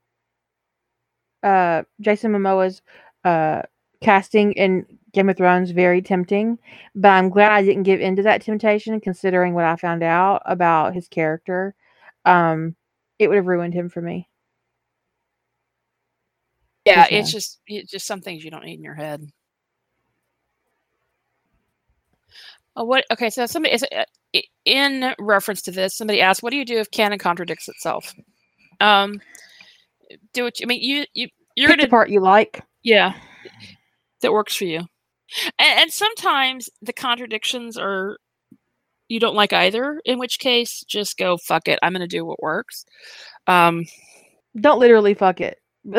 uh 1.43 1.82
Jason 2.01 2.32
Momoa's 2.32 2.82
uh 3.24 3.62
casting 4.02 4.52
in 4.52 4.86
Game 5.12 5.28
of 5.28 5.36
Thrones 5.36 5.70
very 5.70 6.02
tempting, 6.02 6.59
but 6.94 7.09
I'm 7.09 7.30
glad 7.30 7.52
I 7.52 7.62
didn't 7.62 7.85
give 7.85 8.01
into 8.01 8.22
that 8.22 8.43
temptation 8.43 9.01
considering 9.01 9.55
what 9.55 9.64
I 9.64 9.76
found 9.76 10.02
out 10.02 10.43
about 10.47 10.94
his 10.94 11.09
character. 11.09 11.74
Um 12.24 12.76
it 13.18 13.28
would 13.28 13.36
have 13.36 13.47
ruined 13.47 13.74
him 13.74 13.89
for 13.89 14.01
me. 14.02 14.28
Yeah, 16.85 17.06
it's 17.10 17.30
just 17.30 17.60
it's 17.66 17.90
just 17.90 18.06
some 18.06 18.20
things 18.20 18.44
you 18.44 18.51
don't 18.51 18.64
need 18.64 18.78
in 18.78 18.85
your 18.85 18.94
head. 18.94 19.30
Oh, 22.76 22.85
what? 22.85 23.05
Okay, 23.12 23.28
so 23.30 23.44
somebody 23.47 23.74
is 23.74 23.82
uh, 23.82 24.05
in 24.64 25.14
reference 25.18 25.62
to 25.62 25.70
this. 25.70 25.96
Somebody 25.96 26.20
asked, 26.20 26.42
"What 26.42 26.50
do 26.50 26.56
you 26.56 26.64
do 26.64 26.78
if 26.78 26.90
canon 26.90 27.18
contradicts 27.18 27.68
itself?" 27.68 28.14
Um, 28.80 29.20
do 30.32 30.44
what 30.44 30.60
you, 30.60 30.64
I 30.64 30.68
mean. 30.68 30.82
You 30.82 31.05
you 31.14 31.28
you're 31.56 31.70
Pick 31.70 31.80
the 31.80 31.88
part 31.88 32.10
you 32.10 32.20
like. 32.20 32.62
Yeah, 32.82 33.14
that 34.20 34.32
works 34.32 34.55
for 34.55 34.64
you. 34.64 34.80
And, 35.59 35.80
and 35.80 35.92
sometimes 35.92 36.70
the 36.80 36.92
contradictions 36.92 37.76
are 37.76 38.18
you 39.09 39.20
don't 39.20 39.34
like 39.34 39.52
either. 39.52 40.00
In 40.05 40.18
which 40.18 40.38
case, 40.38 40.84
just 40.86 41.18
go 41.18 41.36
fuck 41.36 41.66
it. 41.68 41.78
I'm 41.82 41.92
going 41.92 42.00
to 42.00 42.06
do 42.06 42.24
what 42.24 42.42
works. 42.42 42.84
Um, 43.46 43.86
don't 44.60 44.78
literally 44.78 45.14
fuck 45.14 45.40
it. 45.40 45.59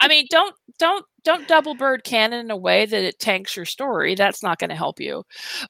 I 0.00 0.08
mean, 0.08 0.26
don't 0.30 0.54
don't 0.78 1.04
don't 1.24 1.48
double 1.48 1.74
bird 1.74 2.04
canon 2.04 2.40
in 2.40 2.50
a 2.50 2.56
way 2.56 2.86
that 2.86 3.02
it 3.04 3.18
tanks 3.18 3.56
your 3.56 3.64
story. 3.64 4.14
That's 4.14 4.42
not 4.42 4.58
going 4.58 4.70
to 4.70 4.76
help 4.76 5.00
you. 5.00 5.24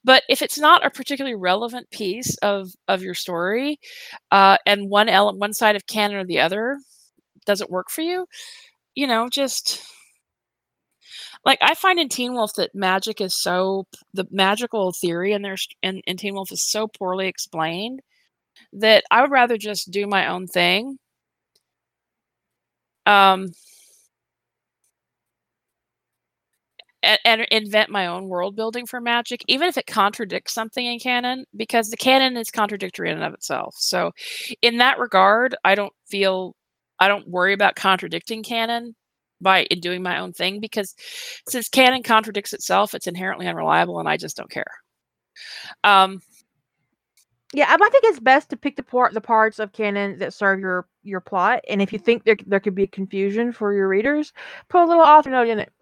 But 0.04 0.22
if 0.28 0.42
it's 0.42 0.58
not 0.58 0.84
a 0.84 0.90
particularly 0.90 1.36
relevant 1.36 1.90
piece 1.90 2.36
of 2.38 2.70
of 2.88 3.02
your 3.02 3.14
story, 3.14 3.78
uh, 4.30 4.58
and 4.66 4.90
one 4.90 5.08
element, 5.08 5.40
one 5.40 5.52
side 5.54 5.76
of 5.76 5.86
canon 5.86 6.16
or 6.18 6.24
the 6.24 6.40
other 6.40 6.78
doesn't 7.46 7.70
work 7.70 7.90
for 7.90 8.02
you, 8.02 8.26
you 8.94 9.06
know, 9.06 9.28
just 9.30 9.82
like 11.44 11.58
I 11.62 11.74
find 11.74 11.98
in 11.98 12.08
Teen 12.08 12.34
Wolf 12.34 12.54
that 12.54 12.74
magic 12.74 13.20
is 13.20 13.34
so 13.40 13.86
the 14.14 14.26
magical 14.30 14.92
theory 14.92 15.32
in 15.32 15.42
there 15.42 15.56
in, 15.82 16.00
in 16.06 16.16
Teen 16.16 16.34
Wolf 16.34 16.52
is 16.52 16.62
so 16.64 16.88
poorly 16.88 17.28
explained 17.28 18.00
that 18.74 19.04
I 19.10 19.22
would 19.22 19.30
rather 19.30 19.58
just 19.58 19.90
do 19.90 20.06
my 20.06 20.28
own 20.28 20.46
thing. 20.46 20.98
Um, 23.06 23.48
and, 27.02 27.46
invent 27.50 27.90
my 27.90 28.06
own 28.06 28.28
world 28.28 28.56
building 28.56 28.86
for 28.86 29.00
magic, 29.00 29.44
even 29.48 29.68
if 29.68 29.76
it 29.76 29.86
contradicts 29.86 30.54
something 30.54 30.84
in 30.84 30.98
canon, 30.98 31.44
because 31.56 31.90
the 31.90 31.96
canon 31.96 32.36
is 32.36 32.50
contradictory 32.50 33.10
in 33.10 33.16
and 33.16 33.24
of 33.24 33.34
itself. 33.34 33.74
So, 33.78 34.12
in 34.62 34.78
that 34.78 34.98
regard, 34.98 35.56
I 35.64 35.74
don't 35.74 35.92
feel 36.06 36.54
I 36.98 37.08
don't 37.08 37.28
worry 37.28 37.52
about 37.52 37.74
contradicting 37.74 38.42
canon 38.42 38.94
by 39.40 39.64
doing 39.80 40.02
my 40.02 40.18
own 40.20 40.32
thing 40.32 40.60
because 40.60 40.94
since 41.48 41.68
canon 41.68 42.02
contradicts 42.02 42.52
itself, 42.52 42.94
it's 42.94 43.08
inherently 43.08 43.48
unreliable, 43.48 43.98
and 43.98 44.08
I 44.08 44.16
just 44.16 44.36
don't 44.36 44.50
care. 44.50 44.70
Um, 45.82 46.20
yeah, 47.54 47.66
I 47.68 47.76
think 47.76 48.04
it's 48.04 48.20
best 48.20 48.50
to 48.50 48.56
pick 48.56 48.76
the 48.76 48.82
part 48.82 49.12
the 49.12 49.20
parts 49.20 49.58
of 49.58 49.72
canon 49.72 50.18
that 50.18 50.32
serve 50.34 50.60
your 50.60 50.86
your 51.02 51.20
plot, 51.20 51.60
and 51.68 51.82
if 51.82 51.92
you 51.92 51.98
think 51.98 52.24
there 52.24 52.36
there 52.46 52.60
could 52.60 52.74
be 52.74 52.86
confusion 52.86 53.52
for 53.52 53.72
your 53.74 53.88
readers, 53.88 54.32
put 54.68 54.82
a 54.82 54.86
little 54.86 55.02
author 55.02 55.30
note 55.30 55.48
in 55.48 55.58
it 55.58 55.72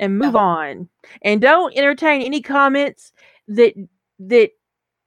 and 0.00 0.18
move 0.18 0.34
on. 0.34 0.88
And 1.22 1.40
don't 1.40 1.76
entertain 1.76 2.22
any 2.22 2.42
comments 2.42 3.12
that 3.46 3.74
that 4.18 4.50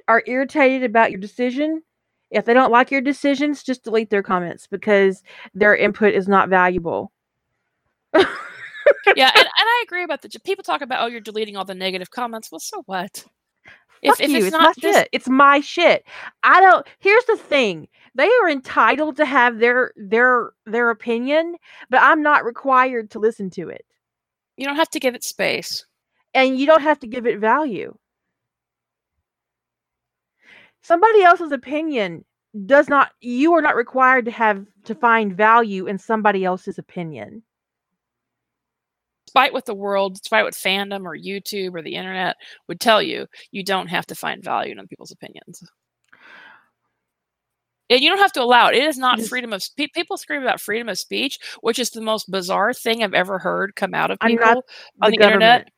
are 0.08 0.24
irritated 0.26 0.84
about 0.84 1.12
your 1.12 1.20
decision. 1.20 1.82
If 2.30 2.46
they 2.46 2.54
don't 2.54 2.72
like 2.72 2.92
your 2.92 3.02
decisions, 3.02 3.64
just 3.64 3.84
delete 3.84 4.10
their 4.10 4.24
comments 4.24 4.68
because 4.68 5.22
their 5.54 5.76
input 5.76 6.14
is 6.14 6.28
not 6.28 6.50
valuable. 6.50 7.12
yeah, 8.14 8.22
and, 8.26 8.28
and 9.16 9.48
I 9.58 9.84
agree 9.86 10.04
about 10.04 10.22
the 10.22 10.30
people 10.44 10.64
talk 10.64 10.82
about 10.82 11.04
oh 11.04 11.08
you're 11.08 11.20
deleting 11.20 11.58
all 11.58 11.66
the 11.66 11.76
negative 11.76 12.12
comments. 12.12 12.52
Well, 12.52 12.60
so 12.60 12.84
what? 12.86 13.26
If, 14.04 14.20
if, 14.20 14.30
you. 14.30 14.38
It's, 14.38 14.48
it's 14.48 14.58
my 14.58 14.74
this... 14.80 14.96
shit. 14.96 15.10
It's 15.12 15.30
my 15.30 15.60
shit. 15.62 16.06
I 16.44 16.62
don't. 16.62 16.86
Here's 17.00 17.26
the 17.26 17.38
thing: 17.38 17.88
they 18.14 18.30
are 18.44 18.50
entitled 18.50 19.18
to 19.18 19.26
have 19.26 19.58
their 19.58 19.92
their 19.96 20.52
their 20.66 20.92
opinion, 20.92 21.56
but 21.90 22.02
I'm 22.02 22.22
not 22.22 22.46
required 22.46 23.10
to 23.12 23.20
listen 23.20 23.50
to 23.52 23.70
it. 23.70 23.86
You 24.58 24.66
don't 24.66 24.76
have 24.76 24.90
to 24.92 25.00
give 25.00 25.16
it 25.16 25.24
space. 25.24 25.86
And 26.34 26.58
you 26.58 26.66
don't 26.66 26.82
have 26.82 27.00
to 27.00 27.08
give 27.08 27.28
it 27.28 27.40
value. 27.40 27.96
Somebody 30.82 31.24
else's 31.24 31.52
opinion 31.52 32.26
does 32.66 32.88
not 32.88 33.12
you 33.22 33.54
are 33.54 33.62
not 33.62 33.76
required 33.76 34.26
to 34.26 34.32
have 34.32 34.66
to 34.86 34.94
find 34.94 35.36
value 35.36 35.88
in 35.88 35.98
somebody 35.98 36.44
else's 36.44 36.78
opinion. 36.78 37.44
Despite 39.26 39.54
what 39.54 39.66
the 39.66 39.74
world, 39.74 40.16
despite 40.16 40.44
what 40.44 40.54
fandom 40.54 41.06
or 41.06 41.18
YouTube 41.18 41.74
or 41.74 41.82
the 41.82 41.96
internet 41.96 42.36
would 42.68 42.80
tell 42.80 43.02
you, 43.02 43.26
you 43.52 43.64
don't 43.64 43.88
have 43.88 44.06
to 44.08 44.16
find 44.16 44.44
value 44.44 44.74
in 44.74 44.80
other 44.80 44.88
people's 44.88 45.12
opinions. 45.12 45.64
And 47.94 48.02
you 48.02 48.10
don't 48.10 48.18
have 48.18 48.32
to 48.34 48.42
allow 48.42 48.70
it. 48.70 48.76
It 48.76 48.84
is 48.86 48.98
not 48.98 49.22
freedom 49.22 49.54
of 49.54 49.64
pe- 49.78 49.86
people 49.94 50.18
scream 50.18 50.42
about 50.42 50.60
freedom 50.60 50.90
of 50.90 50.98
speech, 50.98 51.38
which 51.62 51.78
is 51.78 51.92
the 51.92 52.02
most 52.02 52.30
bizarre 52.32 52.74
thing 52.74 53.04
I've 53.04 53.14
ever 53.14 53.38
heard 53.38 53.76
come 53.76 53.94
out 53.94 54.10
of 54.10 54.18
people 54.20 54.64
on 55.00 55.12
the, 55.12 55.18
the 55.18 55.24
internet. 55.24 55.70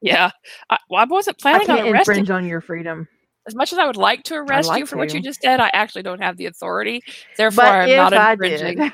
Yeah, 0.00 0.30
I, 0.70 0.78
well, 0.88 1.02
I 1.02 1.04
wasn't 1.04 1.40
planning 1.40 1.68
I 1.68 1.80
on 1.80 1.88
arresting. 1.88 2.18
infringe 2.18 2.30
on 2.30 2.46
your 2.46 2.60
freedom. 2.60 3.08
As 3.48 3.56
much 3.56 3.72
as 3.72 3.78
I 3.80 3.86
would 3.86 3.96
like 3.96 4.22
to 4.24 4.36
arrest 4.36 4.68
like 4.68 4.78
you 4.78 4.86
for 4.86 4.94
to. 4.94 4.98
what 4.98 5.12
you 5.12 5.20
just 5.20 5.40
said, 5.42 5.58
I 5.58 5.68
actually 5.72 6.04
don't 6.04 6.22
have 6.22 6.36
the 6.36 6.46
authority. 6.46 7.02
Therefore, 7.36 7.64
but 7.64 7.90
I'm 7.90 8.10
not 8.12 8.40
infringing. 8.40 8.92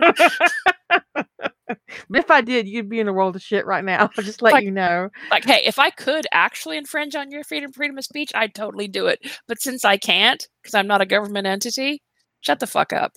But 2.08 2.18
if 2.18 2.30
I 2.30 2.40
did, 2.40 2.68
you'd 2.68 2.88
be 2.88 3.00
in 3.00 3.08
a 3.08 3.12
world 3.12 3.36
of 3.36 3.42
shit 3.42 3.66
right 3.66 3.84
now. 3.84 4.10
I'll 4.16 4.24
just 4.24 4.42
let 4.42 4.52
like, 4.52 4.64
you 4.64 4.70
know. 4.70 5.08
Like, 5.30 5.44
hey, 5.44 5.62
if 5.64 5.78
I 5.78 5.90
could 5.90 6.26
actually 6.32 6.76
infringe 6.76 7.14
on 7.14 7.30
your 7.30 7.44
freedom, 7.44 7.72
freedom 7.72 7.98
of 7.98 8.04
speech, 8.04 8.32
I'd 8.34 8.54
totally 8.54 8.88
do 8.88 9.06
it. 9.06 9.20
But 9.48 9.60
since 9.60 9.84
I 9.84 9.96
can't, 9.96 10.46
because 10.62 10.74
I'm 10.74 10.86
not 10.86 11.00
a 11.00 11.06
government 11.06 11.46
entity, 11.46 12.02
Shut 12.42 12.60
the 12.60 12.66
fuck 12.66 12.92
up. 12.92 13.12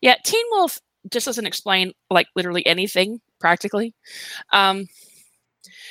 Yeah, 0.00 0.16
Teen 0.24 0.44
Wolf 0.50 0.78
just 1.10 1.26
doesn't 1.26 1.46
explain 1.46 1.92
like 2.10 2.26
literally 2.34 2.66
anything 2.66 3.20
practically. 3.40 3.94
Um, 4.52 4.86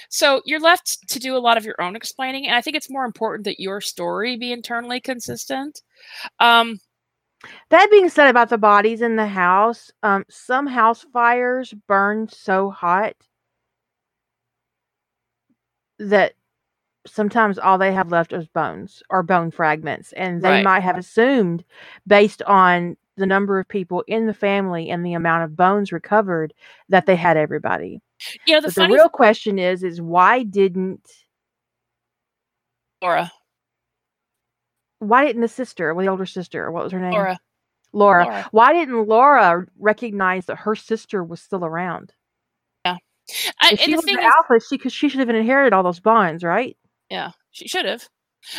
so 0.10 0.42
you're 0.46 0.60
left 0.60 1.08
to 1.10 1.20
do 1.20 1.36
a 1.36 1.40
lot 1.40 1.58
of 1.58 1.66
your 1.66 1.82
own 1.82 1.96
explaining, 1.96 2.48
and 2.48 2.56
I 2.56 2.62
think 2.62 2.76
it's 2.76 2.90
more 2.90 3.06
important 3.06 3.46
that 3.46 3.60
your 3.60 3.82
story 3.82 4.38
be 4.38 4.52
internally 4.52 5.00
consistent. 5.00 5.82
Um, 6.40 6.80
that 7.70 7.90
being 7.92 8.10
said, 8.10 8.30
about 8.30 8.50
the 8.50 8.58
bodies 8.58 9.02
in 9.02 9.16
the 9.16 9.28
house, 9.28 9.92
um, 10.04 10.26
some 10.30 10.68
house 10.68 11.06
fires 11.14 11.74
burn 11.88 12.28
so 12.30 12.70
hot 12.70 13.14
that 16.00 16.34
sometimes 17.06 17.60
all 17.60 17.78
they 17.78 17.94
have 17.94 18.12
left 18.12 18.34
is 18.34 18.48
bones 18.48 19.04
or 19.10 19.24
bone 19.24 19.52
fragments 19.52 20.12
and 20.14 20.42
they 20.42 20.50
right. 20.50 20.64
might 20.64 20.84
have 20.84 20.98
assumed 20.98 21.64
based 22.08 22.42
on 22.44 22.98
the 23.18 23.26
number 23.26 23.60
of 23.60 23.68
people 23.68 24.04
in 24.08 24.26
the 24.26 24.34
family 24.34 24.90
and 24.90 25.06
the 25.06 25.14
amount 25.14 25.44
of 25.44 25.56
bones 25.56 25.92
recovered 25.92 26.54
that 26.90 27.06
they 27.06 27.16
had 27.16 27.38
everybody. 27.38 28.02
Yeah 28.46 28.60
the, 28.60 28.70
the 28.70 28.88
real 28.88 29.10
question 29.10 29.60
is 29.60 29.84
is 29.84 30.02
why 30.02 30.44
didn't 30.44 31.10
laura. 33.02 33.32
Why 35.00 35.26
didn't 35.26 35.42
the 35.42 35.48
sister 35.48 35.92
or 35.92 36.02
the 36.02 36.10
older 36.10 36.26
sister 36.26 36.72
what 36.72 36.84
was 36.84 36.92
her 36.92 37.00
name? 37.00 37.12
Laura. 37.12 37.40
Laura, 37.94 38.26
laura. 38.26 38.48
why 38.52 38.74
didn't 38.74 39.08
laura 39.08 39.66
recognize 39.80 40.48
that 40.48 40.58
her 40.58 40.76
sister 40.76 41.24
was 41.24 41.40
still 41.40 41.64
around? 41.64 42.14
Yeah. 42.84 42.98
I, 43.62 43.72
if 43.74 43.80
she 43.80 43.96
was 43.96 44.04
the 44.04 44.20
alpha, 44.22 44.60
she 44.68 44.78
because 44.78 44.92
she 44.92 45.08
should 45.08 45.22
have 45.22 45.30
inherited 45.30 45.74
all 45.74 45.84
those 45.84 46.02
bonds, 46.02 46.44
right? 46.44 46.76
Yeah, 47.10 47.32
she 47.52 47.68
should 47.68 47.86
have. 47.86 48.08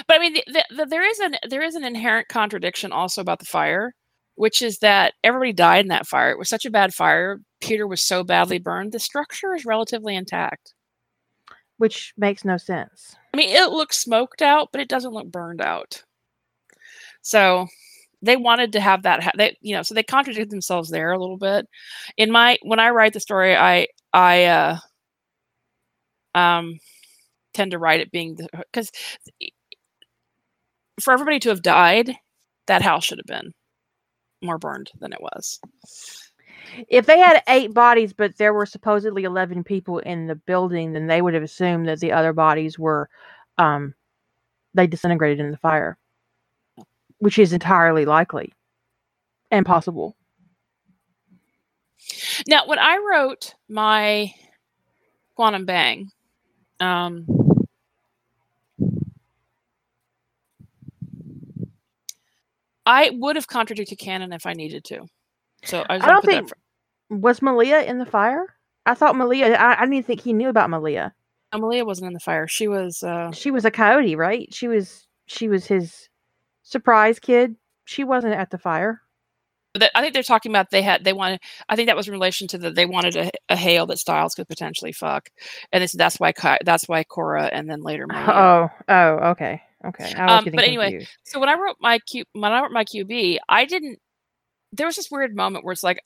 But 0.09 0.17
I 0.17 0.21
mean, 0.21 0.35
the, 0.35 0.45
the, 0.49 0.65
the, 0.77 0.87
there 0.87 1.09
is 1.09 1.19
an 1.21 1.37
there 1.49 1.63
is 1.63 1.75
an 1.77 1.85
inherent 1.85 2.29
contradiction 2.29 2.93
also 2.93 3.21
about 3.21 3.39
the 3.41 3.47
fire, 3.47 3.95
which 4.37 4.63
is 4.63 4.79
that 4.81 5.15
everybody 5.25 5.53
died 5.53 5.85
in 5.85 5.89
that 5.89 6.07
fire. 6.09 6.31
It 6.31 6.39
was 6.39 6.49
such 6.49 6.65
a 6.67 6.71
bad 6.71 6.95
fire. 6.95 7.41
Peter 7.61 7.87
was 7.87 8.03
so 8.05 8.25
badly 8.25 8.59
burned. 8.59 8.93
The 8.93 9.01
structure 9.01 9.55
is 9.55 9.65
relatively 9.67 10.17
intact. 10.17 10.75
which 11.79 12.13
makes 12.17 12.45
no 12.45 12.57
sense. 12.57 13.15
I 13.33 13.37
mean, 13.37 13.51
it 13.51 13.71
looks 13.71 13.99
smoked 13.99 14.43
out, 14.43 14.69
but 14.73 14.81
it 14.81 14.89
doesn't 14.89 15.13
look 15.13 15.31
burned 15.31 15.61
out. 15.61 16.03
So 17.23 17.67
they 18.23 18.37
wanted 18.37 18.73
to 18.73 18.81
have 18.81 19.03
that. 19.05 19.23
Ha- 19.23 19.33
they, 19.37 19.57
you 19.61 19.77
know, 19.77 19.83
so 19.83 19.95
they 19.95 20.03
contradicted 20.03 20.51
themselves 20.51 20.91
there 20.91 21.13
a 21.13 21.19
little 21.19 21.39
bit. 21.39 21.67
In 22.17 22.31
my 22.31 22.59
when 22.63 22.81
I 22.81 22.91
write 22.91 23.13
the 23.13 23.21
story, 23.21 23.57
I 23.57 23.89
I 24.13 24.45
uh, 24.47 24.79
um 26.35 26.79
tend 27.57 27.73
to 27.73 27.79
write 27.79 28.01
it 28.01 28.11
being 28.11 28.39
because 28.73 28.91
for 31.01 31.13
everybody 31.13 31.39
to 31.41 31.49
have 31.51 31.63
died, 31.63 32.15
that 32.67 32.83
house 32.83 33.05
should 33.05 33.19
have 33.19 33.27
been 33.27 33.53
more 34.43 34.59
burned 34.59 34.91
than 35.01 35.13
it 35.13 35.21
was. 35.21 35.61
If 36.89 37.07
they 37.07 37.19
had 37.19 37.43
eight 37.49 37.73
bodies, 37.73 38.13
but 38.13 38.37
there 38.39 38.53
were 38.53 38.67
supposedly 38.67 39.25
11 39.25 39.65
people 39.65 39.99
in 40.01 40.27
the 40.27 40.35
building, 40.35 40.93
then 40.93 41.07
they 41.07 41.23
would 41.23 41.35
have 41.35 41.43
assumed 41.43 41.89
that 41.89 42.01
the 42.01 42.13
other 42.13 42.33
bodies 42.33 42.79
were, 42.79 43.09
um, 43.57 43.95
they 44.75 44.87
disintegrated 44.87 45.41
in 45.41 45.51
the 45.51 45.57
fire, 45.57 45.97
which 47.19 47.39
is 47.39 47.53
entirely 47.53 48.05
likely 48.05 48.53
and 49.51 49.65
possible. 49.65 50.17
Now, 52.47 52.67
when 52.67 52.79
I 52.79 52.99
wrote 52.99 53.55
my 53.69 54.33
Quantum 55.35 55.65
Bang, 55.65 56.11
um, 56.81 57.27
I 62.87 63.11
would 63.13 63.37
have 63.37 63.49
contradicted 63.49 63.99
canon 63.99 64.33
if 64.33 64.47
I 64.47 64.53
needed 64.53 64.85
to. 64.85 65.07
So 65.65 65.85
I, 65.91 65.97
I 65.97 65.99
don't 65.99 66.25
think 66.25 66.49
for- 66.49 66.57
was 67.11 67.43
Malia 67.43 67.83
in 67.83 67.99
the 67.99 68.07
fire. 68.07 68.55
I 68.87 68.95
thought 68.95 69.17
Malia. 69.17 69.55
I, 69.55 69.83
I, 69.83 69.87
didn't 69.87 70.07
think 70.07 70.21
he 70.21 70.33
knew 70.33 70.49
about 70.49 70.71
Malia. 70.71 71.13
No, 71.53 71.59
Malia 71.59 71.85
wasn't 71.85 72.09
in 72.09 72.15
the 72.15 72.21
fire. 72.21 72.47
She 72.47 72.69
was. 72.69 73.03
uh 73.03 73.33
She 73.33 73.51
was 73.51 73.65
a 73.65 73.71
coyote, 73.71 74.17
right? 74.17 74.53
She 74.55 74.69
was. 74.69 75.07
She 75.27 75.49
was 75.49 75.67
his 75.67 76.09
surprise 76.63 77.19
kid. 77.19 77.57
She 77.85 78.05
wasn't 78.05 78.35
at 78.35 78.51
the 78.51 78.59
fire. 78.59 79.03
I 79.95 80.01
think 80.01 80.15
they're 80.15 80.23
talking 80.23 80.51
about 80.53 80.71
they 80.71 80.83
had 80.83 81.05
they 81.05 81.13
wanted. 81.13 81.41
I 81.69 81.77
think 81.77 81.89
that 81.89 81.97
was 81.97 82.09
in 82.09 82.15
relation 82.15 82.49
to 82.49 82.59
the 82.59 82.71
they 82.71 82.87
wanted 82.87 83.17
a, 83.17 83.31
a 83.49 83.57
Hale 83.57 83.87
that 83.87 83.99
Stiles 83.99 84.35
could 84.35 84.49
potentially 84.49 84.93
fuck, 84.93 85.29
and 85.73 85.83
they 85.83 85.87
said 85.87 86.01
that's 86.01 86.19
why 86.19 86.33
that's 86.65 86.89
why 86.89 87.05
Cora 87.05 87.47
and 87.47 87.69
then 87.69 87.83
later. 87.83 88.07
Malia. 88.07 88.33
Oh, 88.33 88.69
oh, 88.89 89.11
okay. 89.31 89.63
Okay. 89.85 90.13
Um, 90.15 90.45
but 90.45 90.65
anyway, 90.65 90.91
confused. 90.91 91.11
so 91.25 91.39
when 91.39 91.49
I 91.49 91.55
wrote 91.55 91.77
my 91.81 91.99
Q, 91.99 92.25
when 92.33 92.53
I 92.53 92.61
wrote 92.63 92.73
my 92.73 92.85
QB, 92.85 93.39
I 93.49 93.65
didn't. 93.65 93.99
There 94.73 94.87
was 94.87 94.97
this 94.97 95.11
weird 95.11 95.37
moment 95.37 95.65
where 95.65 95.73
it's 95.73 95.83
like, 95.83 96.03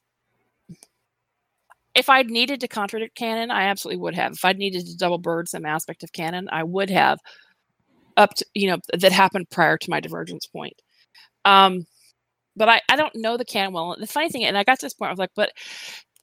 if 1.94 2.08
I'd 2.08 2.30
needed 2.30 2.60
to 2.60 2.68
contradict 2.68 3.16
canon, 3.16 3.50
I 3.50 3.64
absolutely 3.64 4.00
would 4.02 4.14
have. 4.14 4.32
If 4.32 4.44
I'd 4.44 4.58
needed 4.58 4.86
to 4.86 4.96
double 4.96 5.18
bird 5.18 5.48
some 5.48 5.64
aspect 5.64 6.02
of 6.02 6.12
canon, 6.12 6.48
I 6.50 6.64
would 6.64 6.90
have. 6.90 7.18
Up 8.16 8.34
to 8.34 8.44
you 8.54 8.68
know 8.68 8.78
that 8.92 9.12
happened 9.12 9.48
prior 9.50 9.78
to 9.78 9.90
my 9.90 10.00
divergence 10.00 10.46
point. 10.46 10.74
Um, 11.44 11.86
but 12.56 12.68
I 12.68 12.80
I 12.88 12.96
don't 12.96 13.14
know 13.14 13.36
the 13.36 13.44
canon 13.44 13.72
well. 13.72 13.96
The 13.98 14.06
funny 14.06 14.28
thing, 14.28 14.44
and 14.44 14.58
I 14.58 14.64
got 14.64 14.80
to 14.80 14.86
this 14.86 14.94
point, 14.94 15.08
I 15.08 15.12
was 15.12 15.18
like, 15.18 15.30
but 15.36 15.52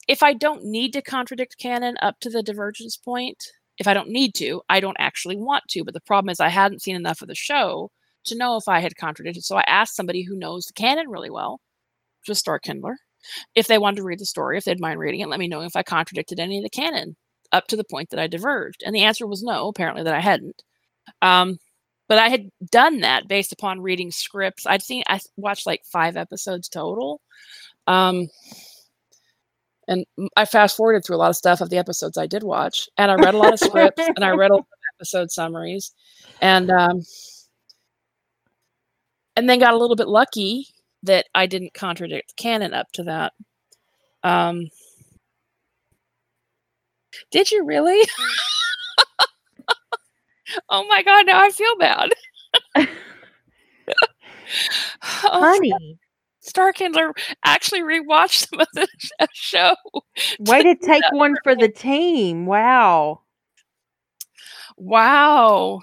if 0.07 0.22
I 0.24 0.34
don't 0.34 0.64
need 0.64 0.94
to 0.94 1.02
contradict 1.02 1.57
canon 1.57 1.95
up 2.02 2.19
to 2.22 2.30
the 2.30 2.44
divergence 2.44 2.98
point, 2.98 3.38
if 3.77 3.87
I 3.87 3.93
don't 3.93 4.09
need 4.09 4.33
to, 4.35 4.61
I 4.69 4.79
don't 4.79 4.97
actually 4.99 5.37
want 5.37 5.63
to. 5.69 5.83
But 5.83 5.93
the 5.93 6.01
problem 6.01 6.29
is, 6.29 6.39
I 6.39 6.49
hadn't 6.49 6.81
seen 6.81 6.95
enough 6.95 7.21
of 7.21 7.27
the 7.27 7.35
show 7.35 7.91
to 8.25 8.37
know 8.37 8.57
if 8.57 8.67
I 8.67 8.79
had 8.79 8.97
contradicted. 8.97 9.43
So 9.43 9.57
I 9.57 9.63
asked 9.67 9.95
somebody 9.95 10.23
who 10.23 10.35
knows 10.35 10.65
the 10.65 10.73
canon 10.73 11.09
really 11.09 11.29
well, 11.29 11.61
just 12.25 12.45
Starkindler, 12.45 12.95
if 13.55 13.67
they 13.67 13.77
wanted 13.77 13.97
to 13.97 14.03
read 14.03 14.19
the 14.19 14.25
story, 14.25 14.57
if 14.57 14.63
they'd 14.63 14.79
mind 14.79 14.99
reading 14.99 15.21
it, 15.21 15.29
let 15.29 15.39
me 15.39 15.47
know 15.47 15.61
if 15.61 15.75
I 15.75 15.83
contradicted 15.83 16.39
any 16.39 16.57
of 16.57 16.63
the 16.63 16.69
canon 16.69 17.15
up 17.51 17.67
to 17.67 17.75
the 17.75 17.83
point 17.83 18.09
that 18.09 18.19
I 18.19 18.27
diverged. 18.27 18.83
And 18.85 18.93
the 18.93 19.03
answer 19.03 19.25
was 19.25 19.43
no, 19.43 19.67
apparently, 19.67 20.03
that 20.03 20.13
I 20.13 20.19
hadn't. 20.19 20.61
Um, 21.21 21.57
but 22.09 22.17
I 22.17 22.29
had 22.29 22.49
done 22.71 23.01
that 23.01 23.27
based 23.27 23.51
upon 23.51 23.81
reading 23.81 24.11
scripts. 24.11 24.65
I'd 24.65 24.81
seen, 24.81 25.03
I 25.07 25.19
watched 25.35 25.65
like 25.65 25.83
five 25.85 26.15
episodes 26.17 26.69
total. 26.69 27.21
Um, 27.85 28.27
and 29.88 30.05
I 30.35 30.45
fast 30.45 30.76
forwarded 30.76 31.05
through 31.05 31.15
a 31.15 31.18
lot 31.18 31.30
of 31.30 31.35
stuff 31.35 31.61
of 31.61 31.69
the 31.69 31.77
episodes 31.77 32.18
I 32.18 32.27
did 32.27 32.43
watch, 32.43 32.89
and 32.97 33.11
I 33.11 33.15
read 33.15 33.34
a 33.34 33.38
lot 33.38 33.53
of 33.53 33.59
scripts 33.68 34.01
and 34.07 34.23
I 34.23 34.31
read 34.31 34.51
a 34.51 34.55
lot 34.55 34.61
of 34.61 34.97
episode 34.99 35.31
summaries, 35.31 35.93
and 36.41 36.69
um, 36.69 37.01
and 39.35 39.49
then 39.49 39.59
got 39.59 39.73
a 39.73 39.77
little 39.77 39.95
bit 39.95 40.07
lucky 40.07 40.68
that 41.03 41.26
I 41.34 41.45
didn't 41.45 41.73
contradict 41.73 42.35
canon 42.38 42.73
up 42.73 42.91
to 42.93 43.03
that. 43.03 43.34
Um, 44.23 44.69
did 47.31 47.51
you 47.51 47.65
really? 47.65 48.05
oh 50.69 50.85
my 50.88 51.03
god! 51.03 51.26
Now 51.26 51.41
I 51.43 51.49
feel 51.49 51.77
bad. 51.77 52.09
oh, 52.76 52.88
Honey, 55.23 55.97
Starkindler 56.48 57.11
actually 57.44 57.82
rewatched 57.82 58.48
some 58.48 58.60
of 58.60 58.68
the 58.74 58.88
show. 59.34 59.76
Way 60.40 60.64
to 60.64 60.76
take 60.76 61.03
one 61.11 61.36
for 61.44 61.56
the 61.56 61.69
team. 61.69 62.45
Wow. 62.45 63.22
Wow. 64.78 65.82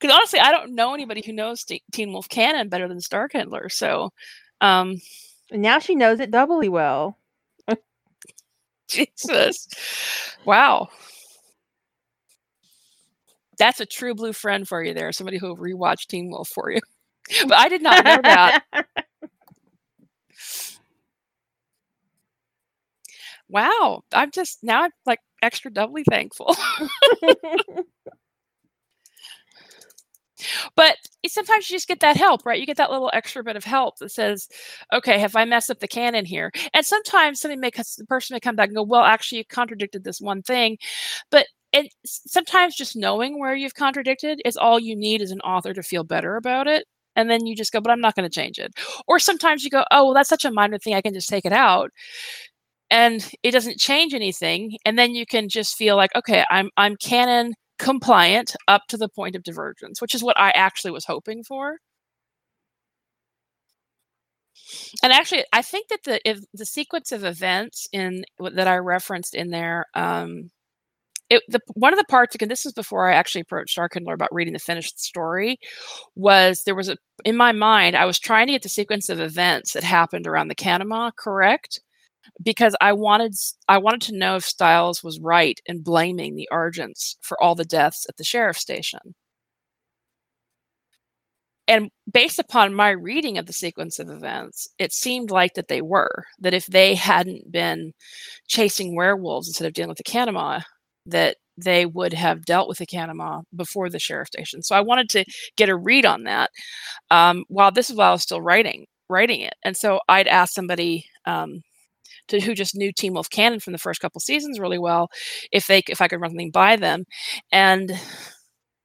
Because 0.00 0.14
honestly, 0.14 0.40
I 0.40 0.52
don't 0.52 0.74
know 0.74 0.94
anybody 0.94 1.22
who 1.24 1.32
knows 1.32 1.64
Teen 1.92 2.12
Wolf 2.12 2.28
canon 2.28 2.68
better 2.68 2.88
than 2.88 2.98
Starkindler. 2.98 3.70
So, 3.70 4.10
um, 4.60 5.00
now 5.50 5.78
she 5.78 5.94
knows 5.94 6.20
it 6.20 6.30
doubly 6.30 6.68
well. 6.68 7.18
Jesus. 8.88 9.68
Wow. 10.44 10.88
That's 13.58 13.80
a 13.80 13.86
true 13.86 14.14
blue 14.14 14.32
friend 14.32 14.68
for 14.68 14.82
you 14.82 14.94
there. 14.94 15.10
Somebody 15.12 15.38
who 15.38 15.56
rewatched 15.56 16.06
Teen 16.08 16.30
Wolf 16.30 16.48
for 16.48 16.70
you. 16.70 16.80
But 17.46 17.58
I 17.58 17.68
did 17.68 17.82
not 17.82 18.06
know 18.06 18.20
that. 18.22 18.64
Wow, 23.48 24.02
I'm 24.12 24.30
just 24.30 24.62
now 24.62 24.84
I'm 24.84 24.90
like 25.06 25.20
extra 25.42 25.70
doubly 25.72 26.04
thankful. 26.04 26.54
but 30.76 30.96
sometimes 31.26 31.68
you 31.68 31.76
just 31.76 31.88
get 31.88 32.00
that 32.00 32.16
help, 32.16 32.44
right? 32.46 32.60
You 32.60 32.66
get 32.66 32.76
that 32.76 32.90
little 32.90 33.10
extra 33.12 33.42
bit 33.42 33.56
of 33.56 33.64
help 33.64 33.98
that 33.98 34.10
says, 34.10 34.48
okay, 34.92 35.18
have 35.18 35.36
I 35.36 35.44
messed 35.44 35.70
up 35.70 35.80
the 35.80 35.88
canon 35.88 36.24
here? 36.24 36.52
And 36.74 36.84
sometimes 36.86 37.40
somebody 37.40 37.60
may, 37.60 37.70
the 37.70 38.06
person 38.06 38.34
may 38.34 38.40
come 38.40 38.56
back 38.56 38.68
and 38.68 38.76
go, 38.76 38.82
well, 38.82 39.02
actually, 39.02 39.38
you 39.38 39.44
contradicted 39.44 40.04
this 40.04 40.20
one 40.20 40.42
thing. 40.42 40.78
But 41.30 41.46
and 41.72 41.88
sometimes 42.06 42.76
just 42.76 42.96
knowing 42.96 43.38
where 43.38 43.54
you've 43.54 43.74
contradicted 43.74 44.40
is 44.44 44.56
all 44.56 44.80
you 44.80 44.96
need 44.96 45.20
as 45.20 45.30
an 45.30 45.40
author 45.40 45.74
to 45.74 45.82
feel 45.82 46.02
better 46.04 46.36
about 46.36 46.66
it. 46.66 46.86
And 47.14 47.28
then 47.28 47.46
you 47.46 47.56
just 47.56 47.72
go, 47.72 47.80
but 47.80 47.90
I'm 47.90 48.00
not 48.00 48.14
going 48.14 48.28
to 48.28 48.34
change 48.34 48.58
it. 48.58 48.72
Or 49.06 49.18
sometimes 49.18 49.64
you 49.64 49.70
go, 49.70 49.84
oh, 49.90 50.04
well, 50.04 50.14
that's 50.14 50.28
such 50.28 50.44
a 50.44 50.52
minor 50.52 50.78
thing. 50.78 50.94
I 50.94 51.02
can 51.02 51.12
just 51.12 51.28
take 51.28 51.44
it 51.44 51.52
out 51.52 51.90
and 52.90 53.30
it 53.42 53.50
doesn't 53.50 53.78
change 53.78 54.14
anything 54.14 54.76
and 54.84 54.98
then 54.98 55.14
you 55.14 55.26
can 55.26 55.48
just 55.48 55.76
feel 55.76 55.96
like 55.96 56.10
okay 56.16 56.44
i'm 56.50 56.70
i'm 56.76 56.96
canon 56.96 57.54
compliant 57.78 58.56
up 58.66 58.82
to 58.88 58.96
the 58.96 59.08
point 59.08 59.36
of 59.36 59.42
divergence 59.42 60.00
which 60.00 60.14
is 60.14 60.22
what 60.22 60.38
i 60.38 60.50
actually 60.50 60.90
was 60.90 61.04
hoping 61.04 61.42
for. 61.44 61.76
And 65.02 65.12
actually 65.12 65.44
i 65.52 65.62
think 65.62 65.88
that 65.88 66.00
the 66.04 66.20
if 66.28 66.40
the 66.52 66.66
sequence 66.66 67.12
of 67.12 67.24
events 67.24 67.86
in 67.92 68.24
that 68.40 68.68
i 68.68 68.76
referenced 68.76 69.34
in 69.34 69.50
there 69.50 69.86
um 69.94 70.50
it, 71.30 71.42
the 71.48 71.60
one 71.74 71.92
of 71.92 71.98
the 71.98 72.04
parts 72.06 72.34
again 72.34 72.48
this 72.48 72.66
is 72.66 72.72
before 72.72 73.10
i 73.10 73.14
actually 73.14 73.42
approached 73.42 73.76
starkindler 73.76 74.14
about 74.14 74.32
reading 74.32 74.52
the 74.54 74.58
finished 74.58 75.00
story 75.00 75.58
was 76.16 76.62
there 76.64 76.74
was 76.74 76.88
a 76.88 76.96
in 77.24 77.36
my 77.36 77.52
mind 77.52 77.96
i 77.96 78.04
was 78.04 78.18
trying 78.18 78.46
to 78.46 78.52
get 78.52 78.62
the 78.62 78.68
sequence 78.68 79.08
of 79.08 79.20
events 79.20 79.72
that 79.72 79.84
happened 79.84 80.26
around 80.26 80.48
the 80.48 80.54
Kanima 80.54 81.12
correct 81.16 81.80
because 82.42 82.74
I 82.80 82.92
wanted 82.92 83.34
I 83.68 83.78
wanted 83.78 84.02
to 84.02 84.16
know 84.18 84.36
if 84.36 84.44
Stiles 84.44 85.02
was 85.02 85.20
right 85.20 85.60
in 85.66 85.82
blaming 85.82 86.34
the 86.36 86.48
Argents 86.52 87.16
for 87.22 87.40
all 87.42 87.54
the 87.54 87.64
deaths 87.64 88.06
at 88.08 88.16
the 88.16 88.24
sheriff's 88.24 88.60
station. 88.60 89.14
And 91.66 91.90
based 92.10 92.38
upon 92.38 92.74
my 92.74 92.90
reading 92.90 93.36
of 93.36 93.44
the 93.46 93.52
sequence 93.52 93.98
of 93.98 94.08
events, 94.08 94.68
it 94.78 94.92
seemed 94.92 95.30
like 95.30 95.52
that 95.54 95.68
they 95.68 95.82
were 95.82 96.24
that 96.40 96.54
if 96.54 96.66
they 96.66 96.94
hadn't 96.94 97.52
been 97.52 97.92
chasing 98.48 98.96
werewolves 98.96 99.48
instead 99.48 99.66
of 99.66 99.74
dealing 99.74 99.90
with 99.90 99.98
the 99.98 100.04
Kanima, 100.04 100.62
that 101.06 101.36
they 101.58 101.84
would 101.86 102.14
have 102.14 102.44
dealt 102.44 102.68
with 102.68 102.78
the 102.78 102.86
Kanima 102.86 103.42
before 103.54 103.90
the 103.90 103.98
sheriff 103.98 104.28
station. 104.28 104.62
So 104.62 104.76
I 104.76 104.80
wanted 104.80 105.08
to 105.10 105.24
get 105.56 105.68
a 105.68 105.76
read 105.76 106.06
on 106.06 106.24
that 106.24 106.50
um, 107.10 107.44
while 107.48 107.70
this 107.72 107.90
is 107.90 107.96
while 107.96 108.10
I 108.10 108.12
was 108.12 108.22
still 108.22 108.40
writing 108.40 108.86
writing 109.10 109.40
it. 109.40 109.54
And 109.64 109.76
so 109.76 110.00
I'd 110.08 110.28
ask 110.28 110.54
somebody 110.54 111.06
um, 111.26 111.62
to 112.28 112.40
who 112.40 112.54
just 112.54 112.76
knew 112.76 112.92
Teen 112.92 113.14
Wolf 113.14 113.30
canon 113.30 113.60
from 113.60 113.72
the 113.72 113.78
first 113.78 114.00
couple 114.00 114.20
seasons 114.20 114.60
really 114.60 114.78
well, 114.78 115.10
if 115.52 115.66
they 115.66 115.82
if 115.88 116.00
I 116.00 116.08
could 116.08 116.20
run 116.20 116.30
something 116.30 116.50
by 116.50 116.76
them, 116.76 117.04
and 117.52 117.92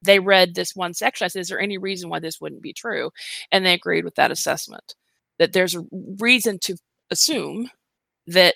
they 0.01 0.19
read 0.19 0.55
this 0.55 0.75
one 0.75 0.93
section. 0.93 1.25
I 1.25 1.27
said, 1.29 1.41
"Is 1.41 1.47
there 1.49 1.59
any 1.59 1.77
reason 1.77 2.09
why 2.09 2.19
this 2.19 2.41
wouldn't 2.41 2.61
be 2.61 2.73
true?" 2.73 3.11
And 3.51 3.65
they 3.65 3.73
agreed 3.73 4.05
with 4.05 4.15
that 4.15 4.31
assessment 4.31 4.95
that 5.39 5.53
there's 5.53 5.75
a 5.75 5.83
reason 6.19 6.59
to 6.63 6.75
assume 7.11 7.69
that 8.27 8.55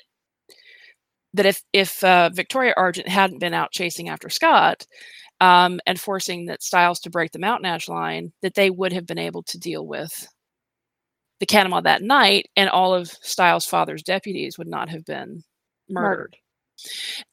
that 1.34 1.46
if 1.46 1.62
if 1.74 2.04
uh, 2.04 2.30
Victoria 2.34 2.74
Argent 2.78 3.08
hadn't 3.08 3.40
been 3.40 3.54
out 3.54 3.72
chasing 3.72 4.10
after 4.10 4.30
Scott 4.30 4.86
um, 5.42 5.80
and 5.86 6.00
forcing 6.00 6.46
that 6.46 6.64
Stiles 6.64 7.00
to 7.02 7.10
break 7.10 7.32
the 7.32 7.40
Mountain 7.40 7.66
Ash 7.66 7.88
line, 7.90 8.32
that 8.42 8.56
they 8.56 8.70
would 8.70 8.94
have 8.94 9.06
been 9.06 9.20
able 9.20 9.44
to 9.44 9.58
deal 9.60 9.86
with 9.86 10.28
the 11.40 11.46
Kanima 11.46 11.84
that 11.84 12.02
night, 12.02 12.48
and 12.56 12.70
all 12.70 12.94
of 12.94 13.10
Stiles' 13.22 13.66
father's 13.66 14.04
deputies 14.04 14.58
would 14.58 14.68
not 14.68 14.90
have 14.90 15.06
been 15.06 15.44
murdered. 15.90 16.36
murdered. 16.36 16.36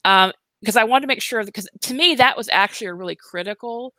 Um, 0.05 0.33
because 0.61 0.77
I 0.77 0.85
wanted 0.85 1.03
to 1.03 1.09
make 1.09 1.23
sure 1.23 1.45
because 1.45 1.69
to 1.83 1.95
me 1.95 2.15
that 2.15 2.39
was 2.39 2.49
actually 2.49 2.87
a 2.87 2.95
really 2.95 3.17
critical 3.17 3.93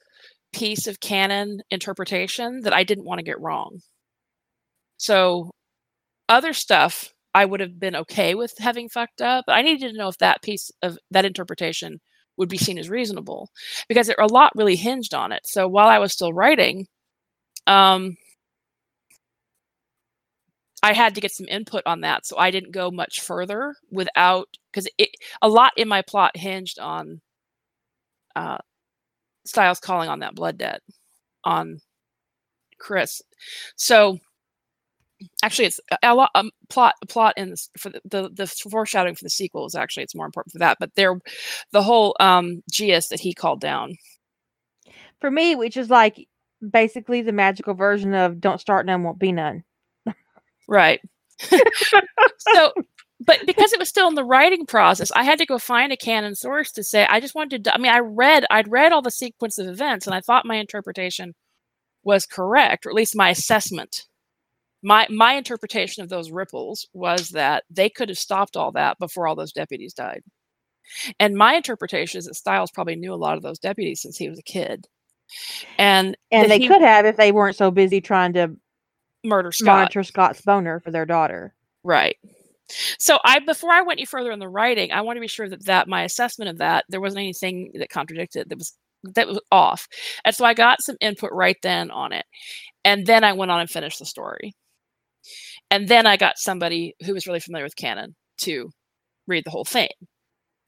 piece 0.51 0.87
of 0.87 0.99
canon 0.99 1.61
interpretation 1.69 2.61
that 2.61 2.73
I 2.73 2.83
didn't 2.83 3.05
want 3.05 3.19
to 3.19 3.25
get 3.25 3.39
wrong. 3.39 3.81
So 4.97 5.51
other 6.27 6.53
stuff 6.53 7.13
I 7.35 7.45
would 7.45 7.59
have 7.59 7.79
been 7.79 7.95
okay 7.97 8.33
with 8.33 8.53
having 8.57 8.89
fucked 8.89 9.21
up, 9.21 9.45
but 9.45 9.53
I 9.53 9.61
needed 9.61 9.91
to 9.91 9.97
know 9.97 10.07
if 10.07 10.17
that 10.19 10.41
piece 10.41 10.71
of 10.81 10.97
that 11.11 11.25
interpretation 11.25 11.99
would 12.37 12.49
be 12.49 12.57
seen 12.57 12.77
as 12.77 12.89
reasonable 12.89 13.49
because 13.87 14.09
it, 14.09 14.15
a 14.19 14.25
lot 14.25 14.51
really 14.55 14.75
hinged 14.75 15.13
on 15.13 15.31
it. 15.31 15.41
So 15.45 15.67
while 15.67 15.87
I 15.87 15.99
was 15.99 16.13
still 16.13 16.33
writing, 16.33 16.87
um, 17.67 18.17
I 20.85 20.93
had 20.93 21.15
to 21.15 21.21
get 21.21 21.31
some 21.31 21.47
input 21.49 21.81
on 21.87 22.01
that, 22.01 22.27
so 22.27 22.37
I 22.37 22.51
didn't 22.51 22.71
go 22.71 22.91
much 22.91 23.21
further 23.21 23.75
without 23.89 24.47
because 24.71 24.87
a 25.41 25.49
lot 25.49 25.73
in 25.77 25.87
my 25.87 26.03
plot 26.03 26.37
hinged 26.37 26.77
on 26.77 27.21
uh, 28.35 28.59
Stiles 29.47 29.79
calling 29.79 30.09
on 30.09 30.19
that 30.19 30.35
blood 30.35 30.59
debt 30.59 30.81
on 31.43 31.79
Chris. 32.77 33.23
So 33.75 34.19
actually, 35.41 35.65
it's 35.65 35.79
a 36.03 36.13
lot 36.13 36.29
um, 36.35 36.51
plot 36.69 36.93
plot 37.09 37.33
in 37.35 37.49
this, 37.49 37.67
for 37.79 37.89
the, 37.89 38.01
the, 38.05 38.29
the 38.29 38.45
foreshadowing 38.45 39.15
for 39.15 39.23
the 39.23 39.29
sequel 39.31 39.65
is 39.65 39.73
actually 39.73 40.03
it's 40.03 40.13
more 40.13 40.27
important 40.27 40.53
for 40.53 40.59
that. 40.59 40.77
But 40.79 40.93
there, 40.93 41.19
the 41.71 41.81
whole 41.81 42.15
um 42.19 42.61
Geas 42.71 43.07
that 43.07 43.19
he 43.21 43.33
called 43.33 43.59
down 43.59 43.95
for 45.19 45.31
me, 45.31 45.55
which 45.55 45.77
is 45.77 45.89
like 45.89 46.27
basically 46.69 47.23
the 47.23 47.31
magical 47.31 47.73
version 47.73 48.13
of 48.13 48.39
"Don't 48.39 48.61
start 48.61 48.85
none, 48.85 49.01
won't 49.01 49.17
be 49.17 49.31
none." 49.31 49.63
Right. 50.67 51.01
so, 51.39 52.73
but 53.19 53.45
because 53.45 53.73
it 53.73 53.79
was 53.79 53.89
still 53.89 54.07
in 54.07 54.15
the 54.15 54.23
writing 54.23 54.65
process, 54.65 55.11
I 55.11 55.23
had 55.23 55.39
to 55.39 55.45
go 55.45 55.57
find 55.57 55.91
a 55.91 55.97
canon 55.97 56.35
source 56.35 56.71
to 56.73 56.83
say, 56.83 57.05
I 57.09 57.19
just 57.19 57.35
wanted 57.35 57.63
to, 57.65 57.73
I 57.73 57.77
mean, 57.77 57.91
I 57.91 57.99
read, 57.99 58.45
I'd 58.49 58.71
read 58.71 58.91
all 58.91 59.01
the 59.01 59.11
sequence 59.11 59.57
of 59.57 59.67
events 59.67 60.05
and 60.05 60.15
I 60.15 60.21
thought 60.21 60.45
my 60.45 60.55
interpretation 60.55 61.33
was 62.03 62.25
correct, 62.25 62.85
or 62.85 62.89
at 62.89 62.95
least 62.95 63.15
my 63.15 63.29
assessment. 63.29 64.03
My, 64.83 65.07
my 65.09 65.33
interpretation 65.33 66.03
of 66.03 66.09
those 66.09 66.29
ripples 66.29 66.87
was 66.93 67.29
that 67.29 67.63
they 67.69 67.89
could 67.89 68.09
have 68.09 68.19
stopped 68.19 68.55
all 68.55 68.71
that 68.73 68.99
before 68.99 69.27
all 69.27 69.35
those 69.35 69.53
deputies 69.53 69.93
died. 69.93 70.21
And 71.19 71.35
my 71.35 71.55
interpretation 71.55 72.19
is 72.19 72.25
that 72.25 72.35
Stiles 72.35 72.69
probably 72.71 72.95
knew 72.95 73.13
a 73.13 73.15
lot 73.15 73.37
of 73.37 73.43
those 73.43 73.57
deputies 73.57 74.01
since 74.01 74.17
he 74.17 74.29
was 74.29 74.37
a 74.37 74.43
kid. 74.43 74.85
And 75.79 76.15
and 76.31 76.51
they 76.51 76.59
he, 76.59 76.67
could 76.67 76.81
have 76.81 77.05
if 77.05 77.17
they 77.17 77.31
weren't 77.31 77.55
so 77.55 77.71
busy 77.71 77.99
trying 77.99 78.33
to 78.33 78.55
murder 79.25 79.51
Scott. 79.51 79.79
Monitor 79.79 80.03
Scott's 80.03 80.41
boner 80.41 80.79
for 80.79 80.91
their 80.91 81.05
daughter. 81.05 81.53
Right. 81.83 82.17
So 82.97 83.19
I 83.23 83.39
before 83.39 83.71
I 83.71 83.81
went 83.81 83.99
any 83.99 84.05
further 84.05 84.31
in 84.31 84.39
the 84.39 84.49
writing, 84.49 84.91
I 84.91 85.01
want 85.01 85.17
to 85.17 85.21
be 85.21 85.27
sure 85.27 85.49
that 85.49 85.65
that 85.65 85.87
my 85.87 86.03
assessment 86.03 86.49
of 86.49 86.57
that 86.57 86.85
there 86.89 87.01
wasn't 87.01 87.19
anything 87.19 87.71
that 87.75 87.89
contradicted 87.89 88.49
that 88.49 88.57
was 88.57 88.75
that 89.13 89.27
was 89.27 89.39
off. 89.51 89.87
And 90.23 90.33
so 90.33 90.45
I 90.45 90.53
got 90.53 90.81
some 90.81 90.97
input 90.99 91.31
right 91.31 91.57
then 91.61 91.91
on 91.91 92.11
it. 92.11 92.25
And 92.83 93.05
then 93.05 93.23
I 93.23 93.33
went 93.33 93.51
on 93.51 93.59
and 93.59 93.69
finished 93.69 93.99
the 93.99 94.05
story. 94.05 94.55
And 95.69 95.87
then 95.87 96.07
I 96.07 96.17
got 96.17 96.37
somebody 96.37 96.95
who 97.05 97.13
was 97.13 97.27
really 97.27 97.39
familiar 97.39 97.65
with 97.65 97.75
canon 97.75 98.15
to 98.39 98.71
read 99.27 99.43
the 99.45 99.51
whole 99.51 99.65
thing 99.65 99.89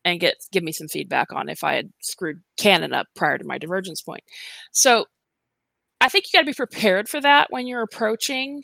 and 0.05 0.19
get 0.19 0.35
give 0.51 0.63
me 0.63 0.71
some 0.71 0.87
feedback 0.87 1.31
on 1.33 1.49
if 1.49 1.63
I 1.63 1.75
had 1.75 1.89
screwed 1.99 2.41
canon 2.57 2.93
up 2.93 3.07
prior 3.15 3.37
to 3.37 3.45
my 3.45 3.57
divergence 3.57 4.01
point. 4.01 4.23
So 4.71 5.05
I 6.01 6.09
think 6.09 6.25
you 6.25 6.37
got 6.37 6.41
to 6.41 6.51
be 6.51 6.53
prepared 6.53 7.09
for 7.09 7.19
that 7.21 7.47
when 7.51 7.67
you're 7.67 7.81
approaching. 7.81 8.63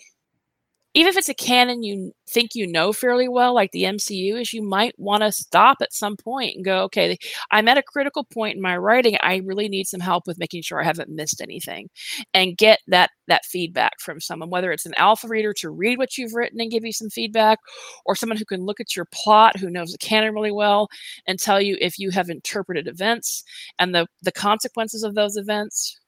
Even 0.96 1.10
if 1.10 1.18
it's 1.18 1.30
a 1.30 1.34
canon 1.36 1.84
you 1.84 2.14
think 2.30 2.52
you 2.56 2.68
know 2.68 2.94
fairly 2.94 3.28
well, 3.28 3.54
like 3.56 3.72
the 3.72 3.84
MCU, 3.84 4.40
is 4.42 4.54
you 4.54 4.62
might 4.62 4.94
want 5.00 5.24
to 5.24 5.32
stop 5.32 5.78
at 5.82 5.94
some 5.94 6.18
point 6.18 6.56
and 6.56 6.66
go, 6.66 6.84
okay, 6.84 7.18
I'm 7.52 7.68
at 7.68 7.78
a 7.80 7.84
critical 7.84 8.24
point 8.26 8.58
in 8.58 8.62
my 8.62 8.78
writing. 8.78 9.18
I 9.22 9.38
really 9.46 9.70
need 9.70 9.88
some 9.88 10.02
help 10.02 10.28
with 10.28 10.40
making 10.40 10.64
sure 10.64 10.82
I 10.82 10.86
haven't 10.86 11.10
missed 11.10 11.42
anything, 11.42 11.90
and 12.34 12.58
get 12.58 12.80
that 12.88 13.12
that 13.28 13.46
feedback 13.46 14.00
from 14.02 14.20
someone, 14.22 14.50
whether 14.52 14.72
it's 14.72 14.86
an 14.86 14.94
alpha 14.98 15.28
reader 15.28 15.54
to 15.60 15.72
read 15.72 15.98
what 15.98 16.18
you've 16.18 16.34
written 16.36 16.62
and 16.62 16.72
give 16.72 16.86
you 16.86 16.94
some 16.94 17.10
feedback, 17.10 17.60
or 18.06 18.16
someone 18.16 18.38
who 18.38 18.46
can 18.46 18.66
look 18.66 18.80
at 18.80 18.96
your 18.96 19.08
plot 19.14 19.58
who 19.60 19.70
knows 19.72 19.92
the 19.92 19.98
canon 20.00 20.34
really 20.34 20.52
well 20.52 20.90
and 21.28 21.40
tell 21.40 21.62
you 21.62 21.78
if 21.82 22.00
you 22.00 22.12
have 22.12 22.30
interpreted 22.30 22.88
events 22.88 23.44
and 23.80 23.96
the 23.96 24.08
the 24.22 24.32
consequences 24.32 25.04
of 25.04 25.16
those 25.16 25.38
events 25.38 26.00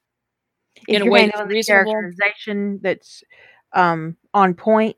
in 0.88 1.02
a 1.02 1.10
way 1.10 1.27
that's 1.27 1.49
reasonable. 1.49 1.91
characterization 1.91 2.80
that's 2.81 3.23
um, 3.73 4.18
on 4.34 4.53
point. 4.53 4.97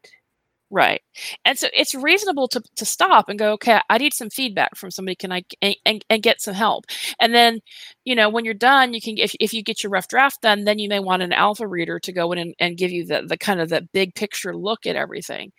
Right. 0.69 1.01
And 1.45 1.57
so 1.57 1.69
it's 1.73 1.95
reasonable 1.95 2.49
to, 2.49 2.61
to 2.75 2.83
stop 2.83 3.29
and 3.29 3.39
go, 3.39 3.53
okay, 3.53 3.79
I 3.89 3.97
need 3.97 4.13
some 4.13 4.29
feedback 4.29 4.75
from 4.75 4.91
somebody. 4.91 5.15
Can 5.15 5.31
I, 5.31 5.43
and, 5.85 6.03
and 6.09 6.21
get 6.21 6.41
some 6.41 6.55
help? 6.55 6.83
And 7.21 7.33
then, 7.33 7.61
you 8.03 8.15
know, 8.15 8.27
when 8.27 8.43
you're 8.43 8.53
done, 8.53 8.93
you 8.93 8.99
can, 8.99 9.17
if, 9.17 9.33
if 9.39 9.53
you 9.53 9.63
get 9.63 9.81
your 9.81 9.91
rough 9.91 10.09
draft 10.09 10.41
done, 10.41 10.65
then 10.65 10.77
you 10.77 10.89
may 10.89 10.99
want 10.99 11.23
an 11.23 11.31
alpha 11.31 11.65
reader 11.65 12.01
to 12.01 12.11
go 12.11 12.33
in 12.33 12.39
and, 12.39 12.53
and 12.59 12.77
give 12.77 12.91
you 12.91 13.05
the, 13.05 13.21
the 13.25 13.37
kind 13.37 13.61
of 13.61 13.69
the 13.69 13.87
big 13.93 14.13
picture 14.13 14.53
look 14.53 14.85
at 14.85 14.97
everything. 14.97 15.53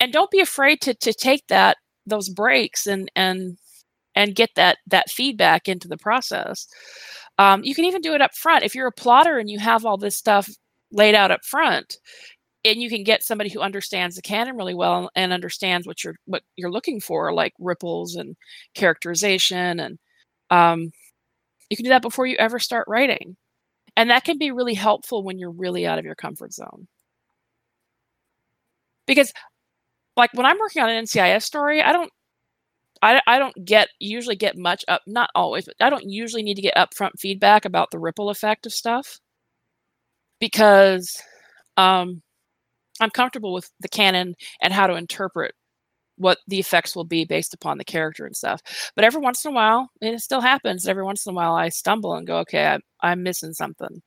And 0.00 0.10
don't 0.10 0.30
be 0.30 0.40
afraid 0.40 0.80
to, 0.80 0.94
to 0.94 1.12
take 1.12 1.46
that, 1.48 1.76
those 2.06 2.30
breaks 2.30 2.86
and, 2.86 3.10
and, 3.14 3.58
and 4.14 4.34
get 4.34 4.50
that, 4.56 4.78
that 4.86 5.10
feedback 5.10 5.68
into 5.68 5.86
the 5.86 5.98
process. 5.98 6.66
Um, 7.38 7.64
you 7.64 7.74
can 7.74 7.84
even 7.84 8.02
do 8.02 8.14
it 8.14 8.20
up 8.20 8.34
front. 8.34 8.64
If 8.64 8.74
you're 8.74 8.86
a 8.86 8.92
plotter 8.92 9.38
and 9.38 9.50
you 9.50 9.58
have 9.58 9.84
all 9.84 9.96
this 9.96 10.16
stuff 10.16 10.48
laid 10.92 11.14
out 11.14 11.30
up 11.30 11.44
front, 11.44 11.96
and 12.64 12.80
you 12.80 12.88
can 12.88 13.02
get 13.04 13.24
somebody 13.24 13.50
who 13.50 13.60
understands 13.60 14.16
the 14.16 14.22
canon 14.22 14.56
really 14.56 14.74
well 14.74 15.10
and 15.16 15.32
understands 15.32 15.86
what 15.86 16.04
you're 16.04 16.16
what 16.26 16.42
you're 16.56 16.70
looking 16.70 17.00
for, 17.00 17.32
like 17.32 17.52
ripples 17.58 18.14
and 18.16 18.36
characterization, 18.74 19.80
and 19.80 19.98
um, 20.50 20.92
you 21.70 21.76
can 21.76 21.84
do 21.84 21.90
that 21.90 22.02
before 22.02 22.26
you 22.26 22.36
ever 22.38 22.58
start 22.58 22.86
writing, 22.88 23.36
and 23.96 24.10
that 24.10 24.24
can 24.24 24.38
be 24.38 24.50
really 24.52 24.74
helpful 24.74 25.24
when 25.24 25.38
you're 25.38 25.50
really 25.52 25.86
out 25.86 25.98
of 25.98 26.04
your 26.04 26.14
comfort 26.14 26.52
zone. 26.52 26.88
Because, 29.06 29.32
like 30.16 30.32
when 30.34 30.46
I'm 30.46 30.58
working 30.58 30.82
on 30.82 30.90
an 30.90 31.04
NCIS 31.04 31.42
story, 31.44 31.82
I 31.82 31.92
don't 31.92 32.12
I, 33.02 33.20
I 33.26 33.38
don't 33.38 33.64
get 33.64 33.88
usually 33.98 34.36
get 34.36 34.56
much 34.56 34.84
up 34.88 35.02
not 35.06 35.30
always 35.34 35.64
but 35.64 35.74
i 35.80 35.90
don't 35.90 36.08
usually 36.08 36.42
need 36.42 36.54
to 36.54 36.62
get 36.62 36.76
upfront 36.76 37.18
feedback 37.18 37.64
about 37.64 37.90
the 37.90 37.98
ripple 37.98 38.30
effect 38.30 38.66
of 38.66 38.72
stuff 38.72 39.20
because 40.40 41.20
um, 41.76 42.22
i'm 43.00 43.10
comfortable 43.10 43.52
with 43.52 43.70
the 43.80 43.88
canon 43.88 44.34
and 44.62 44.72
how 44.72 44.86
to 44.86 44.94
interpret 44.94 45.54
what 46.16 46.38
the 46.46 46.58
effects 46.58 46.94
will 46.94 47.04
be 47.04 47.24
based 47.24 47.54
upon 47.54 47.78
the 47.78 47.84
character 47.84 48.26
and 48.26 48.36
stuff. 48.36 48.60
But 48.94 49.04
every 49.04 49.20
once 49.20 49.44
in 49.44 49.50
a 49.52 49.54
while 49.54 49.90
and 50.00 50.14
it 50.14 50.20
still 50.20 50.40
happens 50.40 50.86
every 50.86 51.04
once 51.04 51.26
in 51.26 51.32
a 51.32 51.34
while 51.34 51.54
i 51.54 51.68
stumble 51.68 52.14
and 52.14 52.26
go 52.26 52.38
okay 52.38 52.66
I, 52.66 52.78
i'm 53.00 53.22
missing 53.22 53.52
something. 53.52 54.02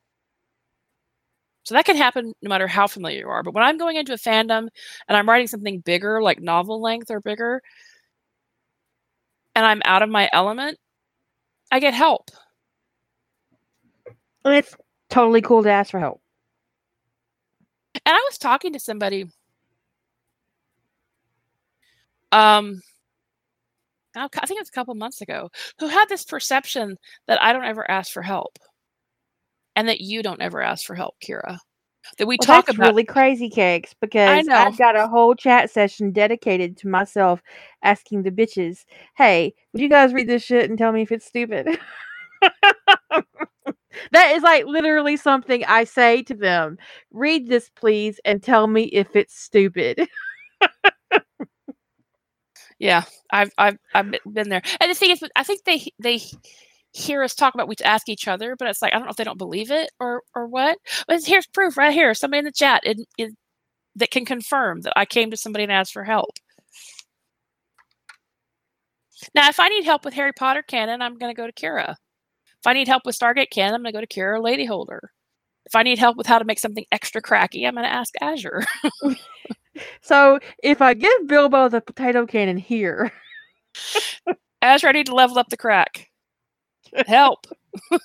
So 1.64 1.74
that 1.74 1.84
can 1.84 1.96
happen 1.96 2.32
no 2.42 2.48
matter 2.48 2.68
how 2.68 2.86
familiar 2.86 3.20
you 3.20 3.28
are 3.28 3.42
but 3.42 3.54
when 3.54 3.64
i'm 3.64 3.76
going 3.78 3.96
into 3.96 4.12
a 4.12 4.16
fandom 4.16 4.68
and 5.08 5.16
i'm 5.16 5.28
writing 5.28 5.48
something 5.48 5.80
bigger 5.80 6.22
like 6.22 6.40
novel 6.40 6.80
length 6.80 7.10
or 7.10 7.20
bigger 7.20 7.60
and 9.56 9.64
I'm 9.64 9.80
out 9.86 10.02
of 10.02 10.10
my 10.10 10.28
element, 10.32 10.78
I 11.72 11.80
get 11.80 11.94
help. 11.94 12.30
It's 14.44 14.76
totally 15.10 15.40
cool 15.40 15.64
to 15.64 15.70
ask 15.70 15.90
for 15.90 15.98
help. 15.98 16.20
And 17.94 18.14
I 18.14 18.20
was 18.28 18.38
talking 18.38 18.74
to 18.74 18.78
somebody 18.78 19.24
um 22.30 22.80
I 24.14 24.28
think 24.28 24.58
it 24.58 24.62
was 24.62 24.68
a 24.68 24.72
couple 24.72 24.94
months 24.94 25.20
ago 25.20 25.50
who 25.78 25.88
had 25.88 26.08
this 26.08 26.24
perception 26.24 26.96
that 27.26 27.42
I 27.42 27.52
don't 27.52 27.64
ever 27.64 27.90
ask 27.90 28.12
for 28.12 28.22
help 28.22 28.58
and 29.74 29.88
that 29.88 30.00
you 30.00 30.22
don't 30.22 30.40
ever 30.40 30.62
ask 30.62 30.86
for 30.86 30.94
help, 30.94 31.16
Kira 31.26 31.58
that 32.18 32.26
we 32.26 32.36
well, 32.38 32.46
talk 32.46 32.68
about 32.68 32.88
really 32.88 33.04
crazy 33.04 33.48
cakes 33.48 33.94
because 34.00 34.48
I've 34.48 34.78
got 34.78 34.96
a 34.96 35.08
whole 35.08 35.34
chat 35.34 35.70
session 35.70 36.12
dedicated 36.12 36.76
to 36.78 36.88
myself 36.88 37.42
asking 37.82 38.22
the 38.22 38.30
bitches, 38.30 38.84
"Hey, 39.16 39.54
would 39.72 39.82
you 39.82 39.88
guys 39.88 40.14
read 40.14 40.28
this 40.28 40.42
shit 40.42 40.68
and 40.68 40.78
tell 40.78 40.92
me 40.92 41.02
if 41.02 41.12
it's 41.12 41.26
stupid?" 41.26 41.78
that 44.12 44.32
is 44.34 44.42
like 44.42 44.66
literally 44.66 45.16
something 45.16 45.64
I 45.64 45.84
say 45.84 46.22
to 46.24 46.34
them. 46.34 46.78
Read 47.10 47.48
this, 47.48 47.70
please, 47.70 48.20
and 48.24 48.42
tell 48.42 48.66
me 48.66 48.84
if 48.84 49.14
it's 49.14 49.38
stupid. 49.38 50.08
yeah, 52.78 53.04
I've 53.30 53.50
I've 53.58 53.78
I've 53.94 54.14
been 54.26 54.48
there, 54.48 54.62
and 54.80 54.90
the 54.90 54.94
thing 54.94 55.10
is, 55.10 55.24
I 55.36 55.42
think 55.42 55.64
they 55.64 55.92
they 55.98 56.20
hear 56.96 57.22
us 57.22 57.34
talk 57.34 57.54
about 57.54 57.68
we 57.68 57.76
ask 57.84 58.08
each 58.08 58.26
other, 58.26 58.56
but 58.56 58.68
it's 58.68 58.80
like 58.80 58.92
I 58.92 58.96
don't 58.98 59.04
know 59.04 59.10
if 59.10 59.16
they 59.16 59.24
don't 59.24 59.38
believe 59.38 59.70
it 59.70 59.90
or 60.00 60.22
or 60.34 60.46
what. 60.46 60.78
But 61.06 61.24
here's 61.24 61.46
proof 61.46 61.76
right 61.76 61.92
here. 61.92 62.14
Somebody 62.14 62.40
in 62.40 62.44
the 62.46 62.52
chat 62.52 62.80
it, 62.84 62.98
it, 63.18 63.34
that 63.96 64.10
can 64.10 64.24
confirm 64.24 64.80
that 64.82 64.94
I 64.96 65.04
came 65.04 65.30
to 65.30 65.36
somebody 65.36 65.64
and 65.64 65.72
asked 65.72 65.92
for 65.92 66.04
help. 66.04 66.38
Now, 69.34 69.48
if 69.48 69.60
I 69.60 69.68
need 69.68 69.84
help 69.84 70.04
with 70.04 70.14
Harry 70.14 70.32
Potter 70.32 70.62
canon, 70.62 71.00
I'm 71.00 71.16
going 71.16 71.34
to 71.34 71.36
go 71.36 71.46
to 71.46 71.52
Kira. 71.52 71.90
If 71.90 72.66
I 72.66 72.74
need 72.74 72.88
help 72.88 73.04
with 73.06 73.18
Stargate 73.18 73.50
canon, 73.50 73.74
I'm 73.74 73.82
going 73.82 73.92
to 73.92 73.98
go 73.98 74.04
to 74.04 74.06
Kira 74.06 74.42
Lady 74.42 74.66
Holder. 74.66 75.10
If 75.64 75.74
I 75.74 75.82
need 75.82 75.98
help 75.98 76.16
with 76.16 76.26
how 76.26 76.38
to 76.38 76.44
make 76.44 76.58
something 76.58 76.84
extra 76.92 77.20
cracky, 77.20 77.66
I'm 77.66 77.74
going 77.74 77.84
to 77.86 77.92
ask 77.92 78.14
Azure. 78.20 78.62
so 80.02 80.38
if 80.62 80.80
I 80.82 80.94
give 80.94 81.26
Bilbo 81.26 81.68
the 81.68 81.80
potato 81.80 82.26
cannon 82.26 82.58
here, 82.58 83.10
Azure, 84.62 84.88
I 84.88 84.92
need 84.92 85.06
to 85.06 85.14
level 85.14 85.38
up 85.38 85.48
the 85.48 85.56
crack. 85.56 86.08
Help. 87.06 87.46
but 87.90 88.02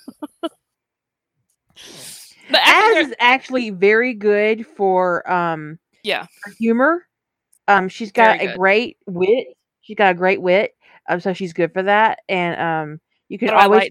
Az 2.52 3.06
is 3.06 3.14
actually 3.18 3.70
very 3.70 4.14
good 4.14 4.66
for 4.66 5.30
um 5.30 5.78
yeah 6.02 6.26
for 6.42 6.52
humor. 6.58 7.06
Um, 7.68 7.88
she's 7.88 8.12
got 8.12 8.40
a 8.40 8.56
great 8.56 8.96
wit. 9.06 9.46
She's 9.82 9.96
got 9.96 10.10
a 10.10 10.14
great 10.14 10.42
wit. 10.42 10.72
Um, 11.08 11.20
so 11.20 11.32
she's 11.32 11.52
good 11.52 11.72
for 11.72 11.82
that. 11.84 12.18
And 12.28 12.60
um, 12.60 13.00
you 13.28 13.38
can 13.38 13.50
always 13.50 13.88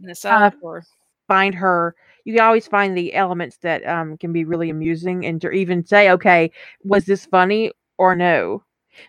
or 0.61 0.83
find 1.27 1.55
her 1.55 1.95
you 2.25 2.35
can 2.35 2.43
always 2.43 2.67
find 2.67 2.95
the 2.95 3.13
elements 3.15 3.57
that 3.57 3.85
um, 3.87 4.17
can 4.17 4.31
be 4.31 4.43
really 4.43 4.69
amusing 4.69 5.25
and 5.25 5.41
to 5.41 5.49
even 5.49 5.85
say 5.85 6.11
okay 6.11 6.51
was 6.83 7.05
this 7.05 7.25
funny 7.25 7.71
or 7.97 8.15
no 8.15 8.63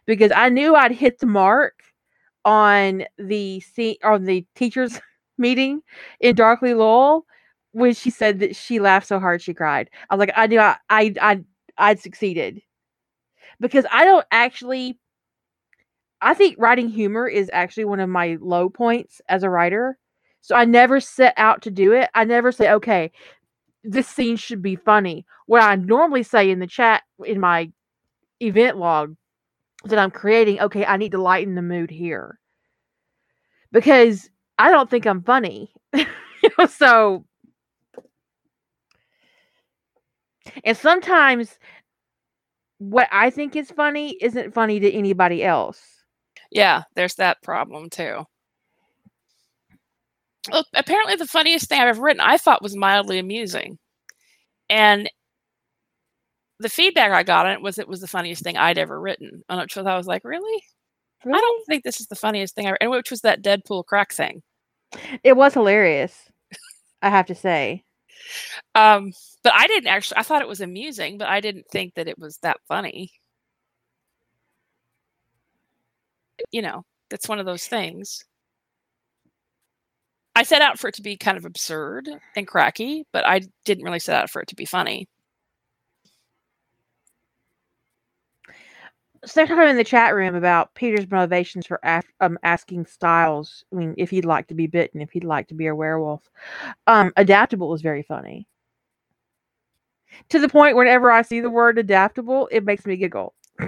because 0.06 0.32
i 0.34 0.48
knew 0.48 0.74
i'd 0.74 0.92
hit 0.92 1.18
the 1.18 1.26
mark 1.26 1.82
on 2.44 3.04
the 3.18 3.60
scene 3.60 3.96
on 4.04 4.24
the 4.24 4.46
teachers 4.54 5.00
meeting 5.38 5.80
in 6.20 6.34
Darkly 6.34 6.74
Loyal 6.74 7.26
when 7.72 7.94
she 7.94 8.10
said 8.10 8.40
that 8.40 8.54
she 8.54 8.80
laughed 8.80 9.06
so 9.06 9.18
hard 9.18 9.40
she 9.40 9.54
cried 9.54 9.88
i 10.10 10.14
was 10.14 10.20
like 10.20 10.32
i 10.36 10.46
knew 10.46 10.60
i 10.60 10.76
i, 10.90 11.14
I 11.20 11.40
i'd 11.78 11.98
succeeded 11.98 12.60
because 13.60 13.86
i 13.90 14.04
don't 14.04 14.26
actually 14.30 14.98
i 16.20 16.34
think 16.34 16.56
writing 16.58 16.90
humor 16.90 17.26
is 17.26 17.48
actually 17.50 17.86
one 17.86 17.98
of 17.98 18.10
my 18.10 18.36
low 18.42 18.68
points 18.68 19.22
as 19.26 19.42
a 19.42 19.48
writer 19.48 19.98
so 20.42 20.56
I 20.56 20.64
never 20.64 21.00
set 21.00 21.34
out 21.36 21.62
to 21.62 21.70
do 21.70 21.92
it. 21.92 22.10
I 22.14 22.24
never 22.24 22.50
say, 22.50 22.70
okay, 22.72 23.12
this 23.84 24.08
scene 24.08 24.36
should 24.36 24.60
be 24.60 24.76
funny. 24.76 25.24
What 25.46 25.62
I 25.62 25.76
normally 25.76 26.24
say 26.24 26.50
in 26.50 26.58
the 26.58 26.66
chat 26.66 27.04
in 27.24 27.40
my 27.40 27.70
event 28.40 28.76
log 28.76 29.16
that 29.84 30.00
I'm 30.00 30.10
creating, 30.10 30.60
okay, 30.60 30.84
I 30.84 30.96
need 30.96 31.12
to 31.12 31.22
lighten 31.22 31.54
the 31.54 31.62
mood 31.62 31.90
here. 31.90 32.40
Because 33.70 34.28
I 34.58 34.70
don't 34.70 34.90
think 34.90 35.06
I'm 35.06 35.22
funny. 35.22 35.72
so 36.68 37.24
and 40.64 40.76
sometimes 40.76 41.58
what 42.78 43.08
I 43.12 43.30
think 43.30 43.54
is 43.56 43.70
funny 43.70 44.16
isn't 44.20 44.54
funny 44.54 44.80
to 44.80 44.90
anybody 44.92 45.44
else. 45.44 45.80
Yeah, 46.50 46.82
there's 46.94 47.14
that 47.14 47.42
problem 47.42 47.88
too. 47.90 48.24
Well, 50.50 50.64
apparently 50.74 51.14
the 51.16 51.26
funniest 51.26 51.68
thing 51.68 51.80
I've 51.80 51.88
ever 51.88 52.02
written 52.02 52.20
I 52.20 52.36
thought 52.36 52.62
was 52.62 52.76
mildly 52.76 53.18
amusing. 53.18 53.78
And 54.68 55.08
the 56.58 56.68
feedback 56.68 57.12
I 57.12 57.22
got 57.22 57.46
on 57.46 57.52
it 57.52 57.62
was 57.62 57.78
it 57.78 57.88
was 57.88 58.00
the 58.00 58.08
funniest 58.08 58.42
thing 58.42 58.56
I'd 58.56 58.78
ever 58.78 59.00
written. 59.00 59.42
On 59.48 59.58
which 59.60 59.76
I 59.76 59.96
was 59.96 60.06
like, 60.06 60.24
really? 60.24 60.62
Really? 61.24 61.38
I 61.38 61.40
don't 61.40 61.66
think 61.66 61.84
this 61.84 62.00
is 62.00 62.06
the 62.06 62.16
funniest 62.16 62.54
thing 62.54 62.66
I 62.66 62.76
and 62.80 62.90
which 62.90 63.10
was 63.10 63.22
that 63.22 63.42
Deadpool 63.42 63.86
crack 63.86 64.12
thing. 64.12 64.42
It 65.24 65.36
was 65.36 65.54
hilarious. 65.54 66.14
I 67.02 67.10
have 67.10 67.26
to 67.26 67.34
say. 67.34 67.84
Um, 68.74 69.12
but 69.42 69.52
I 69.54 69.66
didn't 69.66 69.88
actually 69.88 70.18
I 70.18 70.22
thought 70.22 70.42
it 70.42 70.48
was 70.48 70.60
amusing, 70.60 71.18
but 71.18 71.28
I 71.28 71.40
didn't 71.40 71.66
think 71.70 71.94
that 71.94 72.08
it 72.08 72.18
was 72.18 72.38
that 72.38 72.58
funny. 72.68 73.12
You 76.50 76.62
know, 76.62 76.84
it's 77.10 77.28
one 77.28 77.38
of 77.38 77.46
those 77.46 77.66
things. 77.66 78.24
I 80.34 80.44
set 80.44 80.62
out 80.62 80.78
for 80.78 80.88
it 80.88 80.94
to 80.94 81.02
be 81.02 81.16
kind 81.16 81.36
of 81.36 81.44
absurd 81.44 82.08
and 82.36 82.46
cracky, 82.46 83.04
but 83.12 83.26
I 83.26 83.42
didn't 83.64 83.84
really 83.84 83.98
set 83.98 84.16
out 84.16 84.30
for 84.30 84.40
it 84.40 84.48
to 84.48 84.56
be 84.56 84.64
funny. 84.64 85.08
So 89.24 89.32
they're 89.34 89.46
talking 89.46 89.70
in 89.70 89.76
the 89.76 89.84
chat 89.84 90.14
room 90.14 90.34
about 90.34 90.74
Peter's 90.74 91.08
motivations 91.10 91.66
for 91.66 91.78
af- 91.84 92.12
um, 92.20 92.38
asking 92.42 92.86
Stiles. 92.86 93.64
I 93.72 93.76
mean, 93.76 93.94
if 93.96 94.10
he'd 94.10 94.24
like 94.24 94.48
to 94.48 94.54
be 94.54 94.66
bitten, 94.66 95.00
if 95.00 95.12
he'd 95.12 95.22
like 95.24 95.46
to 95.48 95.54
be 95.54 95.68
a 95.68 95.74
werewolf. 95.74 96.28
Um, 96.88 97.12
adaptable 97.16 97.72
is 97.74 97.82
very 97.82 98.02
funny. 98.02 98.48
To 100.30 100.40
the 100.40 100.48
point, 100.48 100.76
whenever 100.76 101.10
I 101.10 101.22
see 101.22 101.40
the 101.40 101.50
word 101.50 101.78
adaptable, 101.78 102.48
it 102.50 102.64
makes 102.64 102.84
me 102.84 102.96
giggle. 102.96 103.34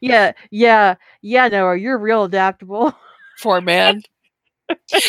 yeah, 0.00 0.32
yeah, 0.50 0.94
yeah, 1.22 1.48
Noah, 1.48 1.76
you're 1.76 1.98
real 1.98 2.24
adaptable. 2.24 2.94
Poor 3.42 3.60
man. 3.60 4.02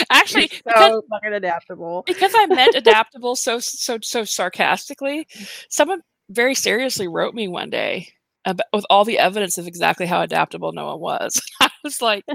Actually, 0.09 0.47
so 0.47 0.61
because, 0.65 1.03
fucking 1.09 1.33
adaptable. 1.33 2.03
Because 2.05 2.33
I 2.35 2.45
meant 2.47 2.75
adaptable 2.77 3.35
so 3.35 3.59
so 3.59 3.97
so 4.01 4.23
sarcastically. 4.23 5.27
Someone 5.69 6.01
very 6.29 6.55
seriously 6.55 7.07
wrote 7.07 7.33
me 7.33 7.47
one 7.47 7.69
day 7.69 8.09
about, 8.45 8.67
with 8.73 8.85
all 8.89 9.05
the 9.05 9.19
evidence 9.19 9.57
of 9.57 9.67
exactly 9.67 10.05
how 10.05 10.21
adaptable 10.21 10.71
Noah 10.71 10.97
was. 10.97 11.41
I 11.61 11.69
was 11.83 12.01
like, 12.01 12.25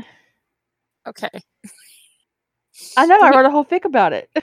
okay. 1.07 1.31
I 2.97 3.07
know. 3.07 3.21
I 3.21 3.31
wrote 3.31 3.47
a 3.47 3.51
whole 3.51 3.65
fic 3.65 3.85
about 3.85 4.13
it. 4.13 4.29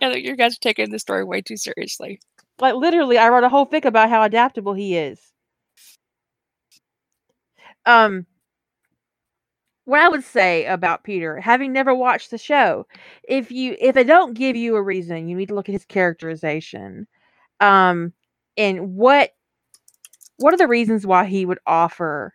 yeah, 0.00 0.14
you 0.14 0.36
guys 0.36 0.54
are 0.54 0.60
taking 0.60 0.90
the 0.90 0.98
story 0.98 1.24
way 1.24 1.40
too 1.40 1.56
seriously. 1.56 2.20
Like 2.60 2.74
literally, 2.74 3.18
I 3.18 3.28
wrote 3.28 3.44
a 3.44 3.48
whole 3.48 3.66
fic 3.66 3.84
about 3.84 4.08
how 4.08 4.22
adaptable 4.22 4.74
he 4.74 4.96
is. 4.96 5.20
Um, 7.86 8.26
what 9.84 10.00
I 10.00 10.08
would 10.08 10.24
say 10.24 10.64
about 10.66 11.04
Peter, 11.04 11.40
having 11.40 11.72
never 11.72 11.94
watched 11.94 12.30
the 12.30 12.38
show, 12.38 12.86
if 13.28 13.50
you 13.50 13.76
if 13.80 13.94
they 13.94 14.04
don't 14.04 14.34
give 14.34 14.56
you 14.56 14.76
a 14.76 14.82
reason, 14.82 15.28
you 15.28 15.36
need 15.36 15.48
to 15.48 15.54
look 15.54 15.68
at 15.68 15.72
his 15.72 15.84
characterization. 15.84 17.06
Um 17.60 18.12
and 18.58 18.94
what 18.96 19.32
what 20.38 20.54
are 20.54 20.58
the 20.58 20.68
reasons 20.68 21.06
why 21.06 21.24
he 21.26 21.44
would 21.44 21.58
offer 21.66 22.34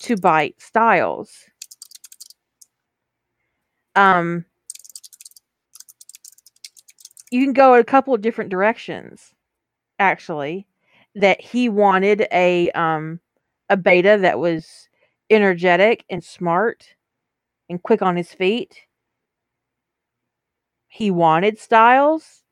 to 0.00 0.16
bite 0.16 0.60
Stiles. 0.60 1.32
Um 3.96 4.44
you 7.30 7.44
can 7.44 7.52
go 7.52 7.74
a 7.74 7.84
couple 7.84 8.14
of 8.14 8.20
different 8.22 8.50
directions 8.50 9.32
actually 9.98 10.66
that 11.16 11.40
he 11.40 11.68
wanted 11.68 12.26
a 12.32 12.70
um 12.72 13.20
a 13.70 13.76
beta 13.76 14.18
that 14.20 14.38
was 14.38 14.83
energetic 15.34 16.04
and 16.08 16.22
smart 16.22 16.94
and 17.68 17.82
quick 17.82 18.02
on 18.02 18.16
his 18.16 18.32
feet. 18.32 18.82
He 20.88 21.10
wanted 21.10 21.58
Stiles. 21.58 22.42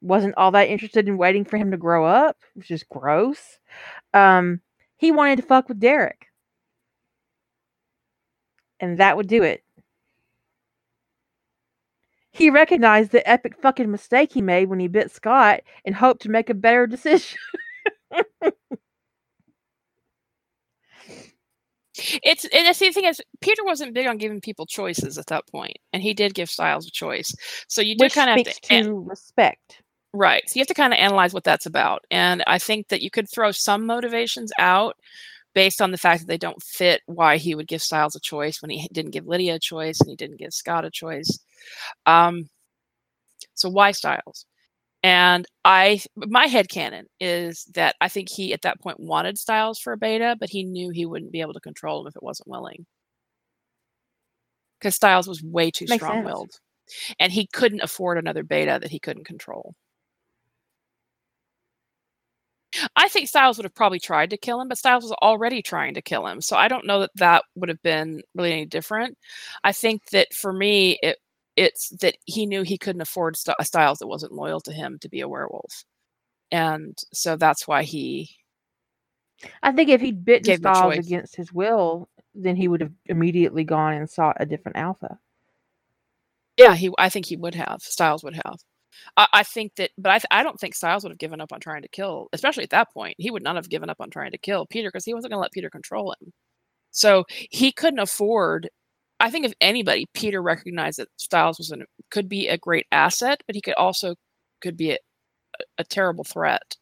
Wasn't 0.00 0.36
all 0.36 0.52
that 0.52 0.68
interested 0.68 1.08
in 1.08 1.18
waiting 1.18 1.44
for 1.44 1.56
him 1.56 1.72
to 1.72 1.76
grow 1.76 2.04
up, 2.04 2.36
which 2.54 2.70
is 2.70 2.84
gross. 2.84 3.58
Um, 4.14 4.60
he 4.96 5.10
wanted 5.10 5.36
to 5.36 5.42
fuck 5.42 5.68
with 5.68 5.80
Derek. 5.80 6.26
And 8.78 8.98
that 8.98 9.16
would 9.16 9.26
do 9.26 9.42
it. 9.42 9.64
He 12.30 12.50
recognized 12.50 13.10
the 13.10 13.28
epic 13.28 13.60
fucking 13.60 13.90
mistake 13.90 14.32
he 14.32 14.42
made 14.42 14.68
when 14.68 14.78
he 14.78 14.86
bit 14.86 15.10
Scott 15.10 15.62
and 15.84 15.96
hoped 15.96 16.22
to 16.22 16.30
make 16.30 16.48
a 16.48 16.54
better 16.54 16.86
decision. 16.86 17.38
It's 22.22 22.44
and 22.44 22.66
the 22.66 22.74
thing 22.74 23.04
is, 23.04 23.20
Peter 23.40 23.64
wasn't 23.64 23.94
big 23.94 24.06
on 24.06 24.18
giving 24.18 24.40
people 24.40 24.66
choices 24.66 25.18
at 25.18 25.26
that 25.26 25.46
point, 25.48 25.76
and 25.92 26.02
he 26.02 26.14
did 26.14 26.34
give 26.34 26.50
Stiles 26.50 26.86
a 26.86 26.90
choice. 26.90 27.34
So 27.68 27.80
you 27.82 27.96
do 27.96 28.08
kind 28.08 28.30
of 28.30 28.46
have 28.46 28.60
to, 28.60 29.00
respect, 29.00 29.82
right? 30.12 30.42
So 30.46 30.56
you 30.56 30.60
have 30.60 30.68
to 30.68 30.74
kind 30.74 30.92
of 30.92 30.98
analyze 30.98 31.34
what 31.34 31.44
that's 31.44 31.66
about, 31.66 32.04
and 32.10 32.42
I 32.46 32.58
think 32.58 32.88
that 32.88 33.02
you 33.02 33.10
could 33.10 33.28
throw 33.28 33.50
some 33.52 33.86
motivations 33.86 34.52
out 34.58 34.96
based 35.54 35.82
on 35.82 35.90
the 35.90 35.98
fact 35.98 36.20
that 36.20 36.28
they 36.28 36.38
don't 36.38 36.62
fit 36.62 37.02
why 37.06 37.36
he 37.36 37.54
would 37.54 37.66
give 37.66 37.82
Stiles 37.82 38.14
a 38.14 38.20
choice 38.20 38.62
when 38.62 38.70
he 38.70 38.86
didn't 38.92 39.10
give 39.10 39.26
Lydia 39.26 39.56
a 39.56 39.58
choice 39.58 40.00
and 40.00 40.08
he 40.08 40.14
didn't 40.14 40.38
give 40.38 40.52
Scott 40.52 40.84
a 40.84 40.90
choice. 40.90 41.38
Um, 42.06 42.48
so 43.54 43.68
why 43.68 43.90
Stiles? 43.92 44.46
And 45.02 45.46
I, 45.64 46.00
my 46.16 46.46
head 46.46 46.68
canon 46.68 47.06
is 47.20 47.64
that 47.74 47.94
I 48.00 48.08
think 48.08 48.28
he 48.28 48.52
at 48.52 48.62
that 48.62 48.80
point 48.80 48.98
wanted 48.98 49.38
Stiles 49.38 49.78
for 49.78 49.92
a 49.92 49.96
beta, 49.96 50.36
but 50.40 50.50
he 50.50 50.64
knew 50.64 50.90
he 50.90 51.06
wouldn't 51.06 51.32
be 51.32 51.40
able 51.40 51.54
to 51.54 51.60
control 51.60 52.00
him 52.00 52.08
if 52.08 52.16
it 52.16 52.22
wasn't 52.22 52.48
willing. 52.48 52.84
Because 54.78 54.96
Stiles 54.96 55.28
was 55.28 55.42
way 55.42 55.70
too 55.70 55.86
strong 55.86 56.24
willed. 56.24 56.50
And 57.20 57.32
he 57.32 57.46
couldn't 57.52 57.82
afford 57.82 58.18
another 58.18 58.42
beta 58.42 58.78
that 58.80 58.90
he 58.90 58.98
couldn't 58.98 59.26
control. 59.26 59.74
I 62.96 63.08
think 63.08 63.28
Stiles 63.28 63.56
would 63.56 63.64
have 63.64 63.74
probably 63.74 63.98
tried 63.98 64.30
to 64.30 64.36
kill 64.36 64.60
him, 64.60 64.68
but 64.68 64.78
Stiles 64.78 65.04
was 65.04 65.12
already 65.12 65.62
trying 65.62 65.94
to 65.94 66.02
kill 66.02 66.26
him. 66.26 66.40
So 66.40 66.56
I 66.56 66.68
don't 66.68 66.86
know 66.86 67.00
that 67.00 67.10
that 67.16 67.44
would 67.54 67.68
have 67.68 67.82
been 67.82 68.20
really 68.34 68.52
any 68.52 68.66
different. 68.66 69.16
I 69.64 69.72
think 69.72 70.02
that 70.12 70.32
for 70.34 70.52
me, 70.52 70.98
it 71.02 71.18
it's 71.58 71.90
that 72.00 72.16
he 72.24 72.46
knew 72.46 72.62
he 72.62 72.78
couldn't 72.78 73.02
afford 73.02 73.36
st- 73.36 73.56
Stiles 73.62 73.98
that 73.98 74.06
wasn't 74.06 74.32
loyal 74.32 74.60
to 74.60 74.72
him 74.72 74.98
to 75.00 75.08
be 75.08 75.20
a 75.20 75.28
werewolf, 75.28 75.84
and 76.50 76.96
so 77.12 77.36
that's 77.36 77.66
why 77.66 77.82
he 77.82 78.30
I 79.62 79.72
think 79.72 79.88
if 79.88 80.00
he'd 80.00 80.24
bitten 80.24 80.56
Stiles 80.56 80.96
against 80.96 81.36
his 81.36 81.52
will, 81.52 82.08
then 82.34 82.56
he 82.56 82.68
would 82.68 82.80
have 82.80 82.92
immediately 83.06 83.64
gone 83.64 83.94
and 83.94 84.08
sought 84.08 84.36
a 84.40 84.46
different 84.46 84.78
alpha. 84.78 85.18
Yeah, 86.56 86.74
he. 86.74 86.90
I 86.98 87.08
think 87.08 87.26
he 87.26 87.36
would 87.36 87.54
have. 87.54 87.80
Stiles 87.82 88.24
would 88.24 88.34
have. 88.34 88.56
I, 89.16 89.26
I 89.32 89.42
think 89.44 89.76
that, 89.76 89.90
but 89.96 90.10
I, 90.10 90.18
th- 90.18 90.26
I 90.30 90.42
don't 90.42 90.58
think 90.58 90.74
Stiles 90.74 91.04
would 91.04 91.12
have 91.12 91.18
given 91.18 91.40
up 91.40 91.52
on 91.52 91.60
trying 91.60 91.82
to 91.82 91.88
kill, 91.88 92.28
especially 92.32 92.64
at 92.64 92.70
that 92.70 92.92
point. 92.92 93.14
He 93.18 93.30
would 93.30 93.44
not 93.44 93.54
have 93.56 93.68
given 93.68 93.90
up 93.90 94.00
on 94.00 94.10
trying 94.10 94.32
to 94.32 94.38
kill 94.38 94.66
Peter 94.66 94.88
because 94.88 95.04
he 95.04 95.14
wasn't 95.14 95.30
going 95.30 95.38
to 95.38 95.42
let 95.42 95.52
Peter 95.52 95.70
control 95.70 96.14
him. 96.20 96.32
So 96.90 97.24
he 97.28 97.70
couldn't 97.70 98.00
afford. 98.00 98.68
I 99.20 99.30
think 99.30 99.44
if 99.46 99.54
anybody, 99.60 100.06
Peter 100.14 100.42
recognized 100.42 100.98
that 100.98 101.08
Stiles 101.16 101.58
was 101.58 101.70
an, 101.70 101.84
could 102.10 102.28
be 102.28 102.48
a 102.48 102.58
great 102.58 102.86
asset, 102.92 103.42
but 103.46 103.54
he 103.54 103.60
could 103.60 103.74
also 103.74 104.14
could 104.60 104.76
be 104.76 104.92
a, 104.92 104.98
a 105.78 105.84
terrible 105.84 106.24
threat, 106.24 106.76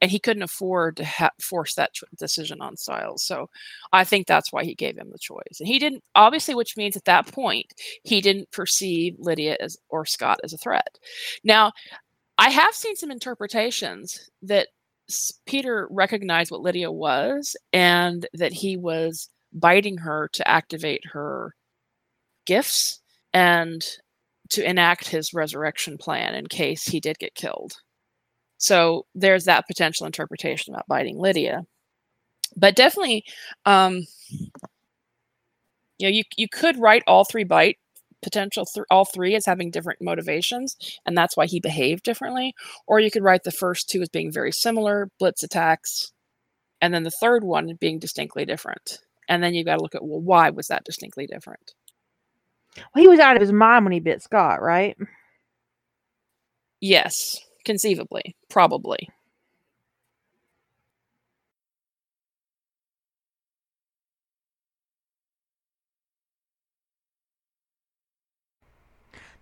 and 0.00 0.10
he 0.10 0.18
couldn't 0.18 0.42
afford 0.42 0.96
to 0.98 1.04
ha- 1.04 1.30
force 1.40 1.74
that 1.74 1.92
ch- 1.92 2.04
decision 2.18 2.60
on 2.60 2.76
Stiles. 2.76 3.24
So 3.24 3.48
I 3.92 4.04
think 4.04 4.26
that's 4.26 4.52
why 4.52 4.64
he 4.64 4.74
gave 4.74 4.96
him 4.96 5.10
the 5.10 5.18
choice, 5.18 5.58
and 5.58 5.68
he 5.68 5.78
didn't 5.78 6.02
obviously, 6.14 6.54
which 6.54 6.76
means 6.76 6.96
at 6.96 7.04
that 7.06 7.26
point 7.26 7.66
he 8.04 8.20
didn't 8.20 8.50
perceive 8.52 9.16
Lydia 9.18 9.56
as 9.60 9.76
or 9.88 10.06
Scott 10.06 10.40
as 10.44 10.52
a 10.52 10.58
threat. 10.58 10.98
Now, 11.44 11.72
I 12.38 12.50
have 12.50 12.74
seen 12.74 12.96
some 12.96 13.10
interpretations 13.10 14.30
that 14.42 14.68
Peter 15.46 15.88
recognized 15.90 16.50
what 16.50 16.62
Lydia 16.62 16.90
was 16.90 17.56
and 17.72 18.26
that 18.34 18.52
he 18.52 18.76
was 18.76 19.28
biting 19.52 19.98
her 19.98 20.28
to 20.32 20.48
activate 20.48 21.04
her 21.04 21.54
gifts 22.50 23.00
and 23.32 23.80
to 24.50 24.68
enact 24.68 25.08
his 25.08 25.32
resurrection 25.32 25.96
plan 25.96 26.34
in 26.34 26.46
case 26.46 26.84
he 26.84 26.98
did 26.98 27.18
get 27.18 27.36
killed. 27.36 27.74
So 28.58 29.06
there's 29.14 29.44
that 29.44 29.68
potential 29.68 30.06
interpretation 30.06 30.74
about 30.74 30.88
biting 30.88 31.16
Lydia. 31.16 31.62
But 32.56 32.74
definitely, 32.74 33.22
um, 33.64 34.06
you 35.98 36.08
know, 36.08 36.08
you, 36.08 36.24
you 36.36 36.48
could 36.48 36.76
write 36.76 37.04
all 37.06 37.24
three 37.24 37.44
bite 37.44 37.78
potential, 38.22 38.64
th- 38.66 38.86
all 38.90 39.04
three 39.04 39.36
as 39.36 39.46
having 39.46 39.70
different 39.70 40.02
motivations, 40.02 40.76
and 41.06 41.16
that's 41.16 41.36
why 41.36 41.46
he 41.46 41.60
behaved 41.60 42.02
differently. 42.02 42.52
Or 42.88 42.98
you 42.98 43.10
could 43.10 43.22
write 43.22 43.44
the 43.44 43.52
first 43.52 43.88
two 43.88 44.02
as 44.02 44.08
being 44.08 44.32
very 44.32 44.52
similar, 44.52 45.08
blitz 45.20 45.44
attacks, 45.44 46.12
and 46.80 46.92
then 46.92 47.04
the 47.04 47.12
third 47.20 47.44
one 47.44 47.78
being 47.80 48.00
distinctly 48.00 48.44
different. 48.44 48.98
And 49.28 49.42
then 49.44 49.54
you've 49.54 49.66
got 49.66 49.76
to 49.76 49.82
look 49.82 49.94
at, 49.94 50.04
well, 50.04 50.20
why 50.20 50.50
was 50.50 50.66
that 50.66 50.84
distinctly 50.84 51.26
different? 51.26 51.72
Well, 52.76 53.02
he 53.02 53.08
was 53.08 53.20
out 53.20 53.36
of 53.36 53.40
his 53.42 53.52
mind 53.52 53.84
when 53.84 53.92
he 53.92 54.00
bit 54.00 54.22
Scott, 54.22 54.62
right? 54.62 54.96
Yes, 56.80 57.38
conceivably, 57.64 58.36
probably. 58.48 59.08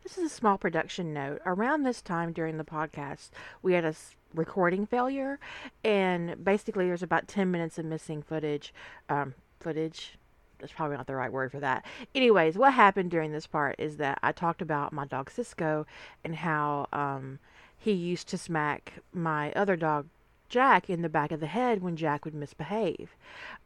This 0.02 0.18
is 0.18 0.24
a 0.24 0.34
small 0.34 0.58
production 0.58 1.14
note. 1.14 1.40
Around 1.46 1.84
this 1.84 2.02
time 2.02 2.32
during 2.32 2.58
the 2.58 2.64
podcast, 2.64 3.30
we 3.62 3.74
had 3.74 3.84
a 3.84 3.88
s- 3.88 4.16
recording 4.34 4.86
failure, 4.86 5.38
and 5.84 6.44
basically, 6.44 6.86
there's 6.86 7.02
about 7.02 7.28
10 7.28 7.50
minutes 7.52 7.78
of 7.78 7.86
missing 7.86 8.22
footage. 8.22 8.74
Um, 9.08 9.34
footage. 9.60 10.17
That's 10.58 10.72
probably 10.72 10.96
not 10.96 11.06
the 11.06 11.14
right 11.14 11.32
word 11.32 11.52
for 11.52 11.60
that. 11.60 11.84
Anyways, 12.14 12.58
what 12.58 12.72
happened 12.72 13.10
during 13.10 13.32
this 13.32 13.46
part 13.46 13.76
is 13.78 13.96
that 13.98 14.18
I 14.22 14.32
talked 14.32 14.62
about 14.62 14.92
my 14.92 15.06
dog 15.06 15.30
Cisco 15.30 15.86
and 16.24 16.36
how 16.36 16.86
um, 16.92 17.38
he 17.76 17.92
used 17.92 18.28
to 18.28 18.38
smack 18.38 18.94
my 19.12 19.52
other 19.52 19.76
dog 19.76 20.06
Jack 20.48 20.88
in 20.88 21.02
the 21.02 21.08
back 21.08 21.30
of 21.30 21.40
the 21.40 21.46
head 21.46 21.82
when 21.82 21.96
Jack 21.96 22.24
would 22.24 22.34
misbehave. 22.34 23.10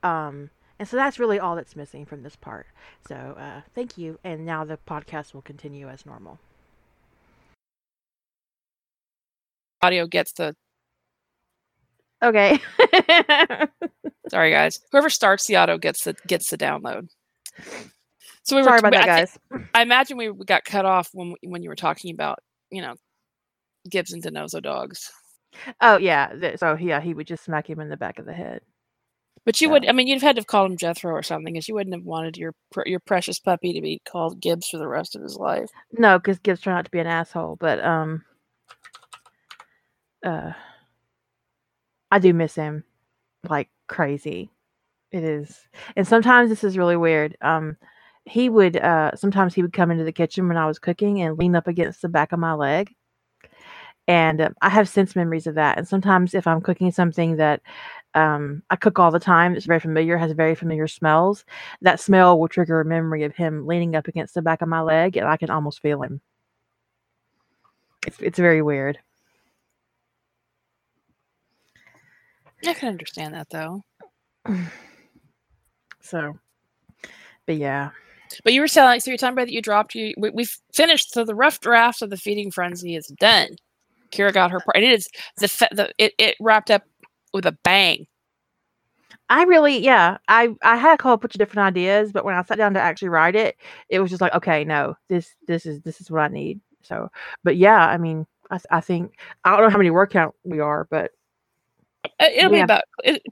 Um, 0.02 0.50
and 0.78 0.88
so 0.88 0.96
that's 0.96 1.18
really 1.18 1.38
all 1.38 1.54
that's 1.54 1.76
missing 1.76 2.04
from 2.04 2.22
this 2.22 2.36
part. 2.36 2.66
So 3.06 3.14
uh, 3.14 3.60
thank 3.74 3.96
you. 3.96 4.18
And 4.24 4.44
now 4.44 4.64
the 4.64 4.78
podcast 4.86 5.32
will 5.32 5.42
continue 5.42 5.88
as 5.88 6.04
normal. 6.04 6.38
Audio 9.80 10.06
gets 10.06 10.32
the 10.32 10.54
Okay. 12.22 12.60
sorry 14.28 14.50
guys. 14.50 14.80
Whoever 14.92 15.10
starts 15.10 15.46
the 15.46 15.56
auto 15.56 15.78
gets 15.78 16.04
the 16.04 16.14
gets 16.26 16.50
the 16.50 16.58
download. 16.58 17.08
So 18.44 18.56
we 18.56 18.62
Sorry 18.62 18.74
were 18.74 18.78
about 18.78 18.92
that, 18.92 19.04
I 19.04 19.06
guys. 19.06 19.38
I 19.74 19.82
imagine 19.82 20.16
we 20.16 20.30
we 20.30 20.44
got 20.44 20.64
cut 20.64 20.84
off 20.84 21.08
when 21.12 21.34
when 21.44 21.62
you 21.62 21.68
were 21.68 21.76
talking 21.76 22.12
about 22.14 22.38
you 22.70 22.82
know 22.82 22.94
Gibbs 23.90 24.12
and 24.12 24.22
DiNozzo 24.22 24.62
dogs. 24.62 25.10
Oh 25.80 25.98
yeah. 25.98 26.32
So 26.56 26.76
yeah, 26.76 27.00
he 27.00 27.12
would 27.14 27.26
just 27.26 27.44
smack 27.44 27.68
him 27.68 27.80
in 27.80 27.88
the 27.88 27.96
back 27.96 28.18
of 28.18 28.26
the 28.26 28.32
head. 28.32 28.60
But 29.44 29.60
you 29.60 29.66
So- 29.68 29.72
would, 29.72 29.88
I 29.88 29.92
mean, 29.92 30.06
you'd 30.06 30.14
have 30.14 30.22
had 30.22 30.36
to 30.36 30.40
have 30.40 30.46
called 30.46 30.70
him 30.70 30.76
Jethro 30.76 31.12
or 31.12 31.22
something, 31.22 31.52
because 31.54 31.66
you 31.68 31.74
wouldn't 31.74 31.94
have 31.94 32.04
wanted 32.04 32.36
your 32.36 32.54
your 32.86 33.00
precious 33.00 33.38
puppy 33.40 33.72
to 33.72 33.80
be 33.80 34.00
called 34.08 34.40
Gibbs 34.40 34.68
for 34.68 34.78
the 34.78 34.86
rest 34.88 35.16
of 35.16 35.22
his 35.22 35.36
life. 35.36 35.68
No, 35.92 36.18
because 36.18 36.38
Gibbs 36.38 36.60
turned 36.60 36.78
out 36.78 36.84
to 36.84 36.90
be 36.92 37.00
an 37.00 37.06
asshole. 37.08 37.56
But 37.60 37.84
um, 37.84 38.24
uh, 40.24 40.52
I 42.12 42.20
do 42.20 42.34
miss 42.34 42.54
him 42.54 42.84
like 43.48 43.70
crazy. 43.88 44.50
It 45.12 45.24
is, 45.24 45.60
and 45.96 46.06
sometimes 46.06 46.50
this 46.50 46.64
is 46.64 46.78
really 46.78 46.96
weird. 46.96 47.36
Um, 47.42 47.76
he 48.26 48.48
would 48.50 48.76
uh 48.76 49.16
sometimes 49.16 49.54
he 49.54 49.62
would 49.62 49.72
come 49.72 49.90
into 49.90 50.04
the 50.04 50.12
kitchen 50.12 50.48
when 50.48 50.58
I 50.58 50.66
was 50.66 50.78
cooking 50.78 51.22
and 51.22 51.38
lean 51.38 51.56
up 51.56 51.68
against 51.68 52.02
the 52.02 52.08
back 52.08 52.32
of 52.32 52.38
my 52.38 52.54
leg. 52.54 52.94
And 54.08 54.40
uh, 54.40 54.50
I 54.62 54.68
have 54.68 54.88
sense 54.88 55.16
memories 55.16 55.46
of 55.46 55.54
that. 55.56 55.78
And 55.78 55.88
sometimes 55.88 56.34
if 56.34 56.46
I'm 56.46 56.60
cooking 56.60 56.90
something 56.92 57.36
that 57.36 57.62
um, 58.14 58.62
I 58.70 58.76
cook 58.76 58.98
all 58.98 59.10
the 59.10 59.20
time, 59.20 59.54
it's 59.54 59.66
very 59.66 59.80
familiar, 59.80 60.18
has 60.18 60.32
very 60.32 60.54
familiar 60.54 60.88
smells, 60.88 61.44
that 61.82 62.00
smell 62.00 62.38
will 62.38 62.48
trigger 62.48 62.80
a 62.80 62.84
memory 62.84 63.24
of 63.24 63.34
him 63.36 63.66
leaning 63.66 63.96
up 63.96 64.08
against 64.08 64.34
the 64.34 64.42
back 64.42 64.60
of 64.62 64.68
my 64.68 64.80
leg, 64.82 65.16
and 65.16 65.26
I 65.26 65.36
can 65.36 65.50
almost 65.50 65.80
feel 65.80 66.02
him. 66.02 66.20
It's 68.06 68.20
it's 68.20 68.38
very 68.38 68.62
weird. 68.62 68.98
I 72.66 72.74
can 72.74 72.88
understand 72.88 73.34
that 73.34 73.50
though. 73.50 73.82
So, 76.04 76.34
but 77.46 77.56
yeah, 77.56 77.90
But 78.44 78.52
you 78.52 78.60
were 78.60 78.68
telling, 78.68 79.00
so 79.00 79.10
you're 79.10 79.18
talking 79.18 79.34
about 79.34 79.46
that 79.46 79.52
you 79.52 79.62
dropped. 79.62 79.94
You 79.94 80.14
we, 80.18 80.30
we've 80.30 80.56
finished. 80.74 81.12
So 81.12 81.24
the 81.24 81.34
rough 81.34 81.60
draft 81.60 82.02
of 82.02 82.10
the 82.10 82.16
feeding 82.16 82.50
frenzy 82.50 82.96
is 82.96 83.06
done. 83.20 83.56
Kira 84.12 84.32
got 84.32 84.50
her 84.50 84.60
part. 84.60 84.76
It 84.78 84.84
is 84.84 85.08
the 85.38 85.48
the 85.72 85.92
it, 85.98 86.14
it 86.18 86.36
wrapped 86.40 86.70
up 86.70 86.84
with 87.32 87.46
a 87.46 87.52
bang. 87.64 88.06
I 89.28 89.44
really 89.44 89.78
yeah 89.78 90.18
I 90.28 90.54
I 90.62 90.76
had 90.76 91.00
a 91.00 91.02
whole 91.02 91.16
bunch 91.16 91.34
of 91.34 91.38
different 91.38 91.66
ideas, 91.66 92.12
but 92.12 92.24
when 92.24 92.34
I 92.34 92.42
sat 92.42 92.58
down 92.58 92.74
to 92.74 92.80
actually 92.80 93.08
write 93.08 93.36
it, 93.36 93.56
it 93.88 94.00
was 94.00 94.10
just 94.10 94.20
like 94.22 94.34
okay, 94.34 94.64
no, 94.64 94.96
this 95.08 95.34
this 95.46 95.66
is 95.66 95.80
this 95.82 96.00
is 96.00 96.10
what 96.10 96.22
I 96.22 96.28
need. 96.28 96.60
So, 96.82 97.10
but 97.44 97.56
yeah, 97.56 97.78
I 97.88 97.98
mean, 97.98 98.26
I 98.50 98.58
I 98.70 98.80
think 98.80 99.14
I 99.44 99.52
don't 99.52 99.62
know 99.62 99.70
how 99.70 99.78
many 99.78 99.90
word 99.90 100.10
count 100.10 100.34
we 100.44 100.60
are, 100.60 100.86
but 100.90 101.12
It'll 102.20 102.50
be 102.50 102.58
Yeah. 102.58 102.64
about 102.64 102.82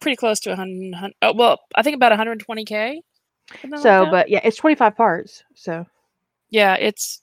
pretty 0.01 0.17
close 0.17 0.41
to 0.41 0.53
a 0.53 0.57
hundred. 0.57 1.13
Oh, 1.23 1.33
well, 1.35 1.59
I 1.75 1.83
think 1.83 1.97
about 1.97 2.13
120k. 2.13 3.01
something 3.53 3.71
like 3.71 3.81
so 3.83 4.07
but 4.11 4.29
yeah, 4.29 4.41
it's 4.45 4.57
twenty 4.57 4.77
five 4.77 4.97
parts. 4.97 5.43
So 5.55 5.87
yeah, 6.51 6.75
it's 6.75 7.23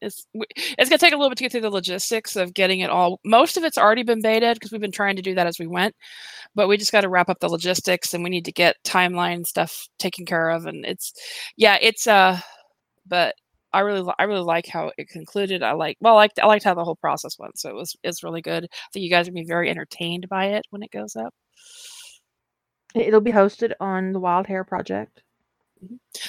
it's 0.00 0.26
it's 0.34 0.88
gonna 0.88 0.98
take 0.98 1.12
a 1.12 1.16
little 1.16 1.30
bit 1.30 1.38
to 1.38 1.44
get 1.44 1.50
through 1.52 1.62
the 1.62 1.70
logistics 1.70 2.36
of 2.36 2.54
getting 2.54 2.80
it 2.80 2.90
all. 2.90 3.18
Most 3.24 3.56
of 3.56 3.64
it's 3.64 3.78
already 3.78 4.04
been 4.04 4.22
betaed 4.22 4.54
because 4.54 4.70
we've 4.70 4.80
been 4.80 4.92
trying 4.92 5.16
to 5.16 5.22
do 5.22 5.34
that 5.34 5.46
as 5.48 5.58
we 5.58 5.66
went, 5.66 5.94
but 6.54 6.68
we 6.68 6.76
just 6.76 6.92
got 6.92 7.00
to 7.00 7.08
wrap 7.08 7.28
up 7.28 7.40
the 7.40 7.48
logistics 7.48 8.14
and 8.14 8.22
we 8.22 8.30
need 8.30 8.44
to 8.44 8.52
get 8.52 8.76
timeline 8.84 9.44
stuff 9.44 9.88
taken 9.98 10.24
care 10.26 10.50
of. 10.50 10.66
And 10.66 10.84
it's 10.84 11.12
yeah, 11.56 11.76
it's 11.80 12.06
uh, 12.06 12.38
but 13.06 13.34
I 13.72 13.80
really 13.80 14.10
I 14.18 14.24
really 14.24 14.40
like 14.42 14.66
how 14.66 14.92
it 14.98 15.08
concluded. 15.08 15.62
I 15.62 15.72
like 15.72 15.96
well, 16.00 16.14
I 16.14 16.16
liked 16.16 16.38
I 16.42 16.46
liked 16.46 16.64
how 16.64 16.74
the 16.74 16.84
whole 16.84 16.96
process 16.96 17.38
went. 17.38 17.58
So 17.58 17.70
it 17.70 17.74
was 17.74 17.96
it's 18.02 18.22
really 18.24 18.42
good. 18.42 18.64
I 18.64 18.68
think 18.92 19.04
you 19.04 19.10
guys 19.10 19.28
are 19.28 19.32
gonna 19.32 19.42
be 19.44 19.48
very 19.48 19.70
entertained 19.70 20.28
by 20.28 20.46
it 20.48 20.66
when 20.70 20.82
it 20.82 20.90
goes 20.90 21.16
up. 21.16 21.34
it- 22.94 23.06
it'll 23.06 23.20
be 23.22 23.32
hosted 23.32 23.72
on 23.80 24.12
the 24.12 24.20
Wild 24.20 24.46
Hair 24.46 24.64
Project. 24.64 25.22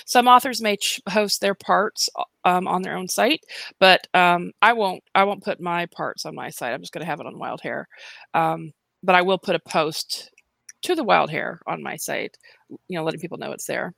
some 0.05 0.27
authors 0.27 0.61
may 0.61 0.77
ch- 0.77 1.01
host 1.09 1.41
their 1.41 1.55
parts 1.55 2.09
um, 2.45 2.67
on 2.67 2.81
their 2.81 2.95
own 2.95 3.07
site 3.07 3.41
but 3.79 4.05
um, 4.13 4.51
i 4.61 4.73
won't 4.73 5.03
i 5.15 5.23
won't 5.23 5.43
put 5.43 5.59
my 5.61 5.85
parts 5.87 6.25
on 6.25 6.35
my 6.35 6.49
site 6.49 6.73
i'm 6.73 6.81
just 6.81 6.93
going 6.93 7.01
to 7.01 7.09
have 7.09 7.19
it 7.19 7.25
on 7.25 7.37
wild 7.39 7.61
hair 7.61 7.87
um, 8.33 8.71
but 9.03 9.15
i 9.15 9.21
will 9.21 9.37
put 9.37 9.55
a 9.55 9.59
post 9.59 10.31
to 10.83 10.95
the 10.95 11.03
wild 11.03 11.29
hair 11.29 11.59
on 11.67 11.81
my 11.83 11.95
site 11.95 12.37
you 12.87 12.97
know 12.97 13.03
letting 13.03 13.19
people 13.19 13.37
know 13.37 13.51
it's 13.51 13.65
there 13.65 13.93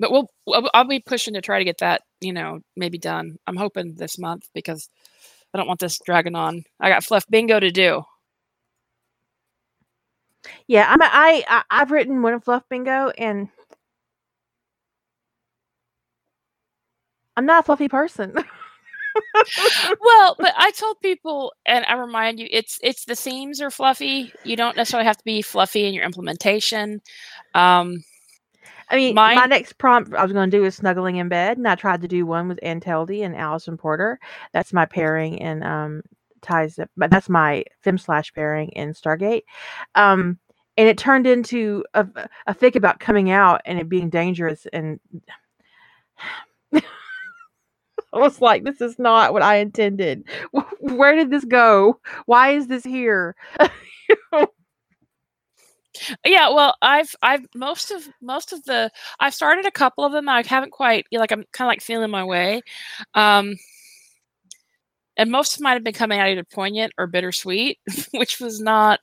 but 0.00 0.10
we'll 0.10 0.28
I'll- 0.74 0.84
be 0.88 1.00
pushing 1.00 1.34
to 1.34 1.40
try 1.40 1.58
to 1.58 1.64
get 1.64 1.78
that 1.78 2.02
you 2.20 2.32
know 2.32 2.60
maybe 2.76 2.98
done 2.98 3.36
i'm 3.46 3.56
hoping 3.56 3.94
this 3.94 4.18
month 4.18 4.48
because 4.54 4.88
i 5.52 5.58
don't 5.58 5.68
want 5.68 5.80
this 5.80 5.98
dragging 6.04 6.34
on 6.36 6.64
i 6.80 6.88
got 6.88 7.04
fluff 7.04 7.24
bingo 7.30 7.60
to 7.60 7.70
do 7.70 8.02
Yeah, 10.66 10.86
I'm 10.88 11.00
a, 11.00 11.04
I, 11.06 11.44
I 11.48 11.62
I've 11.70 11.90
written 11.90 12.22
one 12.22 12.40
fluff 12.40 12.64
bingo 12.68 13.10
and 13.18 13.48
I'm 17.36 17.46
not 17.46 17.60
a 17.64 17.66
fluffy 17.66 17.88
person. 17.88 18.32
well, 20.00 20.36
but 20.38 20.52
I 20.56 20.70
told 20.72 21.00
people, 21.00 21.52
and 21.66 21.84
I 21.86 21.94
remind 21.94 22.38
you, 22.38 22.46
it's 22.50 22.78
it's 22.82 23.04
the 23.04 23.16
themes 23.16 23.60
are 23.60 23.70
fluffy. 23.70 24.32
You 24.44 24.56
don't 24.56 24.76
necessarily 24.76 25.06
have 25.06 25.16
to 25.18 25.24
be 25.24 25.42
fluffy 25.42 25.86
in 25.86 25.94
your 25.94 26.04
implementation. 26.04 27.00
Um, 27.54 28.04
I 28.90 28.96
mean, 28.96 29.14
mine, 29.14 29.36
my 29.36 29.46
next 29.46 29.78
prompt 29.78 30.14
I 30.14 30.22
was 30.22 30.32
going 30.32 30.50
to 30.50 30.56
do 30.56 30.64
is 30.64 30.74
snuggling 30.74 31.16
in 31.16 31.28
bed, 31.28 31.56
and 31.56 31.66
I 31.66 31.74
tried 31.74 32.02
to 32.02 32.08
do 32.08 32.26
one 32.26 32.48
with 32.48 32.58
Anne 32.62 32.80
Teldy 32.80 33.24
and 33.24 33.36
Allison 33.36 33.76
Porter. 33.76 34.18
That's 34.52 34.72
my 34.72 34.84
pairing 34.86 35.38
in 35.38 35.62
um, 35.62 36.02
ties, 36.42 36.78
up 36.78 36.90
but 36.96 37.10
that's 37.10 37.28
my 37.28 37.64
fem 37.82 37.98
slash 37.98 38.32
pairing 38.34 38.70
in 38.70 38.92
Stargate. 38.92 39.42
Um, 39.94 40.38
and 40.76 40.88
it 40.88 40.98
turned 40.98 41.26
into 41.26 41.84
a, 41.94 42.06
a 42.46 42.54
fic 42.54 42.76
about 42.76 43.00
coming 43.00 43.30
out 43.30 43.62
and 43.64 43.78
it 43.78 43.88
being 43.88 44.10
dangerous 44.10 44.66
and 44.72 44.98
I 46.72 48.18
was 48.18 48.40
like, 48.40 48.62
this 48.62 48.80
is 48.80 48.98
not 48.98 49.32
what 49.32 49.42
I 49.42 49.56
intended. 49.56 50.24
Where 50.80 51.16
did 51.16 51.30
this 51.30 51.44
go? 51.44 52.00
Why 52.26 52.50
is 52.50 52.68
this 52.68 52.84
here? 52.84 53.34
yeah, 56.24 56.48
well, 56.50 56.74
I've 56.82 57.14
I've 57.22 57.46
most 57.54 57.90
of 57.90 58.08
most 58.22 58.52
of 58.52 58.64
the 58.64 58.90
I've 59.20 59.34
started 59.34 59.66
a 59.66 59.70
couple 59.70 60.04
of 60.04 60.12
them. 60.12 60.28
I 60.28 60.42
haven't 60.46 60.72
quite 60.72 61.06
like 61.12 61.32
I'm 61.32 61.44
kind 61.52 61.66
of 61.68 61.72
like 61.72 61.82
feeling 61.82 62.10
my 62.10 62.24
way. 62.24 62.62
Um 63.14 63.56
and 65.16 65.30
most 65.30 65.60
might 65.60 65.74
have 65.74 65.84
been 65.84 65.94
coming 65.94 66.18
out 66.18 66.28
either 66.28 66.44
poignant 66.44 66.92
or 66.98 67.06
bittersweet, 67.06 67.78
which 68.12 68.40
was 68.40 68.60
not 68.60 69.00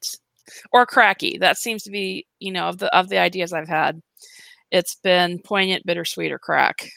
or 0.74 0.86
cracky. 0.86 1.38
That 1.40 1.58
seems 1.58 1.84
to 1.84 1.92
be, 1.92 2.26
you 2.40 2.52
know, 2.52 2.68
of 2.68 2.78
the 2.80 2.96
of 2.98 3.10
the 3.10 3.18
ideas 3.20 3.54
I've 3.54 3.70
had. 3.70 4.02
It's 4.72 4.96
been 4.96 5.40
poignant, 5.40 5.86
bittersweet, 5.86 6.32
or 6.32 6.40
crack 6.40 6.90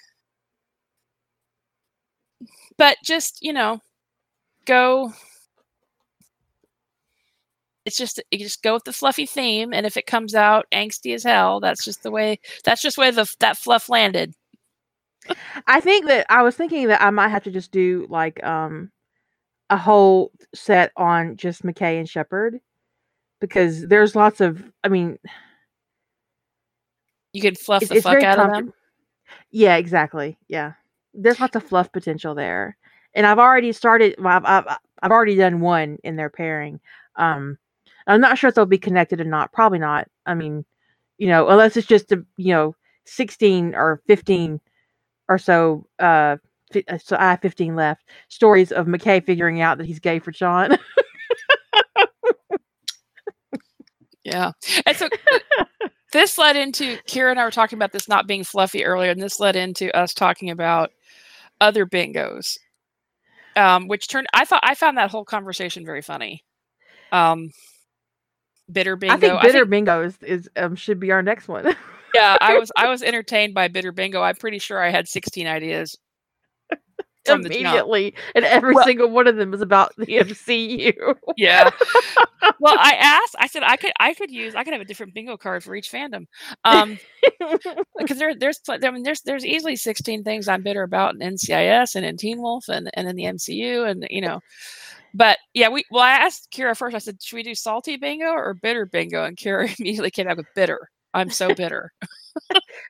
but 2.76 2.96
just 3.04 3.38
you 3.42 3.52
know 3.52 3.78
go 4.66 5.12
it's 7.84 7.96
just 7.96 8.22
you 8.30 8.38
just 8.38 8.62
go 8.62 8.74
with 8.74 8.84
the 8.84 8.92
fluffy 8.92 9.26
theme 9.26 9.72
and 9.72 9.86
if 9.86 9.96
it 9.96 10.06
comes 10.06 10.34
out 10.34 10.66
angsty 10.72 11.14
as 11.14 11.22
hell 11.22 11.60
that's 11.60 11.84
just 11.84 12.02
the 12.02 12.10
way 12.10 12.38
that's 12.64 12.82
just 12.82 12.98
where 12.98 13.12
the 13.12 13.32
that 13.40 13.56
fluff 13.56 13.88
landed 13.88 14.34
i 15.66 15.80
think 15.80 16.06
that 16.06 16.26
i 16.28 16.42
was 16.42 16.54
thinking 16.54 16.88
that 16.88 17.02
i 17.02 17.10
might 17.10 17.28
have 17.28 17.44
to 17.44 17.50
just 17.50 17.70
do 17.70 18.06
like 18.08 18.42
um 18.44 18.90
a 19.70 19.76
whole 19.76 20.30
set 20.54 20.92
on 20.96 21.36
just 21.36 21.62
mckay 21.62 21.98
and 21.98 22.08
Sheppard 22.08 22.60
because 23.40 23.86
there's 23.86 24.14
lots 24.14 24.40
of 24.40 24.62
i 24.82 24.88
mean 24.88 25.18
you 27.32 27.40
could 27.40 27.58
fluff 27.58 27.86
the 27.86 28.00
fuck 28.00 28.22
out 28.22 28.38
of 28.38 28.52
them 28.52 28.72
yeah 29.50 29.76
exactly 29.76 30.36
yeah 30.48 30.74
there's 31.14 31.40
lots 31.40 31.56
of 31.56 31.62
fluff 31.62 31.90
potential 31.92 32.34
there, 32.34 32.76
and 33.14 33.26
I've 33.26 33.38
already 33.38 33.72
started. 33.72 34.16
Well, 34.18 34.36
I've, 34.36 34.44
I've 34.44 34.78
I've 35.02 35.10
already 35.10 35.36
done 35.36 35.60
one 35.60 35.98
in 36.02 36.16
their 36.16 36.30
pairing. 36.30 36.80
Um, 37.16 37.58
I'm 38.06 38.20
not 38.20 38.38
sure 38.38 38.48
if 38.48 38.54
they'll 38.54 38.66
be 38.66 38.78
connected 38.78 39.20
or 39.20 39.24
not. 39.24 39.52
Probably 39.52 39.78
not. 39.78 40.08
I 40.26 40.34
mean, 40.34 40.64
you 41.18 41.28
know, 41.28 41.48
unless 41.48 41.76
it's 41.76 41.86
just 41.86 42.12
a 42.12 42.24
you 42.36 42.52
know 42.52 42.74
16 43.06 43.74
or 43.74 44.00
15 44.06 44.60
or 45.28 45.38
so. 45.38 45.86
Uh, 45.98 46.36
uh 46.88 46.98
so 46.98 47.16
I 47.18 47.30
have 47.30 47.40
15 47.40 47.76
left. 47.76 48.04
Stories 48.28 48.72
of 48.72 48.86
McKay 48.86 49.24
figuring 49.24 49.60
out 49.60 49.78
that 49.78 49.86
he's 49.86 50.00
gay 50.00 50.18
for 50.18 50.32
Sean. 50.32 50.76
yeah, 54.24 54.52
and 54.86 54.96
so 54.96 55.08
this 56.12 56.38
led 56.38 56.56
into 56.56 56.96
Kira 57.08 57.30
and 57.30 57.40
I 57.40 57.44
were 57.44 57.50
talking 57.50 57.76
about 57.76 57.92
this 57.92 58.08
not 58.08 58.26
being 58.26 58.44
fluffy 58.44 58.84
earlier, 58.84 59.10
and 59.10 59.22
this 59.22 59.40
led 59.40 59.56
into 59.56 59.94
us 59.96 60.14
talking 60.14 60.50
about 60.50 60.92
other 61.60 61.86
bingos, 61.86 62.58
um, 63.56 63.88
which 63.88 64.08
turned. 64.08 64.26
I 64.32 64.44
thought 64.44 64.62
I 64.64 64.74
found 64.74 64.98
that 64.98 65.10
whole 65.10 65.24
conversation 65.24 65.84
very 65.84 66.02
funny. 66.02 66.44
Um, 67.12 67.50
bitter 68.70 68.96
bingo. 68.96 69.14
I 69.14 69.18
think 69.18 69.42
bitter 69.42 69.58
I 69.58 69.60
think, 69.60 69.70
bingo 69.70 70.02
is, 70.02 70.16
is 70.22 70.50
um, 70.56 70.76
should 70.76 71.00
be 71.00 71.12
our 71.12 71.22
next 71.22 71.48
one. 71.48 71.64
yeah, 72.14 72.36
I 72.40 72.58
was 72.58 72.70
I 72.76 72.88
was 72.88 73.02
entertained 73.02 73.54
by 73.54 73.68
bitter 73.68 73.92
bingo. 73.92 74.22
I'm 74.22 74.36
pretty 74.36 74.58
sure 74.58 74.82
I 74.82 74.90
had 74.90 75.08
16 75.08 75.46
ideas 75.46 75.98
immediately, 77.26 78.14
and 78.34 78.44
every 78.44 78.74
well, 78.74 78.84
single 78.84 79.10
one 79.10 79.26
of 79.26 79.36
them 79.36 79.54
is 79.54 79.60
about 79.60 79.92
the 79.96 80.06
MCU. 80.06 81.14
yeah. 81.36 81.70
Well, 82.60 82.76
I 82.78 82.92
asked. 82.92 83.36
I 83.38 83.46
said 83.46 83.62
I 83.62 83.76
could. 83.76 83.92
I 83.98 84.14
could 84.14 84.30
use. 84.30 84.54
I 84.54 84.64
could 84.64 84.72
have 84.72 84.82
a 84.82 84.86
different 84.86 85.14
bingo 85.14 85.36
card 85.36 85.64
for 85.64 85.74
each 85.74 85.90
fandom. 85.90 86.26
Um, 86.64 86.98
because 87.98 88.18
there, 88.18 88.34
there's, 88.34 88.60
I 88.68 88.90
mean, 88.90 89.02
there's, 89.02 89.22
there's 89.22 89.46
easily 89.46 89.76
16 89.76 90.24
things 90.24 90.48
I'm 90.48 90.62
bitter 90.62 90.82
about 90.82 91.14
in 91.14 91.20
NCIS 91.20 91.94
and 91.94 92.04
in 92.04 92.16
Teen 92.16 92.40
Wolf 92.40 92.68
and 92.68 92.90
and 92.94 93.08
in 93.08 93.16
the 93.16 93.24
MCU, 93.24 93.88
and 93.88 94.06
you 94.10 94.20
know. 94.20 94.40
But 95.14 95.38
yeah, 95.54 95.68
we. 95.68 95.84
Well, 95.90 96.02
I 96.02 96.10
asked 96.10 96.50
Kira 96.52 96.76
first. 96.76 96.96
I 96.96 96.98
said, 96.98 97.22
should 97.22 97.36
we 97.36 97.42
do 97.44 97.54
salty 97.54 97.96
bingo 97.96 98.32
or 98.32 98.54
bitter 98.54 98.84
bingo? 98.86 99.24
And 99.24 99.36
Kira 99.36 99.72
immediately 99.78 100.10
came 100.10 100.26
back 100.26 100.36
with 100.36 100.46
bitter. 100.54 100.90
I'm 101.14 101.30
so 101.30 101.54
bitter. 101.54 101.92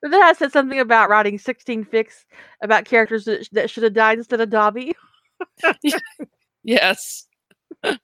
Then 0.02 0.22
I 0.22 0.32
said 0.32 0.52
something 0.52 0.78
about 0.80 1.10
writing 1.10 1.38
16 1.38 1.84
fics 1.86 2.24
about 2.62 2.84
characters 2.84 3.24
that, 3.24 3.48
that 3.52 3.70
should 3.70 3.84
have 3.84 3.94
died 3.94 4.18
instead 4.18 4.40
of 4.40 4.50
Dobby. 4.50 4.94
yes. 6.62 7.26
and 7.82 7.98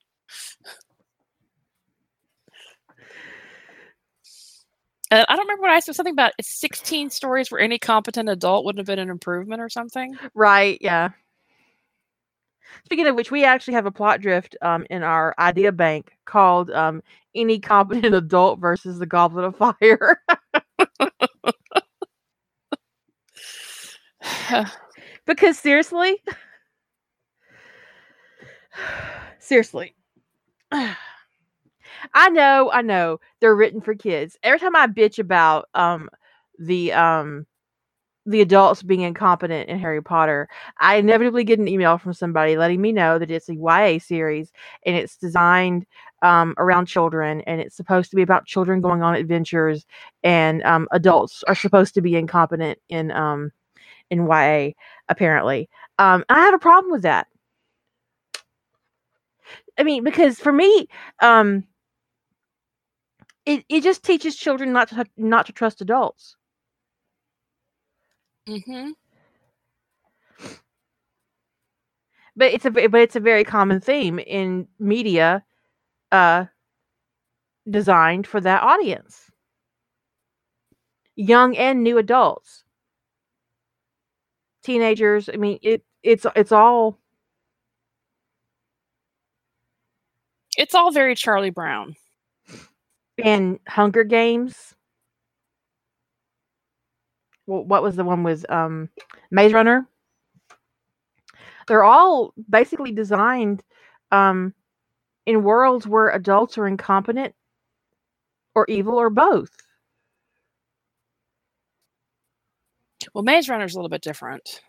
I 5.10 5.24
don't 5.28 5.40
remember 5.40 5.62
what 5.62 5.70
I 5.70 5.80
said 5.80 5.96
something 5.96 6.12
about 6.12 6.32
16 6.40 7.10
stories 7.10 7.50
where 7.50 7.60
any 7.60 7.78
competent 7.78 8.28
adult 8.28 8.64
wouldn't 8.64 8.78
have 8.78 8.86
been 8.86 8.98
an 8.98 9.10
improvement 9.10 9.60
or 9.60 9.68
something. 9.68 10.16
Right, 10.34 10.78
yeah. 10.80 11.10
Speaking 12.84 13.06
of 13.06 13.16
which, 13.16 13.30
we 13.30 13.44
actually 13.44 13.74
have 13.74 13.86
a 13.86 13.90
plot 13.90 14.20
drift 14.20 14.56
um, 14.62 14.86
in 14.90 15.02
our 15.02 15.34
idea 15.38 15.72
bank 15.72 16.12
called 16.24 16.70
um, 16.70 17.02
"Any 17.34 17.58
Competent 17.58 18.14
Adult 18.14 18.60
versus 18.60 18.98
the 18.98 19.06
Goblet 19.06 19.44
of 19.44 19.56
Fire." 19.56 20.22
because 25.26 25.58
seriously, 25.58 26.22
seriously, 29.38 29.94
I 30.72 32.28
know, 32.30 32.70
I 32.72 32.82
know. 32.82 33.20
They're 33.40 33.54
written 33.54 33.80
for 33.80 33.94
kids. 33.94 34.36
Every 34.42 34.58
time 34.58 34.76
I 34.76 34.86
bitch 34.86 35.18
about 35.18 35.68
um 35.74 36.08
the 36.58 36.92
um 36.92 37.46
the 38.26 38.42
adults 38.42 38.82
being 38.82 39.00
incompetent 39.00 39.68
in 39.68 39.78
Harry 39.78 40.02
Potter, 40.02 40.48
I 40.78 40.96
inevitably 40.96 41.44
get 41.44 41.58
an 41.58 41.68
email 41.68 41.98
from 41.98 42.12
somebody 42.12 42.56
letting 42.56 42.80
me 42.80 42.92
know 42.92 43.18
that 43.18 43.30
it's 43.30 43.48
a 43.48 43.54
YA 43.54 43.98
series 43.98 44.52
and 44.86 44.96
it's 44.96 45.16
designed 45.16 45.86
um, 46.22 46.54
around 46.58 46.86
children 46.86 47.40
and 47.42 47.60
it's 47.60 47.76
supposed 47.76 48.10
to 48.10 48.16
be 48.16 48.22
about 48.22 48.46
children 48.46 48.80
going 48.80 49.02
on 49.02 49.14
adventures 49.14 49.86
and 50.22 50.62
um, 50.64 50.88
adults 50.92 51.42
are 51.48 51.54
supposed 51.54 51.94
to 51.94 52.00
be 52.00 52.16
incompetent 52.16 52.78
in 52.88 53.10
um, 53.12 53.52
in 54.10 54.26
YA 54.26 54.70
apparently. 55.08 55.68
Um, 55.98 56.24
I 56.28 56.40
have 56.40 56.54
a 56.54 56.58
problem 56.58 56.92
with 56.92 57.02
that. 57.02 57.26
I 59.78 59.82
mean, 59.82 60.04
because 60.04 60.38
for 60.38 60.52
me, 60.52 60.88
um, 61.20 61.64
it 63.46 63.64
it 63.68 63.82
just 63.82 64.04
teaches 64.04 64.36
children 64.36 64.72
not 64.72 64.88
to 64.88 65.06
not 65.16 65.46
to 65.46 65.52
trust 65.52 65.80
adults. 65.80 66.36
Mm-hmm. 68.48 68.90
But 72.36 72.52
it's 72.52 72.64
a 72.64 72.70
but 72.70 73.00
it's 73.00 73.16
a 73.16 73.20
very 73.20 73.44
common 73.44 73.80
theme 73.80 74.18
in 74.18 74.68
media 74.78 75.44
uh 76.12 76.46
designed 77.68 78.26
for 78.26 78.40
that 78.40 78.62
audience. 78.62 79.30
Young 81.16 81.56
and 81.56 81.82
new 81.82 81.98
adults. 81.98 82.64
Teenagers, 84.62 85.28
I 85.32 85.36
mean 85.36 85.58
it 85.62 85.82
it's 86.02 86.26
it's 86.36 86.52
all 86.52 86.98
it's 90.56 90.74
all 90.74 90.90
very 90.90 91.14
Charlie 91.14 91.50
Brown. 91.50 91.96
And 93.22 93.58
Hunger 93.68 94.04
Games 94.04 94.74
what 97.50 97.82
was 97.82 97.96
the 97.96 98.04
one 98.04 98.22
with 98.22 98.48
um, 98.50 98.88
Maze 99.30 99.52
Runner. 99.52 99.86
They're 101.66 101.84
all 101.84 102.32
basically 102.48 102.92
designed 102.92 103.62
um, 104.12 104.54
in 105.30 105.44
worlds 105.44 105.86
where 105.86 106.08
adults 106.08 106.58
are 106.58 106.66
incompetent 106.66 107.32
or 108.56 108.66
evil 108.68 108.96
or 108.96 109.10
both. 109.10 109.50
Well, 113.14 113.22
Maze 113.22 113.48
Runner 113.48 113.64
is 113.64 113.74
a 113.74 113.76
little 113.78 113.88
bit 113.88 114.02
different, 114.02 114.60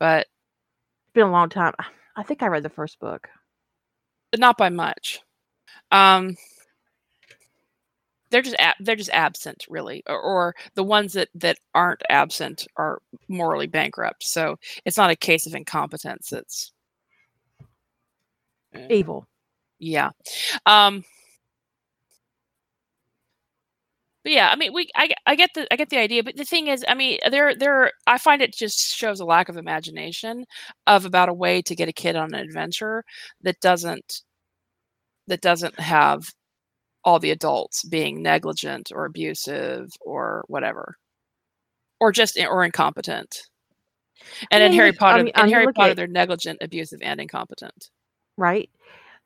but 0.00 0.22
it's 0.22 1.14
been 1.14 1.28
a 1.28 1.30
long 1.30 1.48
time. 1.48 1.74
I 2.16 2.24
think 2.24 2.42
I 2.42 2.48
read 2.48 2.64
the 2.64 2.68
first 2.70 2.98
book, 2.98 3.28
but 4.32 4.40
not 4.40 4.58
by 4.58 4.68
much. 4.68 5.20
Um, 5.92 6.36
they're 8.30 8.42
just 8.42 8.56
ab- 8.58 8.76
they're 8.80 8.96
just 8.96 9.10
absent 9.12 9.64
really 9.70 10.02
or, 10.08 10.20
or, 10.20 10.54
the 10.74 10.82
ones 10.84 11.12
that 11.12 11.28
that 11.36 11.56
aren't 11.72 12.02
absent 12.10 12.66
are 12.76 13.00
morally 13.28 13.66
bankrupt 13.66 14.22
so 14.22 14.56
it's 14.84 14.98
not 14.98 15.10
a 15.10 15.16
case 15.16 15.46
of 15.46 15.54
incompetence 15.54 16.30
it's 16.32 16.72
evil. 18.90 19.26
Yeah. 19.78 20.10
Um 20.66 21.04
but 24.24 24.32
yeah 24.32 24.50
i 24.50 24.56
mean 24.56 24.72
we 24.72 24.90
I, 24.96 25.10
I 25.26 25.36
get 25.36 25.50
the 25.54 25.72
i 25.72 25.76
get 25.76 25.90
the 25.90 25.98
idea 25.98 26.24
but 26.24 26.36
the 26.36 26.44
thing 26.44 26.66
is 26.66 26.84
i 26.88 26.94
mean 26.94 27.18
there 27.30 27.54
there 27.54 27.92
i 28.06 28.18
find 28.18 28.42
it 28.42 28.52
just 28.52 28.94
shows 28.94 29.20
a 29.20 29.24
lack 29.24 29.48
of 29.48 29.56
imagination 29.56 30.44
of 30.88 31.04
about 31.04 31.28
a 31.28 31.34
way 31.34 31.62
to 31.62 31.76
get 31.76 31.88
a 31.88 31.92
kid 31.92 32.16
on 32.16 32.34
an 32.34 32.40
adventure 32.40 33.04
that 33.42 33.60
doesn't 33.60 34.22
that 35.28 35.40
doesn't 35.40 35.78
have 35.78 36.24
all 37.04 37.18
the 37.18 37.30
adults 37.30 37.84
being 37.84 38.22
negligent 38.22 38.90
or 38.94 39.04
abusive 39.04 39.88
or 40.00 40.44
whatever. 40.48 40.96
Or 42.00 42.12
just 42.12 42.38
or 42.38 42.64
incompetent. 42.64 43.42
And 44.50 44.62
in 44.62 44.72
harry 44.72 44.92
potter 44.92 45.20
I 45.20 45.22
mean, 45.22 45.32
in 45.36 45.48
harry 45.48 45.72
potter 45.72 45.92
at, 45.92 45.96
they're 45.96 46.06
negligent 46.06 46.58
abusive 46.60 47.00
and 47.02 47.20
incompetent 47.20 47.90
right 48.38 48.70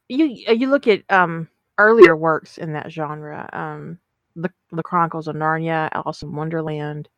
you 0.08 0.26
you 0.26 0.68
look 0.68 0.88
at 0.88 1.02
um 1.10 1.48
earlier 1.78 2.16
works 2.16 2.58
in 2.58 2.72
that 2.72 2.90
genre 2.90 3.48
um 3.52 3.98
the 4.36 4.50
the 4.72 4.82
chronicles 4.82 5.28
of 5.28 5.36
narnia 5.36 5.88
alice 5.92 6.22
in 6.22 6.34
wonderland 6.34 7.08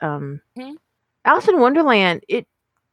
um 0.00 0.40
mm-hmm. 0.56 0.74
alice 1.24 1.48
in 1.48 1.58
wonderland 1.58 2.22
it, 2.28 2.46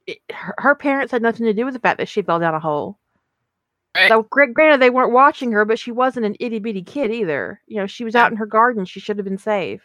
it 0.08 0.18
her, 0.32 0.56
her 0.58 0.76
parents 0.76 1.12
had 1.12 1.22
nothing 1.22 1.46
to 1.46 1.54
do 1.54 1.66
with 1.66 1.74
the 1.74 1.80
fact 1.80 2.00
that 2.00 2.10
she 2.10 2.22
fell 2.22 2.40
down 2.40 2.56
a 2.56 2.60
hole 2.60 2.98
Right. 3.96 4.10
So 4.10 4.24
granted, 4.24 4.82
they 4.82 4.90
weren't 4.90 5.14
watching 5.14 5.54
her, 5.54 5.64
but 5.64 5.80
she 5.80 5.92
wasn't 5.92 6.26
an 6.26 6.36
itty 6.40 6.60
bitty 6.60 6.84
kid 6.84 7.12
either. 7.12 7.62
You 7.66 7.78
know, 7.78 7.88
she 7.88 8.04
was 8.04 8.14
out 8.14 8.30
in 8.30 8.38
her 8.38 8.46
garden. 8.46 8.84
She 8.84 9.00
should 9.00 9.18
have 9.18 9.24
been 9.24 9.38
safe. 9.38 9.82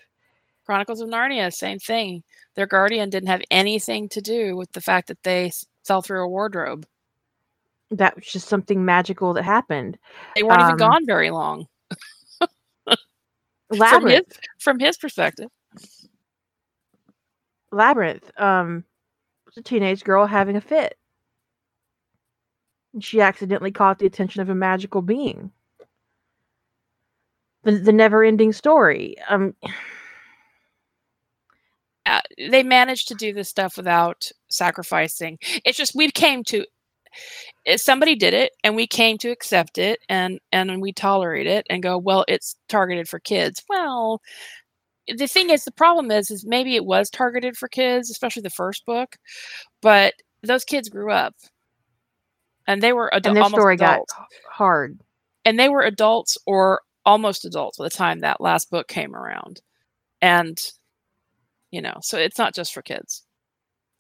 Chronicles 0.66 1.00
of 1.00 1.08
Narnia, 1.08 1.52
same 1.52 1.78
thing. 1.78 2.24
Their 2.56 2.66
guardian 2.66 3.08
didn't 3.08 3.28
have 3.28 3.42
anything 3.50 4.08
to 4.10 4.20
do 4.20 4.56
with 4.56 4.72
the 4.72 4.80
fact 4.80 5.08
that 5.08 5.22
they 5.22 5.52
fell 5.84 6.02
through 6.02 6.24
a 6.24 6.28
wardrobe. 6.28 6.86
That 7.90 8.16
was 8.16 8.24
just 8.26 8.48
something 8.48 8.84
magical 8.84 9.34
that 9.34 9.42
happened. 9.42 9.98
They 10.36 10.42
weren't 10.42 10.60
um, 10.62 10.68
even 10.68 10.76
gone 10.76 11.06
very 11.06 11.30
long. 11.30 11.66
Labyrinth, 13.70 13.78
from 13.90 14.08
his, 14.08 14.22
from 14.58 14.78
his 14.78 14.96
perspective. 14.96 15.48
Labyrinth, 17.72 18.30
um, 18.38 18.84
was 19.46 19.56
a 19.56 19.62
teenage 19.62 20.04
girl 20.04 20.26
having 20.26 20.56
a 20.56 20.60
fit 20.60 20.96
she 22.98 23.20
accidentally 23.20 23.70
caught 23.70 23.98
the 23.98 24.06
attention 24.06 24.40
of 24.40 24.48
a 24.48 24.54
magical 24.54 25.02
being. 25.02 25.52
The, 27.62 27.72
the 27.72 27.92
never 27.92 28.24
ending 28.24 28.52
story. 28.52 29.16
Um, 29.28 29.54
uh, 32.06 32.22
they 32.38 32.62
managed 32.62 33.08
to 33.08 33.14
do 33.14 33.32
this 33.32 33.48
stuff 33.48 33.76
without 33.76 34.30
sacrificing. 34.48 35.38
It's 35.64 35.76
just 35.78 35.94
we 35.94 36.10
came 36.10 36.42
to 36.44 36.64
Eh, 37.66 37.76
somebody 37.76 38.14
did 38.14 38.34
it 38.34 38.52
and 38.64 38.74
we 38.76 38.86
came 38.86 39.18
to 39.18 39.30
accept 39.30 39.78
it 39.78 40.00
and 40.08 40.40
and 40.52 40.80
we 40.80 40.92
tolerate 40.92 41.46
it 41.46 41.66
and 41.70 41.82
go 41.82 41.98
well 41.98 42.24
it's 42.28 42.56
targeted 42.68 43.08
for 43.08 43.18
kids. 43.20 43.62
Well 43.68 44.22
the 45.08 45.26
thing 45.26 45.50
is 45.50 45.64
the 45.64 45.72
problem 45.72 46.10
is 46.10 46.30
is 46.30 46.46
maybe 46.46 46.76
it 46.76 46.84
was 46.84 47.10
targeted 47.10 47.56
for 47.56 47.68
kids 47.68 48.10
especially 48.10 48.42
the 48.42 48.50
first 48.50 48.86
book 48.86 49.16
but 49.82 50.14
those 50.42 50.64
kids 50.64 50.88
grew 50.88 51.10
up. 51.10 51.34
And 52.66 52.82
they 52.82 52.92
were 52.92 53.12
ad- 53.14 53.26
and 53.26 53.36
their 53.36 53.44
story 53.44 53.74
adults. 53.74 54.12
got 54.12 54.26
hard. 54.50 55.00
And 55.44 55.58
they 55.58 55.68
were 55.68 55.82
adults 55.82 56.38
or 56.46 56.82
almost 57.04 57.44
adults 57.44 57.78
by 57.78 57.84
the 57.84 57.90
time 57.90 58.20
that 58.20 58.40
last 58.40 58.70
book 58.70 58.86
came 58.88 59.14
around. 59.14 59.60
And 60.22 60.58
you 61.70 61.80
know 61.82 61.98
so 62.02 62.18
it's 62.18 62.38
not 62.38 62.54
just 62.54 62.72
for 62.72 62.82
kids. 62.82 63.24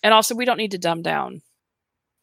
And 0.02 0.14
also 0.14 0.34
we 0.34 0.44
don't 0.44 0.58
need 0.58 0.70
to 0.72 0.78
dumb 0.78 1.02
down 1.02 1.42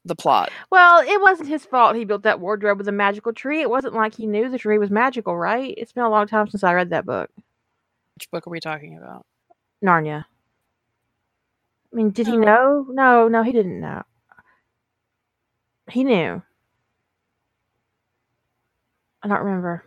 the 0.08 0.16
plot. 0.16 0.52
Well 0.72 1.02
it 1.02 1.22
wasn't 1.22 1.50
his 1.50 1.66
fault 1.66 1.96
he 1.96 2.06
built 2.06 2.24
that 2.24 2.40
wardrobe 2.40 2.78
with 2.78 2.88
a 2.88 2.92
magical 2.92 3.34
tree. 3.34 3.62
It 3.62 3.70
wasn't 3.70 3.94
like 3.94 4.16
he 4.16 4.28
knew 4.28 4.50
the 4.50 4.58
tree 4.58 4.78
was 4.78 4.90
magical 4.90 5.38
right? 5.38 5.74
It's 5.78 5.94
been 5.94 6.04
a 6.04 6.10
long 6.10 6.28
time 6.28 6.48
since 6.50 6.64
i 6.64 6.74
read 6.74 6.90
that 6.92 7.06
book. 7.06 7.30
Which 8.16 8.30
book 8.32 8.48
are 8.48 8.52
we 8.52 8.60
talking 8.60 8.98
about? 8.98 9.26
Narnia. 9.84 10.26
I 11.94 11.96
mean 11.96 12.12
did 12.12 12.28
he 12.28 12.34
oh. 12.34 12.40
know? 12.40 12.86
No 12.90 13.28
no 13.28 13.44
he 13.44 13.52
didn't 13.52 13.80
know. 13.80 14.04
He 15.90 16.04
knew. 16.04 16.42
I 19.24 19.28
don't 19.28 19.40
remember. 19.40 19.84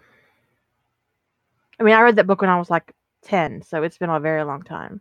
I 1.79 1.83
mean, 1.83 1.95
I 1.95 2.03
read 2.03 2.17
that 2.17 2.27
book 2.27 2.43
when 2.43 2.51
I 2.51 2.59
was 2.59 2.69
like 2.69 2.93
10, 3.23 3.63
so 3.63 3.83
it's 3.83 3.97
been 3.97 4.11
a 4.11 4.21
very 4.21 4.45
long 4.45 4.63
time. 4.63 5.01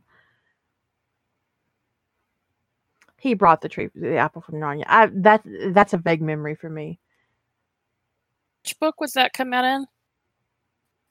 He 3.19 3.33
brought 3.33 3.61
the 3.61 3.69
tree, 3.69 3.89
the 3.95 4.17
apple 4.17 4.41
from 4.41 4.55
Narnia. 4.55 4.85
I 4.87 5.07
that 5.13 5.43
that's 5.73 5.93
a 5.93 5.97
vague 5.97 6.21
memory 6.21 6.55
for 6.55 6.69
me. 6.69 6.99
Which 8.63 8.79
book 8.79 8.99
was 9.01 9.13
that 9.13 9.33
come 9.33 9.53
out 9.53 9.65
in? 9.65 9.85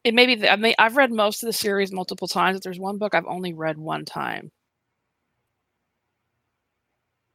It 0.05 0.15
may 0.15 0.27
be. 0.27 0.49
I 0.49 0.57
mean, 0.57 0.75
I've 0.79 0.97
read 0.97 1.13
most 1.13 1.43
of 1.43 1.49
the 1.49 1.53
series 1.53 1.93
multiple 1.93 2.29
times. 2.29 2.57
But 2.57 2.65
there's 2.65 2.79
one 2.79 2.99
book 2.99 3.15
I've 3.15 3.27
only 3.27 3.53
read 3.53 3.79
one 3.79 4.05
time 4.05 4.51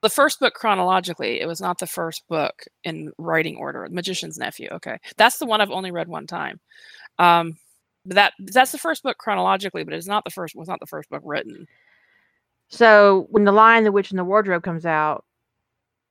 the 0.03 0.09
first 0.09 0.41
book 0.41 0.53
chronologically 0.53 1.39
it 1.39 1.47
was 1.47 1.61
not 1.61 1.79
the 1.79 1.87
first 1.87 2.27
book 2.27 2.65
in 2.83 3.11
writing 3.17 3.55
order 3.55 3.87
magician's 3.89 4.37
nephew 4.37 4.67
okay 4.71 4.97
that's 5.17 5.39
the 5.39 5.45
one 5.45 5.61
i've 5.61 5.71
only 5.71 5.91
read 5.91 6.09
one 6.09 6.27
time 6.27 6.59
um 7.19 7.57
that 8.05 8.33
that's 8.39 8.73
the 8.73 8.77
first 8.77 9.01
book 9.01 9.17
chronologically 9.17 9.83
but 9.83 9.93
it's 9.93 10.05
not 10.05 10.23
the 10.25 10.29
first 10.29 10.55
was 10.55 10.67
not 10.67 10.79
the 10.81 10.85
first 10.85 11.09
book 11.09 11.21
written 11.23 11.65
so 12.69 13.27
when 13.29 13.43
the 13.43 13.51
lion 13.51 13.83
the 13.83 13.91
witch 13.91 14.11
and 14.11 14.19
the 14.19 14.23
wardrobe 14.23 14.63
comes 14.63 14.85
out 14.85 15.25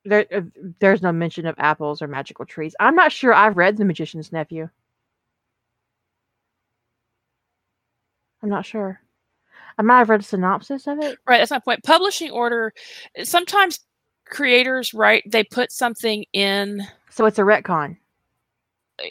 there 0.05 0.27
uh, 0.35 0.41
there's 0.81 1.03
no 1.03 1.12
mention 1.12 1.47
of 1.47 1.55
apples 1.59 2.03
or 2.03 2.09
magical 2.09 2.45
trees 2.45 2.74
i'm 2.81 2.95
not 2.95 3.12
sure 3.12 3.33
i've 3.35 3.57
read 3.57 3.77
the 3.77 3.85
magician's 3.85 4.33
nephew 4.33 4.69
i'm 8.43 8.49
not 8.49 8.66
sure 8.66 9.01
I 9.79 9.83
might 9.83 9.99
have 9.99 10.11
read 10.11 10.20
a 10.20 10.24
synopsis 10.24 10.87
of 10.87 10.99
it. 11.01 11.19
Right, 11.27 11.39
that's 11.39 11.51
my 11.51 11.59
point. 11.59 11.83
Publishing 11.83 12.31
order. 12.31 12.73
Sometimes 13.23 13.81
creators 14.27 14.95
write 14.95 15.24
they 15.27 15.45
put 15.45 15.73
something 15.73 16.24
in. 16.33 16.83
So 17.11 17.27
it's 17.27 17.39
a 17.39 17.43
retcon. 17.43 17.97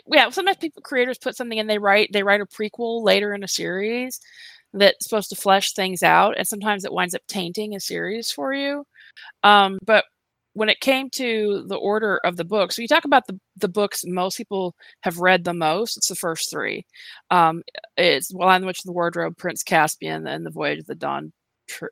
Yeah, 0.08 0.30
sometimes 0.30 0.58
people 0.58 0.82
creators 0.82 1.18
put 1.18 1.36
something 1.36 1.58
in. 1.58 1.68
They 1.68 1.80
write 1.80 2.12
they 2.14 2.24
write 2.24 2.42
a 2.42 2.46
prequel 2.46 3.04
later 3.04 3.34
in 3.34 3.44
a 3.44 3.48
series 3.48 4.20
that's 4.74 5.04
supposed 5.04 5.30
to 5.30 5.36
flesh 5.36 5.74
things 5.74 6.04
out, 6.04 6.38
and 6.38 6.48
sometimes 6.48 6.86
it 6.86 6.94
winds 6.94 7.16
up 7.16 7.22
tainting 7.28 7.76
a 7.76 7.80
series 7.80 8.32
for 8.32 8.54
you. 8.54 8.86
Um, 9.44 9.80
but 9.86 10.06
when 10.54 10.70
it 10.70 10.82
came 10.82 11.10
to 11.12 11.64
the 11.68 11.76
order 11.76 12.20
of 12.26 12.36
the 12.36 12.46
books, 12.46 12.76
so 12.76 12.82
you 12.82 12.88
talk 12.88 13.06
about 13.06 13.26
the, 13.28 13.40
the 13.58 13.70
books 13.70 14.04
most 14.06 14.38
people 14.38 14.76
have 15.02 15.20
read 15.20 15.44
the 15.44 15.54
most, 15.54 15.98
it's 15.98 16.10
the 16.10 16.16
first 16.16 16.50
three. 16.50 16.86
Um, 17.30 17.64
it's 17.98 18.34
Well, 18.34 18.50
in 18.52 18.66
Which 18.66 18.84
the 18.84 18.92
Wardrobe, 18.92 19.38
Prince 19.38 19.64
Caspian, 19.64 20.28
and 20.28 20.46
The 20.46 20.52
Voyage 20.52 20.80
of 20.80 20.88
the 20.88 20.96
Dawn 20.96 21.32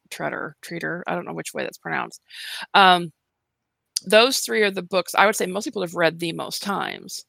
Treader, 0.10 0.56
Treater. 0.62 1.04
I 1.08 1.16
don't 1.16 1.26
know 1.26 1.34
which 1.34 1.54
way 1.54 1.64
that's 1.64 1.78
pronounced. 1.78 2.22
Um, 2.74 3.12
those 4.06 4.40
three 4.40 4.62
are 4.64 4.72
the 4.72 4.82
books 4.82 5.16
I 5.16 5.26
would 5.26 5.36
say 5.36 5.46
most 5.46 5.66
people 5.66 5.82
have 5.82 5.96
read 5.96 6.20
the 6.20 6.34
most 6.34 6.64
times. 6.64 7.24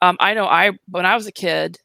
Um, 0.00 0.16
I 0.20 0.34
know 0.34 0.46
I 0.46 0.72
when 0.88 1.06
I 1.06 1.16
was 1.16 1.26
a 1.26 1.32
kid, 1.32 1.78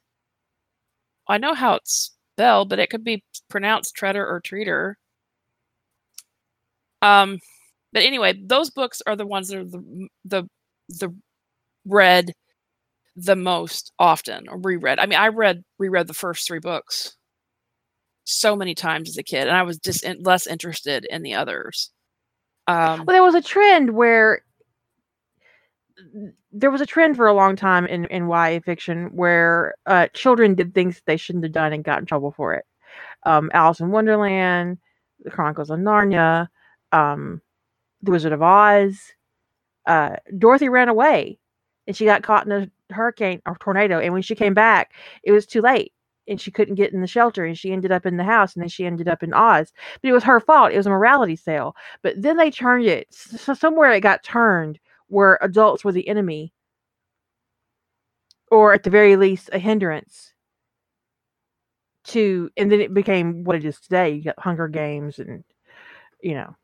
I 1.28 1.38
know 1.38 1.54
how 1.54 1.76
it's 1.76 2.12
spelled, 2.40 2.70
but 2.70 2.80
it 2.80 2.90
could 2.90 3.04
be 3.04 3.22
pronounced 3.50 3.96
Treader 3.96 4.26
or 4.26 4.42
Treater. 4.42 4.94
Um, 7.02 7.40
but 7.92 8.04
anyway, 8.04 8.40
those 8.42 8.70
books 8.70 9.02
are 9.06 9.16
the 9.16 9.26
ones 9.28 9.50
that 9.50 9.58
are 9.58 9.64
the 9.66 10.08
the 10.24 10.44
the 10.88 11.10
read 11.86 12.32
the 13.16 13.36
most 13.36 13.92
often 14.00 14.48
or 14.48 14.58
reread. 14.58 15.00
I 15.00 15.06
mean, 15.06 15.20
I 15.20 15.28
read 15.28 15.64
reread 15.78 16.08
the 16.08 16.14
first 16.14 16.48
three 16.48 16.60
books 16.60 17.18
so 18.24 18.56
many 18.56 18.74
times 18.74 19.10
as 19.10 19.18
a 19.18 19.24
kid, 19.24 19.48
and 19.48 19.58
I 19.58 19.64
was 19.64 19.78
just 19.78 20.04
in, 20.04 20.24
less 20.24 20.48
interested 20.48 21.06
in 21.10 21.24
the 21.24 21.34
others. 21.34 21.92
Um, 22.68 23.06
well, 23.06 23.16
there 23.16 23.24
was 23.24 23.36
a 23.36 23.42
trend 23.42 23.90
where 23.90 24.44
there 26.52 26.72
was 26.72 26.82
a 26.82 26.86
trend 26.86 27.16
for 27.16 27.28
a 27.28 27.34
long 27.34 27.56
time 27.56 27.86
in 27.86 28.06
in 28.06 28.30
YA 28.30 28.60
fiction 28.64 29.08
where 29.16 29.76
uh, 29.86 30.08
children 30.14 30.56
did 30.56 30.74
things 30.74 31.02
they 31.06 31.18
shouldn't 31.18 31.46
have 31.46 31.54
done 31.54 31.74
and 31.74 31.84
got 31.84 32.00
in 32.00 32.06
trouble 32.06 32.32
for 32.32 32.54
it. 32.54 32.66
Um, 33.24 33.52
Alice 33.54 33.80
in 33.80 33.92
Wonderland, 33.92 34.78
The 35.24 35.32
Chronicles 35.32 35.70
of 35.70 35.80
Narnia, 35.80 36.48
um, 36.92 37.42
the 38.02 38.12
Wizard 38.12 38.34
of 38.34 38.42
Oz. 38.42 39.14
Uh, 39.86 40.16
Dorothy 40.38 40.70
ran 40.70 40.90
away 40.90 41.40
and 41.88 41.96
she 41.96 42.06
got 42.06 42.24
caught 42.24 42.46
in 42.46 42.52
a 42.52 42.94
hurricane 42.94 43.42
or 43.46 43.58
tornado. 43.60 44.00
And 44.00 44.14
when 44.14 44.22
she 44.22 44.36
came 44.36 44.54
back, 44.54 44.94
it 45.24 45.32
was 45.32 45.46
too 45.46 45.62
late 45.62 45.94
and 46.28 46.40
she 46.40 46.52
couldn't 46.52 46.76
get 46.76 46.94
in 46.94 47.02
the 47.02 47.08
shelter 47.08 47.44
and 47.44 47.58
she 47.58 47.72
ended 47.72 47.92
up 47.92 48.06
in 48.06 48.18
the 48.18 48.24
house 48.24 48.54
and 48.54 48.62
then 48.62 48.70
she 48.70 48.86
ended 48.86 49.08
up 49.08 49.24
in 49.24 49.34
Oz. 49.34 49.74
But 50.02 50.10
it 50.10 50.14
was 50.14 50.24
her 50.24 50.40
fault. 50.40 50.72
It 50.72 50.78
was 50.78 50.86
a 50.86 50.92
morality 50.92 51.36
sale. 51.36 51.76
But 52.04 52.22
then 52.22 52.38
they 52.38 52.52
turned 52.52 52.86
it 52.86 53.08
so 53.12 53.54
somewhere 53.54 53.92
it 53.92 54.02
got 54.02 54.24
turned 54.24 54.80
where 55.10 55.38
adults 55.42 55.84
were 55.84 55.92
the 55.92 56.08
enemy 56.08 56.54
or 58.52 58.74
at 58.74 58.84
the 58.84 58.90
very 58.90 59.16
least 59.16 59.50
a 59.54 59.60
hindrance 59.60 60.34
to 62.06 62.50
and 62.58 62.72
then 62.72 62.80
it 62.82 62.94
became 62.94 63.44
what 63.44 63.56
it 63.58 63.66
is 63.66 63.80
today. 63.80 64.12
You 64.12 64.24
got 64.24 64.40
Hunger 64.40 64.68
Games 64.68 65.20
and 65.20 65.44
you 66.22 66.34
know 66.34 66.56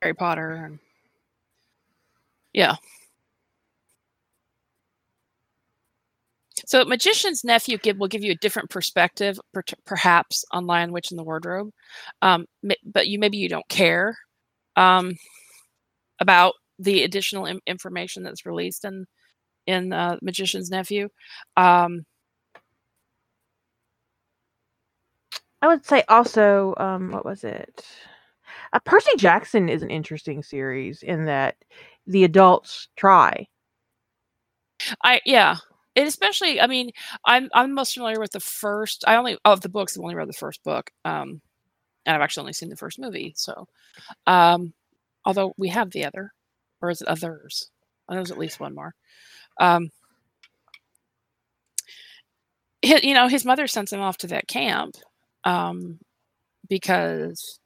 Harry 0.00 0.14
Potter 0.14 0.52
and 0.52 0.78
yeah. 2.52 2.76
So, 6.66 6.84
Magician's 6.84 7.44
Nephew 7.44 7.78
give, 7.78 7.96
will 7.96 8.08
give 8.08 8.22
you 8.22 8.32
a 8.32 8.36
different 8.36 8.68
perspective, 8.68 9.40
per, 9.54 9.62
perhaps, 9.86 10.44
on 10.50 10.66
Lion 10.66 10.92
Witch 10.92 11.10
in 11.10 11.16
the 11.16 11.22
Wardrobe, 11.24 11.70
um, 12.20 12.46
but 12.84 13.08
you 13.08 13.18
maybe 13.18 13.38
you 13.38 13.48
don't 13.48 13.68
care 13.68 14.18
um, 14.76 15.16
about 16.20 16.54
the 16.78 17.02
additional 17.02 17.46
Im- 17.46 17.60
information 17.66 18.22
that's 18.22 18.46
released 18.46 18.84
in 18.84 19.06
in 19.66 19.92
uh, 19.92 20.16
Magician's 20.22 20.70
Nephew. 20.70 21.08
Um, 21.56 22.04
I 25.60 25.68
would 25.68 25.84
say 25.84 26.04
also, 26.08 26.74
um, 26.78 27.10
what 27.10 27.24
was 27.24 27.44
it? 27.44 27.84
Uh, 28.72 28.78
Percy 28.80 29.10
Jackson 29.16 29.68
is 29.68 29.82
an 29.82 29.90
interesting 29.90 30.42
series 30.42 31.02
in 31.02 31.26
that 31.26 31.56
the 32.06 32.24
adults 32.24 32.88
try. 32.96 33.46
I 35.02 35.20
yeah, 35.24 35.56
it 35.94 36.06
especially. 36.06 36.60
I 36.60 36.66
mean, 36.66 36.90
I'm 37.24 37.48
I'm 37.54 37.74
most 37.74 37.94
familiar 37.94 38.20
with 38.20 38.32
the 38.32 38.40
first. 38.40 39.04
I 39.06 39.16
only 39.16 39.38
of 39.44 39.60
the 39.60 39.68
books. 39.68 39.96
I've 39.96 40.02
only 40.02 40.14
read 40.14 40.28
the 40.28 40.32
first 40.32 40.62
book, 40.62 40.90
um, 41.04 41.40
and 42.06 42.14
I've 42.16 42.22
actually 42.22 42.42
only 42.42 42.52
seen 42.52 42.68
the 42.70 42.76
first 42.76 42.98
movie. 42.98 43.34
So, 43.36 43.66
um, 44.26 44.72
although 45.24 45.54
we 45.58 45.68
have 45.68 45.90
the 45.90 46.04
other, 46.04 46.32
or 46.80 46.90
is 46.90 47.00
it 47.00 47.08
others? 47.08 47.70
There's 48.08 48.30
at 48.30 48.38
least 48.38 48.60
one 48.60 48.74
more. 48.74 48.94
Um, 49.60 49.90
his, 52.82 53.02
you 53.02 53.14
know, 53.14 53.28
his 53.28 53.44
mother 53.44 53.66
sends 53.66 53.92
him 53.92 54.00
off 54.00 54.18
to 54.18 54.26
that 54.28 54.48
camp 54.48 54.96
um, 55.44 55.98
because 56.68 57.58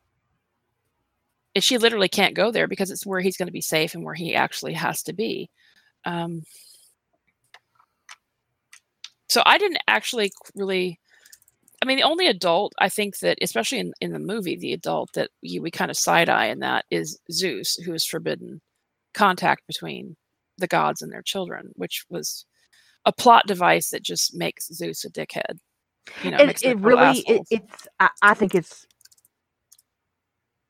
she 1.58 1.78
literally 1.78 2.08
can't 2.08 2.34
go 2.34 2.50
there 2.50 2.66
because 2.66 2.90
it's 2.90 3.06
where 3.06 3.20
he's 3.20 3.36
going 3.36 3.46
to 3.46 3.52
be 3.52 3.60
safe 3.60 3.94
and 3.94 4.04
where 4.04 4.14
he 4.14 4.34
actually 4.34 4.72
has 4.72 5.02
to 5.02 5.12
be. 5.12 5.50
Um, 6.04 6.42
so 9.28 9.42
I 9.46 9.58
didn't 9.58 9.82
actually 9.86 10.32
really. 10.54 10.98
I 11.80 11.84
mean, 11.84 11.96
the 11.96 12.04
only 12.04 12.28
adult 12.28 12.74
I 12.78 12.88
think 12.88 13.18
that, 13.18 13.38
especially 13.42 13.80
in, 13.80 13.92
in 14.00 14.12
the 14.12 14.20
movie, 14.20 14.56
the 14.56 14.72
adult 14.72 15.10
that 15.14 15.30
we, 15.42 15.58
we 15.58 15.70
kind 15.72 15.90
of 15.90 15.96
side 15.96 16.28
eye 16.28 16.46
in 16.46 16.60
that 16.60 16.84
is 16.92 17.18
Zeus, 17.30 17.74
who 17.74 17.92
is 17.92 18.06
forbidden 18.06 18.60
contact 19.14 19.66
between 19.66 20.16
the 20.58 20.66
gods 20.66 21.02
and 21.02 21.12
their 21.12 21.22
children, 21.22 21.70
which 21.74 22.04
was 22.08 22.46
a 23.04 23.12
plot 23.12 23.46
device 23.46 23.90
that 23.90 24.02
just 24.02 24.34
makes 24.34 24.68
Zeus 24.72 25.04
a 25.04 25.10
dickhead. 25.10 25.58
You 26.22 26.32
know, 26.32 26.38
it, 26.38 26.62
it 26.64 26.78
really 26.78 27.20
it, 27.20 27.42
it's 27.50 27.88
I, 28.00 28.10
I, 28.22 28.34
think 28.34 28.54
it's 28.54 28.86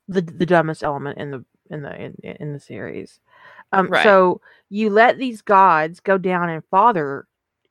the 0.08 0.20
the 0.20 0.46
dumbest 0.46 0.82
element 0.82 1.18
in 1.18 1.30
the 1.30 1.44
in 1.70 1.82
the 1.82 1.94
in, 1.94 2.14
in 2.22 2.52
the 2.52 2.60
series. 2.60 3.18
Um, 3.72 3.88
right. 3.88 4.02
So 4.02 4.40
you 4.68 4.90
let 4.90 5.18
these 5.18 5.40
gods 5.40 6.00
go 6.00 6.18
down 6.18 6.50
and 6.50 6.62
father 6.70 7.26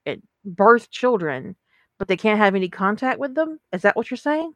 and 0.05 0.23
birth 0.43 0.89
children, 0.89 1.55
but 1.99 2.07
they 2.07 2.17
can't 2.17 2.39
have 2.39 2.55
any 2.55 2.67
contact 2.67 3.19
with 3.19 3.35
them. 3.35 3.59
Is 3.71 3.83
that 3.83 3.95
what 3.95 4.09
you're 4.09 4.17
saying? 4.17 4.53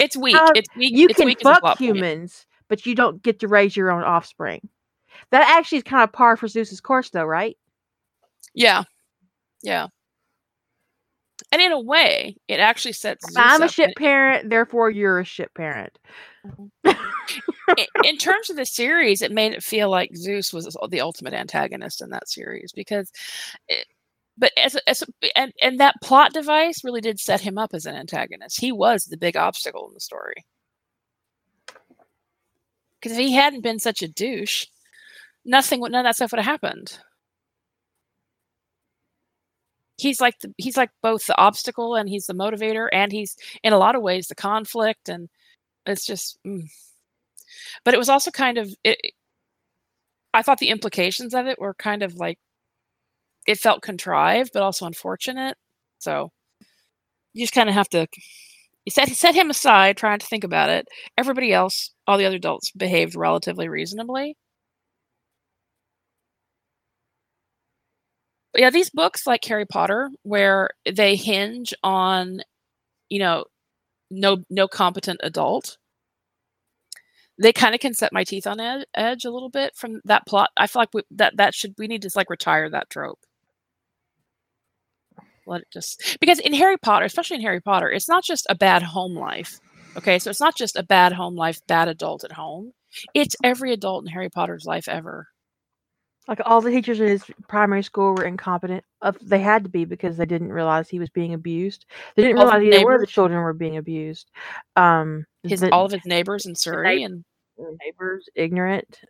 It's 0.00 0.16
weak. 0.16 0.36
it's 0.54 0.68
weak. 0.74 0.96
You 0.96 1.08
it's 1.10 1.16
can 1.16 1.26
weak 1.26 1.42
fuck 1.42 1.76
humans, 1.78 2.46
but 2.70 2.86
you 2.86 2.94
don't 2.94 3.22
get 3.22 3.40
to 3.40 3.48
raise 3.48 3.76
your 3.76 3.90
own 3.90 4.04
offspring. 4.04 4.66
That 5.30 5.58
actually 5.58 5.78
is 5.78 5.84
kind 5.84 6.02
of 6.02 6.12
par 6.12 6.38
for 6.38 6.48
Zeus's 6.48 6.80
course, 6.80 7.10
though, 7.10 7.24
right? 7.24 7.58
Yeah, 8.54 8.84
yeah. 9.62 9.88
And 11.52 11.60
in 11.60 11.72
a 11.72 11.80
way, 11.80 12.36
it 12.48 12.60
actually 12.60 12.92
sets. 12.92 13.26
Zeus 13.26 13.36
I'm 13.36 13.62
a 13.62 13.68
shit 13.68 13.96
parent, 13.96 14.48
therefore 14.50 14.90
you're 14.90 15.20
a 15.20 15.24
shit 15.24 15.52
parent. 15.54 15.98
Mm-hmm. 16.46 16.90
in, 17.76 17.86
in 18.04 18.16
terms 18.16 18.50
of 18.50 18.56
the 18.56 18.64
series, 18.64 19.20
it 19.20 19.32
made 19.32 19.52
it 19.52 19.62
feel 19.62 19.90
like 19.90 20.16
Zeus 20.16 20.52
was 20.52 20.76
the 20.88 21.00
ultimate 21.00 21.34
antagonist 21.34 22.00
in 22.00 22.10
that 22.10 22.28
series 22.28 22.72
because, 22.72 23.10
it, 23.68 23.86
but 24.38 24.52
as, 24.56 24.76
as 24.86 25.02
a, 25.02 25.38
and 25.38 25.52
and 25.60 25.80
that 25.80 25.96
plot 26.02 26.32
device 26.32 26.84
really 26.84 27.00
did 27.00 27.18
set 27.18 27.40
him 27.40 27.58
up 27.58 27.74
as 27.74 27.84
an 27.84 27.96
antagonist. 27.96 28.60
He 28.60 28.70
was 28.70 29.04
the 29.04 29.16
big 29.16 29.36
obstacle 29.36 29.88
in 29.88 29.94
the 29.94 30.00
story. 30.00 30.44
Because 33.00 33.16
if 33.16 33.24
he 33.24 33.32
hadn't 33.32 33.62
been 33.62 33.78
such 33.78 34.02
a 34.02 34.08
douche, 34.08 34.66
nothing 35.44 35.80
would 35.80 35.92
none 35.92 36.00
of 36.00 36.08
that 36.08 36.16
stuff 36.16 36.32
would 36.32 36.40
have 36.40 36.46
happened 36.46 36.98
he's 40.00 40.20
like 40.20 40.38
the, 40.40 40.52
he's 40.56 40.76
like 40.76 40.90
both 41.02 41.26
the 41.26 41.38
obstacle 41.38 41.94
and 41.94 42.08
he's 42.08 42.26
the 42.26 42.34
motivator 42.34 42.88
and 42.92 43.12
he's 43.12 43.36
in 43.62 43.72
a 43.72 43.78
lot 43.78 43.94
of 43.94 44.02
ways 44.02 44.26
the 44.26 44.34
conflict 44.34 45.08
and 45.08 45.28
it's 45.86 46.04
just 46.04 46.38
mm. 46.46 46.62
but 47.84 47.94
it 47.94 47.98
was 47.98 48.08
also 48.08 48.30
kind 48.30 48.58
of 48.58 48.72
it, 48.84 48.98
i 50.34 50.42
thought 50.42 50.58
the 50.58 50.68
implications 50.68 51.34
of 51.34 51.46
it 51.46 51.60
were 51.60 51.74
kind 51.74 52.02
of 52.02 52.14
like 52.14 52.38
it 53.46 53.58
felt 53.58 53.82
contrived 53.82 54.50
but 54.52 54.62
also 54.62 54.86
unfortunate 54.86 55.56
so 55.98 56.30
you 57.32 57.42
just 57.42 57.54
kind 57.54 57.68
of 57.68 57.74
have 57.74 57.88
to 57.88 58.06
you 58.84 58.90
set 58.90 59.08
set 59.10 59.34
him 59.34 59.50
aside 59.50 59.96
trying 59.96 60.18
to 60.18 60.26
think 60.26 60.44
about 60.44 60.70
it 60.70 60.86
everybody 61.18 61.52
else 61.52 61.92
all 62.06 62.18
the 62.18 62.24
other 62.26 62.36
adults 62.36 62.70
behaved 62.72 63.14
relatively 63.14 63.68
reasonably 63.68 64.36
But 68.52 68.62
yeah, 68.62 68.70
these 68.70 68.90
books 68.90 69.26
like 69.26 69.44
Harry 69.44 69.66
Potter, 69.66 70.10
where 70.22 70.70
they 70.90 71.16
hinge 71.16 71.72
on, 71.82 72.40
you 73.10 73.18
know, 73.20 73.46
no 74.10 74.38
no 74.50 74.68
competent 74.68 75.20
adult, 75.24 75.78
they 77.42 77.52
kind 77.52 77.74
of 77.74 77.80
can 77.80 77.94
set 77.94 78.12
my 78.12 78.22
teeth 78.24 78.46
on 78.46 78.60
ed- 78.60 78.86
edge 78.94 79.24
a 79.24 79.30
little 79.30 79.48
bit 79.50 79.74
from 79.76 80.00
that 80.04 80.26
plot. 80.26 80.50
I 80.56 80.66
feel 80.66 80.82
like 80.82 80.90
we, 80.94 81.02
that 81.12 81.36
that 81.38 81.54
should 81.54 81.74
we 81.78 81.88
need 81.88 82.02
to 82.02 82.10
like 82.14 82.30
retire 82.30 82.68
that 82.70 82.90
trope. 82.90 83.18
Let 85.46 85.62
it 85.62 85.68
just 85.72 86.18
because 86.20 86.38
in 86.38 86.54
Harry 86.54 86.76
Potter, 86.76 87.04
especially 87.04 87.36
in 87.36 87.42
Harry 87.42 87.60
Potter, 87.60 87.90
it's 87.90 88.08
not 88.08 88.24
just 88.24 88.46
a 88.48 88.54
bad 88.54 88.82
home 88.82 89.14
life. 89.14 89.58
Okay, 89.96 90.18
so 90.18 90.30
it's 90.30 90.40
not 90.40 90.56
just 90.56 90.76
a 90.76 90.82
bad 90.82 91.12
home 91.12 91.34
life, 91.34 91.58
bad 91.66 91.88
adult 91.88 92.24
at 92.24 92.32
home. 92.32 92.72
It's 93.14 93.36
every 93.42 93.72
adult 93.72 94.04
in 94.04 94.12
Harry 94.12 94.28
Potter's 94.28 94.64
life 94.64 94.88
ever. 94.88 95.28
Like 96.28 96.40
all 96.44 96.60
the 96.60 96.70
teachers 96.70 97.00
in 97.00 97.08
his 97.08 97.24
primary 97.48 97.82
school 97.82 98.14
were 98.14 98.24
incompetent. 98.24 98.84
Uh, 99.02 99.12
they 99.20 99.40
had 99.40 99.64
to 99.64 99.70
be 99.70 99.84
because 99.84 100.16
they 100.16 100.26
didn't 100.26 100.52
realize 100.52 100.88
he 100.88 101.00
was 101.00 101.10
being 101.10 101.34
abused. 101.34 101.86
They 102.14 102.22
didn't 102.22 102.38
all 102.38 102.44
realize 102.44 102.62
either 102.62 102.84
where 102.84 103.00
the 103.00 103.06
children 103.06 103.42
were 103.42 103.52
being 103.52 103.78
abused. 103.78 104.30
Um, 104.76 105.24
his 105.42 105.60
the, 105.60 105.72
all 105.72 105.86
of 105.86 105.92
his 105.92 106.04
neighbors 106.04 106.46
in 106.46 106.54
Surrey 106.54 107.02
and 107.02 107.24
neighbors 107.84 108.28
ignorant. 108.36 109.00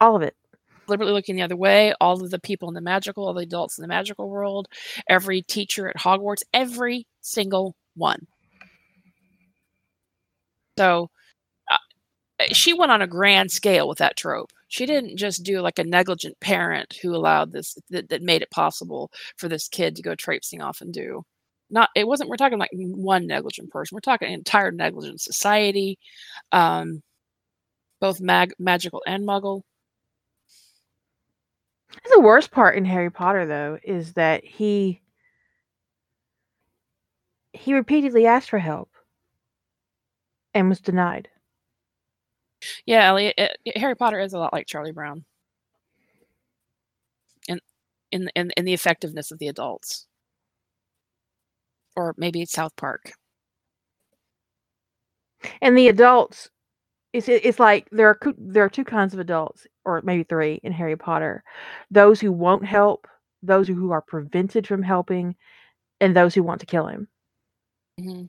All 0.00 0.16
of 0.16 0.22
it 0.22 0.34
deliberately 0.88 1.14
looking 1.14 1.36
the 1.36 1.42
other 1.42 1.56
way, 1.56 1.94
all 2.00 2.22
of 2.22 2.30
the 2.30 2.40
people 2.40 2.68
in 2.68 2.74
the 2.74 2.80
magical, 2.80 3.26
all 3.26 3.34
the 3.34 3.42
adults 3.42 3.78
in 3.78 3.82
the 3.82 3.88
magical 3.88 4.28
world, 4.28 4.68
every 5.08 5.42
teacher 5.42 5.88
at 5.88 5.96
Hogwarts, 5.96 6.42
every 6.52 7.06
single 7.20 7.76
one. 7.94 8.26
So 10.78 11.10
uh, 11.70 11.76
she 12.52 12.72
went 12.72 12.92
on 12.92 13.02
a 13.02 13.06
grand 13.06 13.50
scale 13.50 13.88
with 13.88 13.98
that 13.98 14.16
trope. 14.16 14.50
She 14.68 14.86
didn't 14.86 15.16
just 15.16 15.42
do 15.44 15.60
like 15.60 15.78
a 15.78 15.84
negligent 15.84 16.38
parent 16.40 16.98
who 17.02 17.14
allowed 17.14 17.52
this 17.52 17.76
that, 17.90 18.08
that 18.10 18.22
made 18.22 18.42
it 18.42 18.50
possible 18.50 19.10
for 19.36 19.48
this 19.48 19.68
kid 19.68 19.96
to 19.96 20.02
go 20.02 20.14
traipsing 20.14 20.60
off 20.62 20.80
and 20.80 20.92
do. 20.92 21.24
Not 21.70 21.90
it 21.96 22.06
wasn't 22.06 22.30
we're 22.30 22.36
talking 22.36 22.58
like 22.58 22.70
one 22.74 23.26
negligent 23.26 23.70
person. 23.70 23.96
We're 23.96 24.00
talking 24.00 24.32
entire 24.32 24.72
negligent 24.72 25.20
society 25.20 25.98
um 26.52 27.02
both 28.00 28.20
mag 28.20 28.52
magical 28.58 29.02
and 29.06 29.26
muggle 29.26 29.62
the 32.10 32.20
worst 32.20 32.50
part 32.50 32.76
in 32.76 32.84
harry 32.84 33.10
potter 33.10 33.46
though 33.46 33.78
is 33.82 34.12
that 34.14 34.44
he 34.44 35.00
he 37.52 37.74
repeatedly 37.74 38.26
asked 38.26 38.50
for 38.50 38.58
help 38.58 38.90
and 40.54 40.68
was 40.68 40.80
denied 40.80 41.28
yeah, 42.86 43.06
Elliot, 43.08 43.34
it, 43.36 43.58
it, 43.64 43.78
Harry 43.78 43.94
Potter 43.94 44.20
is 44.20 44.32
a 44.32 44.38
lot 44.38 44.52
like 44.52 44.66
Charlie 44.66 44.92
Brown. 44.92 45.24
In, 47.48 47.60
in 48.10 48.30
in 48.34 48.50
in 48.56 48.64
the 48.64 48.74
effectiveness 48.74 49.30
of 49.30 49.38
the 49.38 49.48
adults. 49.48 50.06
Or 51.96 52.14
maybe 52.16 52.42
it's 52.42 52.52
South 52.52 52.76
Park. 52.76 53.12
And 55.60 55.76
the 55.76 55.88
adults 55.88 56.50
it's 57.12 57.28
it's 57.28 57.58
like 57.58 57.88
there 57.90 58.08
are 58.08 58.18
there 58.36 58.64
are 58.64 58.68
two 58.68 58.84
kinds 58.84 59.14
of 59.14 59.20
adults 59.20 59.66
or 59.84 60.02
maybe 60.02 60.24
three 60.24 60.60
in 60.62 60.72
Harry 60.72 60.96
Potter. 60.96 61.42
Those 61.90 62.20
who 62.20 62.32
won't 62.32 62.64
help, 62.64 63.06
those 63.42 63.68
who 63.68 63.90
are 63.92 64.02
prevented 64.02 64.66
from 64.66 64.82
helping, 64.82 65.34
and 66.00 66.14
those 66.14 66.34
who 66.34 66.42
want 66.42 66.60
to 66.60 66.66
kill 66.66 66.86
him. 66.86 67.08
Mm-hmm. 68.00 68.24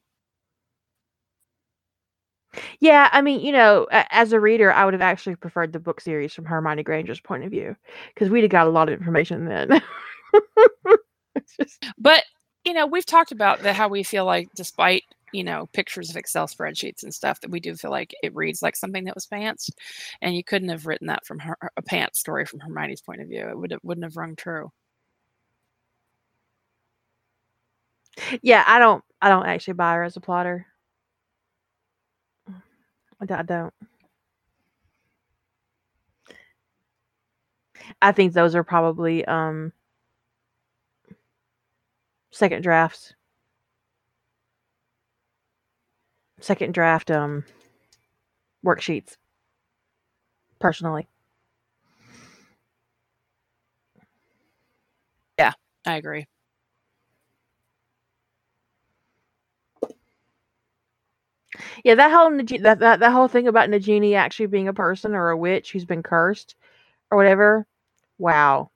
Yeah, 2.79 3.09
I 3.11 3.21
mean, 3.21 3.41
you 3.41 3.51
know, 3.51 3.87
as 3.91 4.33
a 4.33 4.39
reader, 4.39 4.73
I 4.73 4.83
would 4.85 4.93
have 4.93 5.01
actually 5.01 5.35
preferred 5.35 5.71
the 5.71 5.79
book 5.79 6.01
series 6.01 6.33
from 6.33 6.45
Hermione 6.45 6.83
Granger's 6.83 7.19
point 7.19 7.43
of 7.43 7.51
view 7.51 7.75
because 8.13 8.29
we'd 8.29 8.41
have 8.41 8.49
got 8.49 8.67
a 8.67 8.71
lot 8.71 8.89
of 8.89 8.99
information 8.99 9.45
then. 9.45 9.81
just... 11.59 11.85
But 11.97 12.23
you 12.65 12.73
know, 12.73 12.85
we've 12.87 13.05
talked 13.05 13.31
about 13.31 13.61
the, 13.61 13.73
how 13.73 13.87
we 13.87 14.03
feel 14.03 14.25
like, 14.25 14.49
despite 14.55 15.03
you 15.33 15.43
know 15.43 15.67
pictures 15.73 16.09
of 16.09 16.15
Excel 16.17 16.47
spreadsheets 16.47 17.03
and 17.03 17.13
stuff, 17.13 17.39
that 17.41 17.51
we 17.51 17.59
do 17.59 17.75
feel 17.75 17.91
like 17.91 18.13
it 18.23 18.35
reads 18.35 18.61
like 18.61 18.75
something 18.75 19.03
that 19.05 19.15
was 19.15 19.25
pants, 19.25 19.69
and 20.21 20.35
you 20.35 20.43
couldn't 20.43 20.69
have 20.69 20.85
written 20.87 21.07
that 21.07 21.25
from 21.25 21.39
her, 21.39 21.57
a 21.77 21.81
pants 21.81 22.19
story 22.19 22.45
from 22.45 22.59
Hermione's 22.59 23.01
point 23.01 23.21
of 23.21 23.27
view. 23.27 23.47
It 23.49 23.57
would 23.57 23.75
wouldn't 23.83 24.05
have 24.05 24.17
rung 24.17 24.35
true. 24.35 24.71
Yeah, 28.41 28.63
I 28.67 28.79
don't. 28.79 29.03
I 29.21 29.29
don't 29.29 29.45
actually 29.45 29.73
buy 29.73 29.93
her 29.95 30.03
as 30.03 30.15
a 30.17 30.21
plotter. 30.21 30.65
I 33.21 33.25
don't. 33.43 33.73
I 38.01 38.11
think 38.11 38.33
those 38.33 38.55
are 38.55 38.63
probably 38.63 39.25
um 39.25 39.73
second 42.31 42.61
drafts. 42.63 43.13
Second 46.41 46.73
draft 46.73 47.11
um 47.11 47.43
worksheets. 48.65 49.17
Personally. 50.59 51.07
Yeah, 55.37 55.53
I 55.85 55.95
agree. 55.95 56.27
Yeah, 61.83 61.95
that 61.95 62.11
whole 62.11 62.37
that, 62.61 62.79
that 62.79 62.99
that 62.99 63.11
whole 63.11 63.27
thing 63.27 63.47
about 63.47 63.69
Nagini 63.69 64.15
actually 64.15 64.47
being 64.47 64.67
a 64.67 64.73
person 64.73 65.15
or 65.15 65.29
a 65.29 65.37
witch 65.37 65.71
who's 65.71 65.85
been 65.85 66.03
cursed 66.03 66.55
or 67.11 67.17
whatever. 67.17 67.65
Wow. 68.17 68.71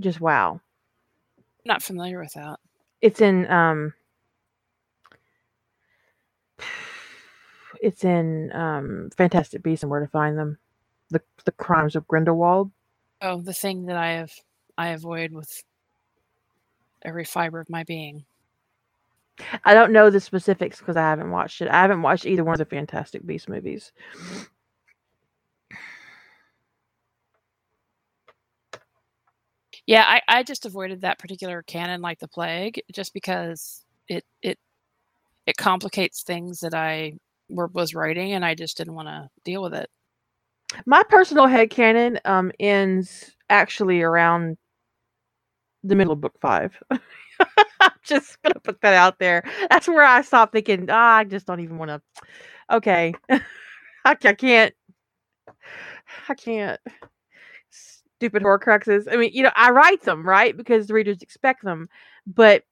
Just 0.00 0.20
wow. 0.20 0.60
Not 1.64 1.82
familiar 1.82 2.18
with 2.20 2.32
that. 2.34 2.58
It's 3.00 3.20
in 3.20 3.50
um 3.50 3.94
it's 7.80 8.04
in 8.04 8.52
um 8.52 9.10
Fantastic 9.16 9.62
Beasts 9.62 9.82
and 9.82 9.90
Where 9.90 10.00
to 10.00 10.08
Find 10.08 10.38
Them. 10.38 10.58
The 11.10 11.20
the 11.44 11.52
Crimes 11.52 11.96
of 11.96 12.08
Grindelwald. 12.08 12.70
Oh, 13.20 13.40
the 13.40 13.54
thing 13.54 13.86
that 13.86 13.96
I 13.96 14.12
have 14.12 14.32
I 14.76 14.88
avoid 14.88 15.32
with 15.32 15.62
every 17.02 17.24
fiber 17.24 17.60
of 17.60 17.70
my 17.70 17.84
being. 17.84 18.24
I 19.64 19.74
don't 19.74 19.92
know 19.92 20.10
the 20.10 20.20
specifics 20.20 20.78
because 20.78 20.96
I 20.96 21.02
haven't 21.02 21.30
watched 21.30 21.60
it. 21.60 21.68
I 21.68 21.80
haven't 21.82 22.02
watched 22.02 22.24
either 22.24 22.44
one 22.44 22.54
of 22.54 22.58
the 22.58 22.64
Fantastic 22.64 23.26
Beast 23.26 23.48
movies. 23.48 23.92
Yeah, 29.86 30.04
I, 30.06 30.22
I 30.28 30.42
just 30.44 30.64
avoided 30.64 31.02
that 31.02 31.18
particular 31.18 31.62
canon 31.62 32.00
like 32.00 32.18
the 32.18 32.28
plague, 32.28 32.80
just 32.92 33.12
because 33.12 33.84
it 34.08 34.24
it 34.42 34.58
it 35.46 35.56
complicates 35.56 36.22
things 36.22 36.60
that 36.60 36.74
I 36.74 37.14
were, 37.48 37.68
was 37.68 37.94
writing, 37.94 38.32
and 38.32 38.44
I 38.44 38.54
just 38.54 38.76
didn't 38.76 38.94
want 38.94 39.08
to 39.08 39.28
deal 39.44 39.62
with 39.62 39.74
it. 39.74 39.88
My 40.86 41.02
personal 41.08 41.46
head 41.46 41.70
canon 41.70 42.18
um, 42.24 42.50
ends 42.58 43.36
actually 43.50 44.02
around 44.02 44.56
the 45.82 45.94
middle 45.94 46.14
of 46.14 46.20
book 46.20 46.34
five. 46.40 46.76
I'm 47.80 47.90
just 48.04 48.40
gonna 48.42 48.60
put 48.60 48.80
that 48.80 48.94
out 48.94 49.18
there. 49.18 49.44
That's 49.70 49.88
where 49.88 50.04
I 50.04 50.22
stopped 50.22 50.52
thinking. 50.52 50.88
Oh, 50.90 50.94
I 50.94 51.24
just 51.24 51.46
don't 51.46 51.60
even 51.60 51.78
want 51.78 51.90
to. 51.90 52.00
Okay, 52.70 53.14
I, 53.30 53.40
I 54.04 54.14
can't. 54.14 54.74
I 56.28 56.34
can't. 56.34 56.80
Stupid 57.70 58.42
Horcruxes. 58.42 59.06
I 59.10 59.16
mean, 59.16 59.30
you 59.32 59.42
know, 59.42 59.50
I 59.54 59.70
write 59.70 60.02
them 60.02 60.26
right 60.26 60.56
because 60.56 60.86
the 60.86 60.94
readers 60.94 61.22
expect 61.22 61.64
them, 61.64 61.88
but 62.26 62.62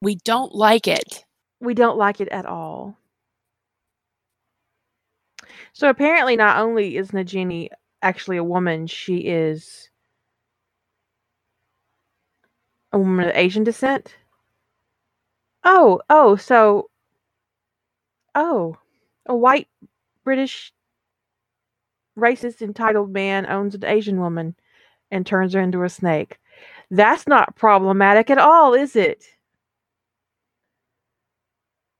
we 0.00 0.16
don't 0.16 0.54
like 0.54 0.86
it. 0.88 1.24
We 1.60 1.74
don't 1.74 1.98
like 1.98 2.20
it 2.20 2.28
at 2.28 2.46
all. 2.46 2.96
So 5.72 5.88
apparently, 5.88 6.36
not 6.36 6.58
only 6.58 6.96
is 6.96 7.10
Nagini 7.10 7.68
actually 8.02 8.36
a 8.36 8.44
woman, 8.44 8.86
she 8.86 9.18
is 9.18 9.90
a 12.92 12.98
woman 12.98 13.28
of 13.28 13.36
Asian 13.36 13.64
descent. 13.64 14.16
Oh, 15.64 16.00
oh, 16.08 16.36
so 16.36 16.90
oh, 18.34 18.76
a 19.26 19.36
white 19.36 19.68
British 20.24 20.72
racist 22.18 22.62
entitled 22.62 23.12
man 23.12 23.46
owns 23.46 23.74
an 23.74 23.84
Asian 23.84 24.20
woman 24.20 24.54
and 25.10 25.26
turns 25.26 25.54
her 25.54 25.60
into 25.60 25.82
a 25.82 25.88
snake. 25.88 26.38
That's 26.90 27.26
not 27.26 27.56
problematic 27.56 28.30
at 28.30 28.38
all, 28.38 28.74
is 28.74 28.96
it? 28.96 29.24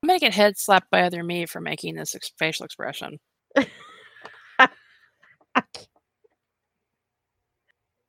I'm 0.07 0.09
gonna 0.09 0.21
get 0.21 0.35
head 0.35 0.57
slapped 0.57 0.89
by 0.89 1.03
other 1.03 1.25
me 1.25 1.47
for 1.47 1.61
making 1.61 1.97
this 1.97 2.15
ex- 2.15 2.31
facial 2.39 2.65
expression. 2.65 3.19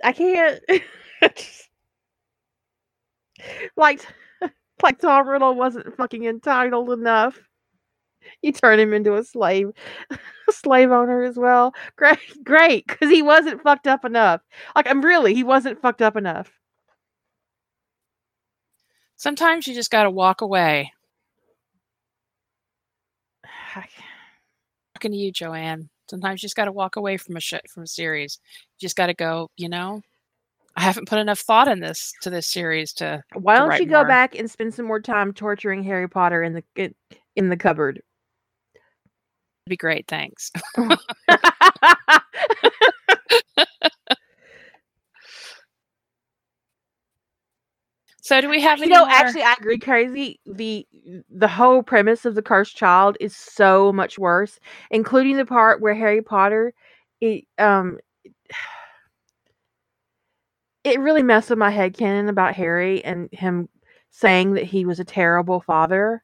I 0.04 0.12
can't. 0.14 0.60
like, 3.78 4.02
like 4.84 5.00
Tom 5.00 5.28
Riddle 5.28 5.56
wasn't 5.56 5.96
fucking 5.98 6.26
entitled 6.26 6.92
enough. 6.92 7.40
You 8.42 8.52
turn 8.52 8.80
him 8.80 8.94
into 8.94 9.16
a 9.16 9.24
slave, 9.24 9.72
a 10.12 10.18
slave 10.52 10.92
owner 10.92 11.24
as 11.24 11.38
well. 11.38 11.74
Great, 11.96 12.20
great, 12.44 12.86
because 12.88 13.10
he 13.10 13.22
wasn't 13.22 13.62
fucked 13.64 13.88
up 13.88 14.06
enough. 14.06 14.42
Like, 14.76 14.88
I'm 14.90 15.04
really, 15.04 15.34
he 15.34 15.44
wasn't 15.44 15.82
fucked 15.82 16.02
up 16.02 16.16
enough. 16.16 16.52
Sometimes 19.18 19.68
you 19.68 19.74
just 19.74 19.92
gotta 19.92 20.10
walk 20.10 20.40
away. 20.42 20.94
Talking 23.74 25.12
to 25.12 25.18
you, 25.18 25.32
Joanne. 25.32 25.90
Sometimes 26.10 26.42
you 26.42 26.48
just 26.48 26.56
gotta 26.56 26.72
walk 26.72 26.96
away 26.96 27.18
from 27.18 27.36
a 27.36 27.40
shit 27.40 27.70
from 27.70 27.84
a 27.84 27.88
series. 27.88 28.40
You 28.80 28.86
just 28.86 28.96
gotta 28.96 29.14
go. 29.14 29.50
You 29.58 29.70
know, 29.70 30.02
I 30.76 30.82
haven't 30.82 31.08
put 31.08 31.20
enough 31.20 31.40
thought 31.40 31.68
in 31.68 31.80
this 31.80 32.14
to 32.22 32.30
this 32.30 32.48
series 32.48 32.94
to. 32.94 33.24
Why 33.34 33.58
don't 33.58 33.70
write 33.70 33.82
you 33.82 33.88
go 33.88 33.98
more. 33.98 34.08
back 34.08 34.36
and 34.36 34.50
spend 34.50 34.74
some 34.74 34.86
more 34.86 35.02
time 35.02 35.34
torturing 35.34 35.84
Harry 35.84 36.08
Potter 36.08 36.44
in 36.44 36.54
the 36.54 36.94
in 37.36 37.50
the 37.50 37.58
cupboard? 37.58 38.02
It'd 38.76 39.70
be 39.70 39.78
great. 39.78 40.08
Thanks. 40.08 40.52
So, 48.28 48.42
do 48.42 48.50
we 48.50 48.62
have 48.62 48.80
you 48.82 48.82
any 48.82 48.90
know, 48.90 49.00
more? 49.00 49.10
actually, 49.10 49.44
I 49.44 49.54
agree, 49.54 49.80
crazy. 49.80 50.40
The 50.46 50.86
the 51.30 51.48
whole 51.48 51.82
premise 51.84 52.26
of 52.26 52.36
the 52.36 52.42
cursed 52.42 52.76
child 52.76 53.18
is 53.20 53.36
so 53.36 53.92
much 53.94 54.20
worse, 54.20 54.60
including 54.92 55.38
the 55.38 55.46
part 55.46 55.82
where 55.82 55.96
Harry 55.96 56.22
Potter, 56.22 56.74
it 57.22 57.46
um, 57.58 58.00
it 60.84 61.00
really 61.00 61.24
messed 61.24 61.50
with 61.50 61.60
my 61.60 61.70
head 61.70 61.98
canon 61.98 62.30
about 62.30 62.56
Harry 62.56 63.04
and 63.04 63.30
him 63.32 63.70
saying 64.10 64.54
that 64.54 64.64
he 64.66 64.86
was 64.86 65.00
a 65.00 65.06
terrible 65.06 65.60
father. 65.62 66.24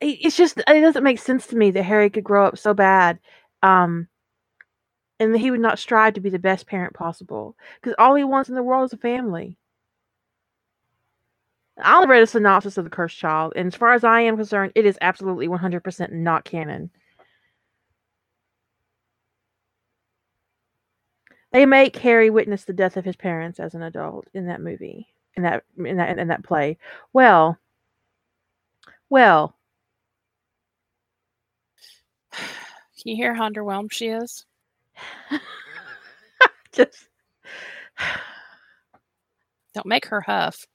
It- 0.00 0.18
It's 0.26 0.36
just 0.36 0.58
it 0.58 0.80
doesn't 0.80 1.02
make 1.04 1.18
sense 1.18 1.46
to 1.48 1.56
me 1.56 1.70
that 1.72 1.82
Harry 1.84 2.10
could 2.10 2.24
grow 2.24 2.46
up 2.46 2.58
so 2.58 2.74
bad, 2.74 3.18
um, 3.62 4.08
and 5.20 5.34
that 5.34 5.38
he 5.38 5.50
would 5.50 5.60
not 5.60 5.78
strive 5.78 6.14
to 6.14 6.20
be 6.20 6.30
the 6.30 6.38
best 6.38 6.66
parent 6.66 6.94
possible 6.94 7.56
because 7.80 7.94
all 7.98 8.14
he 8.14 8.24
wants 8.24 8.48
in 8.48 8.54
the 8.54 8.62
world 8.62 8.84
is 8.86 8.92
a 8.92 8.96
family. 8.96 9.56
I 11.78 11.94
only 11.96 12.08
read 12.08 12.22
a 12.22 12.26
synopsis 12.26 12.78
of 12.78 12.84
the 12.84 12.90
cursed 12.90 13.18
child, 13.18 13.52
and 13.56 13.66
as 13.68 13.74
far 13.74 13.92
as 13.94 14.04
I 14.04 14.20
am 14.20 14.36
concerned, 14.36 14.72
it 14.74 14.86
is 14.86 14.98
absolutely 15.00 15.48
one 15.48 15.58
hundred 15.58 15.82
percent 15.82 16.12
not 16.12 16.44
canon. 16.44 16.90
They 21.52 21.66
make 21.66 21.96
Harry 21.96 22.30
witness 22.30 22.64
the 22.64 22.72
death 22.72 22.96
of 22.96 23.04
his 23.04 23.16
parents 23.16 23.60
as 23.60 23.74
an 23.74 23.82
adult 23.82 24.26
in 24.34 24.46
that 24.46 24.60
movie, 24.60 25.08
in 25.36 25.42
that 25.44 25.64
in 25.78 25.96
that 25.96 26.18
in 26.18 26.28
that 26.28 26.44
play. 26.44 26.78
Well, 27.12 27.58
well, 29.08 29.56
Can 32.32 33.10
you 33.10 33.16
hear 33.16 33.34
how 33.34 33.48
underwhelmed 33.48 33.92
she 33.92 34.08
is? 34.08 34.46
just 36.72 37.08
Don't 39.74 39.86
make 39.86 40.06
her 40.06 40.22
huff. 40.22 40.66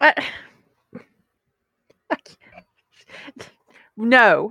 I, 0.00 0.14
I 2.10 2.16
no. 3.96 4.50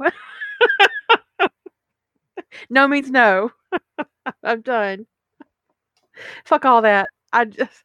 no 2.69 2.87
means 2.87 3.09
no. 3.11 3.51
I'm 4.43 4.61
done. 4.61 5.07
Fuck 6.45 6.65
all 6.65 6.81
that. 6.81 7.09
I 7.33 7.45
just. 7.45 7.83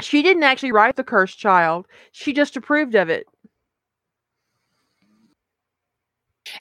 She 0.00 0.22
didn't 0.22 0.42
actually 0.42 0.72
write 0.72 0.96
The 0.96 1.04
Cursed 1.04 1.38
Child. 1.38 1.86
She 2.12 2.32
just 2.32 2.56
approved 2.56 2.94
of 2.94 3.08
it. 3.08 3.26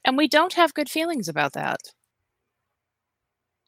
And 0.06 0.18
we 0.18 0.28
don't 0.28 0.54
have 0.54 0.74
good 0.74 0.90
feelings 0.90 1.28
about 1.30 1.54
that. 1.54 1.80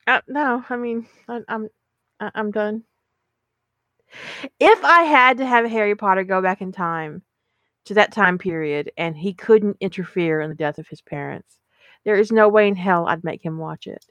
Uh, 0.07 0.21
no, 0.27 0.63
I 0.69 0.77
mean, 0.77 1.07
I, 1.27 1.41
I'm 1.47 1.67
I- 2.19 2.31
I'm 2.33 2.51
done. 2.51 2.83
If 4.59 4.83
I 4.83 5.03
had 5.03 5.37
to 5.37 5.45
have 5.45 5.65
Harry 5.69 5.95
Potter 5.95 6.23
go 6.23 6.41
back 6.41 6.61
in 6.61 6.71
time 6.71 7.23
to 7.85 7.93
that 7.95 8.11
time 8.13 8.37
period 8.37 8.91
and 8.97 9.17
he 9.17 9.33
couldn't 9.33 9.77
interfere 9.81 10.41
in 10.41 10.49
the 10.49 10.55
death 10.55 10.77
of 10.79 10.87
his 10.87 11.01
parents, 11.01 11.57
there 12.05 12.15
is 12.15 12.31
no 12.31 12.47
way 12.49 12.67
in 12.67 12.75
hell 12.75 13.07
I'd 13.07 13.23
make 13.23 13.43
him 13.43 13.57
watch 13.57 13.87
it. 13.87 14.05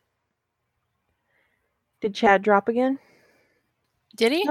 Did 2.00 2.14
Chad 2.14 2.42
drop 2.42 2.68
again? 2.68 2.98
Did 4.16 4.32
he? 4.32 4.48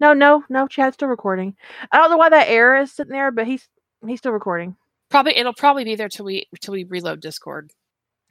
No, 0.00 0.12
no, 0.12 0.44
no. 0.48 0.66
Chad's 0.66 0.94
still 0.94 1.08
recording. 1.08 1.56
I 1.90 1.98
don't 1.98 2.10
know 2.10 2.16
why 2.16 2.28
that 2.28 2.48
error 2.48 2.78
is 2.78 2.92
sitting 2.92 3.12
there, 3.12 3.30
but 3.30 3.46
he's 3.46 3.68
he's 4.06 4.18
still 4.18 4.32
recording. 4.32 4.76
Probably 5.10 5.36
it'll 5.36 5.54
probably 5.54 5.84
be 5.84 5.94
there 5.94 6.08
till 6.08 6.24
we 6.24 6.46
till 6.60 6.72
we 6.72 6.84
reload 6.84 7.20
Discord, 7.20 7.70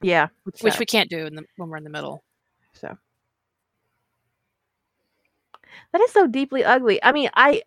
Yeah, 0.01 0.27
which 0.43 0.57
so- 0.57 0.79
we 0.79 0.85
can't 0.85 1.09
do 1.09 1.25
in 1.25 1.35
the, 1.35 1.43
when 1.57 1.69
we're 1.69 1.77
in 1.77 1.83
the 1.83 1.89
middle. 1.89 2.23
So 2.73 2.97
that 5.91 6.01
is 6.01 6.11
so 6.11 6.27
deeply 6.27 6.63
ugly. 6.63 7.01
I 7.03 7.11
mean, 7.11 7.29
I 7.35 7.61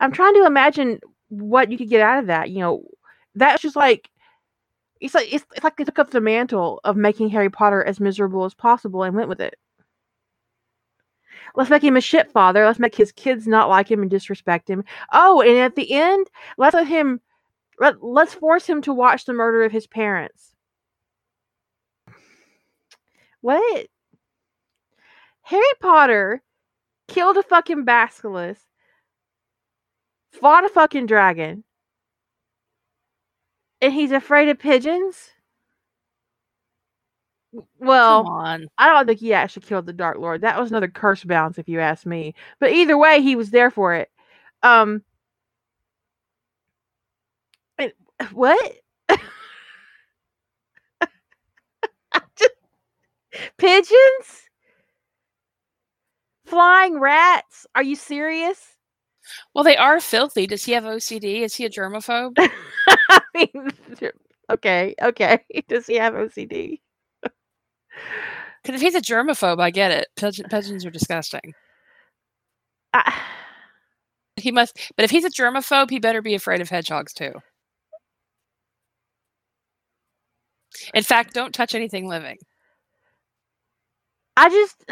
I'm 0.00 0.12
trying 0.12 0.34
to 0.34 0.46
imagine 0.46 1.00
what 1.28 1.70
you 1.70 1.78
could 1.78 1.88
get 1.88 2.00
out 2.00 2.18
of 2.18 2.26
that. 2.26 2.50
You 2.50 2.60
know, 2.60 2.84
that's 3.34 3.62
just 3.62 3.76
like 3.76 4.10
it's 5.00 5.14
like 5.14 5.32
it's, 5.32 5.44
it's 5.54 5.64
like 5.64 5.76
they 5.76 5.84
took 5.84 5.98
up 5.98 6.10
the 6.10 6.20
mantle 6.20 6.80
of 6.84 6.96
making 6.96 7.30
Harry 7.30 7.50
Potter 7.50 7.82
as 7.84 8.00
miserable 8.00 8.44
as 8.44 8.54
possible 8.54 9.02
and 9.02 9.14
went 9.16 9.28
with 9.28 9.40
it. 9.40 9.54
Let's 11.54 11.70
make 11.70 11.84
him 11.84 11.96
a 11.96 12.00
shit 12.00 12.30
father. 12.32 12.64
Let's 12.64 12.78
make 12.78 12.94
his 12.94 13.12
kids 13.12 13.46
not 13.46 13.68
like 13.68 13.90
him 13.90 14.02
and 14.02 14.10
disrespect 14.10 14.68
him. 14.68 14.84
Oh, 15.12 15.40
and 15.40 15.56
at 15.58 15.76
the 15.76 15.92
end, 15.92 16.28
let's 16.58 16.74
let 16.74 16.86
him 16.86 17.20
let, 17.78 18.02
let's 18.02 18.34
force 18.34 18.66
him 18.66 18.82
to 18.82 18.92
watch 18.92 19.24
the 19.24 19.32
murder 19.32 19.64
of 19.64 19.72
his 19.72 19.86
parents. 19.86 20.54
What? 23.40 23.86
Harry 25.42 25.62
Potter 25.80 26.42
killed 27.08 27.36
a 27.36 27.42
fucking 27.42 27.84
basilisk, 27.84 28.62
fought 30.32 30.64
a 30.64 30.68
fucking 30.68 31.06
dragon, 31.06 31.64
and 33.82 33.92
he's 33.92 34.12
afraid 34.12 34.48
of 34.48 34.58
pigeons? 34.58 35.33
Well, 37.78 38.26
I 38.78 38.88
don't 38.88 39.06
think 39.06 39.20
he 39.20 39.32
actually 39.32 39.66
killed 39.66 39.86
the 39.86 39.92
Dark 39.92 40.18
Lord. 40.18 40.40
That 40.40 40.58
was 40.58 40.70
another 40.70 40.88
curse 40.88 41.22
bounce, 41.24 41.58
if 41.58 41.68
you 41.68 41.80
ask 41.80 42.06
me. 42.06 42.34
But 42.58 42.72
either 42.72 42.98
way, 42.98 43.22
he 43.22 43.36
was 43.36 43.50
there 43.50 43.70
for 43.70 43.94
it. 43.94 44.10
Um, 44.62 45.02
and- 47.78 47.92
what? 48.32 48.72
Just- 52.36 52.54
pigeons? 53.58 54.48
Flying 56.46 56.98
rats? 57.00 57.66
Are 57.74 57.82
you 57.82 57.96
serious? 57.96 58.76
Well, 59.54 59.64
they 59.64 59.76
are 59.76 60.00
filthy. 60.00 60.46
Does 60.46 60.64
he 60.64 60.72
have 60.72 60.84
OCD? 60.84 61.42
Is 61.42 61.54
he 61.56 61.64
a 61.66 61.70
germaphobe? 61.70 62.34
I 62.88 63.20
mean, 63.34 63.70
okay, 64.50 64.94
okay. 65.02 65.40
Does 65.68 65.86
he 65.86 65.96
have 65.96 66.14
OCD? 66.14 66.80
Because 68.62 68.80
if 68.80 68.82
he's 68.82 68.94
a 68.94 69.00
germaphobe, 69.00 69.60
I 69.60 69.70
get 69.70 69.90
it. 69.90 70.08
Pigeon, 70.16 70.46
pigeons 70.48 70.84
are 70.86 70.90
disgusting. 70.90 71.54
I, 72.92 73.12
He 74.36 74.52
must. 74.52 74.78
But 74.96 75.04
if 75.04 75.10
he's 75.10 75.24
a 75.24 75.30
germaphobe, 75.30 75.90
he 75.90 75.98
better 75.98 76.22
be 76.22 76.34
afraid 76.34 76.60
of 76.60 76.68
hedgehogs 76.70 77.12
too. 77.12 77.32
In 80.94 81.02
fact, 81.02 81.34
don't 81.34 81.52
touch 81.52 81.74
anything 81.74 82.08
living. 82.08 82.38
I 84.36 84.48
just 84.48 84.84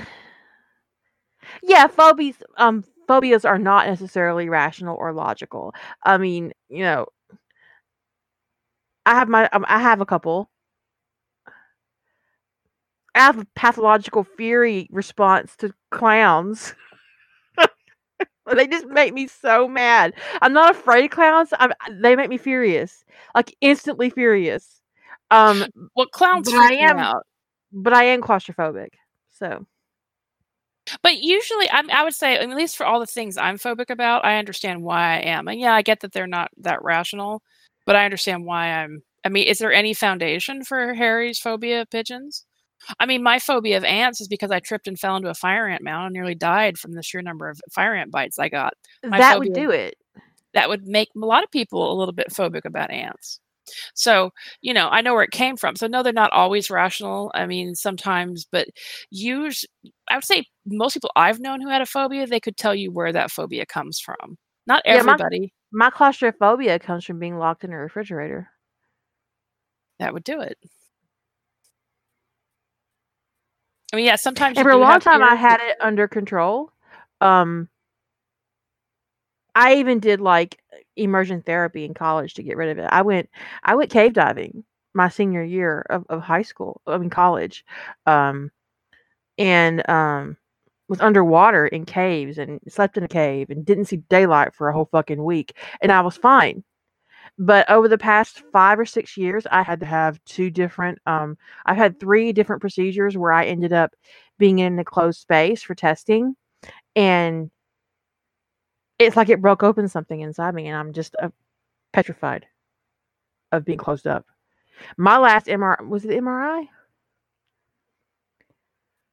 yeah, 1.62 1.86
phobias 1.86 2.36
um 2.56 2.84
phobias 3.08 3.44
are 3.44 3.58
not 3.58 3.86
necessarily 3.86 4.48
rational 4.48 4.96
or 4.98 5.12
logical. 5.12 5.74
I 6.04 6.18
mean, 6.18 6.52
you 6.68 6.80
know, 6.82 7.06
I 9.06 9.14
have 9.14 9.28
my 9.28 9.48
um, 9.50 9.64
I 9.68 9.78
have 9.80 10.00
a 10.00 10.06
couple. 10.06 10.50
I 13.14 13.20
have 13.20 13.38
a 13.38 13.46
pathological 13.54 14.24
fury 14.24 14.88
response 14.90 15.54
to 15.56 15.72
clowns. 15.90 16.74
they 18.54 18.66
just 18.66 18.86
make 18.86 19.12
me 19.14 19.26
so 19.26 19.68
mad. 19.68 20.14
I'm 20.40 20.52
not 20.52 20.70
afraid 20.70 21.04
of 21.06 21.10
clowns. 21.10 21.52
I'm, 21.58 21.72
they 22.00 22.16
make 22.16 22.30
me 22.30 22.38
furious, 22.38 23.04
like 23.34 23.54
instantly 23.60 24.10
furious. 24.10 24.80
Um, 25.30 25.64
Well, 25.96 26.06
clowns 26.06 26.50
But 26.50 26.54
I 26.58 26.72
am- 26.74 26.98
out. 26.98 27.26
but 27.72 27.92
I 27.92 28.04
am 28.04 28.20
claustrophobic, 28.22 28.88
so 29.30 29.66
But 31.02 31.18
usually, 31.22 31.70
I'm, 31.70 31.90
I 31.90 32.02
would 32.04 32.14
say, 32.14 32.36
at 32.36 32.48
least 32.50 32.76
for 32.76 32.84
all 32.86 33.00
the 33.00 33.06
things 33.06 33.36
I'm 33.36 33.56
phobic 33.58 33.88
about, 33.90 34.24
I 34.24 34.36
understand 34.38 34.82
why 34.82 35.14
I 35.16 35.18
am. 35.20 35.48
And 35.48 35.60
yeah, 35.60 35.74
I 35.74 35.82
get 35.82 36.00
that 36.00 36.12
they're 36.12 36.26
not 36.26 36.50
that 36.58 36.82
rational, 36.82 37.42
but 37.86 37.96
I 37.96 38.04
understand 38.04 38.44
why 38.44 38.66
I'm. 38.68 39.02
I 39.24 39.28
mean, 39.28 39.46
is 39.46 39.58
there 39.58 39.72
any 39.72 39.94
foundation 39.94 40.64
for 40.64 40.94
Harry's 40.94 41.38
phobia 41.38 41.82
of 41.82 41.90
pigeons? 41.90 42.44
I 42.98 43.06
mean, 43.06 43.22
my 43.22 43.38
phobia 43.38 43.76
of 43.76 43.84
ants 43.84 44.20
is 44.20 44.28
because 44.28 44.50
I 44.50 44.60
tripped 44.60 44.86
and 44.88 44.98
fell 44.98 45.16
into 45.16 45.28
a 45.30 45.34
fire 45.34 45.68
ant 45.68 45.82
mound 45.82 46.06
and 46.06 46.12
nearly 46.14 46.34
died 46.34 46.78
from 46.78 46.92
the 46.92 47.02
sheer 47.02 47.22
number 47.22 47.48
of 47.48 47.60
fire 47.72 47.94
ant 47.94 48.10
bites 48.10 48.38
I 48.38 48.48
got. 48.48 48.74
My 49.04 49.18
that 49.18 49.38
would 49.38 49.52
do 49.52 49.70
it. 49.70 49.96
That 50.54 50.68
would 50.68 50.86
make 50.86 51.08
a 51.16 51.18
lot 51.26 51.44
of 51.44 51.50
people 51.50 51.92
a 51.92 51.96
little 51.98 52.12
bit 52.12 52.28
phobic 52.30 52.64
about 52.64 52.90
ants. 52.90 53.40
So, 53.94 54.30
you 54.60 54.74
know, 54.74 54.88
I 54.88 55.00
know 55.00 55.14
where 55.14 55.22
it 55.22 55.30
came 55.30 55.56
from. 55.56 55.76
So, 55.76 55.86
no, 55.86 56.02
they're 56.02 56.12
not 56.12 56.32
always 56.32 56.68
rational. 56.68 57.30
I 57.34 57.46
mean, 57.46 57.74
sometimes, 57.74 58.44
but 58.50 58.66
use 59.10 59.64
I 60.10 60.16
would 60.16 60.24
say 60.24 60.44
most 60.66 60.94
people 60.94 61.10
I've 61.16 61.40
known 61.40 61.60
who 61.60 61.68
had 61.68 61.80
a 61.80 61.86
phobia, 61.86 62.26
they 62.26 62.40
could 62.40 62.56
tell 62.56 62.74
you 62.74 62.90
where 62.90 63.12
that 63.12 63.30
phobia 63.30 63.64
comes 63.64 64.00
from. 64.00 64.36
Not 64.66 64.82
Yeah, 64.84 65.02
my- 65.02 65.12
everybody 65.12 65.52
My 65.72 65.88
claustrophobia 65.90 66.78
comes 66.80 67.04
from 67.04 67.18
being 67.18 67.38
locked 67.38 67.64
in 67.64 67.72
a 67.72 67.78
refrigerator. 67.78 68.50
that 70.00 70.12
would 70.12 70.24
do 70.24 70.40
it. 70.40 70.58
I 73.92 73.96
mean, 73.96 74.06
yeah, 74.06 74.16
sometimes 74.16 74.56
And 74.56 74.64
for 74.64 74.70
a 74.70 74.76
long 74.78 75.00
time, 75.00 75.22
I 75.22 75.34
had 75.34 75.60
it 75.60 75.76
under 75.80 76.08
control. 76.08 76.72
Um, 77.20 77.68
I 79.54 79.74
even 79.76 80.00
did 80.00 80.20
like 80.20 80.58
immersion 80.96 81.42
therapy 81.42 81.84
in 81.84 81.92
college 81.92 82.34
to 82.34 82.42
get 82.42 82.56
rid 82.56 82.70
of 82.70 82.78
it. 82.78 82.88
I 82.90 83.02
went, 83.02 83.28
I 83.64 83.74
went 83.74 83.90
cave 83.90 84.14
diving 84.14 84.64
my 84.94 85.08
senior 85.08 85.42
year 85.42 85.84
of, 85.90 86.06
of 86.08 86.22
high 86.22 86.42
school. 86.42 86.80
I 86.86 86.96
mean 86.96 87.10
college, 87.10 87.64
um, 88.06 88.50
and 89.36 89.88
um, 89.90 90.38
was 90.88 91.00
underwater 91.00 91.66
in 91.66 91.84
caves 91.84 92.38
and 92.38 92.60
slept 92.68 92.96
in 92.96 93.04
a 93.04 93.08
cave 93.08 93.50
and 93.50 93.64
didn't 93.64 93.86
see 93.86 93.96
daylight 93.96 94.54
for 94.54 94.68
a 94.68 94.72
whole 94.72 94.88
fucking 94.90 95.22
week, 95.22 95.56
and 95.82 95.92
I 95.92 96.00
was 96.00 96.16
fine. 96.16 96.64
But 97.42 97.68
over 97.68 97.88
the 97.88 97.98
past 97.98 98.44
five 98.52 98.78
or 98.78 98.86
six 98.86 99.16
years, 99.16 99.48
I 99.50 99.64
had 99.64 99.80
to 99.80 99.86
have 99.86 100.24
two 100.24 100.48
different. 100.48 101.00
Um, 101.06 101.36
I've 101.66 101.76
had 101.76 101.98
three 101.98 102.32
different 102.32 102.60
procedures 102.60 103.18
where 103.18 103.32
I 103.32 103.46
ended 103.46 103.72
up 103.72 103.96
being 104.38 104.60
in 104.60 104.78
a 104.78 104.84
closed 104.84 105.20
space 105.20 105.60
for 105.60 105.74
testing, 105.74 106.36
and 106.94 107.50
it's 109.00 109.16
like 109.16 109.28
it 109.28 109.42
broke 109.42 109.64
open 109.64 109.88
something 109.88 110.20
inside 110.20 110.54
me, 110.54 110.68
and 110.68 110.76
I'm 110.76 110.92
just 110.92 111.16
uh, 111.20 111.30
petrified 111.92 112.46
of 113.50 113.64
being 113.64 113.78
closed 113.78 114.06
up. 114.06 114.24
My 114.96 115.18
last 115.18 115.46
MRI 115.46 115.84
was 115.88 116.04
it 116.04 116.10
MRI 116.10 116.68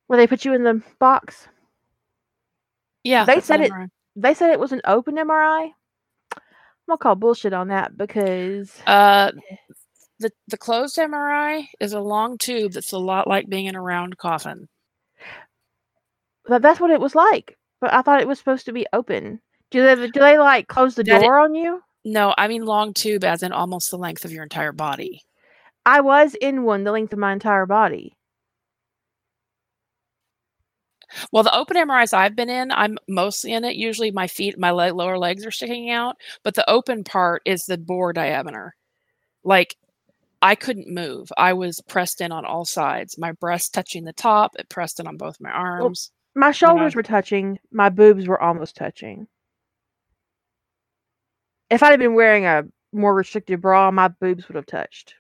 where 0.06 0.18
they 0.18 0.28
put 0.28 0.46
you 0.46 0.54
in 0.54 0.64
the 0.64 0.84
box. 1.00 1.48
yeah, 3.04 3.26
they 3.26 3.42
said 3.42 3.62
it- 3.62 3.72
MRI. 3.72 3.90
They 4.16 4.36
said 4.36 4.52
it 4.52 4.60
was 4.60 4.72
an 4.72 4.82
open 4.86 5.16
MRI. 5.16 5.72
I'm 6.90 6.94
gonna 6.94 6.98
call 6.98 7.16
bullshit 7.16 7.54
on 7.54 7.68
that 7.68 7.96
because 7.96 8.74
Uh, 8.88 9.32
the 10.20 10.32
the 10.48 10.58
closed 10.58 10.98
MRI 10.98 11.68
is 11.80 11.94
a 11.94 12.00
long 12.00 12.40
tube 12.40 12.72
that's 12.74 12.94
a 12.94 12.98
lot 12.98 13.28
like 13.28 13.48
being 13.48 13.68
in 13.68 13.76
a 13.76 13.82
round 13.82 14.18
coffin. 14.18 14.68
but 16.46 16.64
that's 16.64 16.80
what 16.80 16.90
it 16.90 17.00
was 17.00 17.14
like. 17.14 17.56
But 17.80 17.94
I 17.94 18.02
thought 18.02 18.22
it 18.22 18.28
was 18.28 18.40
supposed 18.40 18.66
to 18.66 18.74
be 18.74 18.88
open. 18.92 19.40
Do 19.70 19.84
they 19.84 20.08
do 20.08 20.20
they 20.20 20.40
like 20.40 20.68
close 20.68 20.96
the 20.96 21.04
That 21.04 21.22
it- 21.22 21.26
door 21.26 21.40
on 21.40 21.54
you? 21.54 21.82
No, 22.06 22.34
I 22.38 22.48
mean 22.48 22.66
long 22.66 22.94
tube, 22.94 23.24
as 23.24 23.44
in 23.44 23.52
almost 23.52 23.92
the 23.92 23.98
length 23.98 24.26
of 24.26 24.32
your 24.32 24.42
entire 24.44 24.72
body. 24.72 25.22
I 25.86 26.02
was 26.02 26.34
in 26.42 26.64
one 26.64 26.84
the 26.86 26.92
length 26.92 27.14
of 27.14 27.20
my 27.20 27.34
entire 27.34 27.68
body. 27.68 28.16
Well, 31.32 31.44
the 31.44 31.56
open 31.56 31.78
MRIs 31.78 32.14
I've 32.14 32.36
been 32.36 32.50
in, 32.50 32.72
I'm 32.72 32.98
mostly 33.08 33.54
in 33.54 33.64
it. 33.64 33.76
Usually, 33.76 34.12
my 34.12 34.28
feet, 34.28 34.58
my 34.58 34.72
leg, 34.72 34.94
lower 34.94 35.18
legs 35.18 35.46
are 35.46 35.52
sticking 35.52 35.90
out, 35.90 36.18
but 36.44 36.56
the 36.56 36.70
open 36.70 37.04
part 37.04 37.42
is 37.46 37.66
the 37.66 37.78
bore 37.78 38.14
diameter. 38.14 38.76
Like, 39.44 39.76
I 40.42 40.56
couldn't 40.56 40.88
move. 40.88 41.32
I 41.38 41.54
was 41.54 41.82
pressed 41.82 42.22
in 42.22 42.32
on 42.32 42.46
all 42.46 42.66
sides. 42.66 43.18
My 43.18 43.34
breast 43.34 43.74
touching 43.74 44.06
the 44.06 44.14
top, 44.14 44.56
it 44.58 44.70
pressed 44.70 45.00
in 45.00 45.08
on 45.08 45.18
both 45.18 45.42
my 45.42 45.52
arms. 45.52 46.12
My 46.36 46.52
shoulders 46.52 46.96
were 46.96 47.04
touching. 47.04 47.60
My 47.72 47.90
boobs 47.90 48.28
were 48.28 48.42
almost 48.42 48.76
touching. 48.76 49.28
If 51.70 51.84
I'd 51.84 51.92
have 51.92 52.00
been 52.00 52.14
wearing 52.16 52.46
a 52.46 52.64
more 52.94 53.14
restrictive 53.14 53.62
bra, 53.62 53.92
my 53.92 54.08
boobs 54.08 54.48
would 54.48 54.56
have 54.56 54.66
touched. 54.66 55.16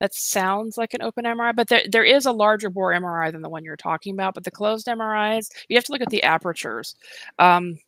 That 0.00 0.14
sounds 0.14 0.78
like 0.78 0.94
an 0.94 1.02
open 1.02 1.24
MRI, 1.24 1.54
but 1.54 1.68
there, 1.68 1.82
there 1.90 2.04
is 2.04 2.26
a 2.26 2.32
larger 2.32 2.70
bore 2.70 2.92
MRI 2.92 3.32
than 3.32 3.42
the 3.42 3.48
one 3.48 3.64
you're 3.64 3.76
talking 3.76 4.14
about. 4.14 4.34
But 4.34 4.44
the 4.44 4.50
closed 4.50 4.86
MRIs, 4.86 5.50
you 5.68 5.76
have 5.76 5.84
to 5.84 5.92
look 5.92 6.02
at 6.02 6.10
the 6.10 6.22
apertures. 6.22 6.94
Um, 7.38 7.78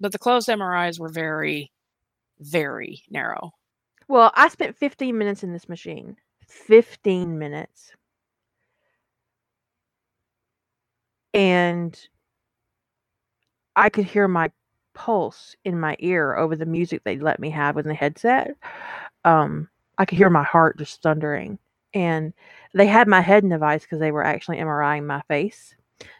but 0.00 0.12
the 0.12 0.18
closed 0.18 0.48
MRIs 0.48 0.98
were 0.98 1.08
very, 1.08 1.70
very 2.40 3.02
narrow. 3.10 3.52
Well, 4.08 4.32
I 4.34 4.48
spent 4.48 4.76
15 4.76 5.16
minutes 5.16 5.42
in 5.42 5.52
this 5.52 5.68
machine. 5.68 6.16
15 6.48 7.38
minutes. 7.38 7.92
And 11.34 11.98
I 13.76 13.90
could 13.90 14.06
hear 14.06 14.26
my 14.26 14.50
pulse 14.94 15.54
in 15.64 15.78
my 15.78 15.96
ear 16.00 16.36
over 16.36 16.56
the 16.56 16.66
music 16.66 17.04
they 17.04 17.18
let 17.18 17.38
me 17.38 17.50
have 17.50 17.76
in 17.76 17.86
the 17.86 17.94
headset. 17.94 18.56
Um, 19.24 19.68
I 19.98 20.04
could 20.04 20.18
hear 20.18 20.30
my 20.30 20.44
heart 20.44 20.78
just 20.78 21.02
thundering. 21.02 21.58
And 21.94 22.32
they 22.74 22.86
had 22.86 23.08
my 23.08 23.20
head 23.20 23.44
in 23.44 23.52
a 23.52 23.58
vice 23.58 23.82
because 23.82 24.00
they 24.00 24.12
were 24.12 24.24
actually 24.24 24.58
MRIing 24.58 25.06
my 25.06 25.22
face 25.28 25.74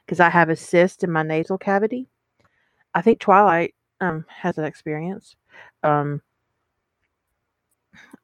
because 0.05 0.21
I 0.21 0.31
have 0.31 0.51
a 0.51 0.57
cyst 0.57 1.05
in 1.05 1.13
my 1.13 1.23
nasal 1.23 1.59
cavity. 1.59 2.09
I 2.95 3.03
think 3.03 3.21
Twilight 3.21 3.75
um, 4.01 4.25
has 4.29 4.57
that 4.57 4.65
experience. 4.67 5.37
Um, 5.83 6.23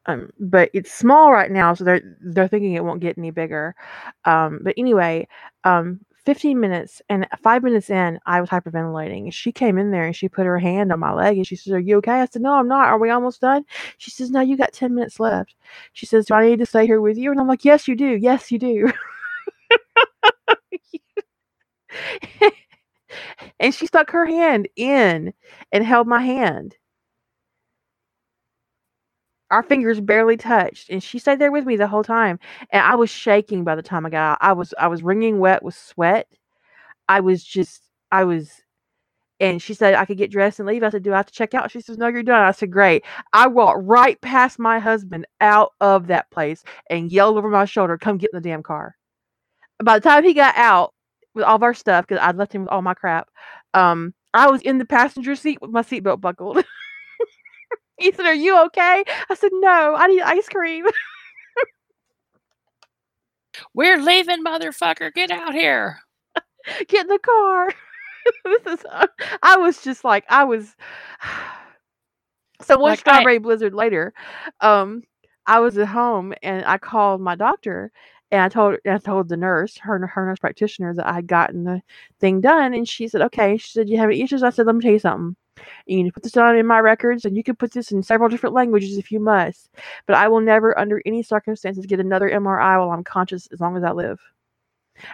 um, 0.06 0.31
but 0.39 0.70
it's 0.74 0.93
small 0.93 1.32
right 1.32 1.51
now, 1.51 1.74
so 1.74 1.85
they're 1.85 2.16
they're 2.20 2.48
thinking 2.48 2.74
it 2.74 2.85
won't 2.85 3.01
get 3.01 3.16
any 3.18 3.31
bigger. 3.31 3.74
Um, 4.24 4.60
but 4.62 4.74
anyway, 4.76 5.26
um, 5.64 6.01
15 6.24 6.59
minutes 6.59 7.02
and 7.09 7.26
five 7.42 7.62
minutes 7.62 7.90
in, 7.90 8.18
I 8.26 8.40
was 8.40 8.48
hyperventilating. 8.51 9.32
She 9.32 9.52
came 9.52 9.78
in 9.78 9.90
there 9.90 10.05
and 10.05 10.16
she 10.16 10.28
put 10.28 10.46
her 10.46 10.59
hand 10.59 10.92
on 10.92 11.01
my 11.01 11.12
leg 11.12 11.36
and 11.36 11.46
she 11.46 11.56
says, 11.56 11.72
Are 11.72 11.78
you 11.78 11.98
okay? 11.98 12.20
I 12.20 12.26
said, 12.26 12.42
No, 12.42 12.55
I'm 12.55 12.68
not. 12.68 12.88
Are 12.88 12.98
we 12.98 13.10
almost 13.10 13.40
done? 13.40 13.64
She 13.98 14.10
says, 14.10 14.30
No, 14.30 14.40
you 14.40 14.56
got 14.56 14.72
10 14.72 14.94
minutes 14.94 15.20
left. 15.20 15.55
She 15.92 16.06
says, 16.06 16.26
Do 16.26 16.34
I 16.34 16.46
need 16.46 16.59
to 16.60 16.66
stay 16.66 16.86
here 16.86 17.01
with 17.01 17.16
you? 17.18 17.30
And 17.30 17.40
I'm 17.40 17.48
like, 17.48 17.64
Yes, 17.64 17.86
you 17.88 17.94
do. 17.96 18.16
Yes, 18.16 18.51
you 18.51 18.59
do. 18.59 18.90
and 23.60 23.74
she 23.74 23.86
stuck 23.86 24.10
her 24.10 24.26
hand 24.26 24.68
in 24.76 25.32
and 25.72 25.84
held 25.84 26.06
my 26.06 26.22
hand. 26.22 26.76
Our 29.51 29.62
fingers 29.62 30.01
barely 30.01 30.37
touched, 30.37 30.91
and 30.91 31.03
she 31.03 31.19
stayed 31.19 31.39
there 31.39 31.53
with 31.53 31.66
me 31.66 31.77
the 31.77 31.87
whole 31.87 32.03
time. 32.05 32.39
And 32.71 32.83
I 32.83 32.97
was 32.97 33.11
shaking 33.11 33.65
by 33.65 33.77
the 33.77 33.83
time 33.83 34.07
I 34.07 34.11
got 34.11 34.33
out. 34.33 34.39
I 34.41 34.53
was 34.53 34.75
I 34.79 34.89
was 34.89 35.03
wringing 35.03 35.39
wet 35.39 35.62
with 35.62 35.75
sweat. 35.77 36.29
I 37.09 37.21
was 37.21 37.45
just 37.45 37.83
I 38.12 38.25
was 38.25 38.51
and 39.41 39.61
she 39.61 39.75
said 39.75 39.95
I 39.95 40.05
could 40.05 40.19
get 40.19 40.31
dressed 40.31 40.61
and 40.61 40.69
leave. 40.69 40.83
I 40.83 40.91
said, 40.91 41.03
Do 41.03 41.12
I 41.12 41.16
have 41.19 41.27
to 41.27 41.33
check 41.33 41.55
out? 41.55 41.71
She 41.71 41.81
says, 41.81 41.99
No, 41.99 42.09
you're 42.09 42.23
done. 42.23 42.43
I 42.43 42.53
said, 42.53 42.71
Great. 42.71 43.05
I 43.33 43.47
walked 43.49 43.85
right 43.85 44.21
past 44.21 44.59
my 44.59 44.79
husband 44.79 45.27
out 45.41 45.73
of 45.81 46.07
that 46.09 46.31
place 46.31 46.62
and 46.91 47.11
yelled 47.12 47.37
over 47.37 47.51
my 47.51 47.65
shoulder, 47.65 47.99
Come 47.99 48.19
get 48.19 48.31
in 48.33 48.41
the 48.41 48.49
damn 48.49 48.62
car. 48.62 48.97
By 49.83 49.99
the 49.99 50.09
time 50.09 50.25
he 50.25 50.35
got 50.35 50.57
out 50.57 50.95
with 51.35 51.45
all 51.45 51.57
of 51.57 51.62
our 51.62 51.75
stuff, 51.75 52.07
because 52.07 52.23
I'd 52.23 52.37
left 52.37 52.55
him 52.55 52.62
with 52.62 52.71
all 52.71 52.83
my 52.83 52.95
crap, 52.95 53.29
um, 53.75 54.15
I 54.33 54.51
was 54.51 54.62
in 54.62 54.79
the 54.79 54.85
passenger 54.85 55.37
seat 55.37 55.59
with 55.61 55.71
my 55.71 55.83
seatbelt 55.83 56.21
buckled. 56.21 56.65
said, 58.01 58.27
Are 58.27 58.35
you 58.35 58.59
okay? 58.66 59.05
I 59.31 59.35
said, 59.35 59.51
No, 59.53 59.95
I 59.97 60.07
need 60.09 60.23
ice 60.23 60.49
cream. 60.49 60.87
We're 63.75 63.99
leaving, 63.99 64.45
motherfucker. 64.45 65.12
Get 65.15 65.31
out 65.31 65.55
here. 65.55 65.99
Get 66.89 67.03
in 67.03 67.09
the 67.09 67.19
car. 67.19 67.71
this 68.45 68.81
is 68.81 68.87
uh, 68.91 69.07
I 69.43 69.57
was 69.59 69.83
just 69.83 70.05
like 70.05 70.25
I 70.31 70.45
was 70.45 70.75
so 72.62 72.79
one 72.79 72.91
Like, 72.93 72.99
I- 73.01 73.01
strawberry 73.01 73.39
blizzard 73.39 73.75
later, 73.75 74.12
um, 74.61 75.03
I 75.47 75.61
was 75.61 75.77
at 75.79 75.89
home 75.89 76.35
and 76.43 76.65
I 76.65 76.79
called 76.79 77.21
my 77.21 77.35
doctor 77.37 77.93
and 78.31 78.41
I 78.43 78.49
told 78.49 78.79
I 78.87 78.99
told 78.99 79.29
the 79.29 79.37
nurse, 79.37 79.79
her 79.79 80.07
her 80.07 80.27
nurse 80.27 80.39
practitioner, 80.41 80.95
that 80.95 81.07
I 81.07 81.15
had 81.15 81.27
gotten 81.29 81.65
the 81.65 81.83
thing 82.21 82.41
done, 82.41 82.75
and 82.75 82.89
she 82.89 83.09
said, 83.09 83.23
"Okay." 83.23 83.57
She 83.59 83.71
said, 83.73 83.89
"You 83.89 83.99
have 83.99 84.09
any 84.11 84.23
issues?" 84.23 84.43
I 84.43 84.51
said, 84.51 84.66
"Let 84.66 84.77
me 84.77 84.83
tell 84.83 84.93
you 84.93 84.99
something. 84.99 85.37
You 85.86 85.97
need 85.97 86.06
to 86.06 86.12
put 86.12 86.22
this 86.22 86.32
down 86.32 86.56
in 86.56 86.66
my 86.66 86.81
records, 86.81 87.24
and 87.24 87.36
you 87.36 87.43
can 87.43 87.56
put 87.56 87.72
this 87.72 87.93
in 87.93 88.02
several 88.02 88.28
different 88.28 88.55
languages 88.55 88.98
if 88.98 89.12
you 89.12 89.20
must. 89.20 89.70
But 90.06 90.16
I 90.16 90.28
will 90.28 90.40
never, 90.40 90.76
under 90.78 91.01
any 91.06 91.22
circumstances, 91.22 91.86
get 91.86 92.01
another 92.01 92.28
MRI 92.28 92.78
while 92.78 92.90
I'm 92.90 93.05
conscious 93.05 93.47
as 93.52 93.60
long 93.60 93.76
as 93.76 93.85
I 93.85 93.93
live." 93.93 94.20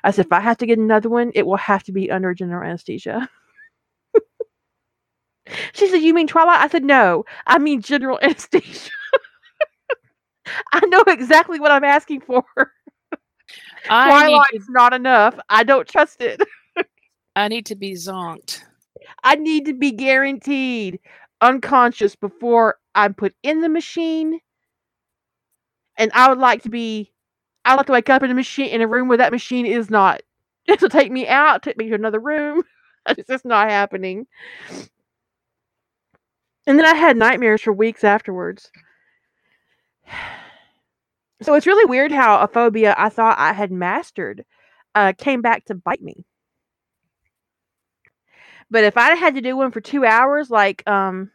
I 0.05 0.11
said, 0.11 0.27
"If 0.27 0.33
I 0.33 0.41
have 0.41 0.59
to 0.59 0.67
get 0.67 0.79
another 0.79 1.09
one, 1.09 1.33
it 1.35 1.47
will 1.47 1.57
have 1.57 1.83
to 1.85 1.93
be 1.93 2.11
under 2.11 2.35
general 2.35 2.69
anesthesia." 2.69 3.29
She 5.73 5.89
said, 5.89 5.99
You 5.99 6.15
mean 6.15 6.27
Twilight? 6.27 6.61
I 6.61 6.69
said, 6.69 6.85
No, 6.85 7.25
I 7.47 7.59
mean 7.59 7.83
general 7.83 8.19
anesthesia. 8.23 8.91
I 10.73 10.85
know 10.87 11.03
exactly 11.07 11.61
what 11.61 11.71
I'm 11.71 11.85
asking 11.85 12.23
for. 12.23 12.45
I 13.89 14.09
Twilight's 14.09 14.69
not 14.69 14.93
enough. 14.93 15.39
I 15.49 15.65
don't 15.65 15.89
trust 15.89 16.21
it. 16.21 16.43
I 17.37 17.49
need 17.49 17.67
to 17.67 17.77
be 17.77 17.93
zonked. 17.93 18.63
I 19.25 19.37
need 19.37 19.67
to 19.67 19.75
be 19.75 19.93
guaranteed 19.93 21.01
unconscious 21.41 22.17
before 22.17 22.77
I'm 22.95 23.15
put 23.15 23.35
in 23.43 23.61
the 23.61 23.69
machine. 23.69 24.41
And 25.97 26.11
I 26.15 26.29
would 26.29 26.39
like 26.39 26.63
to 26.63 26.71
be, 26.71 27.13
I 27.65 27.75
like 27.75 27.87
to 27.87 27.93
wake 27.93 28.11
up 28.11 28.23
in 28.23 28.31
a 28.31 28.35
machine 28.35 28.69
in 28.71 28.81
a 28.83 28.89
room 28.89 29.09
where 29.09 29.19
that 29.19 29.33
machine 29.33 29.67
is 29.67 29.91
not. 29.91 30.23
So 30.79 30.89
take 30.89 31.11
me 31.11 31.27
out, 31.27 31.65
take 31.65 31.77
me 31.77 31.89
to 31.89 31.95
another 31.97 32.21
room. 32.21 32.63
It's 33.09 33.29
just 33.29 33.45
not 33.45 33.71
happening. 33.71 34.27
And 36.67 36.79
then 36.79 36.87
I 36.87 36.95
had 36.95 37.19
nightmares 37.19 37.61
for 37.61 37.73
weeks 37.73 38.03
afterwards. 38.05 38.71
So 41.43 41.55
it's 41.55 41.67
really 41.67 41.85
weird 41.85 42.13
how 42.13 42.39
a 42.39 42.49
phobia 42.49 42.95
I 42.99 43.09
thought 43.11 43.39
I 43.39 43.53
had 43.53 43.71
mastered 43.71 44.45
uh, 44.95 45.13
came 45.17 45.43
back 45.43 45.65
to 45.67 45.75
bite 45.75 46.03
me. 46.03 46.25
But 48.71 48.85
if 48.85 48.97
I 48.97 49.15
had 49.17 49.35
to 49.35 49.41
do 49.41 49.57
one 49.57 49.73
for 49.73 49.81
two 49.81 50.05
hours, 50.05 50.51
like 50.51 50.89
um, 50.89 51.31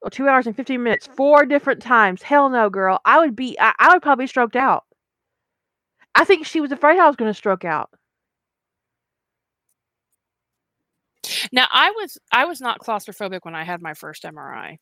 well, 0.00 0.10
two 0.10 0.28
hours 0.28 0.46
and 0.46 0.54
fifteen 0.56 0.82
minutes, 0.82 1.08
four 1.16 1.44
different 1.44 1.82
times, 1.82 2.22
hell 2.22 2.48
no, 2.48 2.70
girl, 2.70 3.00
I 3.04 3.18
would 3.18 3.34
be, 3.34 3.56
I, 3.58 3.72
I 3.78 3.92
would 3.92 4.02
probably 4.02 4.26
stroked 4.26 4.56
out. 4.56 4.84
I 6.14 6.24
think 6.24 6.46
she 6.46 6.60
was 6.60 6.72
afraid 6.72 6.98
I 6.98 7.06
was 7.06 7.16
going 7.16 7.30
to 7.30 7.34
stroke 7.34 7.64
out. 7.64 7.90
Now 11.52 11.66
I 11.70 11.90
was 11.90 12.18
I 12.32 12.44
was 12.44 12.60
not 12.60 12.80
claustrophobic 12.80 13.40
when 13.42 13.54
I 13.54 13.64
had 13.64 13.82
my 13.82 13.94
first 13.94 14.22
MRI 14.22 14.78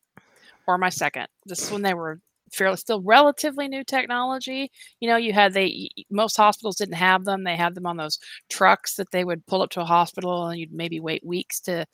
or 0.66 0.78
my 0.78 0.90
second. 0.90 1.26
This 1.46 1.64
is 1.64 1.70
when 1.70 1.82
they 1.82 1.94
were 1.94 2.20
fairly 2.52 2.76
still 2.76 3.00
relatively 3.02 3.68
new 3.68 3.84
technology. 3.84 4.70
You 5.00 5.08
know, 5.08 5.16
you 5.16 5.32
had 5.32 5.52
they 5.54 5.88
most 6.10 6.36
hospitals 6.36 6.76
didn't 6.76 6.94
have 6.94 7.24
them. 7.24 7.44
They 7.44 7.56
had 7.56 7.74
them 7.74 7.86
on 7.86 7.96
those 7.96 8.18
trucks 8.50 8.96
that 8.96 9.10
they 9.12 9.24
would 9.24 9.46
pull 9.46 9.62
up 9.62 9.70
to 9.70 9.80
a 9.82 9.84
hospital 9.84 10.46
and 10.48 10.58
you'd 10.58 10.72
maybe 10.72 11.00
wait 11.00 11.24
weeks 11.24 11.60
to 11.62 11.86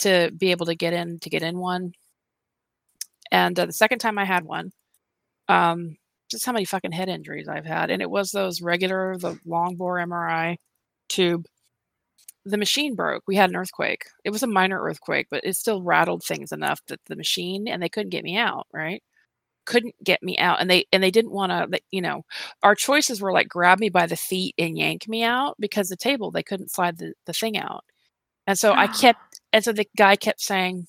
to 0.00 0.30
be 0.36 0.50
able 0.52 0.66
to 0.66 0.74
get 0.76 0.92
in 0.94 1.18
to 1.20 1.30
get 1.30 1.42
in 1.42 1.58
one. 1.58 1.92
And 3.32 3.58
uh, 3.58 3.66
the 3.66 3.72
second 3.72 3.98
time 3.98 4.18
I 4.18 4.24
had 4.24 4.44
one, 4.44 4.70
um, 5.48 5.96
just 6.30 6.46
how 6.46 6.52
many 6.52 6.64
fucking 6.66 6.92
head 6.92 7.08
injuries 7.10 7.48
I've 7.48 7.66
had, 7.66 7.90
and 7.90 8.02
it 8.02 8.10
was 8.10 8.30
those 8.32 8.62
regular 8.62 9.16
the 9.18 9.38
long 9.46 9.76
bore 9.76 10.00
MRI 10.00 10.56
tube 11.08 11.46
the 12.44 12.56
machine 12.58 12.94
broke. 12.94 13.24
We 13.26 13.36
had 13.36 13.50
an 13.50 13.56
earthquake. 13.56 14.04
It 14.24 14.30
was 14.30 14.42
a 14.42 14.46
minor 14.46 14.80
earthquake, 14.82 15.26
but 15.30 15.44
it 15.44 15.56
still 15.56 15.82
rattled 15.82 16.22
things 16.24 16.52
enough 16.52 16.80
that 16.88 17.00
the 17.06 17.16
machine 17.16 17.66
and 17.68 17.82
they 17.82 17.88
couldn't 17.88 18.10
get 18.10 18.24
me 18.24 18.36
out, 18.36 18.66
right? 18.72 19.02
Couldn't 19.66 19.94
get 20.02 20.22
me 20.22 20.38
out. 20.38 20.60
And 20.60 20.70
they 20.70 20.86
and 20.92 21.02
they 21.02 21.10
didn't 21.10 21.32
want 21.32 21.52
to, 21.52 21.80
you 21.90 22.00
know, 22.00 22.22
our 22.62 22.74
choices 22.74 23.20
were 23.20 23.32
like 23.32 23.48
grab 23.48 23.78
me 23.78 23.88
by 23.88 24.06
the 24.06 24.16
feet 24.16 24.54
and 24.58 24.78
yank 24.78 25.08
me 25.08 25.22
out 25.22 25.56
because 25.60 25.88
the 25.88 25.96
table 25.96 26.30
they 26.30 26.42
couldn't 26.42 26.70
slide 26.70 26.98
the, 26.98 27.12
the 27.26 27.32
thing 27.32 27.58
out. 27.58 27.84
And 28.46 28.58
so 28.58 28.72
I 28.72 28.86
kept 28.86 29.40
and 29.52 29.64
so 29.64 29.72
the 29.72 29.86
guy 29.96 30.16
kept 30.16 30.40
saying, 30.40 30.86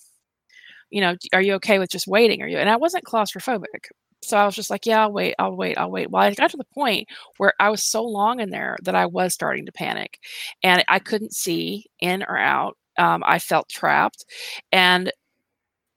you 0.90 1.02
know, 1.02 1.16
are 1.34 1.41
you 1.41 1.54
okay 1.56 1.80
with 1.80 1.90
just 1.90 2.08
waiting? 2.08 2.41
Are 2.41 2.48
you? 2.48 2.58
And 2.58 2.70
I 2.70 2.78
wasn't 2.78 3.06
claustrophobic. 3.06 3.90
So 4.24 4.38
I 4.38 4.45
was 4.45 4.56
just 4.56 4.70
like, 4.70 4.86
yeah, 4.86 5.04
I'll 5.04 5.12
wait, 5.12 5.36
I'll 5.40 5.56
wait, 5.56 5.78
I'll 5.78 5.91
wait. 5.91 6.10
Well, 6.10 6.24
I 6.24 6.34
got 6.34 6.52
to 6.52 6.58
the 6.58 6.66
point 6.74 7.08
where 7.38 7.54
I 7.60 7.70
was 7.70 7.84
so 7.84 8.04
long 8.04 8.40
in 8.40 8.49
there 8.49 8.78
that 8.84 8.95
I 8.95 9.06
was 9.06 9.34
starting 9.34 9.66
to 9.66 9.72
panic 9.72 10.20
and 10.64 10.84
I 10.88 10.99
couldn't 10.99 11.34
see 11.34 11.86
in 11.99 12.24
or 12.24 12.38
out. 12.38 12.78
Um, 12.98 13.24
I 13.26 13.40
felt 13.40 13.70
trapped. 13.70 14.26
And 14.72 15.12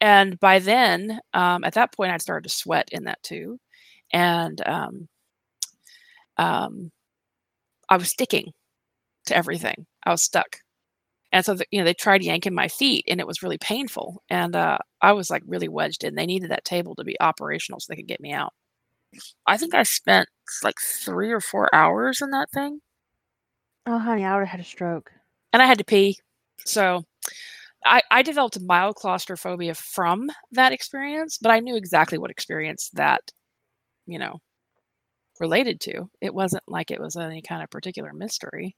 and 0.00 0.38
by 0.40 0.58
then, 0.58 1.20
um, 1.34 1.64
at 1.64 1.74
that 1.74 1.92
point, 1.92 2.12
I'd 2.12 2.22
started 2.22 2.48
to 2.48 2.54
sweat 2.54 2.88
in 2.92 3.04
that 3.04 3.22
too. 3.22 3.58
And 4.12 4.60
um, 4.66 5.08
um, 6.36 6.90
I 7.88 7.96
was 7.96 8.08
sticking 8.08 8.52
to 9.26 9.36
everything. 9.36 9.86
I 10.04 10.10
was 10.10 10.22
stuck. 10.22 10.56
And 11.32 11.44
so, 11.44 11.54
the, 11.54 11.64
you 11.70 11.78
know, 11.78 11.84
they 11.84 11.94
tried 11.94 12.24
yanking 12.24 12.54
my 12.54 12.66
feet 12.66 13.04
and 13.06 13.20
it 13.20 13.26
was 13.26 13.42
really 13.42 13.58
painful. 13.58 14.22
And 14.30 14.56
uh, 14.56 14.78
I 15.00 15.12
was 15.12 15.30
like 15.30 15.42
really 15.46 15.68
wedged 15.68 16.02
in. 16.02 16.14
They 16.14 16.26
needed 16.26 16.50
that 16.50 16.64
table 16.64 16.94
to 16.96 17.04
be 17.04 17.20
operational 17.20 17.78
so 17.78 17.86
they 17.88 17.96
could 17.96 18.08
get 18.08 18.20
me 18.20 18.32
out. 18.32 18.52
I 19.46 19.56
think 19.56 19.74
I 19.74 19.82
spent 19.82 20.28
like 20.64 20.76
three 20.80 21.30
or 21.30 21.40
four 21.40 21.72
hours 21.74 22.20
in 22.22 22.30
that 22.30 22.50
thing. 22.50 22.80
Oh, 23.86 23.98
honey, 23.98 24.24
I 24.24 24.34
would 24.34 24.40
have 24.40 24.48
had 24.48 24.60
a 24.60 24.64
stroke. 24.64 25.10
And 25.52 25.62
I 25.62 25.66
had 25.66 25.78
to 25.78 25.84
pee. 25.84 26.18
So 26.64 27.04
I, 27.84 28.02
I 28.10 28.22
developed 28.22 28.60
mild 28.60 28.96
claustrophobia 28.96 29.74
from 29.74 30.30
that 30.52 30.72
experience, 30.72 31.38
but 31.40 31.50
I 31.50 31.60
knew 31.60 31.76
exactly 31.76 32.18
what 32.18 32.30
experience 32.30 32.90
that, 32.94 33.32
you 34.06 34.18
know, 34.18 34.40
related 35.40 35.80
to. 35.82 36.10
It 36.20 36.34
wasn't 36.34 36.64
like 36.68 36.90
it 36.90 37.00
was 37.00 37.16
any 37.16 37.42
kind 37.42 37.62
of 37.62 37.70
particular 37.70 38.12
mystery. 38.12 38.76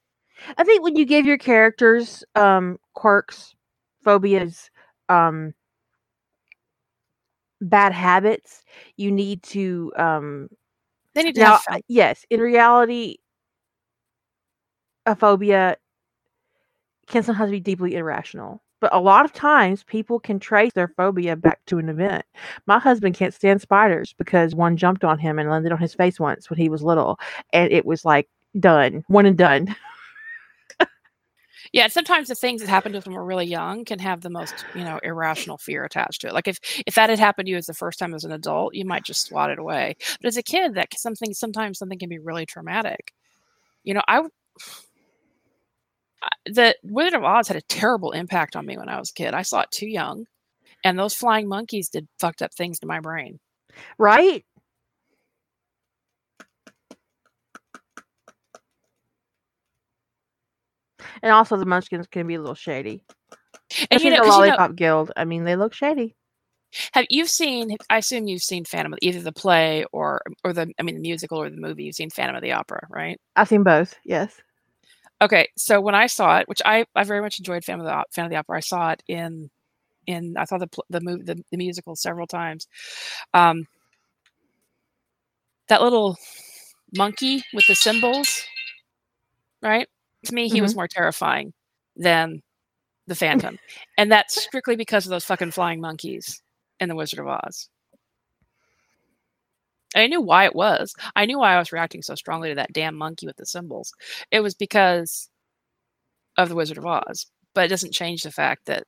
I 0.57 0.63
think 0.63 0.83
when 0.83 0.95
you 0.95 1.05
give 1.05 1.25
your 1.25 1.37
characters 1.37 2.23
um, 2.35 2.77
quirks, 2.95 3.53
phobias, 4.03 4.69
um, 5.09 5.53
bad 7.61 7.93
habits, 7.93 8.63
you 8.97 9.11
need 9.11 9.43
to. 9.43 9.91
Um, 9.97 10.49
They 11.13 11.23
need 11.23 11.35
to 11.35 11.41
now, 11.41 11.59
have 11.67 11.81
yes, 11.87 12.25
in 12.29 12.39
reality, 12.39 13.17
a 15.05 15.15
phobia 15.15 15.77
can 17.07 17.23
sometimes 17.23 17.51
be 17.51 17.59
deeply 17.59 17.95
irrational. 17.95 18.62
But 18.83 18.93
a 18.93 18.99
lot 18.99 19.23
of 19.23 19.31
times, 19.31 19.81
people 19.85 20.19
can 20.19 20.41
trace 20.41 20.73
their 20.73 20.89
phobia 20.89 21.37
back 21.37 21.63
to 21.67 21.77
an 21.77 21.87
event. 21.87 22.25
My 22.65 22.79
husband 22.79 23.15
can't 23.15 23.33
stand 23.33 23.61
spiders 23.61 24.13
because 24.17 24.53
one 24.55 24.75
jumped 24.75 25.05
on 25.05 25.19
him 25.19 25.39
and 25.39 25.49
landed 25.49 25.71
on 25.71 25.77
his 25.77 25.93
face 25.93 26.19
once 26.19 26.49
when 26.49 26.59
he 26.59 26.67
was 26.67 26.83
little, 26.83 27.17
and 27.53 27.71
it 27.71 27.85
was 27.85 28.03
like 28.03 28.27
done, 28.59 29.05
one 29.07 29.25
and 29.25 29.37
done. 29.37 29.73
Yeah, 31.71 31.87
sometimes 31.87 32.27
the 32.27 32.35
things 32.35 32.61
that 32.61 32.69
happen 32.69 32.91
to 32.91 32.97
us 32.97 33.05
when 33.05 33.15
we're 33.15 33.23
really 33.23 33.45
young 33.45 33.85
can 33.85 33.99
have 33.99 34.21
the 34.21 34.29
most, 34.29 34.65
you 34.73 34.83
know, 34.83 34.99
irrational 35.03 35.57
fear 35.57 35.85
attached 35.85 36.21
to 36.21 36.27
it. 36.27 36.33
Like 36.33 36.47
if 36.47 36.59
if 36.85 36.95
that 36.95 37.09
had 37.09 37.19
happened 37.19 37.45
to 37.47 37.51
you 37.51 37.57
as 37.57 37.67
the 37.67 37.73
first 37.73 37.99
time 37.99 38.13
as 38.13 38.25
an 38.25 38.31
adult, 38.33 38.75
you 38.75 38.85
might 38.85 39.03
just 39.05 39.25
swat 39.25 39.49
it 39.49 39.59
away. 39.59 39.95
But 40.21 40.27
as 40.27 40.37
a 40.37 40.43
kid, 40.43 40.75
that 40.75 40.89
something 40.97 41.33
sometimes 41.33 41.77
something 41.79 41.99
can 41.99 42.09
be 42.09 42.19
really 42.19 42.45
traumatic. 42.45 43.13
You 43.83 43.95
know, 43.95 44.01
I- 44.07 44.23
the 46.45 46.75
Wizard 46.83 47.15
of 47.15 47.23
Oz 47.23 47.47
had 47.47 47.57
a 47.57 47.61
terrible 47.61 48.11
impact 48.11 48.55
on 48.55 48.65
me 48.65 48.77
when 48.77 48.89
I 48.89 48.99
was 48.99 49.09
a 49.09 49.13
kid. 49.13 49.33
I 49.33 49.41
saw 49.43 49.61
it 49.61 49.71
too 49.71 49.87
young, 49.87 50.25
and 50.83 50.97
those 50.97 51.13
flying 51.13 51.47
monkeys 51.47 51.89
did 51.89 52.07
fucked 52.19 52.41
up 52.41 52.53
things 52.53 52.79
to 52.79 52.87
my 52.87 52.99
brain. 52.99 53.39
Right? 53.97 54.45
And 61.21 61.31
also, 61.31 61.57
the 61.57 61.65
Munchkins 61.65 62.07
can 62.07 62.27
be 62.27 62.35
a 62.35 62.39
little 62.39 62.55
shady. 62.55 63.03
And 63.89 64.01
you 64.01 64.09
know, 64.09 64.17
the 64.17 64.21
'cause 64.23 64.27
you 64.27 64.31
know, 64.31 64.47
Lollipop 64.47 64.75
Guild. 64.75 65.11
I 65.15 65.25
mean, 65.25 65.43
they 65.43 65.55
look 65.55 65.73
shady. 65.73 66.15
have 66.93 67.05
you 67.09 67.25
seen? 67.27 67.77
I 67.89 67.97
assume 67.97 68.27
you've 68.27 68.41
seen 68.41 68.65
Phantom, 68.65 68.93
of- 68.93 68.99
either 69.01 69.21
the 69.21 69.31
play 69.31 69.85
or 69.91 70.21
or 70.43 70.53
the 70.53 70.71
I 70.79 70.83
mean 70.83 70.95
the 70.95 71.01
musical 71.01 71.39
or 71.41 71.49
the 71.49 71.57
movie. 71.57 71.83
You've 71.85 71.95
seen 71.95 72.09
Phantom 72.09 72.35
of 72.35 72.41
the 72.41 72.51
Opera, 72.53 72.87
right? 72.89 73.19
I've 73.35 73.47
seen 73.47 73.63
both. 73.63 73.95
Yes. 74.05 74.39
Okay, 75.23 75.47
so 75.55 75.79
when 75.79 75.95
I 75.95 76.07
saw 76.07 76.39
it, 76.39 76.49
which 76.49 76.61
I, 76.65 76.85
I 76.95 77.05
very 77.05 77.21
much 77.21 77.39
enjoyed 77.39 77.63
Fan 77.63 77.79
of 77.79 77.85
the 77.85 78.03
Phantom 78.11 78.25
of 78.25 78.31
the 78.31 78.35
Opera, 78.35 78.57
I 78.57 78.59
saw 78.59 78.91
it 78.91 79.01
in 79.07 79.49
in 80.05 80.35
I 80.37 80.43
saw 80.43 80.57
the 80.57 80.67
the 80.89 80.99
movie 80.99 81.23
the, 81.23 81.41
the 81.49 81.55
musical 81.55 81.95
several 81.95 82.27
times. 82.27 82.67
Um, 83.33 83.65
that 85.69 85.81
little 85.81 86.17
monkey 86.93 87.41
with 87.53 87.65
the 87.67 87.75
cymbals, 87.75 88.43
right? 89.61 89.87
To 90.25 90.33
me, 90.33 90.49
he 90.49 90.61
was 90.61 90.75
more 90.75 90.89
terrifying 90.89 91.53
than 91.95 92.41
the 93.07 93.15
Phantom, 93.15 93.57
and 93.97 94.11
that's 94.11 94.43
strictly 94.43 94.75
because 94.75 95.05
of 95.05 95.09
those 95.09 95.23
fucking 95.23 95.51
flying 95.51 95.79
monkeys 95.79 96.41
in 96.81 96.89
the 96.89 96.95
Wizard 96.95 97.19
of 97.19 97.27
Oz. 97.27 97.69
I 99.95 100.07
knew 100.07 100.21
why 100.21 100.45
it 100.45 100.55
was. 100.55 100.93
I 101.15 101.25
knew 101.25 101.39
why 101.39 101.53
I 101.55 101.59
was 101.59 101.71
reacting 101.71 102.01
so 102.01 102.15
strongly 102.15 102.49
to 102.49 102.55
that 102.55 102.73
damn 102.73 102.95
monkey 102.95 103.27
with 103.27 103.37
the 103.37 103.45
cymbals. 103.45 103.93
It 104.31 104.41
was 104.41 104.55
because 104.55 105.29
of 106.37 106.49
the 106.49 106.55
Wizard 106.55 106.77
of 106.77 106.85
Oz, 106.85 107.25
but 107.55 107.65
it 107.65 107.69
doesn't 107.69 107.93
change 107.93 108.23
the 108.23 108.31
fact 108.31 108.65
that 108.65 108.83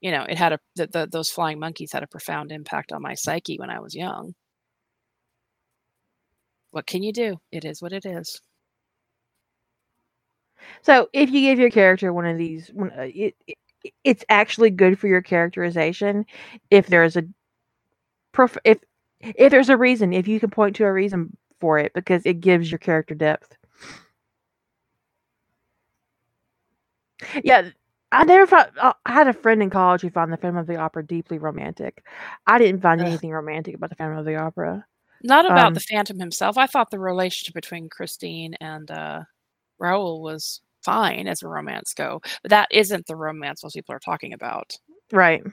you 0.00 0.10
know 0.10 0.24
it 0.24 0.38
had 0.38 0.52
a 0.54 0.60
that 0.76 0.92
the, 0.92 1.08
those 1.10 1.30
flying 1.30 1.58
monkeys 1.60 1.92
had 1.92 2.02
a 2.02 2.06
profound 2.08 2.52
impact 2.52 2.92
on 2.92 3.02
my 3.02 3.14
psyche 3.14 3.58
when 3.58 3.70
I 3.70 3.80
was 3.80 3.94
young. 3.94 4.34
What 6.72 6.86
can 6.86 7.04
you 7.04 7.12
do? 7.12 7.38
It 7.52 7.64
is 7.64 7.80
what 7.80 7.92
it 7.92 8.04
is. 8.04 8.40
So, 10.82 11.08
if 11.12 11.30
you 11.30 11.40
give 11.42 11.58
your 11.58 11.70
character 11.70 12.12
one 12.12 12.26
of 12.26 12.38
these, 12.38 12.68
one, 12.72 12.90
uh, 12.92 13.08
it, 13.14 13.34
it 13.46 13.56
it's 14.04 14.24
actually 14.28 14.70
good 14.70 14.98
for 14.98 15.08
your 15.08 15.22
characterization 15.22 16.24
if 16.70 16.86
there's 16.86 17.16
a 17.16 17.24
prof- 18.32 18.58
if 18.64 18.78
if 19.22 19.50
there's 19.50 19.68
a 19.68 19.76
reason, 19.76 20.12
if 20.12 20.28
you 20.28 20.40
can 20.40 20.50
point 20.50 20.76
to 20.76 20.84
a 20.84 20.92
reason 20.92 21.36
for 21.60 21.78
it, 21.78 21.92
because 21.94 22.22
it 22.24 22.40
gives 22.40 22.70
your 22.70 22.78
character 22.78 23.14
depth. 23.14 23.56
Yeah, 27.44 27.70
I 28.10 28.24
never 28.24 28.46
found. 28.46 28.70
uh, 28.80 28.94
I 29.06 29.12
had 29.12 29.28
a 29.28 29.32
friend 29.32 29.62
in 29.62 29.70
college 29.70 30.02
who 30.02 30.10
found 30.10 30.32
the 30.32 30.36
Phantom 30.36 30.58
of 30.58 30.66
the 30.66 30.76
Opera 30.76 31.06
deeply 31.06 31.38
romantic. 31.38 32.04
I 32.46 32.58
didn't 32.58 32.82
find 32.82 33.00
Ugh. 33.00 33.06
anything 33.06 33.30
romantic 33.30 33.74
about 33.76 33.90
the 33.90 33.96
Phantom 33.96 34.18
of 34.18 34.24
the 34.24 34.36
Opera. 34.36 34.84
Not 35.22 35.46
about 35.46 35.68
Um, 35.68 35.74
the 35.74 35.80
Phantom 35.80 36.18
himself. 36.18 36.58
I 36.58 36.66
thought 36.66 36.90
the 36.90 36.98
relationship 36.98 37.54
between 37.54 37.88
Christine 37.88 38.54
and 38.60 38.90
uh, 38.90 39.20
Raoul 39.78 40.20
was 40.20 40.60
fine 40.84 41.28
as 41.28 41.42
a 41.42 41.48
romance 41.48 41.94
go, 41.94 42.20
but 42.42 42.50
that 42.50 42.66
isn't 42.72 43.06
the 43.06 43.14
romance 43.14 43.62
most 43.62 43.74
people 43.74 43.94
are 43.94 44.00
talking 44.00 44.32
about. 44.32 44.76
Right. 45.12 45.44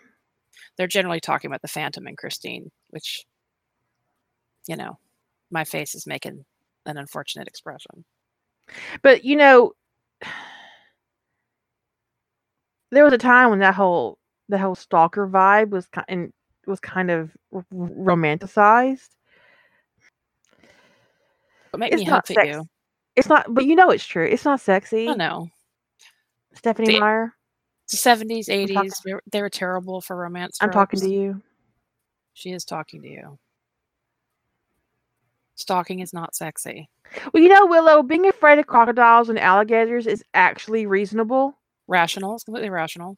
They're 0.75 0.87
generally 0.87 1.19
talking 1.19 1.51
about 1.51 1.61
the 1.61 1.67
Phantom 1.67 2.07
and 2.07 2.17
Christine, 2.17 2.71
which, 2.89 3.25
you 4.69 4.75
know, 4.75 4.99
my 5.49 5.63
face 5.63 5.95
is 5.95 6.05
making 6.05 6.45
an 6.85 6.97
unfortunate 6.97 7.47
expression. 7.47 8.05
But 9.01 9.25
you 9.25 9.35
know, 9.35 9.73
there 12.91 13.03
was 13.03 13.13
a 13.13 13.17
time 13.17 13.49
when 13.49 13.59
that 13.59 13.73
whole 13.73 14.19
the 14.47 14.59
whole 14.59 14.75
stalker 14.75 15.27
vibe 15.27 15.71
was 15.71 15.87
kind 15.87 16.05
and 16.07 16.33
was 16.67 16.79
kind 16.79 17.09
of 17.09 17.31
r- 17.51 17.65
romanticized. 17.73 19.09
What 21.71 21.79
make 21.79 21.93
It's 21.93 22.01
me 22.01 22.05
not 22.05 22.27
hope 22.27 22.45
you? 22.45 22.67
It's 23.15 23.27
not, 23.27 23.51
but 23.51 23.65
you 23.65 23.75
know 23.75 23.89
it's 23.89 24.05
true. 24.05 24.25
It's 24.25 24.45
not 24.45 24.61
sexy. 24.61 25.07
Oh 25.07 25.13
no, 25.13 25.47
Stephanie 26.53 26.93
The- 26.93 26.99
Meyer, 26.99 27.33
the 27.89 27.97
seventies, 27.97 28.49
eighties, 28.49 28.93
they 29.31 29.41
were- 29.41 29.49
terrible 29.49 30.01
for 30.01 30.15
romance. 30.15 30.59
I'm 30.61 30.71
talking 30.71 30.99
to 30.99 31.09
you. 31.09 31.41
She 32.33 32.51
is 32.51 32.65
talking 32.65 33.01
to 33.01 33.09
you. 33.09 33.39
Stalking 35.59 35.99
is 35.99 36.13
not 36.13 36.35
sexy. 36.35 36.89
Well, 37.33 37.43
you 37.43 37.49
know, 37.49 37.65
Willow, 37.65 38.01
being 38.01 38.27
afraid 38.27 38.59
of 38.59 38.67
crocodiles 38.67 39.27
and 39.27 39.37
alligators 39.37 40.07
is 40.07 40.23
actually 40.33 40.85
reasonable. 40.85 41.57
Rational. 41.85 42.35
It's 42.35 42.45
completely 42.45 42.69
rational. 42.69 43.17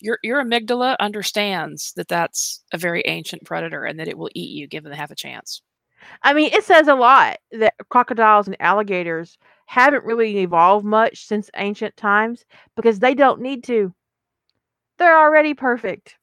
Your 0.00 0.18
your 0.22 0.42
amygdala 0.42 0.96
understands 1.00 1.92
that 1.96 2.08
that's 2.08 2.64
a 2.72 2.78
very 2.78 3.02
ancient 3.06 3.44
predator 3.44 3.84
and 3.84 4.00
that 4.00 4.08
it 4.08 4.16
will 4.16 4.30
eat 4.34 4.56
you 4.56 4.66
given 4.66 4.92
have 4.92 5.10
a 5.10 5.14
chance. 5.16 5.60
I 6.22 6.32
mean, 6.32 6.50
it 6.54 6.64
says 6.64 6.88
a 6.88 6.94
lot 6.94 7.36
that 7.52 7.74
crocodiles 7.90 8.46
and 8.46 8.56
alligators 8.58 9.36
haven't 9.66 10.04
really 10.04 10.38
evolved 10.38 10.86
much 10.86 11.26
since 11.26 11.50
ancient 11.56 11.94
times 11.98 12.46
because 12.74 13.00
they 13.00 13.14
don't 13.14 13.42
need 13.42 13.64
to. 13.64 13.92
They're 14.98 15.18
already 15.18 15.52
perfect, 15.52 16.16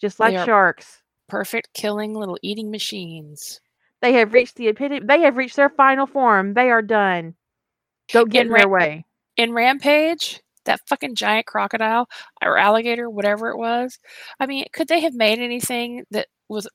just 0.00 0.20
like 0.20 0.34
sharks. 0.44 1.02
Perfect 1.28 1.74
killing 1.74 2.14
little 2.14 2.38
eating 2.42 2.70
machines. 2.70 3.60
They 4.02 4.12
have 4.14 4.32
reached 4.32 4.56
the 4.56 4.68
epitome. 4.68 5.06
They 5.06 5.20
have 5.20 5.36
reached 5.36 5.56
their 5.56 5.70
final 5.70 6.06
form. 6.06 6.54
They 6.54 6.70
are 6.70 6.82
done. 6.82 7.34
Don't 8.08 8.30
get 8.30 8.46
In 8.46 8.52
in 8.52 8.58
their 8.58 8.68
way. 8.68 9.04
In 9.36 9.52
Rampage, 9.52 10.40
that 10.64 10.80
fucking 10.88 11.14
giant 11.14 11.46
crocodile 11.46 12.08
or 12.42 12.58
alligator, 12.58 13.08
whatever 13.10 13.50
it 13.50 13.58
was. 13.58 13.98
I 14.38 14.46
mean, 14.46 14.64
could 14.72 14.88
they 14.88 15.00
have 15.00 15.14
made 15.14 15.38
anything 15.38 16.04
that 16.10 16.28
was? 16.48 16.68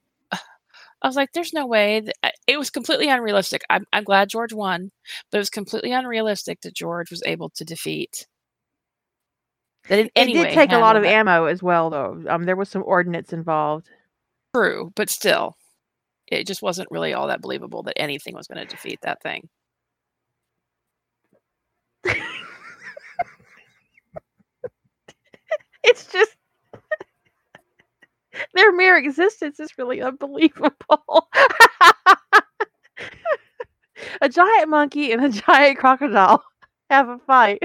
I 1.04 1.08
was 1.08 1.16
like, 1.16 1.30
"There's 1.34 1.54
no 1.54 1.66
way." 1.66 2.02
That, 2.02 2.36
it 2.48 2.58
was 2.60 2.70
completely 2.70 3.08
unrealistic. 3.10 3.64
I'm, 3.70 3.86
I'm 3.94 4.04
glad 4.04 4.30
George 4.30 4.54
won, 4.54 4.92
but 5.32 5.38
it 5.38 5.42
was 5.42 5.50
completely 5.50 5.92
unrealistic 5.92 6.62
that 6.62 6.76
George 6.76 7.10
was 7.12 7.24
able 7.26 7.50
to 7.52 7.66
defeat. 7.66 8.28
That 9.90 10.00
in 10.00 10.10
It 10.16 10.34
did 10.34 10.50
take 10.54 10.72
a 10.72 10.78
lot 10.78 10.96
of 10.96 11.04
that. 11.04 11.10
ammo 11.10 11.46
as 11.46 11.64
well, 11.64 11.90
though. 11.90 12.24
Um, 12.30 12.44
there 12.46 12.56
was 12.56 12.70
some 12.70 12.84
ordnance 12.86 13.34
involved. 13.34 13.90
True, 14.56 14.92
but 14.96 15.10
still, 15.10 15.56
it 16.32 16.48
just 16.48 16.62
wasn't 16.62 16.90
really 16.92 17.14
all 17.14 17.28
that 17.28 17.42
believable 17.42 17.84
that 17.84 18.00
anything 18.02 18.34
was 18.36 18.48
going 18.48 18.66
to 18.66 18.70
defeat 18.70 19.00
that 19.04 19.22
thing. 19.22 19.48
It's 25.84 26.06
just 26.12 26.36
their 28.54 28.72
mere 28.72 28.98
existence 28.98 29.60
is 29.60 29.78
really 29.78 30.02
unbelievable. 30.02 31.28
a 34.22 34.30
giant 34.30 34.70
monkey 34.70 35.12
and 35.12 35.24
a 35.26 35.30
giant 35.30 35.78
crocodile 35.80 36.44
have 36.90 37.10
a 37.10 37.20
fight. 37.20 37.62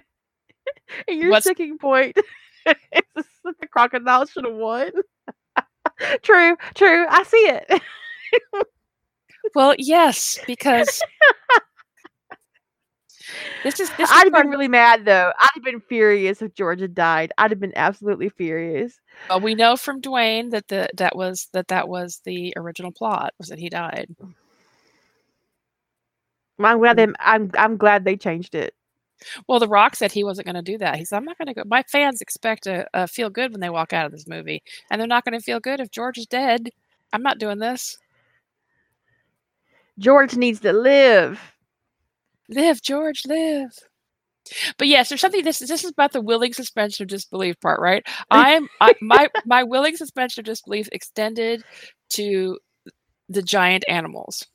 And 1.09 1.19
your 1.21 1.31
What's- 1.31 1.45
sticking 1.45 1.79
point 1.79 2.17
is 2.67 2.75
that 3.45 3.55
the 3.61 3.67
crocodile 3.69 4.27
should 4.27 4.45
have 4.45 4.55
won. 4.55 4.91
true, 6.23 6.57
true. 6.75 7.07
I 7.09 7.23
see 7.25 7.37
it. 7.49 7.83
Well, 9.55 9.75
yes, 9.79 10.39
because 10.47 11.01
this 13.63 13.81
is 13.81 13.91
this 13.97 14.11
I'd 14.13 14.25
have 14.25 14.33
been 14.33 14.49
really 14.49 14.69
mad 14.69 15.05
though. 15.05 15.33
I'd 15.39 15.51
have 15.55 15.65
been 15.65 15.81
furious 15.81 16.43
if 16.43 16.55
George 16.55 16.81
had 16.81 16.95
died. 16.95 17.33
I'd 17.39 17.51
have 17.51 17.61
been 17.61 17.77
absolutely 17.77 18.29
furious. 18.29 19.01
Well, 19.29 19.41
we 19.41 19.55
know 19.55 19.77
from 19.77 20.01
Dwayne 20.01 20.51
that 20.51 20.69
the 20.69 20.89
that 20.97 21.17
was 21.17 21.49
that 21.53 21.69
that 21.69 21.89
was 21.89 22.21
the 22.25 22.53
original 22.57 22.93
plot 22.93 23.35
was 23.39 23.49
that 23.49 23.59
he 23.59 23.69
died. 23.69 24.15
I'm 26.59 26.79
glad 26.79 26.97
they. 26.97 27.07
I'm 27.21 27.51
I'm 27.57 27.77
glad 27.77 28.05
they 28.05 28.17
changed 28.17 28.55
it. 28.55 28.75
Well, 29.49 29.59
The 29.59 29.69
Rock 29.69 29.97
said 29.97 30.13
he 30.13 30.25
wasn't 30.25 30.47
going 30.47 30.57
to 30.57 30.63
do 30.63 30.79
that. 30.79 30.97
He 30.97 31.05
said, 31.05 31.17
"I'm 31.17 31.25
not 31.25 31.39
going 31.39 31.49
to 31.49 31.55
go." 31.55 31.63
My 31.67 31.83
fans 31.85 32.21
expect 32.21 32.67
a, 32.67 32.87
a 32.95 33.07
feel 33.07 33.31
good 33.31 33.53
when 33.53 33.61
they 33.61 33.71
walk 33.71 33.93
out 33.93 34.07
of 34.07 34.13
this 34.13 34.27
movie, 34.27 34.63
and 34.91 35.01
they're 35.01 35.09
not 35.09 35.25
going 35.25 35.39
to 35.39 35.45
feel 35.45 35.61
good 35.61 35.81
if 35.81 35.91
George 35.91 36.19
is 36.19 36.27
dead. 36.27 36.71
I'm 37.13 37.23
not 37.23 37.39
doing 37.39 37.59
this. 37.59 37.99
George 39.99 40.37
needs 40.37 40.61
to 40.61 40.73
live. 40.73 41.41
Live, 42.49 42.83
George, 42.83 43.23
live. 43.27 43.71
But 44.79 44.89
yes, 44.89 45.09
there's 45.09 45.21
something. 45.21 45.43
This 45.43 45.59
this 45.59 45.85
is 45.85 45.91
about 45.91 46.13
the 46.13 46.21
willing 46.21 46.53
suspension 46.53 47.03
of 47.03 47.09
disbelief 47.09 47.59
part, 47.61 47.81
right? 47.81 48.07
I'm 48.31 48.69
I, 48.81 48.95
my 49.01 49.29
my 49.45 49.63
willing 49.63 49.97
suspension 49.97 50.41
of 50.41 50.47
disbelief 50.47 50.89
extended 50.93 51.65
to 52.11 52.59
the 53.29 53.43
giant 53.43 53.85
animals. 53.89 54.47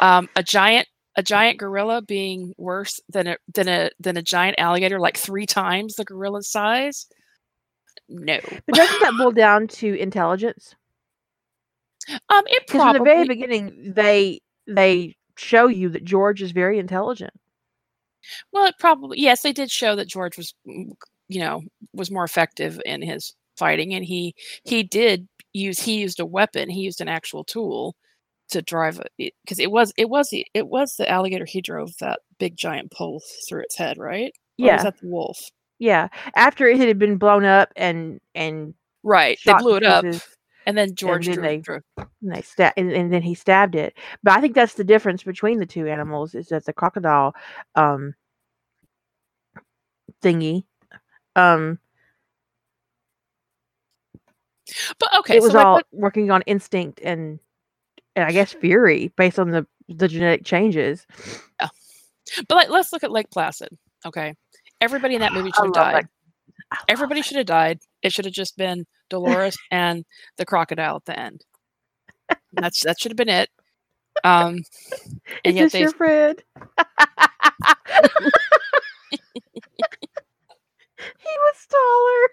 Um, 0.00 0.28
a 0.36 0.42
giant 0.42 0.88
a 1.16 1.22
giant 1.22 1.58
gorilla 1.58 2.02
being 2.02 2.54
worse 2.56 3.00
than 3.08 3.26
a 3.26 3.36
than 3.52 3.68
a 3.68 3.90
than 3.98 4.16
a 4.16 4.22
giant 4.22 4.58
alligator, 4.58 4.98
like 4.98 5.18
three 5.18 5.46
times 5.46 5.96
the 5.96 6.04
gorilla's 6.04 6.50
size. 6.50 7.06
No, 8.08 8.38
but 8.42 8.74
doesn't 8.74 9.00
that 9.02 9.14
boil 9.18 9.32
down 9.32 9.68
to 9.68 9.98
intelligence? 9.98 10.74
Um, 12.28 12.44
it 12.46 12.66
because 12.66 12.76
probably 12.76 12.86
in 12.86 12.92
the 12.94 13.00
very 13.00 13.24
beginning 13.24 13.92
they 13.94 14.40
they 14.66 15.16
show 15.36 15.68
you 15.68 15.88
that 15.90 16.04
George 16.04 16.42
is 16.42 16.52
very 16.52 16.78
intelligent. 16.78 17.32
Well, 18.52 18.66
it 18.66 18.74
probably 18.78 19.20
yes, 19.20 19.42
they 19.42 19.52
did 19.52 19.70
show 19.70 19.96
that 19.96 20.08
George 20.08 20.36
was, 20.36 20.54
mm, 20.66 20.92
you 21.28 21.40
know, 21.40 21.62
was 21.92 22.10
more 22.10 22.24
effective 22.24 22.80
in 22.86 23.02
his 23.02 23.34
fighting, 23.56 23.94
and 23.94 24.04
he 24.04 24.34
he 24.64 24.82
did 24.82 25.28
use 25.52 25.80
he 25.80 26.00
used 26.00 26.20
a 26.20 26.26
weapon, 26.26 26.68
he 26.70 26.80
used 26.82 27.00
an 27.00 27.08
actual 27.08 27.44
tool 27.44 27.96
to 28.50 28.62
drive 28.62 29.00
it 29.18 29.34
because 29.44 29.58
it 29.60 29.70
was 29.70 29.92
it 29.96 30.08
was 30.10 30.30
the 30.30 30.46
it 30.54 30.68
was 30.68 30.96
the 30.96 31.08
alligator 31.08 31.44
he 31.46 31.60
drove 31.60 31.90
that 32.00 32.20
big 32.38 32.56
giant 32.56 32.92
pole 32.92 33.22
through 33.48 33.62
its 33.62 33.76
head, 33.76 33.98
right? 33.98 34.32
Or 34.60 34.68
Yeah. 34.68 34.74
was 34.74 34.82
that 34.84 34.98
the 35.00 35.08
wolf? 35.08 35.38
Yeah, 35.78 36.08
after 36.36 36.66
it 36.68 36.78
had 36.78 36.98
been 36.98 37.16
blown 37.18 37.44
up 37.44 37.70
and 37.76 38.20
and 38.34 38.74
Right, 39.02 39.38
they 39.46 39.54
blew 39.54 39.76
it 39.76 39.82
to 39.84 39.88
up, 39.90 40.04
pieces, 40.04 40.22
and 40.66 40.76
then 40.76 40.94
George 40.94 41.26
then 41.26 41.60
drove, 41.62 41.82
they- 41.96 42.02
and 42.22 42.34
they 42.34 42.42
sta- 42.42 42.72
and, 42.76 42.92
and 42.92 43.12
then 43.12 43.22
he 43.22 43.34
stabbed 43.34 43.74
it. 43.74 43.96
But 44.22 44.34
I 44.36 44.40
think 44.40 44.54
that's 44.54 44.74
the 44.74 44.84
difference 44.84 45.22
between 45.22 45.58
the 45.58 45.66
two 45.66 45.86
animals 45.86 46.34
is 46.34 46.48
that 46.48 46.64
the 46.64 46.72
crocodile 46.72 47.34
um 47.74 48.14
thingy 50.22 50.64
um 51.36 51.78
But 54.98 55.08
okay, 55.20 55.36
it 55.36 55.42
was 55.42 55.52
so 55.52 55.58
like, 55.58 55.66
all 55.66 55.80
working 55.92 56.30
on 56.30 56.42
instinct 56.42 57.00
and 57.02 57.40
and 58.14 58.24
I 58.24 58.32
guess 58.32 58.52
fury 58.52 59.12
based 59.16 59.38
on 59.38 59.50
the 59.50 59.66
the 59.88 60.08
genetic 60.08 60.44
changes. 60.44 61.06
Yeah. 61.60 61.68
but 62.48 62.54
like, 62.54 62.68
let's 62.68 62.92
look 62.92 63.02
at 63.02 63.10
Lake 63.10 63.30
Placid. 63.30 63.76
Okay, 64.06 64.34
everybody 64.80 65.14
in 65.14 65.20
that 65.22 65.32
movie 65.34 65.50
should 65.50 65.64
have 65.64 65.72
died. 65.74 66.08
Everybody 66.88 67.22
should 67.22 67.36
have 67.38 67.46
died. 67.46 67.80
It 68.02 68.12
should 68.12 68.24
have 68.26 68.34
just 68.34 68.56
been 68.56 68.86
Dolores 69.10 69.58
and 69.70 70.04
the 70.38 70.46
crocodile 70.46 70.96
at 70.96 71.04
the 71.04 71.18
end. 71.18 71.44
That's 72.52 72.82
that 72.84 72.98
should 73.00 73.12
have 73.12 73.16
been 73.16 73.28
it. 73.28 73.50
Um, 74.24 74.60
and 75.44 75.54
Is 75.54 75.54
yet 75.54 75.62
this 75.64 75.72
they 75.72 75.80
your 75.80 75.92
friend? 75.92 76.42
he 81.18 81.36
was 81.38 81.66
taller. 81.68 82.28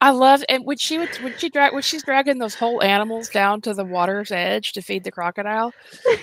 I 0.00 0.10
love 0.10 0.42
and 0.48 0.64
when 0.64 0.78
she 0.78 0.98
would 0.98 1.14
when 1.16 1.36
she 1.36 1.50
drag 1.50 1.74
when 1.74 1.82
she's 1.82 2.02
dragging 2.02 2.38
those 2.38 2.54
whole 2.54 2.82
animals 2.82 3.28
down 3.28 3.60
to 3.62 3.74
the 3.74 3.84
water's 3.84 4.32
edge 4.32 4.72
to 4.72 4.82
feed 4.82 5.04
the 5.04 5.10
crocodile, 5.10 5.72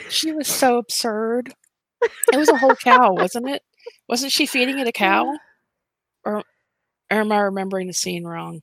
she 0.10 0.32
was 0.32 0.48
so 0.48 0.78
absurd. 0.78 1.54
It 2.34 2.38
was 2.38 2.50
a 2.50 2.58
whole 2.58 2.76
cow, 2.76 3.14
wasn't 3.14 3.50
it? 3.50 3.62
Wasn't 4.08 4.32
she 4.32 4.46
feeding 4.46 4.80
it 4.80 4.88
a 4.88 4.92
cow? 4.92 5.38
Or, 6.24 6.44
or 7.12 7.18
am 7.22 7.32
I 7.32 7.40
remembering 7.42 7.88
the 7.88 7.94
scene 7.94 8.24
wrong? 8.26 8.62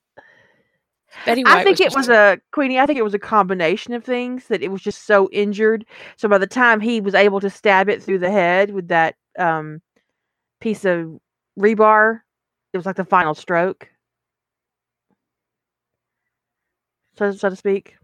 Betty 1.24 1.44
White 1.44 1.52
I 1.58 1.64
think 1.64 1.80
it 1.80 1.84
just- 1.84 1.96
was 1.96 2.08
a 2.08 2.40
Queenie. 2.52 2.78
I 2.78 2.86
think 2.86 2.98
it 2.98 3.02
was 3.04 3.14
a 3.14 3.18
combination 3.18 3.92
of 3.94 4.04
things 4.04 4.46
that 4.48 4.62
it 4.62 4.70
was 4.70 4.82
just 4.82 5.06
so 5.06 5.28
injured. 5.32 5.84
So 6.16 6.28
by 6.28 6.38
the 6.38 6.46
time 6.46 6.80
he 6.80 7.00
was 7.00 7.14
able 7.14 7.40
to 7.40 7.50
stab 7.50 7.88
it 7.88 8.02
through 8.02 8.18
the 8.18 8.30
head 8.30 8.72
with 8.72 8.88
that 8.88 9.14
um, 9.38 9.80
piece 10.60 10.84
of 10.84 11.18
rebar, 11.58 12.20
it 12.72 12.76
was 12.76 12.86
like 12.86 12.96
the 12.96 13.04
final 13.04 13.34
stroke, 13.34 13.88
so 17.16 17.32
so 17.32 17.48
to 17.50 17.56
speak. 17.56 17.96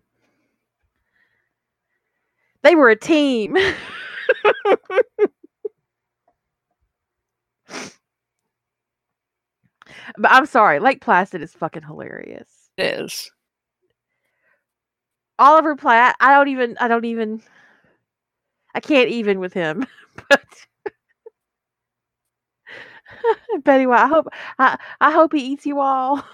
They 2.63 2.75
were 2.75 2.89
a 2.91 2.97
team. 2.97 3.57
but 10.19 10.31
I'm 10.33 10.47
sorry, 10.47 10.79
Lake 10.81 11.01
Placid 11.01 11.43
is 11.43 11.53
fucking 11.53 11.83
hilarious. 11.83 12.49
it 12.77 13.01
is. 13.01 13.31
Oliver 15.39 15.77
Platt, 15.77 16.17
I 16.21 16.35
don't 16.35 16.49
even 16.49 16.77
I 16.81 16.89
don't 16.89 17.05
even 17.05 17.43
I 18.75 18.81
can't 18.81 19.09
even 19.11 19.41
with 19.41 19.53
him. 19.53 19.87
But 20.29 20.45
Betty 23.65 23.87
White, 23.87 24.03
I 24.05 24.07
hope 24.07 24.29
I, 24.59 24.79
I 25.01 25.11
hope 25.11 25.33
he 25.33 25.41
eats 25.41 25.67
you 25.67 25.81
all. 25.81 26.25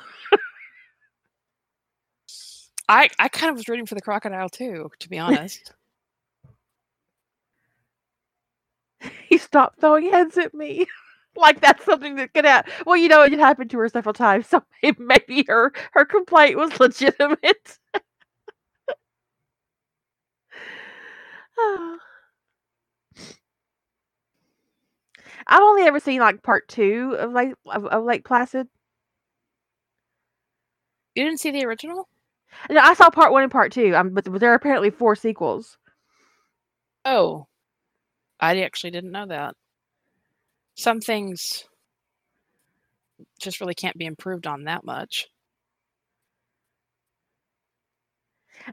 I 2.88 3.08
I 3.18 3.28
kind 3.28 3.50
of 3.50 3.56
was 3.56 3.68
rooting 3.68 3.86
for 3.86 3.94
the 3.94 4.00
crocodile 4.00 4.48
too, 4.48 4.90
to 4.98 5.08
be 5.08 5.18
honest. 5.18 5.72
he 9.28 9.38
stopped 9.38 9.80
throwing 9.80 10.10
heads 10.10 10.36
at 10.36 10.54
me. 10.54 10.86
Like 11.36 11.60
that's 11.60 11.84
something 11.84 12.16
that 12.16 12.34
could 12.34 12.44
happen. 12.44 12.72
Well, 12.86 12.96
you 12.96 13.08
know, 13.08 13.22
it 13.22 13.32
happened 13.38 13.70
to 13.70 13.78
her 13.78 13.88
several 13.88 14.12
times, 14.12 14.46
so 14.48 14.62
may- 14.82 14.92
maybe 14.98 15.44
her 15.48 15.72
her 15.92 16.04
complaint 16.04 16.56
was 16.56 16.78
legitimate. 16.80 17.78
I've 25.46 25.62
only 25.62 25.82
ever 25.82 26.00
seen 26.00 26.20
like 26.20 26.42
part 26.42 26.66
two 26.68 27.14
of 27.18 27.32
Lake 27.32 27.54
of, 27.66 27.84
of 27.86 28.04
Lake 28.04 28.24
Placid. 28.24 28.68
you 31.14 31.24
didn't 31.24 31.40
see 31.40 31.50
the 31.50 31.64
original? 31.64 32.08
No, 32.70 32.80
I 32.80 32.94
saw 32.94 33.10
part 33.10 33.32
one 33.32 33.44
and 33.44 33.52
part 33.52 33.72
two. 33.72 33.96
Um, 33.96 34.10
but 34.10 34.26
there 34.40 34.52
are 34.52 34.56
apparently 34.56 34.90
four 34.90 35.16
sequels. 35.16 35.78
Oh, 37.04 37.46
I 38.40 38.62
actually 38.62 38.92
didn't 38.92 39.12
know 39.12 39.26
that. 39.26 39.56
Some 40.80 41.02
things 41.02 41.64
just 43.38 43.60
really 43.60 43.74
can't 43.74 43.98
be 43.98 44.06
improved 44.06 44.46
on 44.46 44.64
that 44.64 44.82
much. 44.82 45.28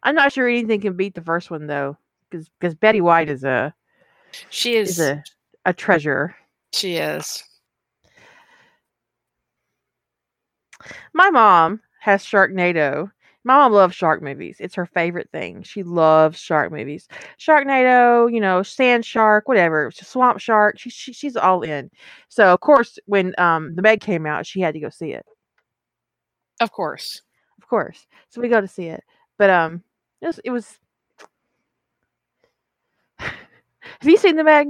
I'm 0.04 0.16
not 0.16 0.32
sure 0.32 0.48
anything 0.48 0.80
can 0.80 0.96
beat 0.96 1.16
the 1.16 1.22
first 1.22 1.52
one 1.52 1.68
though, 1.68 1.98
because 2.30 2.48
because 2.62 2.76
Betty 2.76 3.02
White 3.02 3.30
is 3.30 3.44
a 3.44 3.74
She 4.50 4.78
is 4.78 4.92
is. 4.92 5.00
a 5.00 5.22
a 5.66 5.74
treasure. 5.74 6.34
She 6.72 6.96
is. 6.96 7.44
My 11.14 11.30
mom 11.30 11.82
has 12.00 12.24
Sharknado. 12.24 13.12
My 13.48 13.56
mom 13.56 13.72
loves 13.72 13.96
shark 13.96 14.22
movies. 14.22 14.58
It's 14.60 14.76
her 14.76 14.86
favorite 14.86 15.30
thing. 15.32 15.64
She 15.64 15.82
loves 15.82 16.38
shark 16.38 16.70
movies. 16.70 17.08
Sharknado, 17.40 18.30
you 18.30 18.42
know, 18.42 18.62
Sand 18.62 19.06
Shark, 19.06 19.48
whatever. 19.48 19.90
Swamp 19.94 20.42
Shark. 20.42 20.78
She, 20.78 20.90
she 20.90 21.14
she's 21.14 21.38
all 21.38 21.62
in. 21.62 21.90
So 22.28 22.54
of 22.54 22.60
course, 22.60 23.00
when 23.06 23.34
um 23.38 23.74
the 23.74 23.82
Meg 23.82 24.02
came 24.02 24.26
out, 24.26 24.46
she 24.46 24.60
had 24.60 24.74
to 24.74 24.82
go 24.82 24.90
see 24.90 25.14
it. 25.14 25.26
Of 26.60 26.74
course. 26.74 27.22
Of 27.58 27.70
course. 27.70 28.06
So 28.28 28.42
we 28.42 28.50
go 28.50 28.60
to 28.60 28.68
see 28.68 28.88
it. 28.88 29.02
But 29.38 29.50
um, 29.50 29.82
it 30.22 30.28
was. 30.28 30.40
It 30.44 30.52
was 30.52 30.80
Have 33.18 33.32
you 34.04 34.18
seen 34.18 34.36
the 34.36 34.44
Meg? 34.44 34.68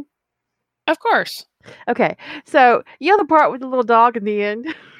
Of 0.86 1.00
course. 1.00 1.48
Okay, 1.88 2.16
so 2.46 2.84
you 3.00 3.10
know 3.10 3.18
the 3.18 3.26
part 3.26 3.52
with 3.52 3.62
the 3.62 3.68
little 3.68 3.84
dog 3.84 4.18
in 4.18 4.24
the 4.24 4.44
end. 4.44 4.68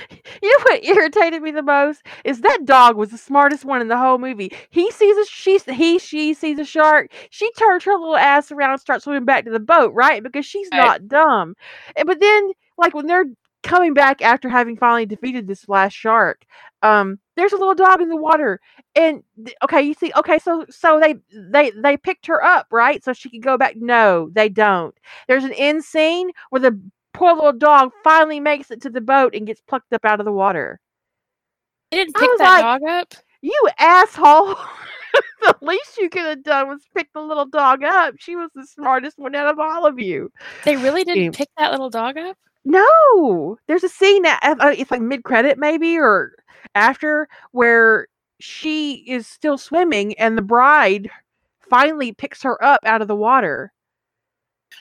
you 0.42 0.50
know 0.50 0.64
what 0.64 0.84
irritated 0.84 1.42
me 1.42 1.50
the 1.50 1.62
most 1.62 2.02
is 2.24 2.40
that 2.40 2.64
dog 2.64 2.96
was 2.96 3.10
the 3.10 3.18
smartest 3.18 3.64
one 3.64 3.80
in 3.80 3.88
the 3.88 3.98
whole 3.98 4.18
movie. 4.18 4.52
He 4.70 4.90
sees 4.90 5.16
a 5.16 5.24
she, 5.26 5.58
he 5.72 5.98
she 5.98 6.34
sees 6.34 6.58
a 6.58 6.64
shark. 6.64 7.12
She 7.30 7.50
turns 7.52 7.84
her 7.84 7.92
little 7.92 8.16
ass 8.16 8.50
around 8.52 8.72
and 8.72 8.80
starts 8.80 9.04
swimming 9.04 9.24
back 9.24 9.44
to 9.44 9.50
the 9.50 9.60
boat, 9.60 9.92
right? 9.94 10.22
Because 10.22 10.46
she's 10.46 10.68
Right. 10.72 10.78
not 10.78 11.08
dumb. 11.08 11.54
And- 11.96 12.06
But 12.06 12.20
then, 12.20 12.52
like 12.78 12.94
when 12.94 13.06
they're 13.06 13.26
coming 13.62 13.94
back 13.94 14.22
after 14.22 14.48
having 14.48 14.76
finally 14.76 15.06
defeated 15.06 15.46
this 15.46 15.68
last 15.68 15.92
shark, 15.94 16.44
um, 16.82 17.18
there's 17.36 17.52
a 17.52 17.56
little 17.56 17.74
dog 17.74 18.00
in 18.02 18.08
the 18.08 18.16
water, 18.16 18.60
and 18.96 19.22
okay, 19.62 19.82
you 19.82 19.94
see, 19.94 20.12
okay, 20.16 20.38
so 20.38 20.66
so 20.68 20.98
they 21.00 21.14
they 21.32 21.70
they 21.70 21.96
picked 21.96 22.26
her 22.26 22.42
up, 22.44 22.66
right? 22.70 23.02
So 23.04 23.12
she 23.12 23.30
could 23.30 23.42
go 23.42 23.56
back. 23.56 23.74
No, 23.76 24.30
they 24.32 24.48
don't. 24.48 24.94
There's 25.28 25.44
an 25.44 25.52
end 25.54 25.84
scene 25.84 26.30
where 26.50 26.60
the 26.60 26.78
poor 27.12 27.34
little 27.34 27.52
dog 27.52 27.92
finally 28.02 28.40
makes 28.40 28.70
it 28.70 28.82
to 28.82 28.90
the 28.90 29.00
boat 29.00 29.34
and 29.34 29.46
gets 29.46 29.60
plucked 29.60 29.92
up 29.92 30.04
out 30.04 30.20
of 30.20 30.26
the 30.26 30.32
water. 30.32 30.80
They 31.90 31.98
didn't 31.98 32.16
pick 32.16 32.30
that 32.38 32.62
like- 32.62 32.80
dog 32.80 32.88
up. 32.88 33.14
You 33.42 33.68
asshole. 33.78 34.54
the 35.42 35.56
least 35.60 35.98
you 35.98 36.08
could 36.08 36.24
have 36.24 36.42
done 36.42 36.68
was 36.68 36.82
pick 36.94 37.12
the 37.12 37.20
little 37.20 37.44
dog 37.44 37.82
up. 37.82 38.14
She 38.18 38.36
was 38.36 38.50
the 38.54 38.66
smartest 38.66 39.18
one 39.18 39.34
out 39.34 39.48
of 39.48 39.58
all 39.58 39.84
of 39.84 39.98
you. 39.98 40.30
They 40.64 40.76
really 40.76 41.04
didn't 41.04 41.36
pick 41.36 41.48
that 41.58 41.72
little 41.72 41.90
dog 41.90 42.16
up? 42.16 42.36
No, 42.64 43.58
there's 43.66 43.82
a 43.82 43.88
scene 43.88 44.22
that 44.22 44.40
uh, 44.42 44.74
it's 44.76 44.90
like 44.90 45.02
mid 45.02 45.24
credit 45.24 45.58
maybe 45.58 45.98
or 45.98 46.32
after 46.76 47.28
where 47.50 48.06
she 48.38 49.04
is 49.06 49.26
still 49.26 49.58
swimming 49.58 50.14
and 50.14 50.38
the 50.38 50.42
bride 50.42 51.10
finally 51.68 52.12
picks 52.12 52.42
her 52.42 52.62
up 52.62 52.80
out 52.84 53.02
of 53.02 53.08
the 53.08 53.16
water. 53.16 53.72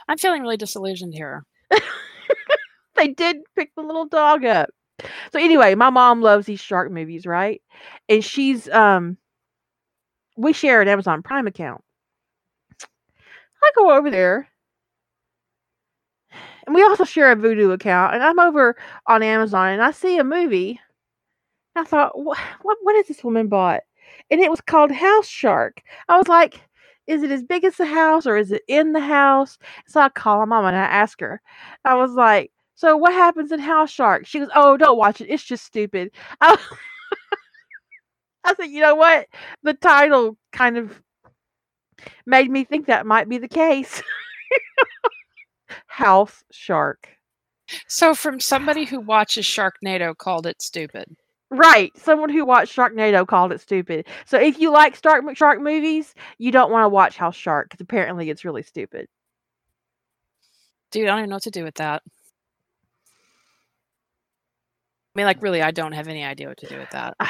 I'm 0.07 0.17
feeling 0.17 0.43
really 0.43 0.57
disillusioned 0.57 1.13
here. 1.13 1.43
They 3.01 3.07
did 3.07 3.37
pick 3.55 3.73
the 3.75 3.81
little 3.81 4.05
dog 4.05 4.45
up. 4.45 4.69
So 5.33 5.39
anyway, 5.39 5.73
my 5.73 5.89
mom 5.89 6.21
loves 6.21 6.45
these 6.45 6.59
shark 6.59 6.91
movies, 6.91 7.25
right? 7.25 7.59
And 8.07 8.23
she's 8.23 8.69
um 8.69 9.17
we 10.37 10.53
share 10.53 10.83
an 10.83 10.87
Amazon 10.87 11.23
Prime 11.23 11.47
account. 11.47 11.83
I 13.63 13.71
go 13.75 13.91
over 13.91 14.11
there. 14.11 14.47
And 16.67 16.75
we 16.75 16.83
also 16.83 17.03
share 17.03 17.31
a 17.31 17.35
Vudu 17.35 17.73
account. 17.73 18.13
And 18.13 18.23
I'm 18.23 18.39
over 18.39 18.75
on 19.07 19.23
Amazon 19.23 19.69
and 19.69 19.81
I 19.81 19.89
see 19.89 20.19
a 20.19 20.23
movie. 20.23 20.79
I 21.75 21.83
thought, 21.85 22.19
what 22.19 22.37
what 22.61 22.77
what 22.83 22.95
has 22.97 23.07
this 23.07 23.23
woman 23.23 23.47
bought? 23.47 23.81
And 24.29 24.41
it 24.41 24.51
was 24.51 24.61
called 24.61 24.91
House 24.91 25.27
Shark. 25.27 25.81
I 26.07 26.19
was 26.19 26.27
like, 26.27 26.61
is 27.07 27.23
it 27.23 27.31
as 27.31 27.41
big 27.41 27.63
as 27.63 27.77
the 27.77 27.85
house 27.87 28.27
or 28.27 28.37
is 28.37 28.51
it 28.51 28.61
in 28.67 28.93
the 28.93 28.99
house? 28.99 29.57
So 29.87 30.01
I 30.01 30.09
call 30.09 30.37
my 30.37 30.45
mom 30.45 30.65
and 30.65 30.75
I 30.77 30.81
ask 30.81 31.19
her. 31.21 31.41
I 31.83 31.95
was 31.95 32.11
like, 32.11 32.51
so 32.81 32.97
what 32.97 33.13
happens 33.13 33.51
in 33.51 33.59
House 33.59 33.91
Shark? 33.91 34.25
She 34.25 34.39
goes, 34.39 34.49
Oh, 34.55 34.75
don't 34.75 34.97
watch 34.97 35.21
it. 35.21 35.29
It's 35.29 35.43
just 35.43 35.63
stupid. 35.63 36.09
I, 36.41 36.57
I 38.43 38.55
said, 38.55 38.71
you 38.71 38.81
know 38.81 38.95
what? 38.95 39.27
The 39.61 39.75
title 39.75 40.35
kind 40.51 40.79
of 40.79 40.99
made 42.25 42.49
me 42.49 42.63
think 42.63 42.87
that 42.87 43.05
might 43.05 43.29
be 43.29 43.37
the 43.37 43.47
case. 43.47 44.01
House 45.85 46.43
Shark. 46.51 47.07
So, 47.87 48.15
from 48.15 48.39
somebody 48.39 48.85
who 48.85 48.99
watches 48.99 49.45
Sharknado 49.45 50.17
called 50.17 50.47
it 50.47 50.59
stupid. 50.59 51.05
Right. 51.51 51.95
Someone 51.95 52.31
who 52.31 52.47
watched 52.47 52.75
Sharknado 52.75 53.27
called 53.27 53.51
it 53.51 53.61
stupid. 53.61 54.07
So 54.25 54.39
if 54.39 54.57
you 54.57 54.71
like 54.71 54.95
Shark 54.95 55.37
Shark 55.37 55.61
movies, 55.61 56.15
you 56.39 56.51
don't 56.51 56.71
want 56.71 56.85
to 56.85 56.89
watch 56.89 57.15
House 57.15 57.35
Shark 57.35 57.69
because 57.69 57.81
apparently 57.81 58.31
it's 58.31 58.43
really 58.43 58.63
stupid. 58.63 59.07
Dude, 60.89 61.03
I 61.03 61.11
don't 61.11 61.19
even 61.19 61.29
know 61.29 61.35
what 61.35 61.43
to 61.43 61.51
do 61.51 61.63
with 61.63 61.75
that. 61.75 62.01
I 65.13 65.19
mean, 65.19 65.25
like, 65.25 65.41
really, 65.41 65.61
I 65.61 65.71
don't 65.71 65.91
have 65.91 66.07
any 66.07 66.23
idea 66.23 66.47
what 66.47 66.57
to 66.59 66.67
do 66.67 66.77
with 66.77 66.89
that. 66.91 67.15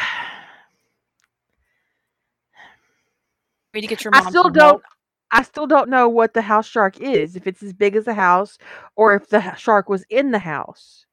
Need 3.73 3.81
to 3.81 3.87
get 3.87 4.03
your 4.03 4.11
mom 4.11 4.27
I 4.27 4.29
still 4.29 4.49
don't. 4.49 4.83
I 5.31 5.43
still 5.43 5.65
don't 5.65 5.89
know 5.89 6.09
what 6.09 6.33
the 6.33 6.41
house 6.41 6.67
shark 6.67 6.99
is. 6.99 7.37
If 7.37 7.47
it's 7.47 7.63
as 7.63 7.71
big 7.73 7.95
as 7.95 8.05
a 8.05 8.13
house, 8.13 8.57
or 8.95 9.15
if 9.15 9.29
the 9.29 9.55
shark 9.55 9.87
was 9.87 10.03
in 10.09 10.31
the 10.31 10.39
house. 10.39 11.05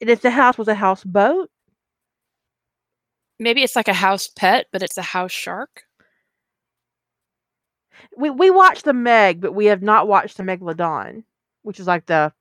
And 0.00 0.08
if 0.08 0.22
the 0.22 0.30
house 0.30 0.56
was 0.56 0.68
a 0.68 0.74
houseboat, 0.74 1.50
Maybe 3.40 3.62
it's 3.62 3.74
like 3.74 3.88
a 3.88 3.94
house 3.94 4.28
pet, 4.28 4.66
but 4.70 4.82
it's 4.82 4.98
a 4.98 5.02
house 5.02 5.32
shark. 5.32 5.84
we 8.16 8.28
we 8.30 8.50
watched 8.50 8.84
the 8.84 8.92
Meg, 8.92 9.40
but 9.40 9.54
we 9.54 9.66
have 9.66 9.82
not 9.82 10.06
watched 10.06 10.36
the 10.36 10.42
Megalodon, 10.42 11.24
which 11.62 11.80
is 11.80 11.86
like 11.86 12.06
the. 12.06 12.32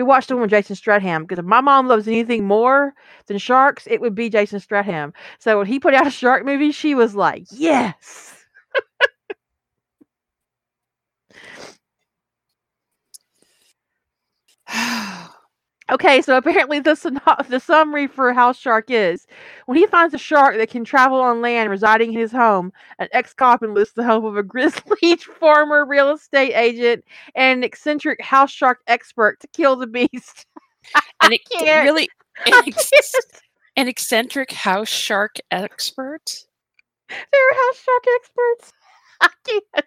We 0.00 0.04
watched 0.04 0.28
the 0.28 0.34
one 0.34 0.40
with 0.40 0.50
Jason 0.50 0.76
Statham 0.76 1.24
because 1.24 1.38
if 1.38 1.44
my 1.44 1.60
mom 1.60 1.86
loves 1.86 2.08
anything 2.08 2.46
more 2.46 2.94
than 3.26 3.36
sharks, 3.36 3.86
it 3.86 4.00
would 4.00 4.14
be 4.14 4.30
Jason 4.30 4.58
Statham. 4.58 5.12
So 5.38 5.58
when 5.58 5.66
he 5.66 5.78
put 5.78 5.92
out 5.92 6.06
a 6.06 6.10
shark 6.10 6.42
movie, 6.42 6.72
she 6.72 6.94
was 6.94 7.14
like, 7.14 7.44
"Yes." 7.50 8.46
Okay, 15.90 16.22
so 16.22 16.36
apparently 16.36 16.78
the 16.78 16.92
syno- 16.92 17.46
the 17.48 17.58
summary 17.58 18.06
for 18.06 18.32
House 18.32 18.56
Shark 18.58 18.90
is 18.90 19.26
when 19.66 19.76
he 19.76 19.86
finds 19.86 20.14
a 20.14 20.18
shark 20.18 20.56
that 20.56 20.70
can 20.70 20.84
travel 20.84 21.20
on 21.20 21.40
land 21.40 21.68
residing 21.70 22.12
in 22.12 22.18
his 22.18 22.30
home, 22.32 22.72
an 22.98 23.08
ex-cop 23.12 23.62
enlists 23.62 23.94
the 23.94 24.04
help 24.04 24.24
of 24.24 24.36
a 24.36 24.42
grizzly 24.44 25.16
former 25.16 25.84
real 25.84 26.10
estate 26.10 26.54
agent 26.54 27.04
and 27.34 27.58
an 27.58 27.64
eccentric 27.64 28.22
house 28.22 28.50
shark 28.50 28.78
expert 28.86 29.40
to 29.40 29.48
kill 29.48 29.76
the 29.76 29.86
beast. 29.86 30.46
and 31.22 31.32
it 31.32 31.40
can't. 31.50 31.84
really 31.84 32.08
an, 32.46 32.52
ex- 32.66 32.90
an 33.76 33.88
eccentric 33.88 34.52
house 34.52 34.88
shark 34.88 35.36
expert. 35.50 36.44
They're 37.08 37.54
house 37.54 37.82
shark 37.82 38.04
experts. 38.16 38.72
I 39.20 39.28
can't. 39.44 39.86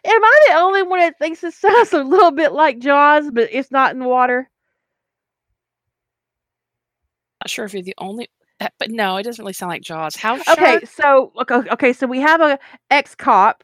Am 0.05 0.23
I 0.23 0.39
the 0.47 0.55
only 0.55 0.83
one 0.83 0.99
that 0.99 1.17
thinks 1.19 1.43
it 1.43 1.53
sounds 1.53 1.93
a 1.93 2.03
little 2.03 2.31
bit 2.31 2.51
like 2.53 2.79
Jaws, 2.79 3.29
but 3.31 3.49
it's 3.51 3.71
not 3.71 3.93
in 3.93 3.99
the 3.99 4.07
water? 4.07 4.49
Not 7.43 7.49
sure 7.49 7.65
if 7.65 7.73
you're 7.73 7.81
the 7.83 7.95
only, 7.97 8.29
uh, 8.59 8.69
but 8.79 8.91
no, 8.91 9.17
it 9.17 9.23
doesn't 9.23 9.43
really 9.43 9.53
sound 9.53 9.71
like 9.71 9.81
Jaws. 9.81 10.15
House 10.15 10.41
Okay, 10.47 10.79
shark. 10.79 10.85
so 10.85 11.31
okay, 11.41 11.69
okay, 11.71 11.93
so 11.93 12.07
we 12.07 12.19
have 12.19 12.41
a 12.41 12.59
ex 12.91 13.15
cop, 13.15 13.63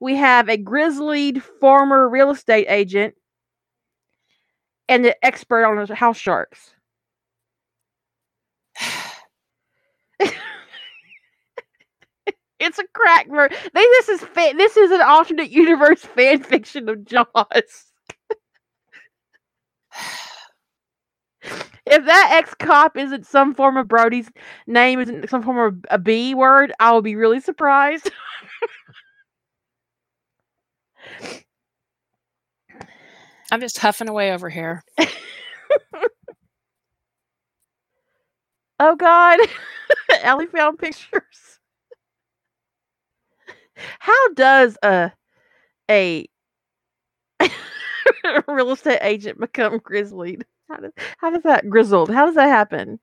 we 0.00 0.16
have 0.16 0.48
a 0.48 0.56
grizzled 0.56 1.42
former 1.60 2.08
real 2.08 2.30
estate 2.30 2.66
agent, 2.68 3.14
and 4.88 5.06
an 5.06 5.14
expert 5.22 5.64
on 5.64 5.86
house 5.88 6.18
sharks. 6.18 6.74
It's 12.62 12.78
a 12.78 12.84
crack 12.94 13.26
ver- 13.28 13.48
they, 13.50 13.82
This 13.82 14.08
is 14.10 14.20
fa- 14.20 14.54
this 14.56 14.76
is 14.76 14.90
an 14.92 15.00
alternate 15.02 15.50
universe 15.50 16.00
fan 16.02 16.42
fiction 16.42 16.88
of 16.88 17.04
Jaws. 17.04 17.26
if 21.86 22.04
that 22.06 22.30
ex 22.32 22.54
cop 22.54 22.96
isn't 22.96 23.26
some 23.26 23.54
form 23.54 23.76
of 23.76 23.88
Brody's 23.88 24.30
name, 24.66 25.00
isn't 25.00 25.28
some 25.30 25.42
form 25.42 25.58
of 25.58 25.84
a 25.90 25.98
B 25.98 26.34
word, 26.34 26.72
I 26.80 26.92
will 26.92 27.02
be 27.02 27.16
really 27.16 27.40
surprised. 27.40 28.10
I'm 33.52 33.60
just 33.60 33.78
huffing 33.78 34.08
away 34.08 34.32
over 34.32 34.48
here. 34.48 34.82
Oh 38.78 38.96
God, 38.96 39.38
Ellie 40.22 40.46
found 40.46 40.78
pictures. 40.78 41.51
How 43.98 44.28
does 44.34 44.76
a 44.82 45.12
a 45.90 46.26
real 48.48 48.70
estate 48.72 48.98
agent 49.02 49.40
become 49.40 49.78
grizzled? 49.78 50.44
How 50.68 50.76
does 50.76 50.92
how 51.18 51.30
does 51.30 51.42
that 51.44 51.68
grizzled? 51.68 52.10
How 52.10 52.26
does 52.26 52.34
that 52.36 52.48
happen? 52.48 52.98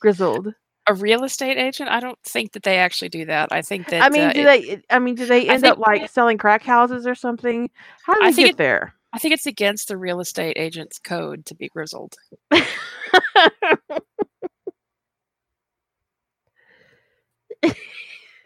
Grizzled. 0.00 0.54
A 0.88 0.94
real 0.94 1.24
estate 1.24 1.58
agent? 1.58 1.90
I 1.90 1.98
don't 1.98 2.18
think 2.24 2.52
that 2.52 2.62
they 2.62 2.78
actually 2.78 3.08
do 3.08 3.24
that. 3.24 3.48
I 3.50 3.60
think 3.60 3.88
that. 3.88 4.02
I 4.02 4.08
mean, 4.08 4.28
uh, 4.28 4.32
do 4.32 4.40
it- 4.42 4.44
they? 4.44 4.82
I 4.94 4.98
mean, 5.00 5.16
do 5.16 5.26
they 5.26 5.48
end 5.48 5.64
up 5.64 5.78
like 5.78 6.08
selling 6.10 6.38
crack 6.38 6.62
houses 6.62 7.06
or 7.08 7.14
something? 7.16 7.68
How 8.04 8.14
do 8.14 8.22
I 8.22 8.30
they 8.30 8.34
think 8.36 8.46
get 8.46 8.54
it- 8.54 8.58
there? 8.58 8.94
I 9.12 9.18
think 9.18 9.34
it's 9.34 9.46
against 9.46 9.88
the 9.88 9.96
real 9.96 10.20
estate 10.20 10.54
agent's 10.58 10.98
code 10.98 11.46
to 11.46 11.54
be 11.54 11.68
grizzled. 11.68 12.14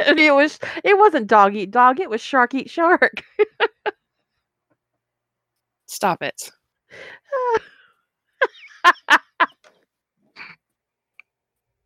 and 0.07 0.19
it 0.21 0.35
was 0.35 0.59
it 0.85 0.97
wasn't 0.99 1.27
dog 1.27 1.57
eat 1.57 1.71
dog. 1.71 2.01
It 2.01 2.11
was 2.11 2.21
shark 2.21 2.55
eat 2.55 2.71
shark. 2.71 3.23
Stop 5.87 6.23
it. 6.23 6.51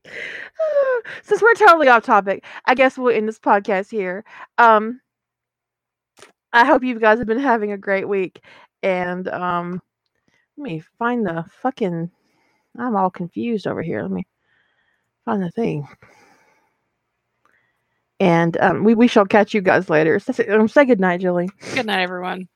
Since 1.23 1.43
we're 1.43 1.55
totally 1.55 1.89
off 1.89 2.05
topic, 2.05 2.44
I 2.67 2.75
guess 2.75 2.99
we'll 2.99 3.15
end 3.15 3.28
this 3.28 3.39
podcast 3.39 3.91
here. 3.91 4.25
Um, 4.59 5.01
I 6.52 6.65
hope 6.65 6.84
you 6.84 6.99
guys 7.01 7.18
have 7.18 7.26
been 7.26 7.39
having 7.39 7.73
a 7.73 7.78
great 7.78 8.09
week. 8.09 8.44
And 8.83 9.28
um, 9.28 9.83
let 10.57 10.65
me 10.65 10.83
find 10.99 11.26
the 11.26 11.44
fucking. 11.62 12.10
I'm 12.78 12.97
all 12.97 13.10
confused 13.10 13.67
over 13.67 13.83
here. 13.83 14.02
Let 14.02 14.10
me 14.10 14.26
find 15.25 15.43
the 15.43 15.51
thing. 15.51 15.86
And 18.20 18.57
um, 18.60 18.84
we, 18.84 18.94
we 18.94 19.09
shall 19.09 19.26
catch 19.26 19.55
you 19.55 19.60
guys 19.60 19.91
later. 19.91 20.18
So, 20.18 20.33
um, 20.51 20.68
say 20.68 20.84
good 20.84 21.01
night, 21.01 21.20
Julie. 21.20 21.49
Good 21.75 21.86
night, 21.86 22.02
everyone. 22.02 22.49